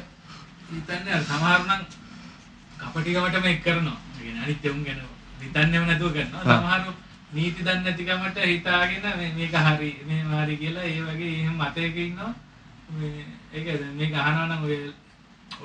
හිතන්නේ 0.70 1.12
අර 1.12 1.22
සමහර 1.22 1.60
නම් 1.62 1.82
කපටිකමට 2.80 3.36
මේක 3.42 3.60
කරනවා. 3.64 3.98
ඒ 4.12 4.22
කියන්නේ 4.22 4.44
අනිත් 4.44 4.64
යොම් 4.64 4.84
ගැන 4.84 5.00
හිතන්නේම 5.42 5.84
නැතුව 5.86 6.12
කරනවා. 6.12 6.42
සමහරව 6.44 6.94
නීති 7.32 7.62
දන්නේ 7.62 7.82
නැතිකමට 7.84 8.38
හිතාගෙන 8.44 9.04
මේ- 9.14 9.34
මේක 9.34 9.54
හරි 9.58 9.90
මේව 10.06 10.30
හරි 10.36 10.56
කියලා 10.56 10.84
ඒ 10.84 11.00
වගේ 11.02 11.32
එහෙම 11.36 11.56
මතයක 11.56 11.96
ඉන්නවා. 11.98 12.32
මේ 12.90 13.24
ඒක 13.54 13.66
මේක 13.92 14.12
අහනවා 14.16 14.46
නම් 14.48 14.62
ඔය 14.64 14.76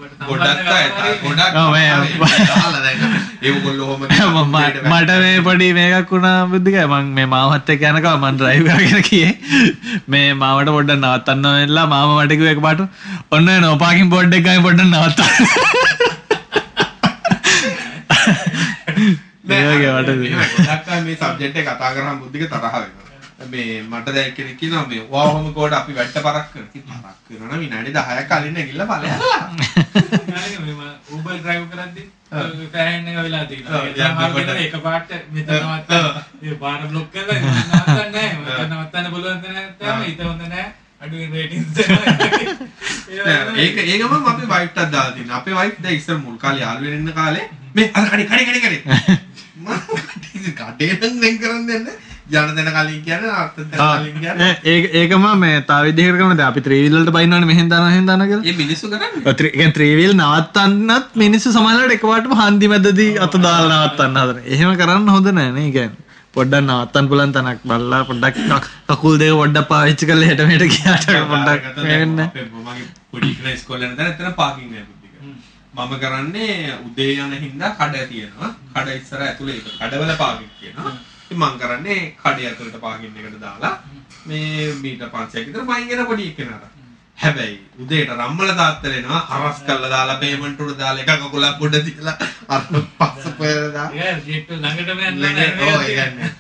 මට 4.92 5.12
මේ 5.16 5.42
පොඩි 5.42 5.68
මේකක් 5.74 6.10
වුණා 6.10 6.36
බුද්ධික. 6.48 6.78
මං 6.86 7.06
මේ 7.14 7.28
මාමත් 7.28 7.70
එක්ක 7.70 7.84
යනකම් 7.84 8.08
මං 8.20 8.38
ඩ්‍රයිව් 8.38 8.70
කරගෙන 8.70 9.02
ගියේ. 9.04 9.32
මේ 10.08 10.30
මාමට 10.36 10.70
පොඩ්ඩක් 10.70 10.98
නවත්තන්න 10.98 11.46
වෙලා 11.60 11.88
මාම 11.88 12.16
මට 12.18 12.32
කිව්ව 12.34 12.54
එකපාරට 12.54 12.82
ඔන්න 13.32 13.52
නෝ 13.62 13.76
පාකින් 13.78 14.08
බෝඩ් 14.10 14.34
එක 14.34 14.48
ගානේ 14.48 14.64
පොඩ්ඩක් 14.64 14.90
නවත්තන්න. 14.90 15.36
ඒ 19.52 19.62
වගේ 19.68 19.92
මට 19.94 20.10
ගොඩක් 20.60 20.90
අය 20.90 21.02
මේ 21.04 21.18
සබ්ජෙක්ට් 21.18 21.58
එක 21.58 21.68
කතා 21.68 21.92
කරාම 21.94 22.20
බුද්ධික 22.20 22.44
තරහ 22.48 22.62
වෙනවා 22.74 23.11
මේ 23.54 23.82
මට 23.84 24.08
දැන් 24.16 24.34
කෙනෙක් 24.38 24.58
කියනවා 24.62 24.86
මේ 24.88 25.02
ඔයා 25.04 25.28
ඔහොම 25.30 25.54
කෝඩ 25.58 25.74
අපි 25.80 25.92
වැට්ට 26.00 26.24
පරක් 26.26 26.48
කරන 26.54 26.68
ඉතින් 26.70 26.84
පරක් 27.04 27.18
කරනවා 27.28 27.52
නම් 27.52 27.62
විනාඩි 27.64 27.92
10ක් 27.98 28.30
කලින් 28.32 28.54
නැගිල්ල 28.54 28.84
ඵලයලා 28.90 29.46
මම 30.66 30.82
Uber 31.16 31.38
drive 31.44 31.66
කරද්දි 31.72 32.04
ෆෑන් 32.74 33.08
එක 33.08 33.18
වෙලා 33.24 33.46
තියෙනවා. 33.46 33.82
ඒක 33.86 33.96
සමහර 33.98 34.28
යන්න 34.28 34.36
වෙලාවට 34.36 34.62
එකපාරට 34.66 35.12
මෙතන 35.34 35.52
නවත්තන්න. 35.56 36.22
ඒ 36.44 36.56
පාර 36.62 36.82
බ්ලොක් 36.92 37.08
කරලා 37.16 37.40
නවත්තන්න 37.40 38.12
නැහැ. 38.16 38.36
මෙතන 38.40 38.70
නවත්තන්න 38.72 38.92
තැන 38.92 39.54
නැත්නම් 39.56 40.04
හිත 40.06 40.22
හොඳ 40.28 40.44
නැහැ. 40.44 40.68
අඩුවෙන් 41.02 41.32
රේටින්ග්ස් 41.36 41.70
දෙනවා. 41.76 42.06
ඒක 43.64 43.76
ඒ 43.84 43.98
ගමන් 44.02 44.30
අපේ 44.34 44.48
වයිෆ්ටත් 44.54 44.80
දාලා 44.94 45.12
තියෙනවා. 45.18 45.40
අපේ 45.42 45.56
වයිෆ් 45.60 45.76
දැන් 45.84 45.98
ඉස්සර 45.98 46.18
මුල් 46.24 46.38
කාලේ 46.46 46.64
යාළුවෙන් 46.66 46.96
ඉන්න 47.00 47.14
කාලේ 47.20 47.46
මේ 47.76 47.88
අර 47.94 48.08
කඩේ 48.08 48.28
කඩේ 48.28 48.46
කඩේ 48.46 48.62
කඩේ. 48.64 49.18
මම 49.58 49.72
කඩේ 50.62 50.94
නම් 51.02 51.16
වෙන් 51.26 51.36
කරන් 51.44 51.68
දෙන්න 51.68 51.86
යන 52.30 52.56
දෙන 52.56 52.70
කලින් 52.70 53.02
කියන්නේ 53.04 53.32
අර්ථ 53.34 53.58
දෙන 53.58 53.70
කලින් 53.72 54.20
කියන්නේ 54.20 54.52
ඒක 54.66 54.84
ඒකම 54.94 55.26
මේ 55.40 55.62
තව 55.64 55.82
විදිහකට 55.88 56.18
කරනවා 56.18 56.38
දැන් 56.38 56.48
අපි 56.48 56.62
ත්‍රිවිල් 56.62 56.94
වලට 56.98 57.16
බයින්නවනේ 57.18 57.50
මෙහෙන් 57.52 57.74
දානවා 57.74 57.92
මෙහෙන් 57.92 58.06
දානවා 58.06 58.28
කියලා 58.28 58.52
ඒ 58.52 58.58
මිනිස්සු 58.62 58.86
කරන්නේ 58.88 59.52
ඒ 59.64 59.72
ත්‍රීවිල් 59.72 60.14
නවත්තන්නත් 60.16 61.20
මිනිස්සු 61.24 61.52
සමහරවිට 61.52 61.98
එකපාරටම 61.98 62.38
හන්දි 62.42 62.72
මැදදී 62.74 63.12
අත 63.26 63.36
දාලා 63.42 63.82
නවත්තන්න 63.82 64.22
හදන. 64.22 64.40
එහෙම 64.48 64.72
කරන්න 64.82 65.12
හොඳ 65.16 65.28
නෑ 65.32 65.52
නේ 65.58 65.68
කියන්නේ. 65.72 66.10
පොඩ්ඩක් 66.36 66.64
නවත්තන්න 66.64 67.10
පුළුවන් 67.12 67.34
තැනක් 67.36 67.62
බලලා 67.66 68.02
පොඩ්ඩක් 68.06 68.38
කකුල් 68.90 69.20
දෙක 69.20 69.36
පොඩ්ඩක් 69.42 69.68
පාවිච්චි 69.68 70.10
කරලා 70.10 70.32
හෙට 70.32 70.44
මෙහෙට 70.48 70.66
ගියාට 70.74 71.06
පොඩ්ඩක් 71.34 71.64
වෙන්න. 71.84 72.18
පොඩි 73.12 73.32
ඉගෙන 73.34 73.54
ඉස්කෝලේ 73.54 73.90
යන 73.90 73.96
තැන 73.98 74.12
එතන 74.14 74.34
පාකින්. 74.34 74.76
මම 75.74 75.94
කරන්නේ 76.00 76.76
උදේ 76.86 77.14
යන 77.18 77.34
හින්දා 77.38 77.76
කඩ 77.78 78.08
තියෙනවා. 78.10 78.52
කඩ 78.74 79.00
ඉස්සර 79.00 79.22
ඇතුලේ 79.22 79.60
කඩවල 79.60 80.14
පාකින් 80.18 80.52
කියනවා. 80.60 80.96
ඉතින් 81.32 81.40
මම 81.40 81.58
කරන්නේ 81.58 82.00
කඩේ 82.18 82.48
ඇතුලට 82.48 82.78
පාකින් 82.78 83.16
එකට 83.18 83.40
දාලා 83.40 83.74
මේ 84.26 84.74
මීටර් 84.76 85.08
500ක් 85.08 85.46
විතර 85.48 85.66
පයින් 85.66 85.92
යන 85.94 86.06
පොඩි 86.06 86.26
එකනට. 86.30 86.66
හැබැයි 87.18 87.58
උදේට 87.80 88.12
රම්මල 88.14 88.52
තාත්තල 88.54 88.94
එනවා 88.94 89.22
හරස් 89.32 89.60
කළා 89.64 89.90
දාලා 89.90 90.18
පේමන්ට් 90.18 90.60
උඩ 90.62 90.78
දාලා 90.78 91.04
එක 91.06 91.22
කකුලක් 91.22 91.60
පොඩ 91.60 91.76
තියලා 91.82 92.16
අර 92.50 92.62
පස්ස 93.00 93.30
පෙර 93.40 93.60
දාලා 93.70 94.08
ඒක 94.08 94.28
ජෙට් 94.28 94.50
ළඟටම 94.56 95.00
යන්න 95.02 95.22
ළඟ- 95.22 95.64
ඔව්, 95.68 95.82
ඒ 95.82 95.96
කියන්නේ. 95.96 96.32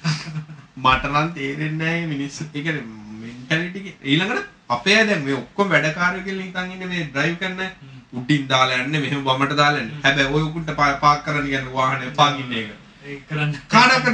මට 0.77 1.03
නම් 1.05 1.31
තේරෙන්නේ 1.33 1.77
නැහැ 1.83 2.07
මිනිස්සු 2.07 2.43
ඒ 2.45 2.61
කියන්නේ 2.61 2.85
මෙන්ටැලිටි 3.21 3.95
ඊළඟට 4.03 4.45
අපේ 4.69 4.97
අය 4.97 5.07
දැන් 5.07 5.23
මේ 5.23 5.37
ඔක්කොම 5.37 5.69
වැඩකාරයෝ 5.69 6.25
කියලා 6.27 6.45
හිතන් 6.45 6.71
ඉන්නේ 6.75 6.87
මේ 6.87 7.07
ඩ්‍රයිව් 7.07 7.37
කරන. 7.37 7.59
උඩින් 8.13 8.47
දාලා 8.47 8.83
යන්නේ 8.83 9.01
මෙහෙම 9.01 9.23
වමට 9.25 9.57
දාලා 9.57 9.81
යන්නේ. 9.81 9.99
හැබැයි 10.03 10.33
ඔය 10.35 10.43
උකුන්ට 10.43 10.75
පාක් 11.01 11.25
කරන්න 11.25 11.47
කියන්නේ 11.49 11.73
වාහනේ 11.73 12.11
පාකින් 12.17 12.53
එක. 12.53 12.69
කරන්න. 13.25 13.51
කාඩක්. 13.67 14.05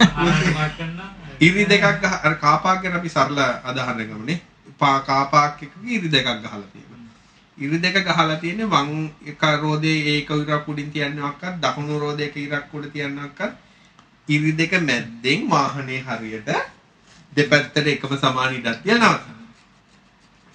ආහාර 0.00 0.52
පාක් 0.58 0.72
කරනවා. 0.76 1.10
ඉරි 1.40 1.64
දෙකක් 1.64 2.04
අර 2.20 2.34
කාපාක් 2.36 2.82
ගැන 2.82 2.94
අපි 2.94 3.08
සරල 3.08 3.38
අදහන්න 3.38 4.00
ගමනේ. 4.04 4.40
පා 4.78 5.00
කාපාක් 5.00 5.62
එකක 5.62 5.74
ඉරි 5.86 6.08
දෙකක් 6.08 6.26
ගහලා 6.26 6.66
තියෙනවා. 6.66 7.00
ඉරි 7.58 7.78
දෙක 7.78 7.96
ගහලා 8.02 8.36
තියෙන්නේ 8.36 8.66
වම් 8.66 8.90
එක 9.24 9.42
රෝදේ 9.56 9.98
ඒක 10.12 10.30
ඉරක් 10.32 10.68
උඩින් 10.68 10.90
තියන්නවක්වත් 10.90 11.54
දකුණු 11.58 11.98
රෝදේ 11.98 12.26
එක 12.26 12.36
ඉරක් 12.38 12.74
උඩ 12.74 12.92
තියන්නවක්වත් 12.92 13.52
ඉරි 14.28 14.52
දෙක 14.52 14.72
මැද්දෙන් 14.80 15.48
වාහනේ 15.48 16.02
හරියට 16.02 16.50
දෙපැත්තට 17.32 17.86
එකම 17.86 18.16
සමාන 18.16 18.54
ඉඩක් 18.54 18.84
නවත්තනවා. 18.84 19.38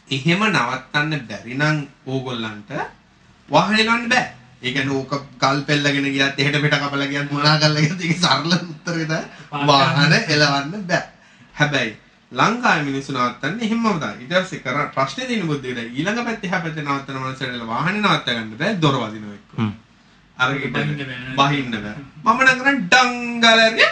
එහෙම 0.07 0.41
නවත්තන්න 0.45 1.27
බැරි 1.27 1.53
නම් 1.55 1.77
ඕගොල්ලන්ට 2.05 2.71
වාහනේ 3.49 3.85
ගන්න 3.85 4.09
බෑ. 4.09 4.27
ඒ 4.65 4.71
කියන්නේ 4.73 4.97
ඕක 4.97 5.13
කල් 5.39 5.59
පෙල්ලගෙන 5.67 6.07
ගියත් 6.13 6.39
එහෙට 6.39 6.61
මෙට 6.61 6.75
කපලා 6.75 7.07
ගියත් 7.07 7.31
මොනා 7.31 7.57
කරලා 7.59 7.83
ගියත් 7.83 8.01
ඒක 8.01 8.17
සරල 8.17 8.53
උත්තරේ 8.55 9.05
තමයි 9.05 9.67
වාහන 9.67 10.13
එලවන්න 10.13 10.87
බෑ. 10.89 11.03
හැබැයි 11.55 11.91
ලංකාවේ 12.31 12.85
මිනිස්සු 12.87 13.13
නවත්තන්නේ 13.13 13.65
එහෙමම 13.67 13.85
තමයි. 13.95 14.13
ඊට 14.21 14.33
පස්සේ 14.35 14.63
කර 14.63 14.77
ප්‍රශ්නේ 14.95 15.27
තියෙන 15.27 15.47
බුද්ධියට 15.47 15.81
ඊළඟ 15.89 16.23
පැත්තේ 16.27 16.51
හැපෙත 16.53 16.81
නවත්තන 16.83 17.21
මනසට 17.21 17.67
වාහනේ 17.67 18.01
නවත්ත 18.01 18.27
ගන්න 18.29 18.57
බෑ 18.57 18.73
දොර 18.81 18.97
වදිනවා 18.97 19.37
එක්ක. 19.37 19.53
හ්ම්. 19.59 19.71
අර 20.37 20.49
බහින්න 20.55 20.73
බෑ. 20.73 21.53
බහින්න 21.53 21.71
බෑ. 21.77 21.95
මම 22.25 22.39
නම් 22.39 22.57
කරන්නේ 22.57 22.81
ඩංගලරිය. 22.89 23.87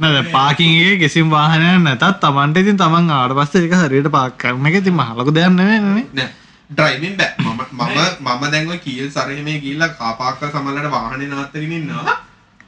නේද 0.00 0.30
පාකින් 0.32 0.70
එකේ 0.74 0.98
කිසිම 0.98 1.30
වාහනයක් 1.30 1.82
නැතත් 1.86 2.20
Tamanට 2.20 2.56
ඉතින් 2.58 2.76
Taman 2.76 3.10
ආවට 3.12 3.40
පස්සේ 3.40 3.66
ඒක 3.66 3.80
හරියට 3.80 4.14
පාක් 4.18 4.38
කරන 4.38 4.66
එක 4.66 4.82
ඉතින් 4.82 4.94
මහ 4.94 5.10
ලොකු 5.16 5.30
දෙයක් 5.34 5.52
නෙවෙයි 5.54 5.82
නේ. 5.82 6.06
නෑ 6.12 6.30
ඩ්‍රයිවිං 6.72 7.16
බෑ. 7.16 7.32
මම 7.44 7.60
මම 7.72 8.26
මම 8.26 8.44
දැන් 8.50 8.68
ඔය 8.68 8.78
කීල් 8.80 9.08
සරහෙමේ 9.10 9.58
ගිහිල්ලා 9.60 9.88
කාපාක්ක 9.94 10.44
සමහරවිට 10.46 10.90
වාහනේ 10.90 11.28
නවත්තගෙන 11.28 11.72
ඉන්නවා. 11.72 12.16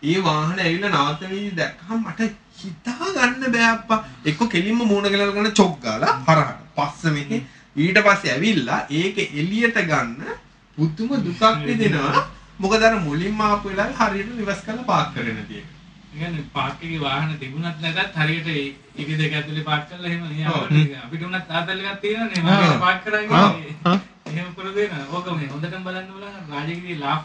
ඒ 0.03 0.19
වාහන 0.23 0.59
ඇවිල්ලා 0.61 0.95
නවත්තන 0.95 1.31
විදිහ 1.31 1.57
දැක්කම 1.57 2.01
මට 2.03 2.31
හිතා 2.61 3.11
ගන්න 3.11 3.53
බෑ 3.53 3.69
අප්පා. 3.69 4.01
එක්ක 4.25 4.41
කෙලින්ම 4.49 4.81
මූණ 4.85 5.11
ගලන 5.11 5.35
ගන්න 5.35 5.53
චොක් 5.53 5.77
ගාලා 5.81 6.15
හරහට. 6.23 6.65
පස්ස 6.77 7.13
මෙහි 7.13 7.43
ඊට 7.77 8.01
පස්සේ 8.01 8.33
ඇවිල්ලා 8.33 8.81
ඒක 8.93 9.19
එළියට 9.35 9.79
ගන්න 9.85 10.41
පුදුම 10.79 11.15
දුකක් 11.21 11.43
විඳිනවා. 11.63 12.25
මොකද 12.59 12.83
අර 12.83 12.95
මුලින්ම 13.01 13.41
ආපු 13.43 13.69
වෙලාවේ 13.69 14.01
හරියට 14.03 14.37
රිවර්ස් 14.39 14.61
කරලා 14.63 14.85
පාක් 14.85 15.15
කරගෙන 15.15 15.47
තියෙනවා. 15.49 15.74
ඉගන්න 16.15 16.49
පාක්කගේ 16.53 17.01
වාහන 17.01 17.37
තිබුණත් 17.39 17.81
නැතත් 17.83 18.17
හරියට 18.17 18.49
එක 18.97 19.09
දෙක 19.19 19.33
ඇතුලේ 19.33 19.65
පාක් 19.65 19.87
කරලා 19.89 20.11
එහෙම. 20.11 20.97
අපිට 21.03 21.23
උනත් 21.23 21.47
තාතල් 21.49 21.81
එකක් 21.83 22.01
තියෙනනේ. 22.01 22.43
මම 22.43 22.81
පාක්. 22.81 23.05
කරන්නේ. 23.05 24.01
එහෙම 24.27 24.51
කර 24.57 24.69
දෙන 24.73 25.07
ඕක 25.11 25.27
මේ 25.33 25.49
හොඳටම 25.49 25.83
බලන්න 25.83 26.11
බලන්න 26.11 26.51
රාජගිරියේ 26.51 27.01
ලාෆ් 27.01 27.23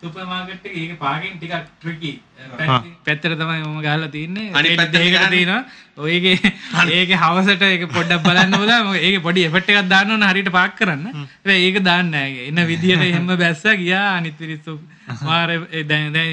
සුපර් 0.00 0.24
මාකට් 0.24 0.66
එකේ 0.66 0.82
ඒක 0.82 0.98
පාකින් 0.98 1.38
ටිකක් 1.38 1.54
ට්‍රිකි 1.80 2.12
පැත්තට 3.04 3.28
තමයි 3.34 3.62
මම 3.62 3.78
ගහලා 3.80 4.10
තින්නේ. 4.10 4.50
අනිත් 4.52 4.76
දෙකකට 4.76 4.98
ගහන්නේ. 5.14 5.30
තියෙනවා 5.30 5.62
ඔයගේ 5.98 6.36
ඒකේ 6.92 7.22
හවසට 7.22 7.62
ඒක 7.64 7.88
පොඩ්ඩක් 7.94 8.26
බලන්න 8.26 8.58
බලලා 8.60 8.82
මොකද 8.82 9.00
ඒකේ 9.00 9.22
පොඩි 9.22 9.46
එෆෙක්ට් 9.48 9.72
එකක් 9.72 9.88
දාන්න 9.88 10.10
ඕන 10.10 10.28
හරියට 10.30 10.52
පාක් 10.52 10.76
කරන්න. 10.76 11.06
හැබැයි 11.14 11.70
ඒක 11.70 11.82
දාන්නේ 11.84 12.26
නැහැ. 12.26 12.46
එන 12.50 12.62
විදියට 12.66 13.08
එහෙම 13.08 13.32
බැස්සා 13.44 13.76
ගියා. 13.76 14.06
අනිත් 14.18 14.38
පිරිස්සු 14.38 14.78
මාර 15.26 15.48
දැන් 15.84 16.12
දැන් 16.12 16.30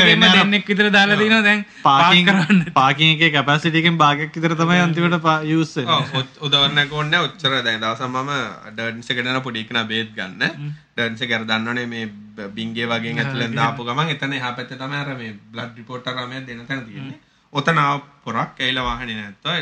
ඒ 0.00 0.16
දෙන්නෙක් 0.34 0.66
විතර 0.66 0.88
දාලා 0.90 1.16
දැන් 1.42 1.64
පාක් 1.82 2.02
පාකින් 2.02 2.26
කරන්න. 2.26 2.60
පාකින් 2.72 3.08
එකේ 3.14 3.30
කැපැසිටි 3.30 3.78
එකෙන් 3.78 3.96
භාගයක් 3.98 4.34
විතර 4.36 4.54
තමයි 4.54 4.80
අන්තිමට 4.80 5.26
යූස් 5.44 5.72
වෙන්නේ. 5.76 5.96
ඔව් 5.96 6.14
ඔත්- 6.14 6.38
උදාහරණයක් 6.40 6.92
ඕනේ 6.92 7.18
ඔච්චර 7.18 7.56
දැන් 7.62 7.80
දවසක් 7.80 8.08
මම 8.08 8.30
ඩර්න්ස් 8.76 9.10
එකට 9.10 9.26
යන 9.26 9.40
පොඩි 9.40 9.60
එකනා 9.60 9.84
බේත් 9.84 10.14
ගන්න. 10.14 10.72
ඩර්න්ස් 10.96 11.22
එක 11.22 11.32
අර 11.32 11.44
දන්නවනේ 11.44 11.86
මේ 11.86 12.06
බ- 12.06 12.50
බින්ගේ 12.54 12.86
වගේ 12.86 13.16
ඇතුලෙන් 13.18 13.54
දාපු 13.54 13.84
ගමන් 13.84 14.08
එතන 14.08 14.32
එහා 14.32 14.52
පැත්තේ 14.52 14.76
තමයි 14.76 14.96
අර 14.96 15.14
මේ 15.14 15.34
බ්ලඩ් 15.52 15.76
රිපෝට් 15.76 16.06
අර 16.06 16.16
රමයක් 16.16 16.46
දෙන 16.46 16.66
තැන 16.66 16.84
තියෙන්නේ. 16.86 17.18
ඔතන 17.52 17.78
ආව 17.78 18.00
පොරක් 18.24 18.60
ඇවිල්ලා 18.60 18.84
වාහනේ 18.84 19.14
නැත්තෝ. 19.14 19.56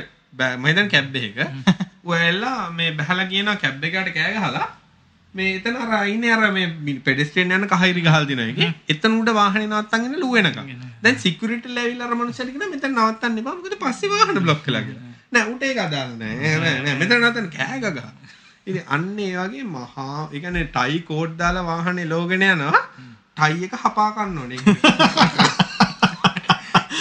මම 0.56 0.66
හිතන්නේ 0.66 0.88
කැබ් 0.88 1.16
එකක. 1.16 1.38
ඔයලා 2.04 2.70
මේ 2.70 2.90
බහලා 2.92 3.24
කියනවා 3.24 3.56
කැබ් 3.56 3.84
එකට 3.84 4.12
කෑ 4.14 4.32
ගහලා 4.34 4.68
මේ 5.34 5.48
එතන 5.58 5.76
අර 5.76 5.90
අයිනේ 5.98 6.32
අර 6.32 6.52
මේ 6.52 6.94
පෙඩෙස්ට්‍රියන් 7.00 7.52
යන 7.52 7.66
කහිරි 7.68 8.00
ගහලා 8.02 8.24
දිනවා 8.26 8.46
ඒකේ. 8.46 8.70
එතන 8.88 9.12
උඩ 9.20 9.30
වාහනේ 9.34 9.68
නවත්තන් 9.68 10.06
ඉන්න 10.06 10.20
ලු 10.20 10.30
වෙනකම්. 10.32 10.70
දැන් 11.02 11.18
සිකියුරිටි 11.18 11.74
ලැවිලා 11.74 12.08
අර 12.08 12.14
මනුස්සයාට 12.14 12.50
කියනවා 12.52 12.70
මෙතන 12.70 12.92
නවත්තන්න 12.94 13.38
එපා. 13.38 13.54
මොකද 13.56 13.76
පස්සේ 13.82 14.10
වාහන 14.10 14.40
බ්ලොක් 14.40 14.62
කළා 14.64 14.82
කියලා. 14.82 15.04
නෑ 15.32 15.44
උට 15.52 15.62
ඒක 15.62 15.78
අදාළ 15.78 16.12
නෑ. 16.16 16.34
නෑ 16.56 16.76
නෑ 16.80 16.96
මෙතන 16.96 17.16
නවත්තන්න 17.20 17.48
කෑ 17.52 17.78
ගගහ. 17.80 18.08
ඉතින් 18.66 18.84
අන්න 18.88 19.06
ඒ 19.18 19.30
වගේ 19.38 19.64
මහා 19.68 20.18
ඒ 20.26 20.40
කියන්නේ 20.40 20.66
ටයි 20.68 20.98
කෝඩ් 21.02 21.32
දාලා 21.38 21.64
වාහනේ 21.66 22.06
ලෝගෙන 22.06 22.44
යනවා. 22.44 22.82
ටයි 23.36 23.64
එක 23.66 23.74
හපා 23.84 24.10
ගන්න 24.12 24.38
ඕනේ. 24.38 24.60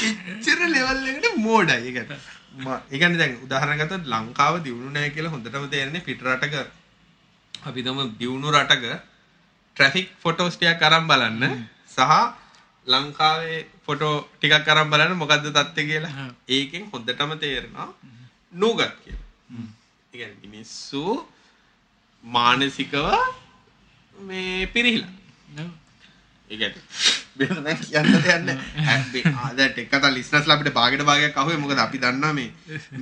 එච්චර 0.07 0.59
ලෙවල් 0.69 1.07
එකට 1.13 1.37
මෝඩයි 1.45 1.79
ඒ 1.79 1.93
කියන්නේ. 1.93 2.19
මා- 2.59 2.81
ඒ 2.91 2.97
කියන්නේ 2.97 3.19
දැන් 3.21 3.33
උදාහරණ 3.45 3.79
ගත්තොත් 3.81 4.05
ලංකාව 4.13 4.59
දියුණු 4.65 4.89
නැහැ 4.91 5.11
කියලා 5.11 5.33
හොඳටම 5.33 5.65
තේරෙන්නේ 5.69 6.03
පිට 6.07 6.21
රටක 6.25 6.55
අපි 7.67 7.81
තම 7.85 7.99
දියුණු 8.19 8.49
රටක 8.55 8.85
ට්‍රැෆික් 9.75 10.07
ෆොටෝස් 10.23 10.55
ටිකක් 10.57 10.83
අරන් 10.87 11.07
බලන්න. 11.09 11.43
සහ 11.95 12.13
ලංකාවේ 12.87 13.59
ෆොටෝ 13.85 14.15
ටිකක් 14.33 14.69
අරන් 14.73 14.89
බලන්න 14.91 15.17
මොකද්ද 15.21 15.47
තත්ත්වය 15.57 15.83
කියලා. 15.89 16.27
ඒකෙන් 16.55 16.83
හොඳටම 16.93 17.31
තේරෙනවා. 17.43 17.89
නූගත් 18.53 18.93
කියලා. 19.03 19.25
ඒ 20.13 20.17
කියන්නේ 20.19 20.51
මිනිස්සු 20.53 21.03
මානසිකව 22.23 22.95
මේ 24.15 24.67
පිරිහිලා. 24.73 25.13
ඒ 26.49 26.57
කියන්නේ 26.57 27.25
දැන් 27.39 27.77
කියන්න 27.81 28.07
දෙයක් 28.13 28.41
නැහැ. 28.47 29.33
ආදට 29.43 29.77
එක 29.81 29.87
කතා 29.91 30.11
ලිස්නස්ලා 30.15 30.55
අපිට 30.57 30.71
භාගයට 30.77 31.03
භාගයක් 31.09 31.37
අහුවේ. 31.41 31.59
මොකද 31.63 31.79
අපි 31.85 31.97
දන්නවා 32.03 32.33
මේ 32.33 32.49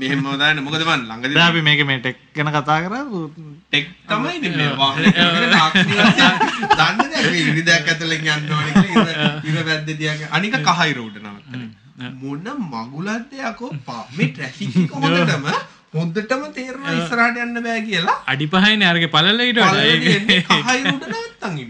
මෙහෙම 0.02 0.26
දාන්න 0.42 0.60
මොකද 0.66 0.82
මන් 0.88 1.02
ළඟදී 1.10 1.46
අපි 1.46 1.62
මේක 1.68 1.82
මේ 1.92 2.00
ටෙක් 2.00 2.18
ගැන 2.36 2.50
කතා 2.58 2.80
කරා 2.86 3.04
ටෙක් 3.72 3.86
තමයි 4.10 4.38
දන්නේ 6.80 7.22
ඉරිදයක් 7.44 7.86
ඇතුලෙන් 7.94 8.24
යන්න 8.36 8.46
ඉර 9.50 9.58
වැද්ද 9.70 9.90
තියන්නේ 9.94 10.30
අනික 10.40 10.56
කහයිර 10.70 10.98
උඩ 11.06 11.18
නවත්තන 11.24 11.64
මොන 12.22 12.48
මගුලක්ද 12.74 13.32
යකෝ? 13.50 13.72
පා 13.88 14.04
මේ 14.18 14.30
ට්‍රැෆික් 14.34 14.76
එක 14.84 14.92
හොඳටම 15.00 15.46
හොඳටම 15.96 16.42
තේරෙනවා 16.58 16.96
ඉස්සරහට 17.00 17.38
යන්න 17.46 17.64
බෑ 17.66 17.82
කියලා. 17.88 18.18
අඩි 18.34 18.46
පහයිනේ 18.54 18.90
අරගේ 18.92 19.12
පළල 19.16 19.40
ඊට 19.48 19.60
වඩා. 19.60 19.72
පළවෙනි 19.72 21.66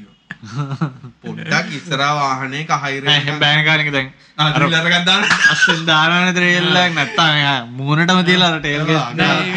කහයිර 0.45 0.89
පොඩ්ඩක් 1.23 1.67
ඉස්සරහා 1.77 2.13
වාහනේ 2.17 2.63
කහයිර 2.65 3.03
එහෙම 3.09 3.39
බෑන 3.39 3.61
කාලෙක 3.65 3.89
දැන් 3.91 4.07
අර 4.37 4.51
දාන්න. 5.05 5.23
අස්සෙන් 5.53 5.81
දානවනේ 5.87 6.33
ට්‍රේල් 6.33 6.67
එකක් 6.75 6.93
නැත්තම් 6.95 7.73
මූණටම 7.77 8.19
තියලා 8.25 8.51
අර 8.51 8.59
ටේල් 8.59 8.81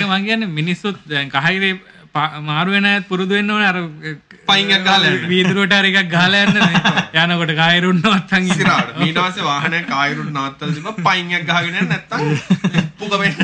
මං 0.09 0.22
කියන්නේ 0.24 0.51
මිනිස්සුත් 0.55 0.99
දැන් 1.07 1.30
කහිරේ 1.30 1.72
පා- 2.14 2.41
මාරු 2.43 2.70
වෙන 2.70 2.86
අයත් 2.86 3.09
පුරුදු 3.09 3.32
වෙන්න 3.34 3.51
ඕනේ. 3.51 3.68
අර 3.68 3.78
පයින් 4.49 4.70
යන්න. 4.70 5.28
වීදුරුවට 5.28 5.74
හරි 5.78 5.91
එකක් 5.95 6.11
ගහලා 6.11 6.43
යන්න. 6.45 6.57
යනකොට 7.24 7.53
කහිරුන් 7.61 7.99
නවත්තන්. 8.01 8.43
ඉස්සරහට. 8.47 8.89
ඊට 9.07 9.18
පස්සේ 9.18 9.45
වාහනේ 9.45 9.82
කායරුත් 9.84 10.30
නවත්තලා 10.30 10.74
තිබ්බා. 10.74 10.95
පයින් 11.07 11.26
එකක් 11.32 11.47
ගහගෙන 11.49 11.74
යන්න 11.76 11.91
නැත්තම් 11.91 12.20
පුග 12.99 13.12
වෙන්න 13.20 13.36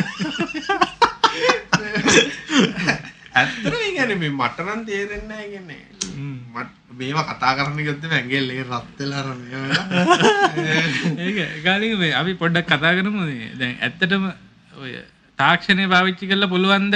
ඇත්තටම 3.35 3.75
ඒ 3.77 3.91
කියන්නේ 3.97 4.19
මේ 4.23 4.33
මට 4.41 4.59
නම් 4.67 4.83
තේරෙන්නේ 4.91 5.29
නැහැ 5.31 5.49
කියන්නේ. 5.53 5.83
මට 6.55 6.71
මේවා 7.01 7.25
කතා 7.31 7.53
කරන්න 7.59 7.81
ගත්තම 7.89 8.13
ඇඟෙල් 8.19 8.51
ඒ 8.57 8.65
රත් 8.69 8.99
වෙලා 9.01 9.21
අර 9.23 9.29
මේවා 9.41 9.85
ඒක 11.25 11.39
ගාලික 11.67 11.99
මේ 12.03 12.13
අපි 12.21 12.33
පොඩ්ඩක් 12.43 12.71
කතා 12.71 12.95
කරමු 13.01 13.27
මේ. 13.33 13.51
දැන් 13.61 13.75
ඇත්තටම 13.81 14.31
ඔය 14.75 14.93
තාක්ෂණය 15.39 15.91
පාවිච්චි 15.95 16.31
කරලා 16.31 16.53
පුළුවන්ද 16.55 16.95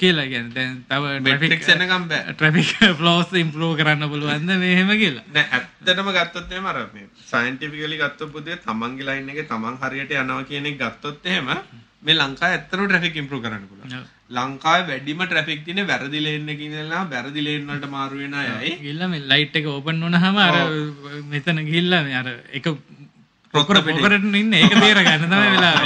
කියලා 0.00 0.26
කියන්නේ. 0.32 0.54
දැන් 0.56 0.74
තව 0.90 1.02
බෑ. 1.24 2.22
ට්‍රැෆික් 2.34 2.70
ෆ්ලෝස් 3.00 3.32
ඉම්ප්‍රූව් 3.44 3.76
කරන්න 3.80 4.10
පුළුවන්ද 4.12 4.50
මේ 4.64 4.74
එහෙම 4.74 4.90
කියලා. 5.02 5.24
නෑ 5.36 5.46
ඇත්තටම 5.58 6.08
ගත්තොත් 6.18 6.52
එහෙම 6.52 6.66
අර 6.72 6.78
මේ 6.94 7.06
සයන්ටිෆිකලි 7.30 7.96
ගත්තොත් 8.02 8.34
පුදුවේ 8.34 8.58
තමන්ගේ 8.66 9.08
ලයින් 9.08 9.32
එකේ 9.32 9.48
තමන් 9.50 9.80
හරියට 9.82 10.14
යනවා 10.20 10.44
කියන 10.50 10.70
එක 10.72 10.78
ගත්තොත් 10.82 11.30
එහෙම 11.32 11.48
මේ 12.04 12.14
ලංකාවේ 12.14 12.56
ඇත්තටම 12.56 12.84
ට්‍රැෆික් 12.84 13.16
ඉම්ප්‍රූව් 13.16 13.44
කරන්න 13.44 13.68
පුළුවන්. 13.68 14.02
ලංකාවේ 14.30 14.88
වැඩිම 14.88 15.22
ට්‍රැෆික් 15.22 15.62
තියෙන්නේ 15.64 15.86
වැරදි 15.86 16.24
ලේන් 16.24 16.48
එකේ 16.48 16.68
ඉඳලා 16.68 17.04
වැරදි 17.10 17.44
ලේන් 17.46 17.68
වලට 17.68 17.88
මාරු 17.90 18.18
වෙන 18.18 18.34
අයයි. 18.34 18.74
ගිහිල්ලා 18.80 19.08
මේ 19.08 19.28
ලයිට් 19.32 19.56
එක 19.56 19.68
ඕපන් 19.68 20.04
වුණාම 20.04 20.36
අර 20.38 20.58
මෙතන 21.30 21.62
ගිහිල්ලා 21.62 22.02
මේ 22.02 22.18
අර 22.20 22.28
එක 22.52 22.68
පොකර 23.54 23.80
පොකරට 23.82 24.28
ඉන්න 24.34 24.54
ඒක 24.54 24.76
තේර 24.76 25.00
ගන්න 25.00 25.26
තමයි 25.26 25.50
වෙලාව. 25.54 25.80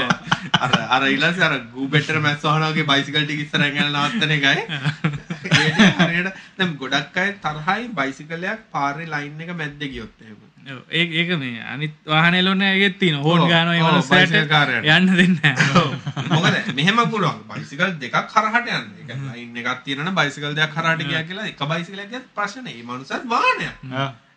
අර 0.58 0.72
අර 0.88 1.02
ඊළඟට 1.04 1.46
අර 1.46 1.56
ගූබෙටර් 1.74 2.20
මැස් 2.26 2.42
වහනවාගේ 2.42 2.88
බයිසිකල් 2.90 3.24
ටික 3.24 3.44
ඉස්සරහින් 3.44 3.76
යන 3.76 3.90
නවත්තන 3.92 4.36
එකයි. 4.36 4.60
ඒ 5.54 5.70
ටික 5.70 6.02
හරියට 6.02 6.44
දැන් 6.58 6.76
ගොඩක් 6.82 7.18
අය 7.20 7.34
තරහයි 7.44 7.88
බයිසිකලයක් 7.94 8.68
පාරේ 8.72 9.08
ලයින් 9.08 9.42
එක 9.46 9.54
මැද්දේ 9.54 9.94
ගියොත් 9.94 10.24
එහෙම. 10.24 10.47
ඔව්, 10.68 10.78
ඒක 10.92 11.30
මේ 11.40 11.62
අනිත් 11.64 11.94
වාහනේලොන්න 12.06 12.62
ඒගෙත් 12.62 12.98
තියෙන 13.00 13.18
හෝන් 13.24 13.40
ඒ 13.48 13.82
බයිසිකල් 14.10 14.48
කාරයාට. 14.52 14.88
යන්න 14.96 15.16
දෙන්නේ 15.16 15.52
නැහැ. 15.56 16.28
මොකද 16.28 16.72
මෙහෙම 16.76 16.98
පුළුවන් 17.10 17.42
බයිසිකල් 17.50 17.92
දෙකක් 18.02 18.16
හරහට 18.34 18.68
යන්න. 18.68 18.88
ඒ 18.94 19.04
කියන්නේ 19.08 19.34
ලයින් 19.34 19.56
එකක් 19.64 19.82
තියෙනවනේ 19.84 20.14
බයිසිකල් 20.20 20.56
දෙකක් 20.56 20.74
හරහට 20.78 21.04
ගියා 21.10 21.22
කියලා 21.28 21.46
එක 21.52 21.60
බයිසිකලයක් 21.72 22.10
ගියත් 22.10 22.26
ප්‍රශ්න 22.34 22.64
නෑ. 22.64 22.74
මේ 22.76 22.88
මනුස්සයත් 22.88 23.24
වාහනයක්. 23.28 23.76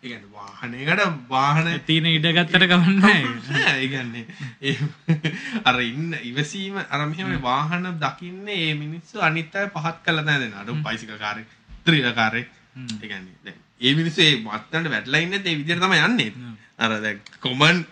ඒ 0.02 0.08
කියන්නේ 0.08 0.32
වාහනයකට 0.34 1.02
වාහන 1.30 1.68
තියෙන 1.86 2.06
ඉඩ 2.12 2.28
ගත්තට 2.38 2.68
කමන්නේ 2.72 3.00
නැහැ. 3.00 3.24
නෑ 3.56 3.76
ඒ 3.78 3.88
කියන්නේ 3.88 4.26
ඒ 4.62 4.76
අර 5.70 5.82
ඉන්න 5.82 6.16
ඉවසීම 6.24 6.78
අර 6.80 7.02
මෙහෙම 7.08 7.36
වාහන 7.44 7.90
දකින්නේ 8.06 8.62
මේ 8.62 8.78
මිනිස්සු 8.86 9.20
අනිත් 9.22 9.56
අය 9.56 9.68
පහත් 9.76 9.98
කළා 10.06 10.26
නෑ 10.26 10.40
දෙන. 10.46 10.56
අර 10.56 10.72
බයිසිකල් 10.88 11.20
කාරේ, 11.20 11.46
ත්‍රිල 11.86 12.08
කාරේ. 12.14 12.46
ඒ 13.82 13.94
මිනිස්සු 13.96 14.22
මත්තන්ට 14.46 14.90
වැටලා 14.94 15.22
ඉන්නේ 15.22 15.42
ඒ 15.44 15.58
විදිහට 15.58 15.84
තමයි 15.84 16.02
යන්නේ. 16.08 16.32
අර 16.80 16.92
දැන් 17.02 17.20
කොමන් 17.40 17.86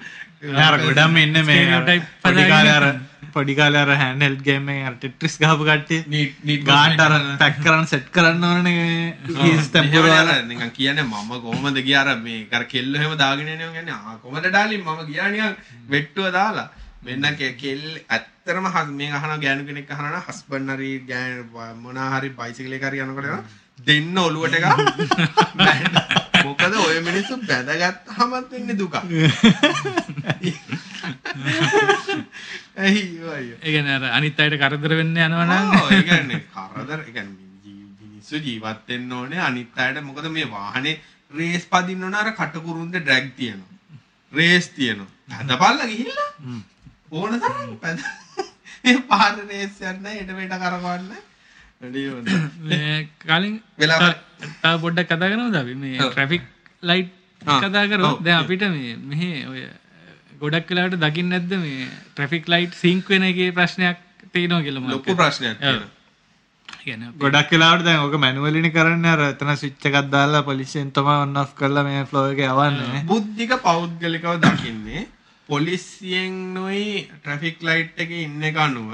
අර 0.64 0.76
ගොඩම් 0.80 1.18
ඉන්න 1.18 1.38
මේ 1.46 1.62
අර 1.70 1.84
Stereotype 1.84 2.08
පොඩි 2.24 2.42
හදාගෙන 2.42 2.52
කාලේ 2.52 2.76
අර 2.80 2.86
පොඩි 3.34 3.54
කාලේ 3.56 3.82
අර 3.82 3.92
හෑන්ඩ් 3.94 4.24
හෙල්ඩ් 4.24 4.42
ගේම් 4.44 4.70
ටෙට්‍රිස් 4.96 5.36
ගහපු 5.42 5.66
කට්ටිය 5.66 6.02
නීට් 6.08 6.40
නීට් 6.44 6.64
ගාන්ට 6.66 7.02
අර 7.02 7.14
පැක් 7.38 7.60
කරන්න 7.62 7.88
සෙට් 7.88 8.08
කරන්න 8.12 8.44
ඕනේ 8.44 9.14
කීස් 9.30 9.70
ටෙම්පර් 9.70 10.08
වල. 10.16 10.32
නිකන් 10.48 10.72
කියන්නේ 10.72 11.06
මම 11.06 11.32
කොහමද 11.42 11.78
ගියා? 11.82 12.04
අර 12.06 12.18
මේ 12.20 12.48
අර 12.54 12.64
කෙල්ල 12.66 12.96
එහෙම 12.96 13.18
දාගෙන 13.18 13.48
එනවා 13.50 13.74
කියන්නේ 13.74 13.98
ආ 14.02 14.18
කොහමද 14.20 14.46
ඩාලින් 14.48 14.84
මම 14.84 15.06
ගියා 15.08 15.30
නිකන් 15.30 15.56
වෙට්ටුව 15.90 16.32
දාලා. 16.34 16.68
මෙන්න 17.04 17.26
කෙල් 17.58 17.84
ඇත්තරම 18.10 18.66
හස්- 18.68 18.94
මේ 18.94 19.12
අහන 19.14 19.40
ගෑනු 19.42 19.64
කෙනෙක් 19.66 19.92
අහනවා 19.92 20.24
හස්බන්ඩ් 20.28 20.76
හරි 20.76 20.92
ගෑන 21.08 21.78
මොනා 21.80 22.10
හරි 22.14 22.30
බයිසිකල් 22.32 22.74
එක 22.74 22.84
හරි 22.84 23.00
යනකොට 23.02 23.26
එනවා, 23.26 23.44
දෙන්න 23.88 24.18
ඔලුවට 24.18 24.56
එක 24.58 24.66
මොකද 26.46 26.74
ඔය 26.86 26.98
මිනිස්සු 27.08 27.34
බැඳගත්තාමත් 27.50 28.52
වෙන්නේ 28.54 28.78
දුක. 28.82 28.96
ඇයි 32.78 33.04
අයියෝ 33.36 33.36
ඒ 33.62 33.72
කියන්නේ 33.74 33.96
අර 34.00 34.06
අනිත් 34.18 34.40
අයට 34.40 34.56
කරදර 34.64 34.92
වෙන්න 35.00 35.16
යනවා 35.18 35.46
නම්. 35.46 35.68
ඒ 35.96 36.04
කියන්නේ 36.10 36.42
කරදර 36.56 37.00
ඒ 37.06 37.14
කියන්නේ 37.16 37.48
මිනිස්සු 38.02 38.36
ජීවත් 38.48 38.88
වෙන්න 38.90 39.12
ඕනේ. 39.20 39.42
අනිත් 39.50 39.80
අයට 39.86 40.04
මොකද 40.10 40.26
මේ 40.38 40.48
වාහනේ 40.56 40.96
රේස් 41.32 41.64
පදින්න 41.72 42.04
ඕන 42.04 42.20
අර 42.22 42.30
කටකුරුන්ද 42.40 42.94
ඩ්‍රැග් 42.96 43.28
තියෙනවා. 43.38 43.74
රේස් 44.34 44.66
තියෙනවා. 44.78 45.12
හදපල්ලා 45.40 45.88
ගිහිල්ලා 45.92 46.32
ඕන 47.12 47.34
තරම් 47.42 47.72
පැද 47.84 48.00
මේ 48.84 48.98
පාර 49.10 49.36
රේස් 49.50 49.76
යන්න 49.92 50.06
එඩ 50.14 50.32
මෙඩ 50.38 50.54
කරවන්න 50.64 51.12
කලින් 51.82 53.62
වෙලාව- 53.78 54.18
තා 54.62 54.78
පොඩ්ඩක් 54.78 55.08
කතා 55.08 55.30
කරනවද 55.30 55.56
අපි? 55.56 55.74
මේ. 55.76 55.98
ට්‍රැෆික් 56.00 56.42
ලයිට් 56.84 57.12
කතා. 57.42 57.88
කරොත් 57.88 58.24
දැන් 58.24 58.40
අපිට 58.40 58.62
මේ 58.70 58.96
මෙහි 59.04 59.30
ඔය 59.46 59.62
ගොඩක් 60.42 60.70
වෙලාට 60.70 60.98
දකින්න 60.98 61.30
නැද්ද 61.30 61.52
මේ 61.58 61.88
ට්‍රැෆික් 62.10 62.48
ලයිට් 62.48 62.74
සිංක් 62.76 63.08
වෙන 63.08 63.24
එකේ 63.24 63.52
ප්‍රශ්නයක් 63.52 63.98
තියෙනවා 64.34 64.62
කියලා 64.62 64.82
මම 64.82 64.90
ලොකු 64.90 65.16
ප්‍රශ්නයක් 65.16 65.58
ගොඩක් 67.18 67.52
වෙලාවට 67.52 67.86
දැන් 67.86 68.00
ඕක 68.00 68.16
මැනුවලිනි 68.18 68.72
කරන්නේ 68.72 69.12
අර 69.12 69.22
එතන 69.26 69.56
ස්විච් 69.56 69.86
එකක් 69.86 70.10
දාලා 70.10 70.44
පොලිසියෙන් 70.44 70.92
තමයි 70.92 71.16
ඔන් 71.20 71.38
ඔෆ් 71.38 71.56
කරලා 71.56 71.84
මේ 71.84 72.04
ෆ්ලෝ 72.06 72.26
එක 72.28 72.40
යවන්නේ. 72.40 73.04
බුද්ධික 73.06 73.56
පෞද්ගලිකව 73.62 74.36
දකින්නේ 74.42 75.08
පොලිසියෙන් 75.50 76.36
නොයි 76.54 77.08
ට්‍රැෆික් 77.14 77.58
ලයිට් 77.62 78.00
එක 78.00 78.12
ඉන්න 78.18 78.44
එක 78.44 78.58
අනුව 78.58 78.92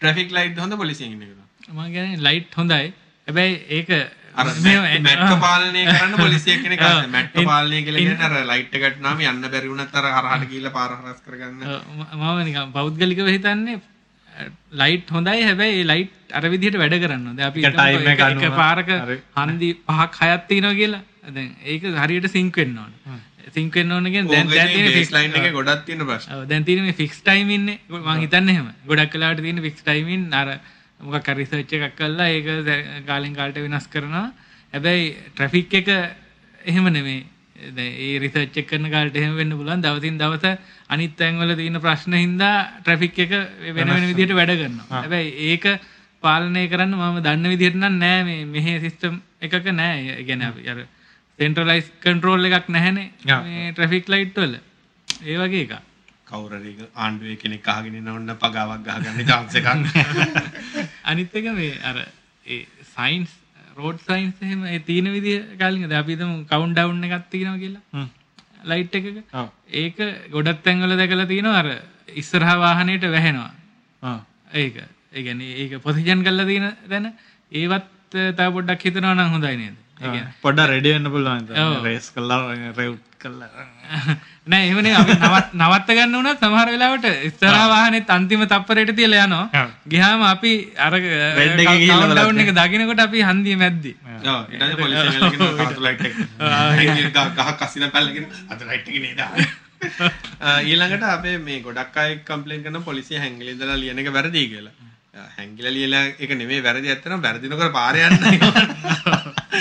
ට්‍රැෆික් 0.00 0.30
ලයිට් 0.30 0.58
හොඳ 0.58 0.76
පොලිසියෙන් 0.76 1.12
ඉන්න 1.12 1.22
එක 1.22 1.45
මම 1.68 1.88
කියන්නේ 1.88 2.20
ලයිට් 2.20 2.54
හොඳයි 2.54 2.92
හැබැයි 3.26 3.54
ඒක 3.70 3.90
අර 4.36 4.46
මේ- 4.62 5.00
මැට්ට 5.00 5.34
පාලනය 5.40 5.82
කරන්න 5.88 6.14
පොලිසිය 6.16 6.56
කෙනෙක් 6.62 6.80
ආ. 6.88 7.06
මැට්ට 7.08 7.38
පාලනය 7.44 7.82
කියලා 7.82 8.02
කියන්නේ 8.02 8.28
අර 8.30 8.46
ලයිට් 8.52 8.74
එකට 8.80 9.00
නාම 9.00 9.20
යන්න 9.22 9.48
බැරි 9.48 9.68
වුණත් 9.68 9.94
අර 9.94 10.06
හරහට 10.12 10.48
ගිහිල්ලා 10.50 10.72
පාර 10.72 10.90
හරස් 10.96 11.20
කරගන්න 11.22 11.60
මම 12.14 12.42
නිකන් 12.44 12.72
පෞද්ගලිකව 12.72 13.28
හිතන්නේ 13.28 13.76
ලයිට් 14.74 15.10
හොඳයි 15.10 15.42
හැබැයි 15.42 15.80
ඒ 15.80 15.86
ලයිට් 15.86 16.14
අර 16.32 16.44
විදිහට 16.46 16.78
වැඩ 16.78 16.96
කරන්න. 16.98 17.28
දැන් 17.34 17.48
අපි 17.48 17.60
එක 17.62 18.56
පාරක. 18.56 18.90
හන්දි 19.38 19.68
පහක් 19.86 20.14
හයක් 20.22 20.42
තියෙනවා 20.48 20.74
කියලා. 20.74 21.02
දැන් 21.30 21.48
ඒක 21.66 21.82
හරියට 21.96 22.28
සිංක් 22.30 22.56
වෙන්න 22.56 22.76
ඕනේ. 22.78 23.18
සිංක් 23.54 23.72
කියන්නේ 23.72 24.22
දැන් 24.24 24.48
දැන් 24.50 24.68
තියෙන 24.68 24.92
fix- 24.92 25.12
ලයින් 25.12 25.32
එකේ 25.32 25.52
ගොඩක් 25.52 25.84
තියෙන 25.86 26.02
ප්‍රශ්න 26.04 26.32
ඔව්, 26.34 26.42
දැන් 26.46 26.64
තියෙන 26.64 26.84
මේ 26.84 26.92
ෆික්ස් 26.94 27.18
ටයිම් 27.22 27.50
ඉන්නේ 27.50 27.78
මම 27.90 28.20
හිතන්නේ 28.20 28.54
එහෙම. 28.54 28.68
ගොඩක් 28.86 29.12
වෙලාවට 29.14 29.42
තියෙන 29.42 29.62
ෆික්ස් 29.62 29.82
ටයිම් 29.82 30.08
ඉන්න 30.10 30.34
අර 30.34 30.48
මොකක් 31.00 31.26
හරි 31.26 31.44
රිසර්ච් 31.44 31.72
එකක් 31.72 31.96
කරලා 31.96 32.28
ඒක 32.28 33.06
කාලෙන් 33.06 33.34
කාලට 33.34 33.58
වෙනස් 33.58 33.86
කරනවා. 33.88 34.32
හැබැයි 34.72 35.16
ට්‍රැෆික් 35.34 35.74
එක 35.74 35.88
එහෙම. 36.64 36.86
දැන් 36.86 37.92
ඒ 37.96 38.18
රිසර්ච් 38.18 38.56
එක 38.56 38.68
කරන 38.68 38.90
කාලට 38.90 39.16
එහෙම 39.16 39.36
වෙන්න 39.36 39.52
පුළුවන්. 39.52 39.82
දවසින් 39.82 40.18
දවස 40.18 40.58
අනිත් 40.88 41.16
තැන්වල 41.16 41.54
තියෙන 41.54 41.80
ප්‍රශ්න 41.80 42.12
හින්දා 42.14 42.80
ට්‍රැෆික් 42.82 43.18
එක 43.18 43.32
වෙන 43.72 43.88
වෙන 43.88 44.08
විදිහට 44.10 44.34
වැඩ 44.34 44.56
කරනවා. 44.56 45.02
හැබැයි 45.02 45.30
ඒක 45.50 45.64
පාලනය 46.22 46.68
කරන්න 46.68 46.94
මම 46.94 47.22
දන්න 47.22 47.48
විදිහට 47.48 47.76
නම් 47.76 47.98
නෑ 47.98 48.22
මේ 48.24 48.44
මෙහි 48.46 48.78
සිස්ටම් 48.80 49.20
එකක 49.40 49.72
නෑ. 49.72 50.22
අපි 50.42 50.68
අර 50.68 50.86
සෙන්ට්‍රලයිස් 51.38 51.92
කන්ට්‍රෝල් 52.00 52.44
එකක් 52.44 52.68
නැහැනේ. 52.68 53.10
මේ 53.44 53.72
ට්‍රැෆික් 53.72 54.08
ලයිට් 54.08 54.36
වල. 54.36 54.56
ඒ 55.24 55.36
වගේ 55.36 55.66
එකක්. 55.66 55.85
කවුරුරි 56.26 56.72
ආණ්ඩුවේ 56.96 57.36
කෙනෙක් 57.36 57.68
අහගෙන 57.68 57.94
ඉන්න 57.94 58.08
ඕන 58.08 58.32
පගාවක් 58.36 58.84
ගහගන්න 58.84 59.26
chance 59.26 59.54
එකක්. 59.54 59.68
අනිත් 61.10 61.34
එක 61.34 61.48
මේ 61.52 61.72
අර 61.82 61.96
ඒ 62.46 62.60
සයින්ස් 62.90 63.32
රෝඩ් 63.76 64.00
සයින්ස් 64.02 64.42
එහෙම 64.42 64.64
ඒ 64.66 64.80
තියෙන 64.80 65.10
විදිහ 65.12 65.38
කලින් 65.54 65.84
දැන් 65.84 66.00
අපි 66.00 66.16
හිතමු 66.16 66.36
කවුන්ට් 66.46 66.76
ඩවුන් 66.76 67.06
එකක් 67.08 67.30
තියෙනවා 67.30 67.62
කියලා. 67.62 67.84
හ්ම්. 67.92 68.08
ලයිට් 68.64 68.94
එකක. 68.94 69.08
ඒක 69.74 69.96
ගොඩක් 70.30 70.60
තැන්වල 70.62 70.96
දැකලා 70.96 71.26
තියෙනවා 71.26 71.62
අර 71.62 71.68
ඉස්සරහා 72.14 72.58
වාහනයට 72.58 73.08
වැහෙනවා. 73.08 73.50
ආ. 74.02 74.20
ඒක. 74.54 74.76
ඒ 75.12 75.22
කියන්නේ 75.22 75.56
ඒක 75.56 75.82
පොසිෂන් 75.82 76.22
කරලා 76.22 76.46
තියෙන 76.46 76.70
තැන 76.88 77.12
ඒවත් 77.52 77.90
තව 78.12 78.48
පොඩ්ඩක් 78.52 78.86
හිතනවා 78.86 79.14
නම් 79.14 79.30
හොඳයි 79.30 79.56
නේද 79.56 79.76
ඒ 79.96 80.04
කියන්නේ. 80.04 80.32
පොඩ්ඩක් 80.42 80.70
රෙඩි 80.70 80.90
වෙන්න 80.92 81.10
පුළුවන්. 81.10 81.44
රේස් 81.84 82.06
කළා 82.10 82.40
රෙවුට් 82.72 83.04
කළා. 83.18 83.66
නෑ 84.50 84.66
එහෙමනේ 84.66 84.94
අපි 84.94 85.14
නවත් 85.16 85.48
නවත්ත 85.56 85.96
ගන්න 85.98 86.16
උනත් 86.20 86.42
සමහර 86.42 86.68
වෙලාවට 86.68 87.06
ඉස්සරහා 87.28 87.66
වාහනේත් 87.72 88.10
අන්තිම 88.10 88.42
තප්පරයට 88.46 88.92
තියලා 88.94 89.26
යනවා. 89.26 89.64
ගියාම 89.88 90.24
අපි 90.24 90.52
අර 90.78 90.92
Red 91.38 91.62
එකේ 92.40 92.56
දකින්නකොට 92.58 93.04
අපි 93.06 93.24
හන්දිය 93.30 93.56
මැද්දි. 93.56 93.92
ඊළඟට 100.66 101.06
අපේ 101.08 101.38
මේ 101.40 101.60
ගොඩක් 101.60 101.96
අය 101.96 102.18
කම්ප්ලේන් 102.24 102.64
කරන 102.64 102.82
පොලිසිය 102.82 103.18
හැංගිලි 103.18 103.56
ඉඳලා 103.56 103.78
ලියන 103.78 104.04
එක 104.04 104.12
වැරදි 104.12 104.44
කියලා. 104.52 104.74
හැංගිලා 105.36 105.72
ලියලා 105.72 106.04
එක 106.18 106.32
නෙමෙයි 106.40 106.62
වැරදි 106.62 106.92
ඇත්තටම 106.92 107.22
වැරදි 107.22 107.48
නොකර 107.48 107.72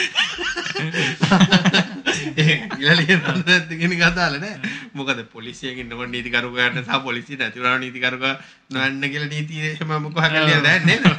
ලියන 3.00 3.22
නැද්ද 3.22 3.72
කියන 3.72 3.92
එක 3.96 4.04
අදාළ 4.10 4.36
නෑ. 4.40 4.56
මොකද 4.94 5.20
ඉන්නකොට 5.76 6.10
නීතිකරුකයන්ට 6.10 6.80
සහ 6.82 7.04
පොලිසිය 7.04 7.38
නැතිවරන 7.38 7.80
නීතිකරුක 7.82 8.24
නොයන්න 8.72 9.02
කියලා 9.06 9.30
නීතිය 9.30 9.66
එහෙම 9.72 10.02
මොකක් 10.02 10.20
හරි 10.20 10.40
ලියලා 10.42 10.64
දැන් 10.64 10.86
නේද? 10.86 11.06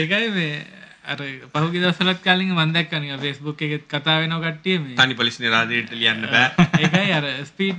ඒකයි 0.00 0.30
මේ 0.30 0.66
අර 1.04 1.18
පහුගිය 1.52 1.80
දවස්වලත් 1.80 2.22
කලින් 2.22 2.54
නිකන් 2.98 3.20
Facebook 3.20 3.60
එකෙත් 3.60 3.86
කතා 3.88 4.20
වෙනව 4.22 4.40
කට්ටිය 4.40 4.78
මේ 4.78 4.96
තනි 4.98 5.14
පොලිස් 5.14 5.40
නිරාධිරීට 5.40 5.92
ලියන්න 5.94 6.26
බෑ. 6.26 6.50
ඒකයි 6.82 7.12
අර 7.12 7.24
ස්පීඩ් 7.44 7.76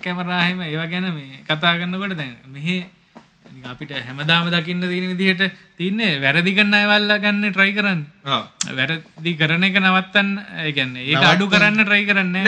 කැමරා 0.00 0.46
එහෙම 0.46 0.60
ඒවා 0.62 0.88
ගැන 0.88 1.12
මේ 1.12 1.44
කතා 1.44 1.78
කරනකොට 1.78 2.16
දැන් 2.16 2.36
මෙහි 2.48 2.86
අපිට 3.64 3.92
හැමදාම 3.98 4.50
දකින්න 4.50 4.82
තියෙන 4.82 5.08
විදිහට 5.12 5.52
තියන්නේ 5.82 6.10
වැරදි 6.20 6.52
කරන 6.54 6.74
අයවල්ලා 6.74 7.18
ගන්න 7.18 7.52
try 7.52 7.70
කරන්නේ. 7.72 8.10
වැරදි 8.72 9.32
කරන 9.36 9.64
එක 9.64 9.78
නවත්තන්න 9.78 10.30
ඒ 10.60 10.72
කියන්නේ 10.72 11.06
ඒක 11.06 11.24
අඩු 11.26 11.48
කරන්න 11.48 11.84
try 11.84 12.02
කරන්නේ 12.04 12.44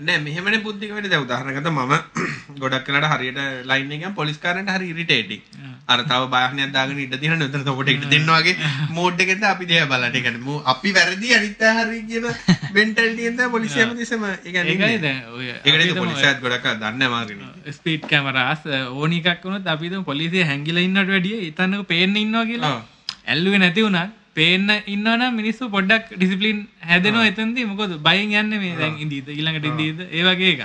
නෑ 0.00 0.18
මෙහෙමනේ 0.20 0.60
වෙන්නේ. 0.94 1.10
දැන් 1.10 1.24
උදාහරණයකට 1.24 1.70
මම 1.70 1.94
ගොඩක් 2.62 2.88
වෙලාට 2.88 3.14
හරියට 3.14 3.40
ලයින් 3.66 3.92
එකෙන් 3.92 4.14
පොලිස් 4.14 4.38
කාරයන්ට 4.38 4.70
හරි 4.70 4.90
ඉරිටේටිං 4.92 5.42
අර 5.88 6.02
තව 6.04 6.22
බාහනයක් 6.32 6.72
දාගෙන 6.72 6.98
ඉඩ 7.00 7.16
දිනන 7.20 7.42
උතන 7.42 7.64
තොපට 7.64 7.88
ඉඩ 7.88 8.06
දෙන්න 8.08 8.28
වගේ. 8.28 8.56
මෝඩ් 8.96 9.20
එකෙන්ද 9.20 9.44
අපි 9.44 9.66
දිහා 9.66 9.86
බලන්න. 9.86 10.14
ඒ 10.14 10.22
කියන්නේ 10.22 10.42
මෝ- 10.42 10.62
අපි 10.66 10.92
වැරදි 10.92 11.34
අනිත් 11.34 11.62
අය 11.62 11.74
හරි 11.80 12.00
කියන 12.04 12.26
මෙන්ටැලිටි 12.76 13.22
එකෙන් 13.24 13.36
තමයි 13.36 13.50
පොලිසිය 13.50 13.82
හැමතිස්සෙම 13.82 14.24
ඒ 14.24 15.94
පොලිසියත් 15.96 16.40
ගොඩක් 16.40 16.68
දන්නේ 16.76 17.08
අමාරුනේ 17.08 17.72
ස්පීඩ් 17.72 18.06
කැමරාස් 18.06 18.62
ඕන 18.92 19.12
එකක් 19.12 19.44
වුණොත් 19.44 19.66
අපි 19.66 19.88
හිතමු 19.88 20.04
පොලිසිය 20.04 20.44
හැංගිලා 20.44 20.86
ඉන්නවට 20.86 21.12
වැඩිය 21.14 21.40
ඉතන්නක 21.48 21.86
පේන්න 21.86 22.16
ඉන්නවා 22.16 22.44
කියලා. 22.60 22.82
ඇල්ලුවේ 23.26 23.58
නැති 23.58 23.82
වුණත් 23.82 24.16
පේන්න 24.34 24.68
ඉන්නවා 24.86 25.16
නම් 25.16 25.34
මිනිස්සු 25.34 25.68
පොඩ්ඩක් 25.68 26.12
ඩිසිප්ලින් 26.12 26.58
හැදෙනවා 26.82 27.26
එතනදී 27.30 27.64
මොකද 27.64 27.94
බයෙන් 27.98 28.34
යන්නේ 28.34 28.60
මේ 28.64 28.76
දැන් 28.76 28.94
ඉඳීද 29.04 29.28
ඊළඟට 29.28 29.66
ඉඳීද 29.70 29.98
ඒ 30.08 30.22
වගේ 30.28 30.52
එක. 30.54 30.62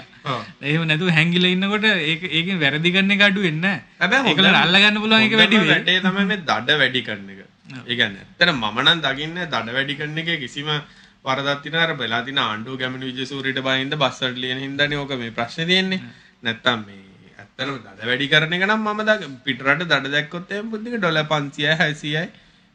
එහෙම 0.64 0.84
නැතුව 0.88 1.10
හැංගිලා 1.10 1.54
ඉන්නකොට 1.56 1.88
ඒක 1.88 2.24
ඒකෙන් 2.32 2.60
වැරදි 2.60 2.92
කරන 2.92 3.12
එක 3.12 3.24
අඩු 3.30 3.42
වෙන්නේ 3.42 3.62
නැහැ. 3.64 3.82
හැබැයි 4.00 4.30
ඒකලට 4.30 4.46
හොඳම- 4.46 4.62
අල්ල 4.64 4.78
ගන්න 4.84 5.02
පුළුවන් 5.02 5.26
එක 5.28 5.36
වැඩි 5.42 5.58
වෙයි. 5.58 5.72
වැඩේ 5.72 6.00
තමයි 6.02 6.26
මේ 6.26 6.42
දඩ 6.44 6.78
වැඩි 6.82 7.02
කරන 7.02 7.30
එක. 7.30 7.42
ඒ 7.82 7.96
කියන්නේ 7.96 8.24
ඇත්තට 8.24 8.54
මම 8.54 8.78
නම් 8.84 9.02
දකින්නේ 9.02 9.48
දඩ 9.48 9.74
වැඩි 9.74 9.96
කරන 9.96 10.18
එකේ 10.18 10.38
කිසිම 10.38 10.70
වරදක් 11.26 11.64
තියන 11.64 11.76
අර 11.78 11.92
වෙලා 11.96 12.22
තින 12.24 12.38
ආණ්ඩුව 12.40 12.78
ගැමිණු 12.78 13.10
විජේසූරියට 13.12 13.62
බයින්ද 13.62 13.98
බස් 13.98 14.22
වලට 14.22 14.38
ලියන 14.38 14.60
හින්දානේ 14.60 14.98
ඕක 14.98 15.18
මේ 15.18 15.32
ප්‍රශ්නේ 15.32 15.66
තියෙන්නේ. 15.66 16.02
නැත්තම් 16.44 16.86
මේ 16.86 17.05
ඇත්තටම 17.60 17.78
දඩ 17.84 18.08
වැඩි 18.08 18.28
කරන 18.28 18.54
එක 18.54 18.66
නම් 18.66 18.82
මම 18.86 19.02
දක 19.10 19.30
පිටරට 19.46 19.84
දඩ 19.84 20.12
දැක්කොත් 20.12 20.52
එහෙම 20.52 20.72
බුද්ධික 20.72 20.98
ඩොලර් 20.98 21.24
500යි 21.26 21.70
600යි 21.76 22.24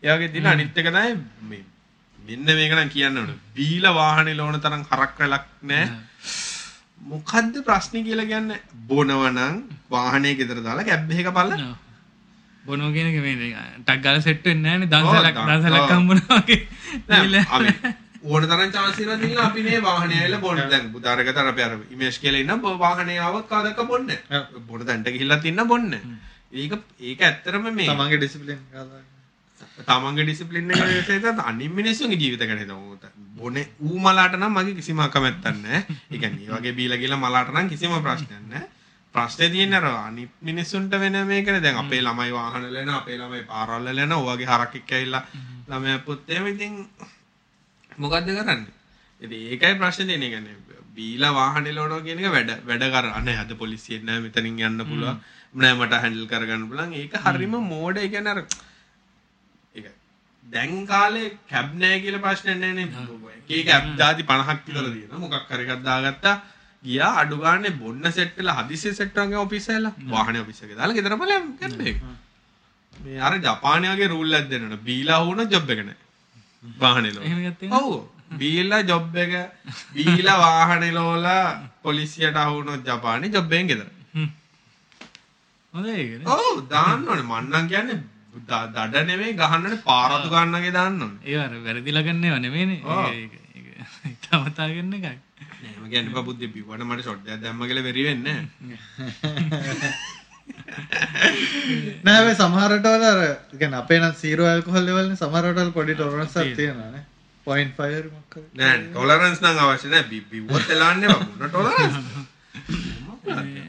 ඒ 0.03 0.13
වගේ 0.13 0.33
දින 0.33 0.47
අනිත් 0.47 0.73
එක 0.75 0.89
තමයි 0.89 1.13
මේ 1.49 1.65
මෙන්න 2.19 2.45
මේක 2.51 2.73
නම් 2.73 2.91
කියන්න 2.91 3.19
ඕනේ. 3.19 3.39
බීලා 3.55 3.95
වාහනේ 3.95 4.37
ලෝන 4.37 4.57
තරම් 4.59 4.83
හරක් 4.91 5.19
වෙලක් 5.19 5.47
නැහැ. 5.65 6.01
මොකද්ද 7.03 7.55
ප්‍රශ්නේ 7.67 8.03
කියලා 8.03 8.31
කියන්නේ 8.33 8.61
බොනවනම් 8.89 9.63
වාහනේ 9.91 10.35
ගෙදර 10.35 10.63
දාලා 10.63 10.85
කැබ් 10.85 11.11
එක 11.13 11.29
ඔව්. 11.29 11.77
බොනෝ 12.65 12.93
කියන 12.93 13.09
එක 13.09 13.19
මේ 13.23 13.37
ටක් 13.79 14.03
ගාලා 14.05 14.23
සෙට් 14.23 14.45
වෙන්නේ 14.45 14.79
නැහැ 14.79 14.81
නේ 14.81 14.91
දන්සලක් 14.93 15.37
දන්සලක්. 15.49 15.91
හම්බුනා 15.91 16.41
වගේ. 16.41 16.61
ඕන 18.23 18.43
තරම් 18.49 18.73
chance 18.73 19.01
එකක් 19.03 19.23
දීලා 19.23 19.47
අපි 19.51 19.63
මේ 19.63 19.83
වාහනේ 19.83 20.19
ඇවිල්ලා 20.21 20.41
බොන්න. 20.41 20.59
දැන් 20.73 20.91
උදාහරණයකට 20.95 21.39
අපි 21.53 21.63
අර 21.63 21.77
ඉමේජ් 21.91 22.19
කියලා 22.25 22.43
ඉන්න 22.45 22.81
වාහනේ 22.85 23.19
ආවොත් 23.19 23.47
කවදක 23.49 23.87
බොන්නේ 23.87 24.19
බොන 24.69 24.85
තැනට 24.87 25.09
ගිහිල්ලා 25.15 25.41
තින්න 25.45 25.63
බොන්නේ 25.67 26.03
ඒක 26.53 26.73
ඒක 27.01 27.23
ඇත්තරම 27.23 27.71
මේ 27.79 27.89
තමන්ගේ 27.89 28.19
ඩිසිප්ලින් 28.19 28.59
තමන්ගේ 29.87 30.25
ඩිසිප්ලින් 30.25 30.71
එක 30.71 30.83
විශේෂයෙන් 30.89 31.41
අනිත් 31.51 31.73
මිනිස්සුන්ගේ 31.73 32.21
ජීවිත 32.23 32.45
ගැන 32.49 32.59
හිතමු. 32.59 32.99
බොනේ 33.39 33.69
ඌ 33.81 33.99
මලාට 33.99 34.37
නම් 34.37 34.53
මගේ 34.57 34.75
කිසිම 34.75 35.01
කැමැත්තක් 35.15 35.47
නැහැ. 35.57 35.81
ඒ 36.11 36.19
කියන්නේ 36.19 36.49
මේ 36.49 36.59
වගේ 36.59 36.75
බීලා 36.79 37.01
ගිහලා 37.03 37.21
මලාට 37.25 37.55
නම් 37.55 37.69
කිසිම 37.73 37.95
ප්‍රශ්නයක් 38.07 38.43
නැහැ. 38.49 38.69
ප්‍රශ්නේ 39.15 39.49
තියෙන්නේ 39.55 39.81
අර 39.81 39.87
අනිත් 40.09 40.35
මිනිස්සුන්ට 40.43 40.93
වෙන 41.03 41.17
මේකනේ. 41.31 41.63
දැන් 41.63 41.81
අපේ 41.83 42.03
ළමයි 42.03 42.35
වාහන 42.37 42.69
ලෙන 42.75 42.93
අපේ 42.99 43.17
ළමයි 43.21 43.43
පාරවල් 43.53 43.89
ලෙන 43.99 44.13
ඔයගේ 44.19 44.51
හරක් 44.53 44.77
එක්ක 44.81 44.93
ඇවිල්ලා 44.93 45.25
ළමයා 45.71 46.05
පුත් 46.07 46.29
එහෙම 46.29 46.47
ඉතින් 46.53 46.77
මොකද්ද 48.01 48.31
කරන්නේ 48.31 48.73
ඉතින් 49.23 49.39
ඒකයි 49.47 49.75
ප්‍රශ්නේ 49.83 50.09
තියෙන්නේ 50.09 50.33
කියන්නේ 50.35 50.57
බීලා 50.97 51.35
වාහනේ 51.35 51.77
ලෝනවා 51.77 52.07
කියන 52.07 52.19
එක 52.21 52.35
වැඩ 52.37 52.51
වැඩ 52.65 52.89
කර 52.95 53.13
අනේ 53.13 53.37
අද 53.37 53.55
පොලිසියෙන් 53.57 54.05
නෑ 54.05 54.25
මෙතනින් 54.27 54.61
යන්න 54.63 54.87
පුළුවන් 54.87 55.23
නෑ 55.55 55.75
මට 55.75 56.03
හැන්ඩල් 56.03 56.27
කරගන්න 56.27 56.69
පුළුවන් 56.69 56.99
ඒක 57.01 57.17
හරිම 57.25 57.57
මෝඩ 57.67 57.97
ඒ 57.99 58.09
කියන්නේ 58.09 58.35
අර 58.35 58.43
ඒක 59.75 59.91
දැන් 60.47 60.87
කාලේ 60.87 61.29
කැබ් 61.49 61.75
නෑ 61.75 62.01
කියලා 62.01 62.23
ප්‍රශ්නයක් 62.23 62.59
නෑනේ. 62.59 62.89
එක 63.51 63.67
කැබ් 63.67 63.85
දාති 63.97 64.23
50ක් 64.25 64.59
විතර 64.67 64.87
තියෙනවා. 64.87 65.19
මොකක් 65.19 65.51
හරි 65.51 65.65
එකක් 65.67 65.85
දාගත්තා. 65.85 66.37
ගියා 66.85 67.13
අඩු 67.23 67.37
ගානේ 67.39 67.75
බොන්න 67.75 68.13
සෙට් 68.13 68.37
වෙලා 68.37 68.57
හදිස්සිය 68.61 68.95
සෙට් 68.95 69.15
වුණා 69.15 69.31
ගියා 69.33 69.47
ඔෆිස් 69.47 69.69
එකලා. 69.69 69.95
වාහනේ 70.09 70.43
ඔෆිස් 70.45 70.63
එකේ 70.63 70.79
දාලා 70.81 70.99
ගෙදර 70.99 71.17
බලයන් 71.17 71.51
කැබ් 71.61 71.81
එක. 71.83 71.99
මේ 72.97 73.21
අර 73.21 73.35
ජපානයේ 73.39 73.95
වගේ 73.95 74.09
රූල් 74.09 74.33
එකක් 74.33 74.51
දෙන්නන. 74.51 74.79
බීලා 74.81 75.21
වුණ 75.27 75.47
ජොබ් 75.49 75.71
එක 75.71 75.85
නෑ. 75.85 75.99
වාහනේ 76.65 77.13
ලෝ. 77.15 77.25
එහෙම 77.27 77.41
ගත්තේ 77.47 77.71
ඔව්. 77.81 77.93
බීලා 78.41 78.83
ජොබ් 78.91 79.17
එක 79.23 79.33
බීලා 79.95 80.39
වාහනේ 80.45 80.93
ලෝලා 80.99 81.45
පොලිසියට 81.83 82.37
අහු 82.43 82.53
වුණොත් 82.59 82.87
ජපානයේ 82.89 83.35
ජොබ් 83.37 83.53
එකෙන් 83.53 83.67
ගෙදර. 83.71 83.89
ඔව් 86.37 86.57
දාන්න 86.73 87.09
ඕනේ. 87.09 87.27
මන්නම් 87.33 87.67
කියන්නේ 87.73 87.99
දඩ 88.75 88.95
නෙමෙයි 89.09 89.39
ගහන්න 89.41 89.65
ඕනේ 89.67 89.83
පාරතු 89.89 90.29
ගන්නගේ 90.35 90.77
දාන්න 90.79 91.03
ඕනේ. 91.03 91.23
ඒ 91.31 91.39
අර 91.47 91.53
වැරදිලා 91.67 92.07
ගන්නව 92.07 92.37
නෙමෙයිනේ. 92.47 92.81
ඒක 93.15 93.33
ඒක 93.57 93.73
ඉතමතා 94.13 94.69
ගන්න 94.75 94.95
එකයි. 95.01 95.19
නෑ 95.63 95.75
මම 95.81 95.91
කියන්නේ 95.93 96.15
බා 96.17 96.27
බුද්ධි 96.29 96.47
බිව්වට 96.55 96.87
මට 96.89 97.03
ෂොට් 97.05 97.29
එකක් 97.29 97.43
දැම්ම 97.43 97.67
කියලා 97.69 97.87
වෙරි 97.89 98.03
වෙන්නේ 98.09 98.39
නෑ. 98.69 99.93
නෑ 102.05 102.25
මේ 102.25 102.35
සමහරට 102.35 102.87
වල 102.87 103.05
අර 103.05 103.21
කියන්නේ 103.53 103.81
අපේ 103.83 104.01
නම් 104.01 104.15
0 104.15 104.51
ඇල්කොහොල් 104.51 104.85
ලෙවල් 104.89 105.07
නේ 105.09 105.21
සමහරට 105.23 105.59
වල 105.59 105.73
පොඩි 105.73 105.95
ටොලරන්ස් 105.95 106.37
එකක් 106.37 106.57
තියෙනවා. 106.57 106.91
නේ. 106.91 107.05
0.5 107.47 107.91
හරි 107.93 108.11
මොකක් 108.11 108.35
හරි. 108.35 108.47
නෑ 108.55 108.83
ටොලරන්ස් 108.87 109.43
නම් 109.43 109.63
අවශ්‍ය 109.65 109.93
නෑ. 109.95 110.23
බිව්වොත් 110.31 110.75
එලාන්නේ 110.77 111.09
බා 111.09 111.23
මොන 111.23 111.49
ටොලරන්ස්. 111.49 111.95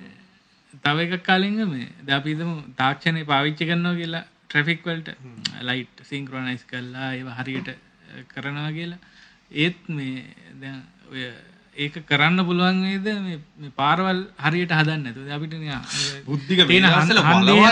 තව 0.84 0.98
එකක් 1.06 1.24
කාලින්ග 1.24 1.62
මේ? 1.68 1.88
ද 2.02 2.18
අපි 2.18 2.34
හිතමු 2.34 2.56
තාක්ෂණය 2.78 3.24
පාවිච්චි 3.26 3.70
කරනවා 3.70 3.96
කියලා 3.96 4.26
ට්‍රැෆික් 4.44 4.82
වලට 4.86 5.10
ලයිට් 5.62 6.04
සිංක්‍රොනයිස් 6.10 6.64
කරලා 6.66 7.14
ඒව 7.14 7.30
හරියට 7.40 7.70
කරනවා 8.28 8.72
කියලා. 8.72 9.00
ඒත් 9.56 9.80
මේ 9.90 10.26
දැන් 10.62 10.82
ඔය 11.12 11.28
ඒක 11.76 11.96
කරන්න 12.06 12.44
පුළුවන් 12.46 12.80
වේද 12.84 13.08
මේ 13.22 13.72
පාරවල් 13.76 14.20
හරියට 14.38 14.72
හදන්න 14.72 15.04
නැතුව 15.06 15.32
අපිට 15.32 15.54
බුද්ධික 16.26 16.60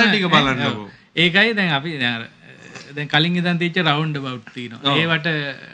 ටික 0.06 0.26
බලන්නකෝ. 0.30 0.90
ඒකයි 1.18 1.54
දැන් 1.54 1.72
අපි 1.72 1.92
දැන් 2.00 3.08
කලින් 3.08 3.36
ඉඳන් 3.36 3.60
තියච්ච 3.60 3.80
රවුන්ඩ් 3.84 4.18
බවුට් 4.18 4.48
තියෙනවා. 4.54 4.96
ඒවට 4.96 5.28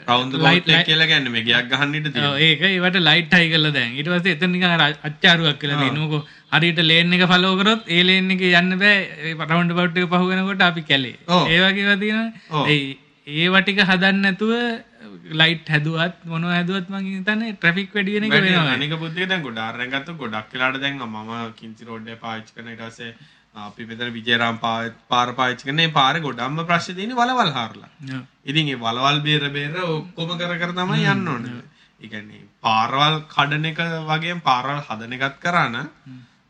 රවුන්ඩ් 0.08 0.70
එක 0.70 0.86
කියලා 0.86 1.06
කියන්නේ 1.06 1.30
මේ 1.30 1.44
ගියක් 1.44 1.70
ගහන්න 1.70 1.94
ඉන්න 1.94 2.06
ඔව්, 2.06 2.12
තියෙනවා. 2.12 2.38
ඒක 2.40 2.60
ඒවට 2.62 2.98
ලයිට් 3.00 3.32
හයි 3.32 3.48
කරලා 3.52 3.72
දැන් 3.72 3.94
ඊට 3.94 4.10
පස්සේ 4.10 4.34
එතන 4.36 4.50
නිකන් 4.50 4.66
අර 4.68 4.82
අච්චාරුවක් 5.02 5.58
කියලා 5.62 5.92
මොකෝ 5.96 6.22
හරියට 6.52 6.82
ලේන් 6.82 7.12
එක 7.12 7.24
ෆලෝ 7.28 7.54
කරොත් 7.62 7.88
ඒ 7.88 8.02
ලේන් 8.02 8.30
එකේ 8.30 8.52
යන්න 8.60 8.78
බෑ 8.78 9.32
රවුන්ඩ් 9.46 9.72
බවුට් 9.72 9.96
එක 9.98 10.10
පහු 10.10 10.26
වෙනකොට 10.32 10.62
අපි 10.62 10.82
කැලේ. 10.82 11.16
ඒ 11.46 11.58
වගේ 11.62 11.84
ඒවා 11.84 11.94
ඔව්. 11.94 12.02
තියෙනවා 12.02 12.66
ඒ 12.68 12.96
ඒවා 13.26 13.62
ටික 13.62 13.80
හදන්න 13.84 14.20
නැතුව 14.22 14.52
ලයිට් 15.34 15.68
හැදුවත් 15.68 16.18
මොනවා 16.26 16.54
හැදුවත් 16.54 16.90
මං 16.90 17.06
හිතන්නේ 17.08 17.52
ට්‍රැෆික් 17.54 17.94
වැඩි 17.94 18.14
වෙන 18.16 18.24
එක 18.24 18.32
වැඩි 18.32 18.50
වෙනවා 18.50 18.74
අනික 18.74 18.94
බුද්ධික 18.98 19.28
දැන් 19.28 19.42
ගොඩාක් 19.42 20.52
වෙලාට 20.52 20.80
දැන් 20.80 21.00
මම 21.04 21.32
කිංචි 21.54 21.84
රෝඩ් 21.84 22.08
එක 22.08 22.20
පාවිච්චි 22.20 22.54
කරන 22.54 22.68
ඊට 22.68 22.82
පස්සේ 22.82 23.12
අපි 23.60 23.86
මෙතන 23.86 24.12
විජේරාම් 24.12 24.58
පා- 24.58 24.92
පාර 25.08 25.28
පාවිච්චි 25.34 25.64
කරන 25.64 25.76
මේ 25.76 25.92
පාරේ 25.92 26.20
ගොඩක්ම 26.22 26.60
ප්‍රශ්නේ 26.64 26.96
තියෙන්නේ 26.96 27.16
වලවල් 27.16 27.52
හාරලා. 27.52 27.90
ඔව්. 28.10 28.22
ඉතින් 28.44 28.68
ඒ 28.68 28.78
වලවල් 28.78 29.18
බේර 29.22 29.44
බේර 29.50 29.74
ඔක්කොම 29.86 30.36
කර 30.36 30.52
කර 30.58 30.72
තමයි 30.74 31.08
යන්න 31.08 31.28
ඕනේ. 31.28 31.56
කියන්නේ 32.02 32.42
පාරවල් 32.62 33.14
කඩන 33.28 33.66
එක 33.66 33.78
වගේම 34.06 34.40
පාරවල් 34.42 34.80
හදන 34.82 35.12
එකත් 35.14 35.36
කරා 35.40 35.68
නම් 35.68 35.88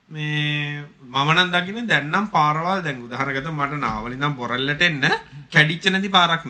මේ 0.08 0.84
මම 1.04 1.30
නම් 1.34 1.48
දකින්නේ 1.52 1.86
දැන් 1.86 2.10
නම් 2.10 2.26
පාරවල් 2.30 2.82
දැන් 2.82 3.02
උදාහරණයකට 3.02 3.50
මට 3.52 3.78
නාවල 3.80 4.12
ඉඳන් 4.12 4.34
බොරැල්ලට 4.34 4.82
එන්න 4.82 5.04
කැඩිච්ච 5.52 5.86
නැති 5.88 6.10
පාරක් 6.10 6.44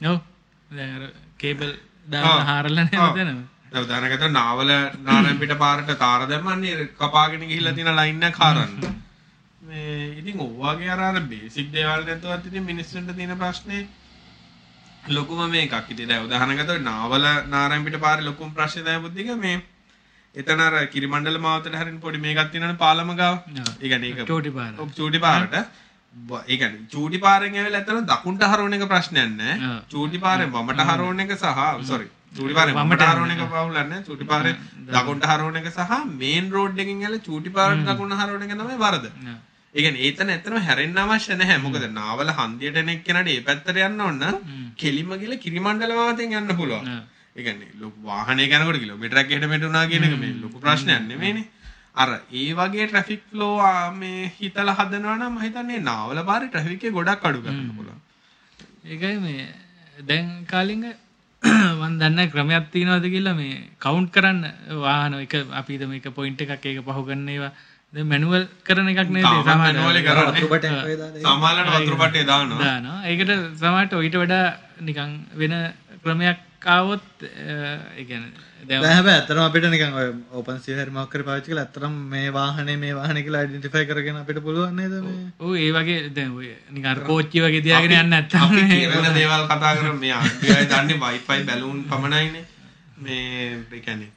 අර 0.00 1.02
කේබල් 1.38 1.70
දාන්න 2.08 2.46
හාරලා 2.46 2.84
නේද 2.84 3.00
ඔව්. 3.00 3.14
දැනම 3.16 3.40
දැන් 3.70 3.84
උදාහරණයකට 3.84 4.26
නාවල 4.32 4.70
නාරයන්පිට 5.04 5.54
පාරට 5.58 5.90
තාර 5.98 6.26
දැම්මන්නේ 6.26 6.88
කපාගෙන 6.98 7.42
ගිහිල්ලා 7.42 7.74
තියෙන 7.74 7.96
ලයින් 7.96 8.22
එක 8.22 8.36
හරන්න. 8.36 8.94
මේ 9.62 10.18
ඉතින් 10.20 10.40
ඔයවාගේ 10.40 10.90
අර 10.90 11.00
අර 11.00 11.20
බේසික් 11.32 11.72
දේවල් 11.72 12.06
නැතුවත් 12.06 12.46
ඉතින් 12.46 12.64
මිනිස්සුන්ට 12.64 13.16
තියෙන 13.16 13.36
ප්‍රශ්නේ 13.38 13.82
ලොකුම 15.08 15.42
මේකක්. 15.50 15.74
ඉතින් 15.88 16.08
දැන් 16.08 16.24
උදාහරණයකට 16.26 16.80
නාවල 16.82 17.28
නාරයන්පිට 17.48 18.00
පාරේ 18.00 18.24
ලොකුම 18.24 18.56
ප්‍රශ්නේ 18.56 18.84
තමයි 18.84 19.04
බුද්ධික 19.04 19.36
මේ 19.44 19.60
එතන 20.34 20.60
අර 20.60 20.74
කිරිමණ්ඩල 20.86 21.38
මාවතට 21.40 21.74
හරින 21.74 22.00
පොඩි 22.00 22.18
මේකක් 22.18 22.50
තියෙනවනේ 22.50 22.82
පාලම 22.84 23.14
ගාව. 23.16 23.38
ඒ 23.80 23.88
කියන්නේ 23.88 24.10
ඒක 24.10 24.26
චෝටි 24.26 24.50
පාර. 24.50 24.74
ඔව් 24.78 24.88
චූටි 24.98 25.18
පාරට 25.18 25.54
ව- 26.14 26.44
ඒ 26.44 26.56
කියන්නේ 26.56 26.86
චූටි 26.88 27.18
පාරෙන් 27.18 27.54
ඇවිල්ලා 27.54 27.82
එතන 27.82 28.06
දකුණට 28.06 28.42
හරවන 28.44 28.74
එක 28.74 28.86
ප්‍රශ්නයක් 28.88 29.28
නෑ. 29.34 29.54
චූටි 29.88 30.18
පාරෙන් 30.18 30.50
වමට 30.52 30.80
හරවන 30.88 31.20
එක 31.20 31.32
සහ 31.34 31.44
sorry 31.84 32.08
චූටි 32.36 32.54
පාරෙන් 32.54 32.74
වමට 32.76 33.02
හරවන 33.10 33.30
එක 33.34 33.42
පවුලක් 33.46 33.78
නෑ. 33.84 34.02
චූටි 34.02 34.24
පාරෙන් 34.26 34.56
දකුණට 34.90 35.24
හරවන 35.26 35.56
එක 35.56 35.68
සහ 35.68 35.92
මේන් 36.16 36.50
රෝඩ් 36.50 36.78
එකකින් 36.78 36.98
ඇවිල්ලා 37.00 37.22
චූටි 37.22 37.50
පාරට 37.50 37.86
දකුණ 37.88 38.12
හරවන 38.14 38.42
එක 38.44 38.52
තමයි 38.54 38.78
වරද. 38.78 39.06
ඒ 39.74 39.82
කියන්නේ 39.82 40.04
ඒතන 40.06 40.30
ඇත්තම 40.30 40.56
හැරෙන්න 40.60 40.98
අවශ්‍ය 40.98 41.36
නැහැ. 41.36 41.58
මොකද 41.60 41.86
නාවල 41.92 42.30
හන්දියට 42.32 42.76
එන 42.76 42.88
එක්කෙනාට 42.90 43.28
ඒ 43.28 43.40
පැත්තට 43.42 43.76
යන්න 43.80 44.00
ඕන 44.00 44.18
නම් 44.20 44.36
කෙලිම 44.76 45.10
ගිහලා 45.14 45.38
කිරිමණ්ඩල 45.38 45.94
මාවතෙන් 45.94 46.32
යන්න 46.34 46.56
පුළුවන්. 46.56 46.90
ඒ 47.36 47.42
කියන්නේ 47.44 47.70
ලොකු 47.80 47.98
වාහනයක 48.04 48.52
යනකොට 48.52 48.80
කිලෝමීටරයක් 48.82 49.30
එහෙට 49.30 49.46
මෙහෙට 49.46 49.64
වුණා 49.64 49.86
කියන 49.86 50.04
එක 50.04 50.16
මේ 50.18 50.34
ලොකු 50.42 50.58
ප්‍රශ්නයක් 50.60 51.06
නෙමෙයිනේ. 51.06 51.46
අර 51.94 52.08
ඒ 52.32 52.52
වගේ 52.54 52.86
ට්‍රැෆික් 52.86 53.22
ෆ්ලෝ 53.30 53.56
මේ 53.92 54.32
හිතලා 54.36 54.74
හදනවා 54.74 55.16
නම් 55.16 55.28
මම 55.28 55.40
හිතන්නේ 55.40 55.80
නාවල 55.80 56.22
පාරේ 56.24 56.48
ට්‍රැෆික් 56.48 56.84
එක 56.84 56.92
ගොඩක් 56.92 57.24
අඩු 57.24 57.40
කරන්න 57.40 57.70
පුළුවන්. 57.76 58.00
ඒකයි 58.86 59.16
මේ 59.18 59.46
දැන් 60.06 60.28
කාලිංග 60.46 60.84
මන් 61.80 61.98
දන්න 62.00 62.30
ක්‍රමයක් 62.30 62.70
තියෙනවද 62.72 63.06
කියලා 63.06 63.34
මේ 63.34 63.56
කවුන්් 63.78 64.06
කරන්න 64.08 64.40
වාහන 64.78 65.18
එක 65.18 65.34
අපිද 65.52 65.82
මේක 65.86 66.08
පොයින්ට් 66.12 66.40
එකක් 66.40 66.66
ඒක 66.66 66.80
පහු 66.86 67.02
කරන්න 67.02 67.28
ඒවා. 67.28 67.52
දැන් 67.92 68.06
මැනුවල් 68.06 68.44
කරන 68.64 68.88
එකක් 68.88 69.10
නේද? 69.10 69.24
බටෙන් 69.24 69.80
ඔය 69.82 70.02
දාලා 70.96 71.24
සමහරවිට 71.24 71.72
වතුර 71.76 71.96
පට්ටේ 71.96 72.26
දානවා. 72.26 72.60
දානවා. 72.60 72.98
ඒකට 73.04 73.32
සමහරට 73.58 73.98
ඊට 74.00 74.16
වඩා 74.16 74.46
නිකන් 74.80 75.10
වෙන 75.34 75.56
ක්‍රමයක් 76.04 76.38
ආවොත් 76.66 77.02
ඒ 77.22 78.04
කියන්නේ 78.04 78.32
දැන් 78.62 78.82
දැන් 78.82 78.94
හැබැයි 78.94 79.16
ඇත්තටම 79.16 79.40
අපිට 79.40 79.66
නිකන් 79.66 79.94
ඔය 79.94 80.08
ඕපන් 80.32 80.60
සී 80.60 80.74
හරි 80.74 80.90
මොකක් 80.90 81.14
හරි 81.14 81.24
පාවිච්චි 81.24 81.50
කරලා 81.50 81.64
ඇත්තටම 81.64 81.96
මේ 82.10 82.28
වාහනේ 82.30 82.76
මේ 82.76 82.94
වාහනේ 82.94 83.22
කියලා 83.22 83.44
ඩෙන්ටිෆයි 83.44 83.86
කරගෙන 83.86 84.16
අපිට 84.16 84.42
පුළුවන් 84.42 84.76
නේද 84.76 84.94
මේ 85.00 85.32
ඔව් 85.40 85.56
ඒ 85.56 85.72
වගේ 85.72 85.98
දැන් 86.12 86.36
ඔය 86.36 86.52
නිකන් 86.70 86.86
අර 86.86 87.02
කෝච්චි 87.02 87.40
වගේ 87.40 87.62
තියාගෙන 87.62 87.96
යන්න 87.98 88.16
කියන 88.70 89.12
දේවල් 89.14 89.44
කතා 89.48 89.74
කරමු 89.74 89.98
මේ 89.98 90.64
දන්නේ 90.66 91.00
Wi-Fi 91.00 91.44
බැලූන් 91.44 91.84
පමණයිනේ. 91.86 92.44
මේ 92.98 93.58
ඒ 93.70 93.80
කියන්නේ 93.80 94.10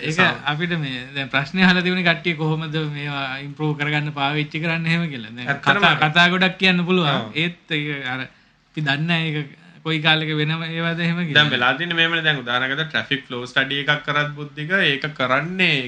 ඒක 0.00 0.18
අපිට 0.44 0.72
මේ 0.78 1.06
දැන් 1.14 1.28
ප්‍රශ්නේ 1.28 1.64
අහලා 1.64 1.82
තිබුණේ 1.82 2.06
කට්ටිය 2.06 2.36
කොහොමද 2.36 2.76
මේවා 2.90 3.38
ඉම්ප්‍රූව් 3.40 3.76
කරගන්න 3.76 4.12
පාවිච්චි 4.14 4.60
කරන්න 4.60 4.86
එහෙම 4.86 5.08
කියලා. 5.08 5.56
කතා 5.60 5.94
කතා 5.98 6.28
ගොඩක් 6.30 6.58
කියන්න 6.58 6.84
පුළුවන්. 6.84 7.32
ඒත් 7.34 7.58
අර 8.06 8.20
අපි 8.20 8.80
දන්නේ 8.82 9.20
ඒක 9.28 9.58
කොයි 9.88 10.00
කාලෙක 10.08 10.34
වෙනම 10.42 10.66
ඒවද 10.72 11.06
එහෙම. 11.06 11.22
දැන් 11.38 11.54
වෙලා 11.54 11.72
තියෙන්නේ 11.78 12.00
මේමනේ 12.02 12.26
දැන් 12.26 12.42
උදාහරණයකට 12.44 12.84
ට්‍රැෆික් 12.90 13.24
ෆ්ලෝ 13.28 13.46
ස්ටඩි 13.52 13.80
එකක් 13.84 14.04
කරත් 14.08 14.30
බුද්ධික 14.38 14.76
ඒක 14.82 15.08
කරන්නේ 15.20 15.78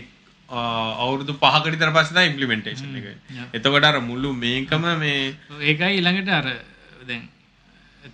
අවුරුදු 1.03 1.33
5කට 1.43 1.73
විතර 1.75 1.91
පස්සේ 1.97 2.15
තමයි 2.15 2.29
ඉම්ප්ලිමන්ටේෂන් 2.31 2.97
එක. 3.01 3.07
එතකොට 3.57 3.85
අර 3.89 3.99
මුළු 4.07 4.31
මේකම 4.45 4.87
මේ 5.03 5.21
ඒකයි 5.73 5.93
ඊළඟට 5.99 6.33
අර 6.39 6.49
දැන් 7.11 7.29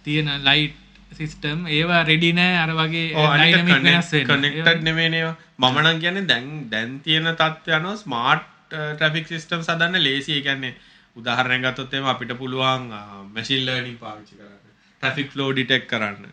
තියෙන 0.05 0.29
ලයිට් 0.49 0.83
සිස්ටම් 1.19 1.61
ඒවා 1.77 2.03
රෙඩි 2.11 2.31
නෑ 2.39 2.59
අර 2.65 2.73
වගේ. 2.81 3.07
කනෙක්ටඩ් 4.27 4.83
නෙමෙයිනේ 4.89 5.23
ඒවා. 5.23 5.37
මම 5.63 5.79
නම් 5.83 6.03
කියන්නේ 6.03 6.29
දැන් 6.33 6.51
දැන් 6.75 6.91
තියෙන 7.07 7.33
තත්ත්වය 7.33 7.79
අනුව 7.79 7.97
ස්මාර්ට් 8.03 8.45
ට්‍රැෆික් 8.71 9.33
සිස්ටම් 9.33 9.65
සදන්න 9.67 10.05
ලේසි. 10.07 10.37
ඒ 10.37 10.45
කියන්නේ 10.49 10.75
උදාහරණයක් 11.17 11.65
ගත්තොත් 11.65 11.95
එහෙම 11.95 12.13
අපිට 12.13 12.37
පුළුවන් 12.43 12.87
මැෂින් 13.35 13.65
ලර්නින් 13.67 13.99
පාවිච්චි 14.03 14.35
කරන්න. 14.41 14.56
ට්‍රැෆික් 14.97 15.29
ෆ්ලෝ 15.33 15.51
ඩිටෙක්ට් 15.53 15.91
කරන්න. 15.91 16.25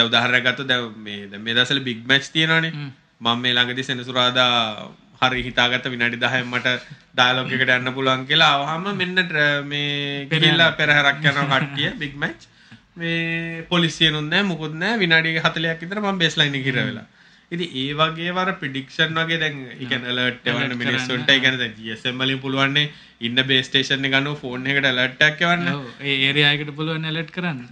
උදාහරණයක් 0.00 0.46
ගත්තොත් 0.46 0.68
දැන් 0.68 0.88
මේ 1.04 1.38
මේ 1.38 1.54
දවස්වල 1.54 1.84
බිග් 1.88 2.00
මැච් 2.06 2.32
තියෙනවානේ. 2.32 2.72
මම 3.20 3.38
මේ 3.42 3.54
ළඟදී 3.54 3.84
සෙනසුරාදා 3.84 4.54
හරි 5.20 5.42
හිතාගත්ත 5.42 5.86
විනාඩි 5.92 6.18
10න් 6.18 6.46
මට 6.48 6.68
ඩයලොග් 7.14 7.52
එකට 7.54 7.72
යන්න 7.76 7.94
පුළුවන් 7.96 8.26
කියලා 8.28 8.52
ආවහම 8.56 8.86
මෙන්න 9.00 9.18
මේ 9.66 10.26
ගිහිල්ලා 10.30 10.70
පෙරහැරක් 10.80 11.18
යනවා 11.22 11.60
කට්ටිය 11.62 11.90
බිග් 12.02 12.14
මැච් 12.22 12.46
මේ 12.96 13.64
පොලිසියනුත් 13.72 14.28
නැහැ 14.32 14.48
මුකුත් 14.50 14.74
නැහැ 14.82 15.00
විනාඩි 15.02 15.34
40ක් 15.38 15.80
විතර 15.82 16.00
මම 16.02 16.20
බේස් 16.22 16.38
ලයින් 16.38 16.54
එකේ 16.54 16.68
හිර 16.68 16.78
වෙලා 16.80 17.06
ඉතින් 17.52 17.68
ඒ 17.80 17.92
වගේ 17.98 18.32
වර 18.36 18.50
ප්‍රිඩික්ෂන් 18.60 19.14
වගේ 19.18 19.36
දැන් 19.42 19.54
කියන්නේ 19.82 20.10
alert 20.12 20.48
එවන්න 20.50 20.74
මිනිස්සුන්ට. 20.80 21.30
ඒ 21.30 21.38
කියන්නේ 21.44 21.60
දැන් 21.62 21.76
GSM 21.78 22.18
වලින් 22.22 22.40
පුළුවන් 22.42 22.76
ඉන්න 23.26 23.40
බේස් 23.48 23.68
ස්ටේෂන් 23.68 24.04
එක 24.08 24.12
ගන්නව 24.14 24.34
ෆෝන් 24.42 24.66
එකට 24.72 24.88
alert 24.90 25.22
එකක් 25.28 25.40
එවන්න. 25.46 25.70
ඔව් 25.70 26.02
ඒ 26.02 26.16
ඒරියා 26.26 26.50
එකට 26.56 26.72
පුළුවන් 26.78 27.08
ඇලර්ට් 27.10 27.32
කරන්න. 27.36 27.62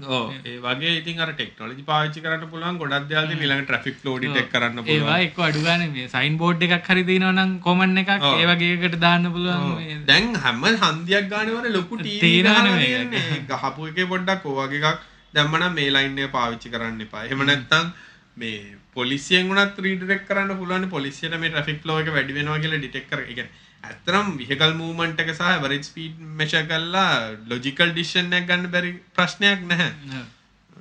ඒ 0.44 0.56
වගේ 0.64 0.94
ඉතින් 1.00 1.20
අර 1.24 1.32
ටෙක්නොලොජි 1.32 1.84
පාවිච්චි 1.90 2.24
කරන්න 2.24 2.48
පුළුවන් 2.54 2.78
ගොඩක් 2.82 3.10
දේවල් 3.10 3.28
තියෙන 3.28 3.44
ඊළඟ 3.44 3.66
ට්‍රැෆික් 3.66 3.98
ෆ්ලෝ 4.00 4.16
ඩිටෙක්ට් 4.22 4.50
කරන්න 4.54 4.80
පුළුවන්. 4.80 4.96
ඒවා 4.96 5.18
එක්ක 5.26 5.42
අඩු 5.48 5.66
ගානේ 5.66 5.90
මේ 5.98 6.08
සයින් 6.14 6.40
බෝඩ් 6.44 6.64
එකක් 6.68 6.88
හරි 6.92 7.04
තියෙනවා 7.10 7.36
නම් 7.36 7.52
කොමන් 7.68 8.02
එකක් 8.04 8.14
ඔව්. 8.16 8.40
ඒ 8.40 8.48
වගේ 8.52 8.72
එකකට 8.78 8.98
දාන්න 9.04 9.30
පුළුවන් 9.36 10.02
දැන් 10.08 10.32
හැම 10.46 10.64
හන්දියක් 10.86 11.28
ගානවර 11.34 11.68
ලොකු 11.76 12.00
ටීවී 12.00 12.24
තේරෙනවනේ 12.24 12.64
ගහලා 12.64 12.80
මේක. 12.80 13.12
තියෙන්නේ. 13.12 13.44
ගහපු 13.52 13.92
එකේ 13.92 14.08
පොඩ්ඩක් 14.14 14.48
ඔය 14.48 14.58
වගේ 14.62 14.82
එකක් 14.94 15.06
දැම්මනම් 15.34 15.78
මේ 15.78 15.94
ලයින් 15.98 16.18
එක 16.24 16.34
පාවිච්චි 16.40 16.74
කරන්න 16.74 17.06
එපා. 17.08 17.28
එහෙම 17.28 17.46
නැත්නම් 17.52 17.94
මේ 18.36 18.58
පොලිසියෙන් 18.98 19.50
උනත් 19.52 19.78
රීඩිරෙක්ට් 19.86 20.28
කරන්න 20.28 20.58
පුළුවන් 20.60 20.88
පොලිසියට 20.96 21.38
මේ 21.42 21.50
ට්‍රැෆික් 21.52 21.80
ෆ්ලෝ 21.84 21.98
එක 22.02 22.12
වැඩි 22.16 22.36
වෙනවා 22.38 22.58
කියලා 22.64 22.82
ඩිටෙක්ට් 22.82 23.10
කර. 23.12 23.22
ඒ 23.22 23.34
කියන්නේ 23.34 23.64
ඇත්තටම 23.88 24.30
vehicle 24.40 24.74
movement 24.80 25.20
එක 25.24 25.34
සහ 25.34 25.50
average 25.56 25.86
speed 25.90 26.14
measure 26.40 26.64
කරලා 26.70 27.10
logical 27.52 27.92
decision 27.98 28.32
එකක් 28.38 28.48
ගන්න 28.52 28.72
බැරි 28.76 28.92
ප්‍රශ්නයක් 29.18 29.60
නැහැ. 29.72 29.90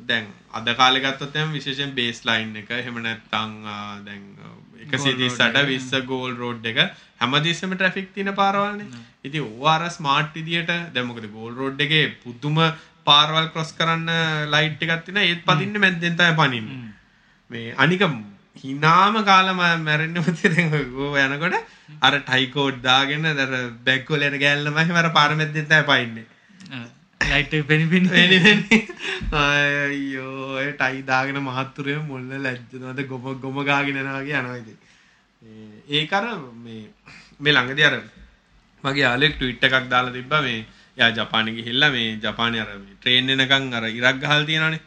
දැන් 0.09 0.25
අද 0.59 0.67
කාලේ 0.81 1.03
ගත්තොත් 1.05 1.35
එහෙනම් 1.35 1.53
විශේෂයෙන් 1.57 1.91
බේස් 1.99 2.21
ලයින් 2.29 2.55
එක 2.61 2.71
එහෙම 2.79 3.01
නැත්නම් 3.05 3.53
දැන් 4.07 4.23
138 4.85 5.69
20 5.69 6.01
ගෝල් 6.11 6.33
රෝඩ් 6.41 6.65
එක 6.71 6.81
හැමදෙස්සෙම 7.21 7.77
ට්‍රැෆික් 7.77 8.09
තියෙන 8.15 8.33
පාරවල්නේ. 8.41 8.89
ඉතින් 9.27 9.41
ඕවා 9.43 9.77
අර 9.77 9.85
ස්මාර්ට් 9.99 10.35
විදියට 10.39 10.73
දැන් 10.95 11.07
මොකද 11.11 11.29
ගෝල් 11.37 11.53
රෝඩ් 11.61 11.87
එකේ 11.87 12.03
පුදුම 12.25 12.59
පාරවල් 13.07 13.47
ක්‍රොස් 13.53 13.71
කරන්න 13.79 14.11
ලයිට් 14.53 14.83
එකක් 14.85 15.05
තියෙනවා 15.05 15.29
ඒත් 15.31 15.41
පදින්නේ 15.49 15.83
මැද්දෙන් 15.85 16.19
තමයි 16.19 16.35
පනින්නේ. 16.41 16.77
මේ 17.51 17.73
අනික 17.77 18.03
හිනාම 18.63 19.15
කාලම 19.25 19.61
මැරෙන්න 19.83 20.17
මතේ 20.19 20.51
දැන් 20.53 20.73
ඔය 20.73 21.23
යනකොට 21.23 21.55
අර 22.01 22.13
ටයි 22.19 22.47
කෝඩ් 22.49 22.81
දාගෙන 22.81 23.25
අර 23.25 23.51
බැක් 23.85 24.09
වල 24.09 24.27
යන 24.29 24.39
ගෑල්ලම 24.39 24.77
එහෙම 24.77 24.95
අර 24.95 25.09
පාර 25.11 25.35
මැද්දෙන් 25.35 25.67
තමයි 25.67 25.83
පයින්නේ. 25.91 26.25
ලයිට් 27.21 27.53
එක 27.53 27.67
පෙනි 27.67 27.85
පෙනි 27.87 28.09
වෙනි 28.09 28.39
වෙනි 28.45 28.79
අයියෝ 29.33 30.59
ඒ 30.63 30.71
ටයි 30.73 31.05
දාගෙන 31.11 31.39
මහත්තුරේ 31.41 31.99
මුල්ල 32.09 32.33
ලැජ්ජනවද 32.45 33.05
ගොම 33.11 33.29
ගොම 33.43 33.61
ගාගෙන 33.71 34.01
යනවා 34.01 34.21
වගේ 34.21 34.41
යනවා 34.41 34.59
ඉතින්. 34.63 34.77
ඒක 35.89 36.13
අර 36.13 36.25
මේ 36.63 36.83
මේ 37.39 37.53
ළඟදී 37.53 37.87
අර 37.89 37.99
මගේ 38.83 39.05
යාළුවෙක් 39.05 39.37
ට්වීට් 39.37 39.69
එකක් 39.69 39.91
දාලා 39.93 40.15
තිබ්බා 40.17 40.41
මේ 40.41 40.65
එයා 40.97 41.11
ජපානෙ 41.17 41.51
ගිහිල්ලා 41.57 41.91
මේ 41.95 42.07
ජපානේ 42.23 42.61
අර 42.63 42.71
ට්‍රේන් 42.95 43.29
එනකන් 43.33 43.77
අර 43.79 43.85
ඉරක් 43.89 44.17
ගහලා 44.23 44.39
තියෙනවානේ. 44.49 44.81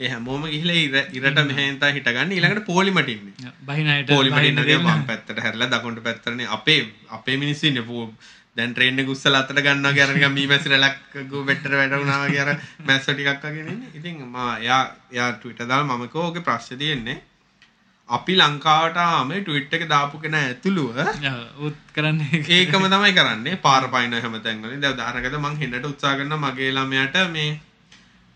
ඒ 0.00 0.08
හැමෝම 0.08 0.46
ගිහිල්ලා 0.46 0.78
ඉර 0.78 0.94
ඉරට 1.18 1.42
මෙහෙන් 1.50 1.80
තමයි 1.80 1.96
හිටගන්නේ. 1.96 2.36
ඊළඟට 2.38 2.70
පොලිමට 2.70 3.10
ඉන්නේ. 3.16 3.52
බහිනයට 3.66 4.14
පොලිමට 4.14 4.48
ඉන්නගේ 4.50 4.78
වම් 4.78 5.04
පැත්තට 5.10 5.44
හැරලා 5.46 5.70
දකුණට 5.74 6.04
පැත්තටනේ. 6.06 6.48
අපේ 6.58 6.80
අපේ 7.10 7.36
මිනිස්සු 7.36 7.70
ඉන්නේ. 7.70 8.08
දැන් 8.56 8.74
ට්‍රේන් 8.74 9.00
එක 9.02 9.08
උස්සලා 9.10 9.40
අතට 9.42 9.60
ගන්නවා 9.66 9.92
කියලා 9.92 10.16
නිකන් 10.16 10.34
මී 10.34 10.46
මැසි 10.50 10.72
රැලක් 10.72 10.98
ගෝ 11.30 11.42
බෙට්ටර 11.48 11.72
වැටුණා 11.78 12.18
වගේ 12.24 12.42
අර 12.44 12.50
මැස්සෝ 12.88 13.14
ටිකක් 13.14 13.46
වගේ 13.46 13.64
ඉන්නේ. 13.66 13.90
ඉතින් 13.98 14.20
මම 14.22 14.36
එයා 14.60 14.82
එයා 15.12 15.30
ට්විටර් 15.32 15.70
දාලා 15.70 15.96
මම 15.96 16.04
කිව්වා 16.12 16.28
ඔගේ 16.28 16.44
ප්‍රශ්නේ 16.48 16.78
තියෙන්නේ 16.82 17.16
අපි 18.08 18.34
ලංකාවට 18.36 18.96
ආම 18.96 19.30
ට්විට් 19.32 19.74
එක 19.76 19.84
දාපු 19.88 20.18
කෙනා 20.20 20.40
ඇතුළුව. 20.48 20.96
උත් 21.66 21.76
කරන්න 21.94 22.20
ඒකම 22.56 22.84
තමයි 22.94 23.12
කරන්නේ. 23.18 23.56
පාර 23.56 23.88
පයින්න 23.88 24.16
හැම 24.24 24.40
තැන්වලින්. 24.46 24.80
දැන් 24.80 24.94
උදාහරණයකට 24.96 25.38
මං 25.40 25.56
හෙන්නට 25.60 25.86
උත්සාහ 25.90 26.16
කරනවා 26.18 26.52
මගේ 26.52 26.72
ළමයාට 26.72 27.16
මේ 27.32 27.60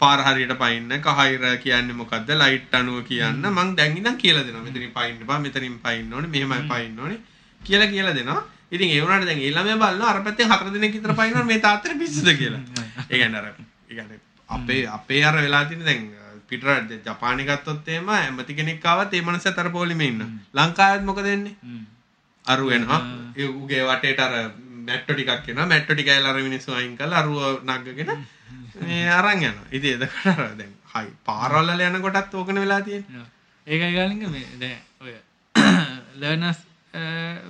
පාර 0.01 0.19
හරියට 0.27 0.55
පයින්න 0.63 0.95
කහිර 1.07 1.43
කියන්නේ 1.65 1.99
මොකද්ද 2.01 2.31
ලයිට් 2.43 2.75
අණුව 2.75 3.03
කියන්න. 3.11 3.43
මං 3.51 3.75
දැන් 3.77 3.97
ඉඳන් 3.97 4.17
කියලා 4.17 4.47
දෙනවා. 4.47 4.65
මෙතනින් 4.69 4.95
පයින්න 4.99 5.27
බා 5.27 5.39
මෙතනින් 5.39 5.77
පයින්න 5.87 6.15
ඕනේ 6.15 6.33
මෙහෙමයි 6.37 6.65
පයින්න 6.73 7.01
ඕනේ 7.01 7.21
කියලා 7.61 7.91
කියලා 7.95 8.15
දෙනවා. 8.15 8.43
ඉතින් 8.73 8.89
ඒ 8.95 9.03
වුණාට 9.03 9.27
දැන් 9.27 9.43
ඒ 9.43 9.53
ළමයා 9.57 9.81
බලනවා 9.83 10.15
අර 10.15 10.23
පැත්තෙන් 10.27 10.51
හතර 10.53 10.73
දිනක් 10.75 10.97
විතර 10.97 11.15
පයින්නවා 11.21 11.45
මේ 11.51 11.61
තාත්තට 11.67 11.99
පිස්සුද 11.99 12.31
කියලා. 12.41 12.63
ඒ 13.11 13.19
කියන්නේ 13.21 13.41
අර 13.41 13.47
ඒ 13.51 13.95
කියන්නේ 13.95 14.21
අපේ 14.49 14.81
අපේ 14.99 15.23
අර 15.25 15.37
වෙලා 15.37 15.65
තියෙන 15.65 15.85
දැන් 15.85 16.09
පිටරට 16.49 16.91
ජපානි 17.07 17.45
ගත්තොත් 17.45 17.89
එහෙම 17.89 18.09
ඇමති 18.11 18.55
කෙනෙක් 18.55 18.87
ආවත් 18.87 19.15
ඒ 19.15 19.23
මනසත් 19.23 19.59
අර 19.59 19.71
පොලිමේ 19.71 20.11
ඉන්න 20.13 20.25
ලංකාවෙත් 20.55 21.05
මොකද 21.05 21.23
වෙන්නේ? 21.25 21.55
අරු 22.45 22.71
වෙනවා. 22.71 23.01
ඒ 23.37 23.49
උගේ 23.53 23.85
වටේට 23.85 24.21
අර 24.21 24.35
මැට්ටෝ 24.89 25.15
ටිකක් 25.15 25.49
එනවා. 25.49 25.67
මැට්ටෝ 25.67 25.95
ටික 25.95 26.09
ඇවිල්ලා 26.09 26.35
අර 26.35 26.43
මිනිස්සු 26.43 26.75
අයින් 26.75 26.95
කරලා 26.97 27.23
අරුව 27.23 27.41
නග්ගගෙන 27.69 28.13
මේ 28.83 29.09
අරන් 29.11 29.43
යනවා. 29.43 29.67
ඉතින් 29.73 29.91
එතකොට 29.99 30.27
අර 30.37 30.55
දැන් 30.57 30.73
හයි 30.95 31.09
පාරවල් 31.25 31.73
වල 31.73 31.83
යනකොටත් 31.89 32.35
ඕකනේ 32.35 32.65
වෙලා 32.65 32.81
තියෙන්නේ. 32.83 33.27
ඒකයි 33.67 33.93
ගාලින්ග 33.95 34.25
මේ 34.31 34.47
දැ 34.61 34.77
ඔය 35.01 35.15
ලර්නස් 36.21 36.65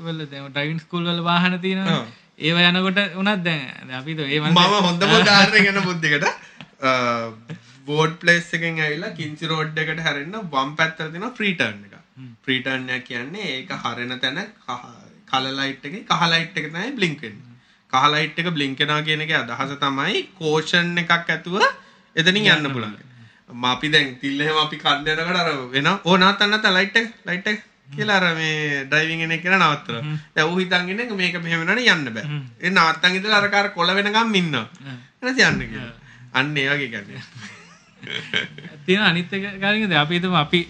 වල 0.05 0.25
දැ 0.27 0.49
ටයින් 0.49 0.81
ස්කුල් 0.81 1.05
වල 1.05 1.23
වාහන 1.25 1.61
තියෙනවා. 1.61 2.03
ඒව 2.41 2.59
යනකොට 2.65 2.99
උනත් 3.17 3.41
දැන් 3.45 3.95
අපිත 3.95 4.21
ඒ 4.27 4.41
මම 4.41 4.61
හොඳම 4.81 5.15
උදාහරණය 5.15 5.65
ගැන 5.67 5.83
බුද්ධිකට 5.85 6.27
බෝඩ් 7.89 8.15
ප්ලේස් 8.23 8.49
එකෙන් 8.59 8.81
ඇවිල්ලා 8.85 9.17
කින්සි 9.19 9.51
රෝඩ් 9.53 9.83
එකට 9.83 10.05
හැරෙන්න 10.07 10.39
වම් 10.55 10.71
පැත්තට 10.79 11.11
තියෙන 11.15 11.35
ෆ්‍රී 11.39 11.55
ටර්න් 11.59 11.85
එක. 11.89 11.95
ෆ්‍රී 12.45 12.63
ටර්න් 12.63 12.89
එක 12.97 13.05
කියන්නේ 13.11 13.51
ඒක 13.57 13.71
හරෙන 13.85 14.15
තැන 14.25 14.41
කල 15.31 15.47
ලයිට් 15.61 15.85
එකේ 15.91 16.07
කහ 16.11 16.25
ලයිට් 16.33 16.59
එක 16.59 16.71
තමයි 16.73 16.95
බ්ලින්ක් 16.99 17.21
වෙන්නේ. 17.27 17.59
කහ 17.93 18.07
ලයිට් 18.15 18.41
එක 18.41 18.49
බ්ලින්ක් 18.57 18.81
වෙනවා 18.83 19.03
කියන 19.09 19.27
එකේ 19.27 19.39
අදහස 19.43 19.77
තමයි 19.85 20.25
කෝෂන් 20.41 20.97
එකක් 21.05 21.13
ඇතුව 21.17 21.61
එතනින් 22.17 22.51
යන්න 22.55 22.73
පුළුවන්. 22.75 22.97
අපි 23.73 23.89
දැන් 23.89 24.15
තිල්ල 24.23 24.41
එහෙම 24.41 24.59
අපි 24.65 24.77
කන්න 24.85 25.07
යනකොට 25.07 25.41
අර 25.43 25.51
වෙන 25.75 25.91
ඕ 25.95 26.17
නවත්තන්න 26.17 26.51
නැත්නම් 26.55 26.79
ලයිට් 26.79 26.97
එක 27.01 27.09
ලයිට් 27.29 27.47
එක 27.53 27.61
කියලා 27.97 28.17
අර 28.21 28.35
මේ 28.39 28.85
ඩ්‍රයිවිං 28.85 29.23
එන 29.27 29.37
එක 29.37 29.43
කියලා 29.45 29.61
නවත්තනවා. 29.65 30.03
දැන් 30.35 30.51
ඌ 30.51 30.59
හිතන් 30.61 30.91
ඉන්නේ 30.93 31.21
මේක 31.21 31.39
මෙහෙම 31.45 31.63
වෙනවනේ 31.65 31.93
යන්න 31.95 32.11
බෑ. 32.17 32.27
ඒ 32.65 32.71
නවත්තන් 32.71 33.17
ඉඳලා 33.21 33.41
අර 33.43 33.49
කාර 33.55 33.71
කොළ 33.77 33.95
වෙනකම් 33.99 34.35
ඉන්නවා. 34.41 34.67
ඊට 35.23 35.41
යන්න 35.47 35.63
කියලා. 35.71 35.95
අන්න 36.35 36.57
ඒ 36.57 36.69
වගේ 36.73 36.91
කියන්නේ. 36.95 37.23
තියෙන 38.87 39.03
අනිත් 39.03 39.33
එක 39.33 39.61
දැන් 39.61 39.97
අපි 39.97 40.15
හිතමු 40.15 40.37
අපි 40.37 40.61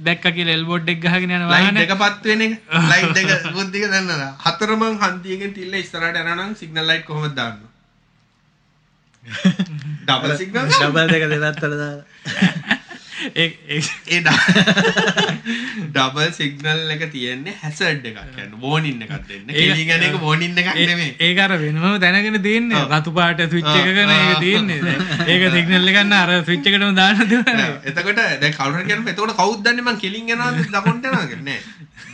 දැක්ක 0.00 0.26
කියලා 0.30 0.54
එල්බෝඩ් 0.54 0.90
එක 0.92 1.00
ගහගෙන 1.00 1.30
යන 1.30 1.30
ලයිට් 1.30 1.50
වාහනේ 1.50 1.86
එක 1.86 1.94
පත් 1.96 2.24
වෙන 2.24 2.42
එක. 2.42 2.54
ලයිට් 2.92 3.20
එක 3.22 3.48
බුද්ධික 3.52 3.86
දන්නද? 3.86 4.26
හතරමං 4.44 5.00
හන්දියකින් 5.02 5.54
තිල්ල 5.54 5.74
ඉස්සරහට 5.76 6.20
යනවා 6.22 6.36
නම් 6.36 6.54
සිග්නල් 6.56 6.86
ලයිට් 6.86 7.06
කොහොමද 7.06 7.34
දාන්නේ? 7.34 7.72
ඩබල් 10.04 10.36
සිග්නල් 10.36 10.68
ඩබල් 10.68 11.14
දෙක 11.14 11.24
දෙපැත්තට 11.28 11.64
දාලා 11.64 12.78
ඒ- 13.36 13.58
ඒ- 13.68 13.94
ඒ 14.08 14.20
ඩබල් 15.92 16.30
සිග්නල් 16.30 16.90
එක 16.90 17.12
තියෙන්නේ 17.12 17.54
හැසඩ් 17.62 18.06
එකක්. 18.06 18.18
කියන්නේ 18.36 18.60
වෝනින් 18.60 19.02
එකක් 19.02 19.10
දෙන්න. 19.28 19.50
ඒක- 19.50 19.58
කෙලි 19.58 19.84
ගැන 19.84 20.02
එක 20.02 20.20
වෝනින් 20.20 20.58
එකක් 20.58 20.74
නෙමෙයි. 20.74 21.08
ඒ- 21.08 21.28
ඒක 21.28 21.38
අර 21.38 21.56
වෙනම 21.56 21.96
දැනගෙන 21.96 22.42
තියෙන්නේ. 22.42 22.84
රතු 22.84 23.10
පාට 23.10 23.40
ස්විච් 23.40 23.64
එකකන 23.64 24.10
ඒක 24.10 24.38
තියෙන්නේ. 24.40 24.80
දැන්. 24.80 25.28
ඒක 25.28 25.52
සිග්නල් 25.52 25.88
එක 25.88 25.94
ගන්න 25.94 26.14
අර 26.14 26.44
ස්විච් 26.44 26.66
එකටම 26.66 26.94
දාන්න 26.94 27.28
දුන්නා 27.28 27.52
නෑ, 27.52 27.72
එතකොට 27.86 28.16
දැන් 28.16 28.52
කවුරු 28.52 28.74
හරි 28.74 28.84
කියනවා 28.84 29.10
එතකොට 29.10 29.36
කවුද 29.36 29.68
දන්නේ 29.68 29.82
මං 29.82 29.94
කෙලින් 29.94 30.28
යනවද? 30.28 30.70
දකුණට 30.70 31.04
යනවද? 31.04 31.26
කියලා 31.26 31.42
නෑ 31.42 31.60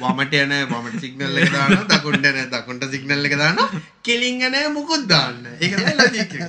වමට 0.00 0.34
යන 0.40 0.54
වමට 0.70 1.00
සිග්නල් 1.04 1.38
එක 1.42 1.52
දානවා 1.54 1.84
දකුණට 1.92 2.26
යන 2.30 2.50
දකුණට 2.54 2.88
සිග්නල් 2.94 3.28
එක 3.28 3.36
දානවා 3.42 3.82
කෙලින් 4.08 4.42
යන 4.48 4.56
මුකුත් 4.76 5.06
දාන්න 5.12 5.38
නෑ. 5.44 5.56
ඒක 5.60 5.72
තමයි 5.78 5.94
ලොජික් 6.00 6.34
එක. 6.38 6.42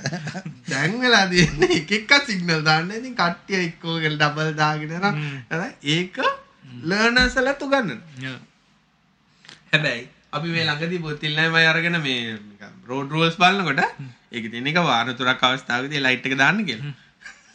දැන් 0.71 0.97
වෙලා 1.03 1.25
තියෙන්නේ 1.33 1.77
එක 1.81 1.93
එක 1.99 2.11
සිග්නල් 2.31 2.65
දාන්න. 2.69 2.91
ඉතින් 2.99 3.15
කට්ටිය 3.21 3.61
එක්කෝ 3.67 3.99
කියලා 4.01 4.19
ඩබල් 4.23 4.51
දාගෙන 4.61 4.97
යනවා. 4.97 5.69
ඒක 5.95 6.19
ලර්නර්ස්ලත් 6.89 7.65
උගන්වනවා 7.67 8.35
හැබැයි 9.71 10.03
අපි 10.35 10.47
මේ 10.55 10.67
ළඟදී 10.67 11.01
පොතිල්ලම 11.07 11.55
අරගෙන 11.63 11.97
මේ 12.03 12.37
රෝඩ් 12.89 13.09
රූල්ස් 13.15 13.39
බලනකොට 13.41 13.81
ඒක 14.31 14.45
තියෙන 14.51 14.69
එක 14.71 14.79
වාර 14.89 15.07
තුනක් 15.13 15.43
අවස්ථාවකදී 15.49 16.05
ලයිට් 16.05 16.29
එක 16.29 16.37
දාන්න 16.43 16.61
කියලා. 16.69 16.93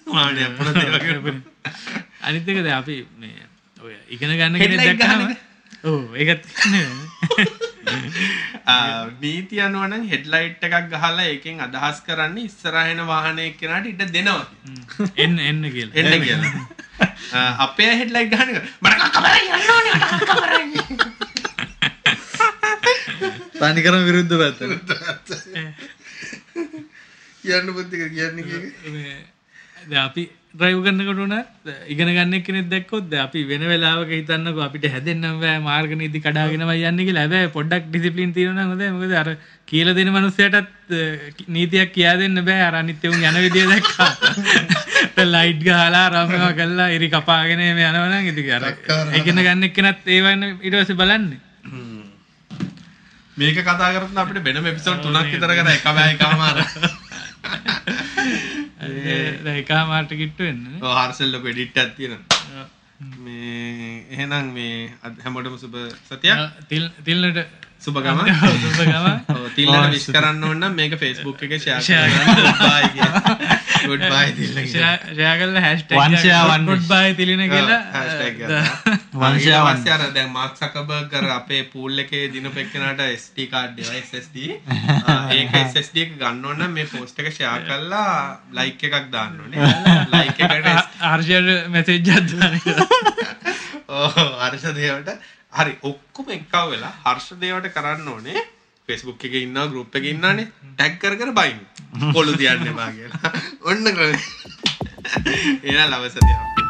වාහනේ 0.07 0.47
අපුණ 0.49 0.73
දේවල් 0.75 1.37
අනිත් 2.23 2.49
එක 2.49 2.59
දැන් 2.65 2.77
අපි 2.79 2.97
මේ 3.19 3.47
ඔය 3.85 3.95
ඉගෙන 4.15 4.33
ගන්න 4.39 4.59
කෙනෙක් 4.63 4.99
දැක්කම 5.01 5.50
ආ, 8.67 8.77
නීති 9.21 9.57
අනුව 9.61 9.85
නම් 9.89 10.05
හෙඩ්ලයිට් 10.11 10.63
එකක් 10.63 10.77
ගහලා 10.93 11.25
ඒකෙන් 11.27 11.61
අදහස් 11.67 11.99
කරන්නේ 12.07 12.45
ඉස්සරහින 12.45 13.01
වාහනයක් 13.07 13.55
කෙනාට 13.59 13.87
ඉඩ 13.87 14.03
දෙනවා. 14.13 14.45
එන්න 15.17 15.37
එන්න 15.41 15.63
කියලා 15.71 15.97
එන්න 15.97 16.15
කියලා. 16.25 16.53
ආ, 17.37 17.51
අපේ 17.67 17.93
හෙඩ්ලයිට් 18.01 18.33
ගහන 18.33 18.51
කකබරයි. 18.57 19.47
තනිකරම 23.61 24.03
විරුද්ධ 24.07 24.35
පැත්තට 24.41 25.33
කියන්න 27.43 27.69
බුද්ධික 27.75 28.03
කියන්නේ 28.11 28.45
කීක. 28.45 28.65
මේ 28.89 29.17
දැන් 29.87 30.03
අපි 30.05 30.23
ඩ්‍රයිව් 30.55 30.81
කරනකොට 30.87 31.21
උනත් 31.25 31.71
ඉගෙන 31.89 32.13
ගන්න 32.17 32.45
කෙනෙක් 32.47 32.69
දැක්කොත් 32.73 33.09
දැන් 33.11 33.25
අපි 33.27 33.47
වෙන 33.51 33.65
වෙලාවක 33.73 34.11
හිතන්නකෝ 34.17 34.67
අපිට 34.67 34.87
හැදෙන්නම් 34.95 35.41
බෑ 35.45 35.61
මාර්ග 35.61 35.95
නීති 35.95 36.25
කඩාගෙනමයි 36.27 36.87
යන්නේ 36.91 37.09
කියලා. 37.09 37.25
හැබැයි 37.25 37.55
පොඩ්ඩක් 37.57 37.89
ඩිසිප්ලින් 37.89 38.35
නම් 38.35 38.73
හොඳයි. 38.73 38.93
මොකද 38.97 39.15
අර 39.23 39.31
කියලා 39.71 39.95
දෙන 39.95 40.13
මනුස්සයටත් 40.13 41.49
නීතියක් 41.49 41.93
කියා 41.97 42.17
දෙන්න 42.19 42.45
බෑ. 42.45 42.63
අර 42.69 42.75
අනිත් 42.83 43.05
උන් 43.05 43.21
යන 43.23 43.43
විදිය 43.47 43.67
දැක්කා. 43.73 44.13
ලයිට් 45.27 45.63
ගහලා 45.65 46.09
රමම 46.09 46.45
කල්ලා 46.57 46.89
ඉරි 46.97 47.09
කපාගෙන 47.11 47.63
මේ 47.77 47.89
යනවන 47.91 48.29
ඉති 48.31 48.43
කර 48.49 48.65
එකන 49.13 49.39
ගන්න 49.39 49.67
එක්කනත් 49.69 50.09
ඒවන්න 50.09 50.43
ඉටවස 50.61 50.93
බලන්නේ 50.97 51.41
මේක 53.37 53.61
කතා 53.61 53.93
කරත් 53.95 54.17
අපිට 54.17 54.43
බෙනම 54.45 54.67
එපිසෝඩ් 54.67 55.03
තුනක් 55.03 55.31
විතර 55.33 55.55
කර 55.59 55.71
එක 55.75 55.85
බෑ 55.85 56.11
එකමාර 56.15 56.59
එකා 58.81 59.83
මාර්ට 59.87 60.13
කිට්ටු 60.15 60.45
වෙන්න 60.45 60.85
හර්සල් 60.91 61.33
ලොක 61.33 61.45
එඩිට් 61.45 61.77
ඇත් 61.77 61.97
තියෙන 61.97 62.21
මේ 63.19 64.07
එහෙනම් 64.11 64.53
මේ 64.53 64.93
අද 65.03 65.21
හැමෝටම 65.25 65.57
සුබ 65.59 65.77
සතියක්. 66.05 66.39
තිල් 66.69 66.85
තිල්නට 67.05 67.39
සුබගම 67.81 68.19
ගම 68.21 68.29
තිල්ලට 69.55 69.87
විශ් 69.93 70.09
කරන්න 70.11 70.43
ඕන්න 70.45 70.67
මේක 70.75 70.97
ෆෙස්බුක් 70.99 71.45
එක 71.47 71.55
ෂයා 71.57 71.79
ගුඩ් 73.85 74.05
බයි 76.85 77.15
තිලින 77.15 77.45
කියලා. 77.47 77.81
වංශයා 79.15 79.63
වන්න. 79.63 79.79
වංශයාර 79.79 80.05
දැන් 80.11 80.31
මාක් 80.31 80.53
සකබර්ග් 80.57 81.09
කර 81.11 81.27
අපේ 81.31 81.63
පූල් 81.67 82.05
එකේ 82.05 82.29
දින 82.29 82.51
පෙක්කනට 82.51 83.03
SD 83.07 83.49
කාඩ් 83.49 83.79
ඒවා 83.79 84.03
SSD 84.03 84.37
ඒක 85.33 85.59
SSD 85.63 86.05
එක 86.05 86.15
ගන්න 86.17 86.45
ඕන 86.45 86.59
නම් 86.59 86.73
මේ 86.73 86.87
පෝස්ට් 86.87 87.17
එක 87.19 87.33
ෂෙයා 87.33 87.59
කරලා 87.65 88.15
ලයික් 88.53 88.81
එකක් 88.83 89.11
දාන්න 89.11 89.41
ඕනේ. 89.41 89.73
ලයික් 90.15 90.39
එකට 90.41 90.71
ආර්ෂයට 91.03 91.69
මෙසේජ් 91.71 92.13
අදන 92.13 92.41
ඕ 93.91 94.09
හර්ෂ 94.09 94.75
දේවට 94.75 95.40
හරි 95.53 95.77
ඔක්කොම 95.83 96.31
එක්කව 96.31 96.71
වෙලා 96.71 96.95
හර්ෂ 97.05 97.39
දේවට 97.41 97.73
කරන්න 97.73 98.09
ඕනේ. 98.09 98.43
ෆෙස්බුක් 98.89 99.25
එක 99.25 99.35
ඉන්න 99.37 99.61
ගරුප් 99.67 99.95
එක 99.95 100.07
ඉන්නනේ 100.07 100.49
ටැක් 100.71 100.99
කර 100.99 101.17
කර 101.17 101.33
බයින් 101.33 101.61
කොළු 102.13 102.37
තියන්න 102.41 102.75
බා 102.75 102.91
කියලා. 102.93 103.35
ඔන්න 103.63 103.93
ක්‍රම. 103.93 104.19
එන 105.67 105.87
ලවසතියක් 105.87 106.70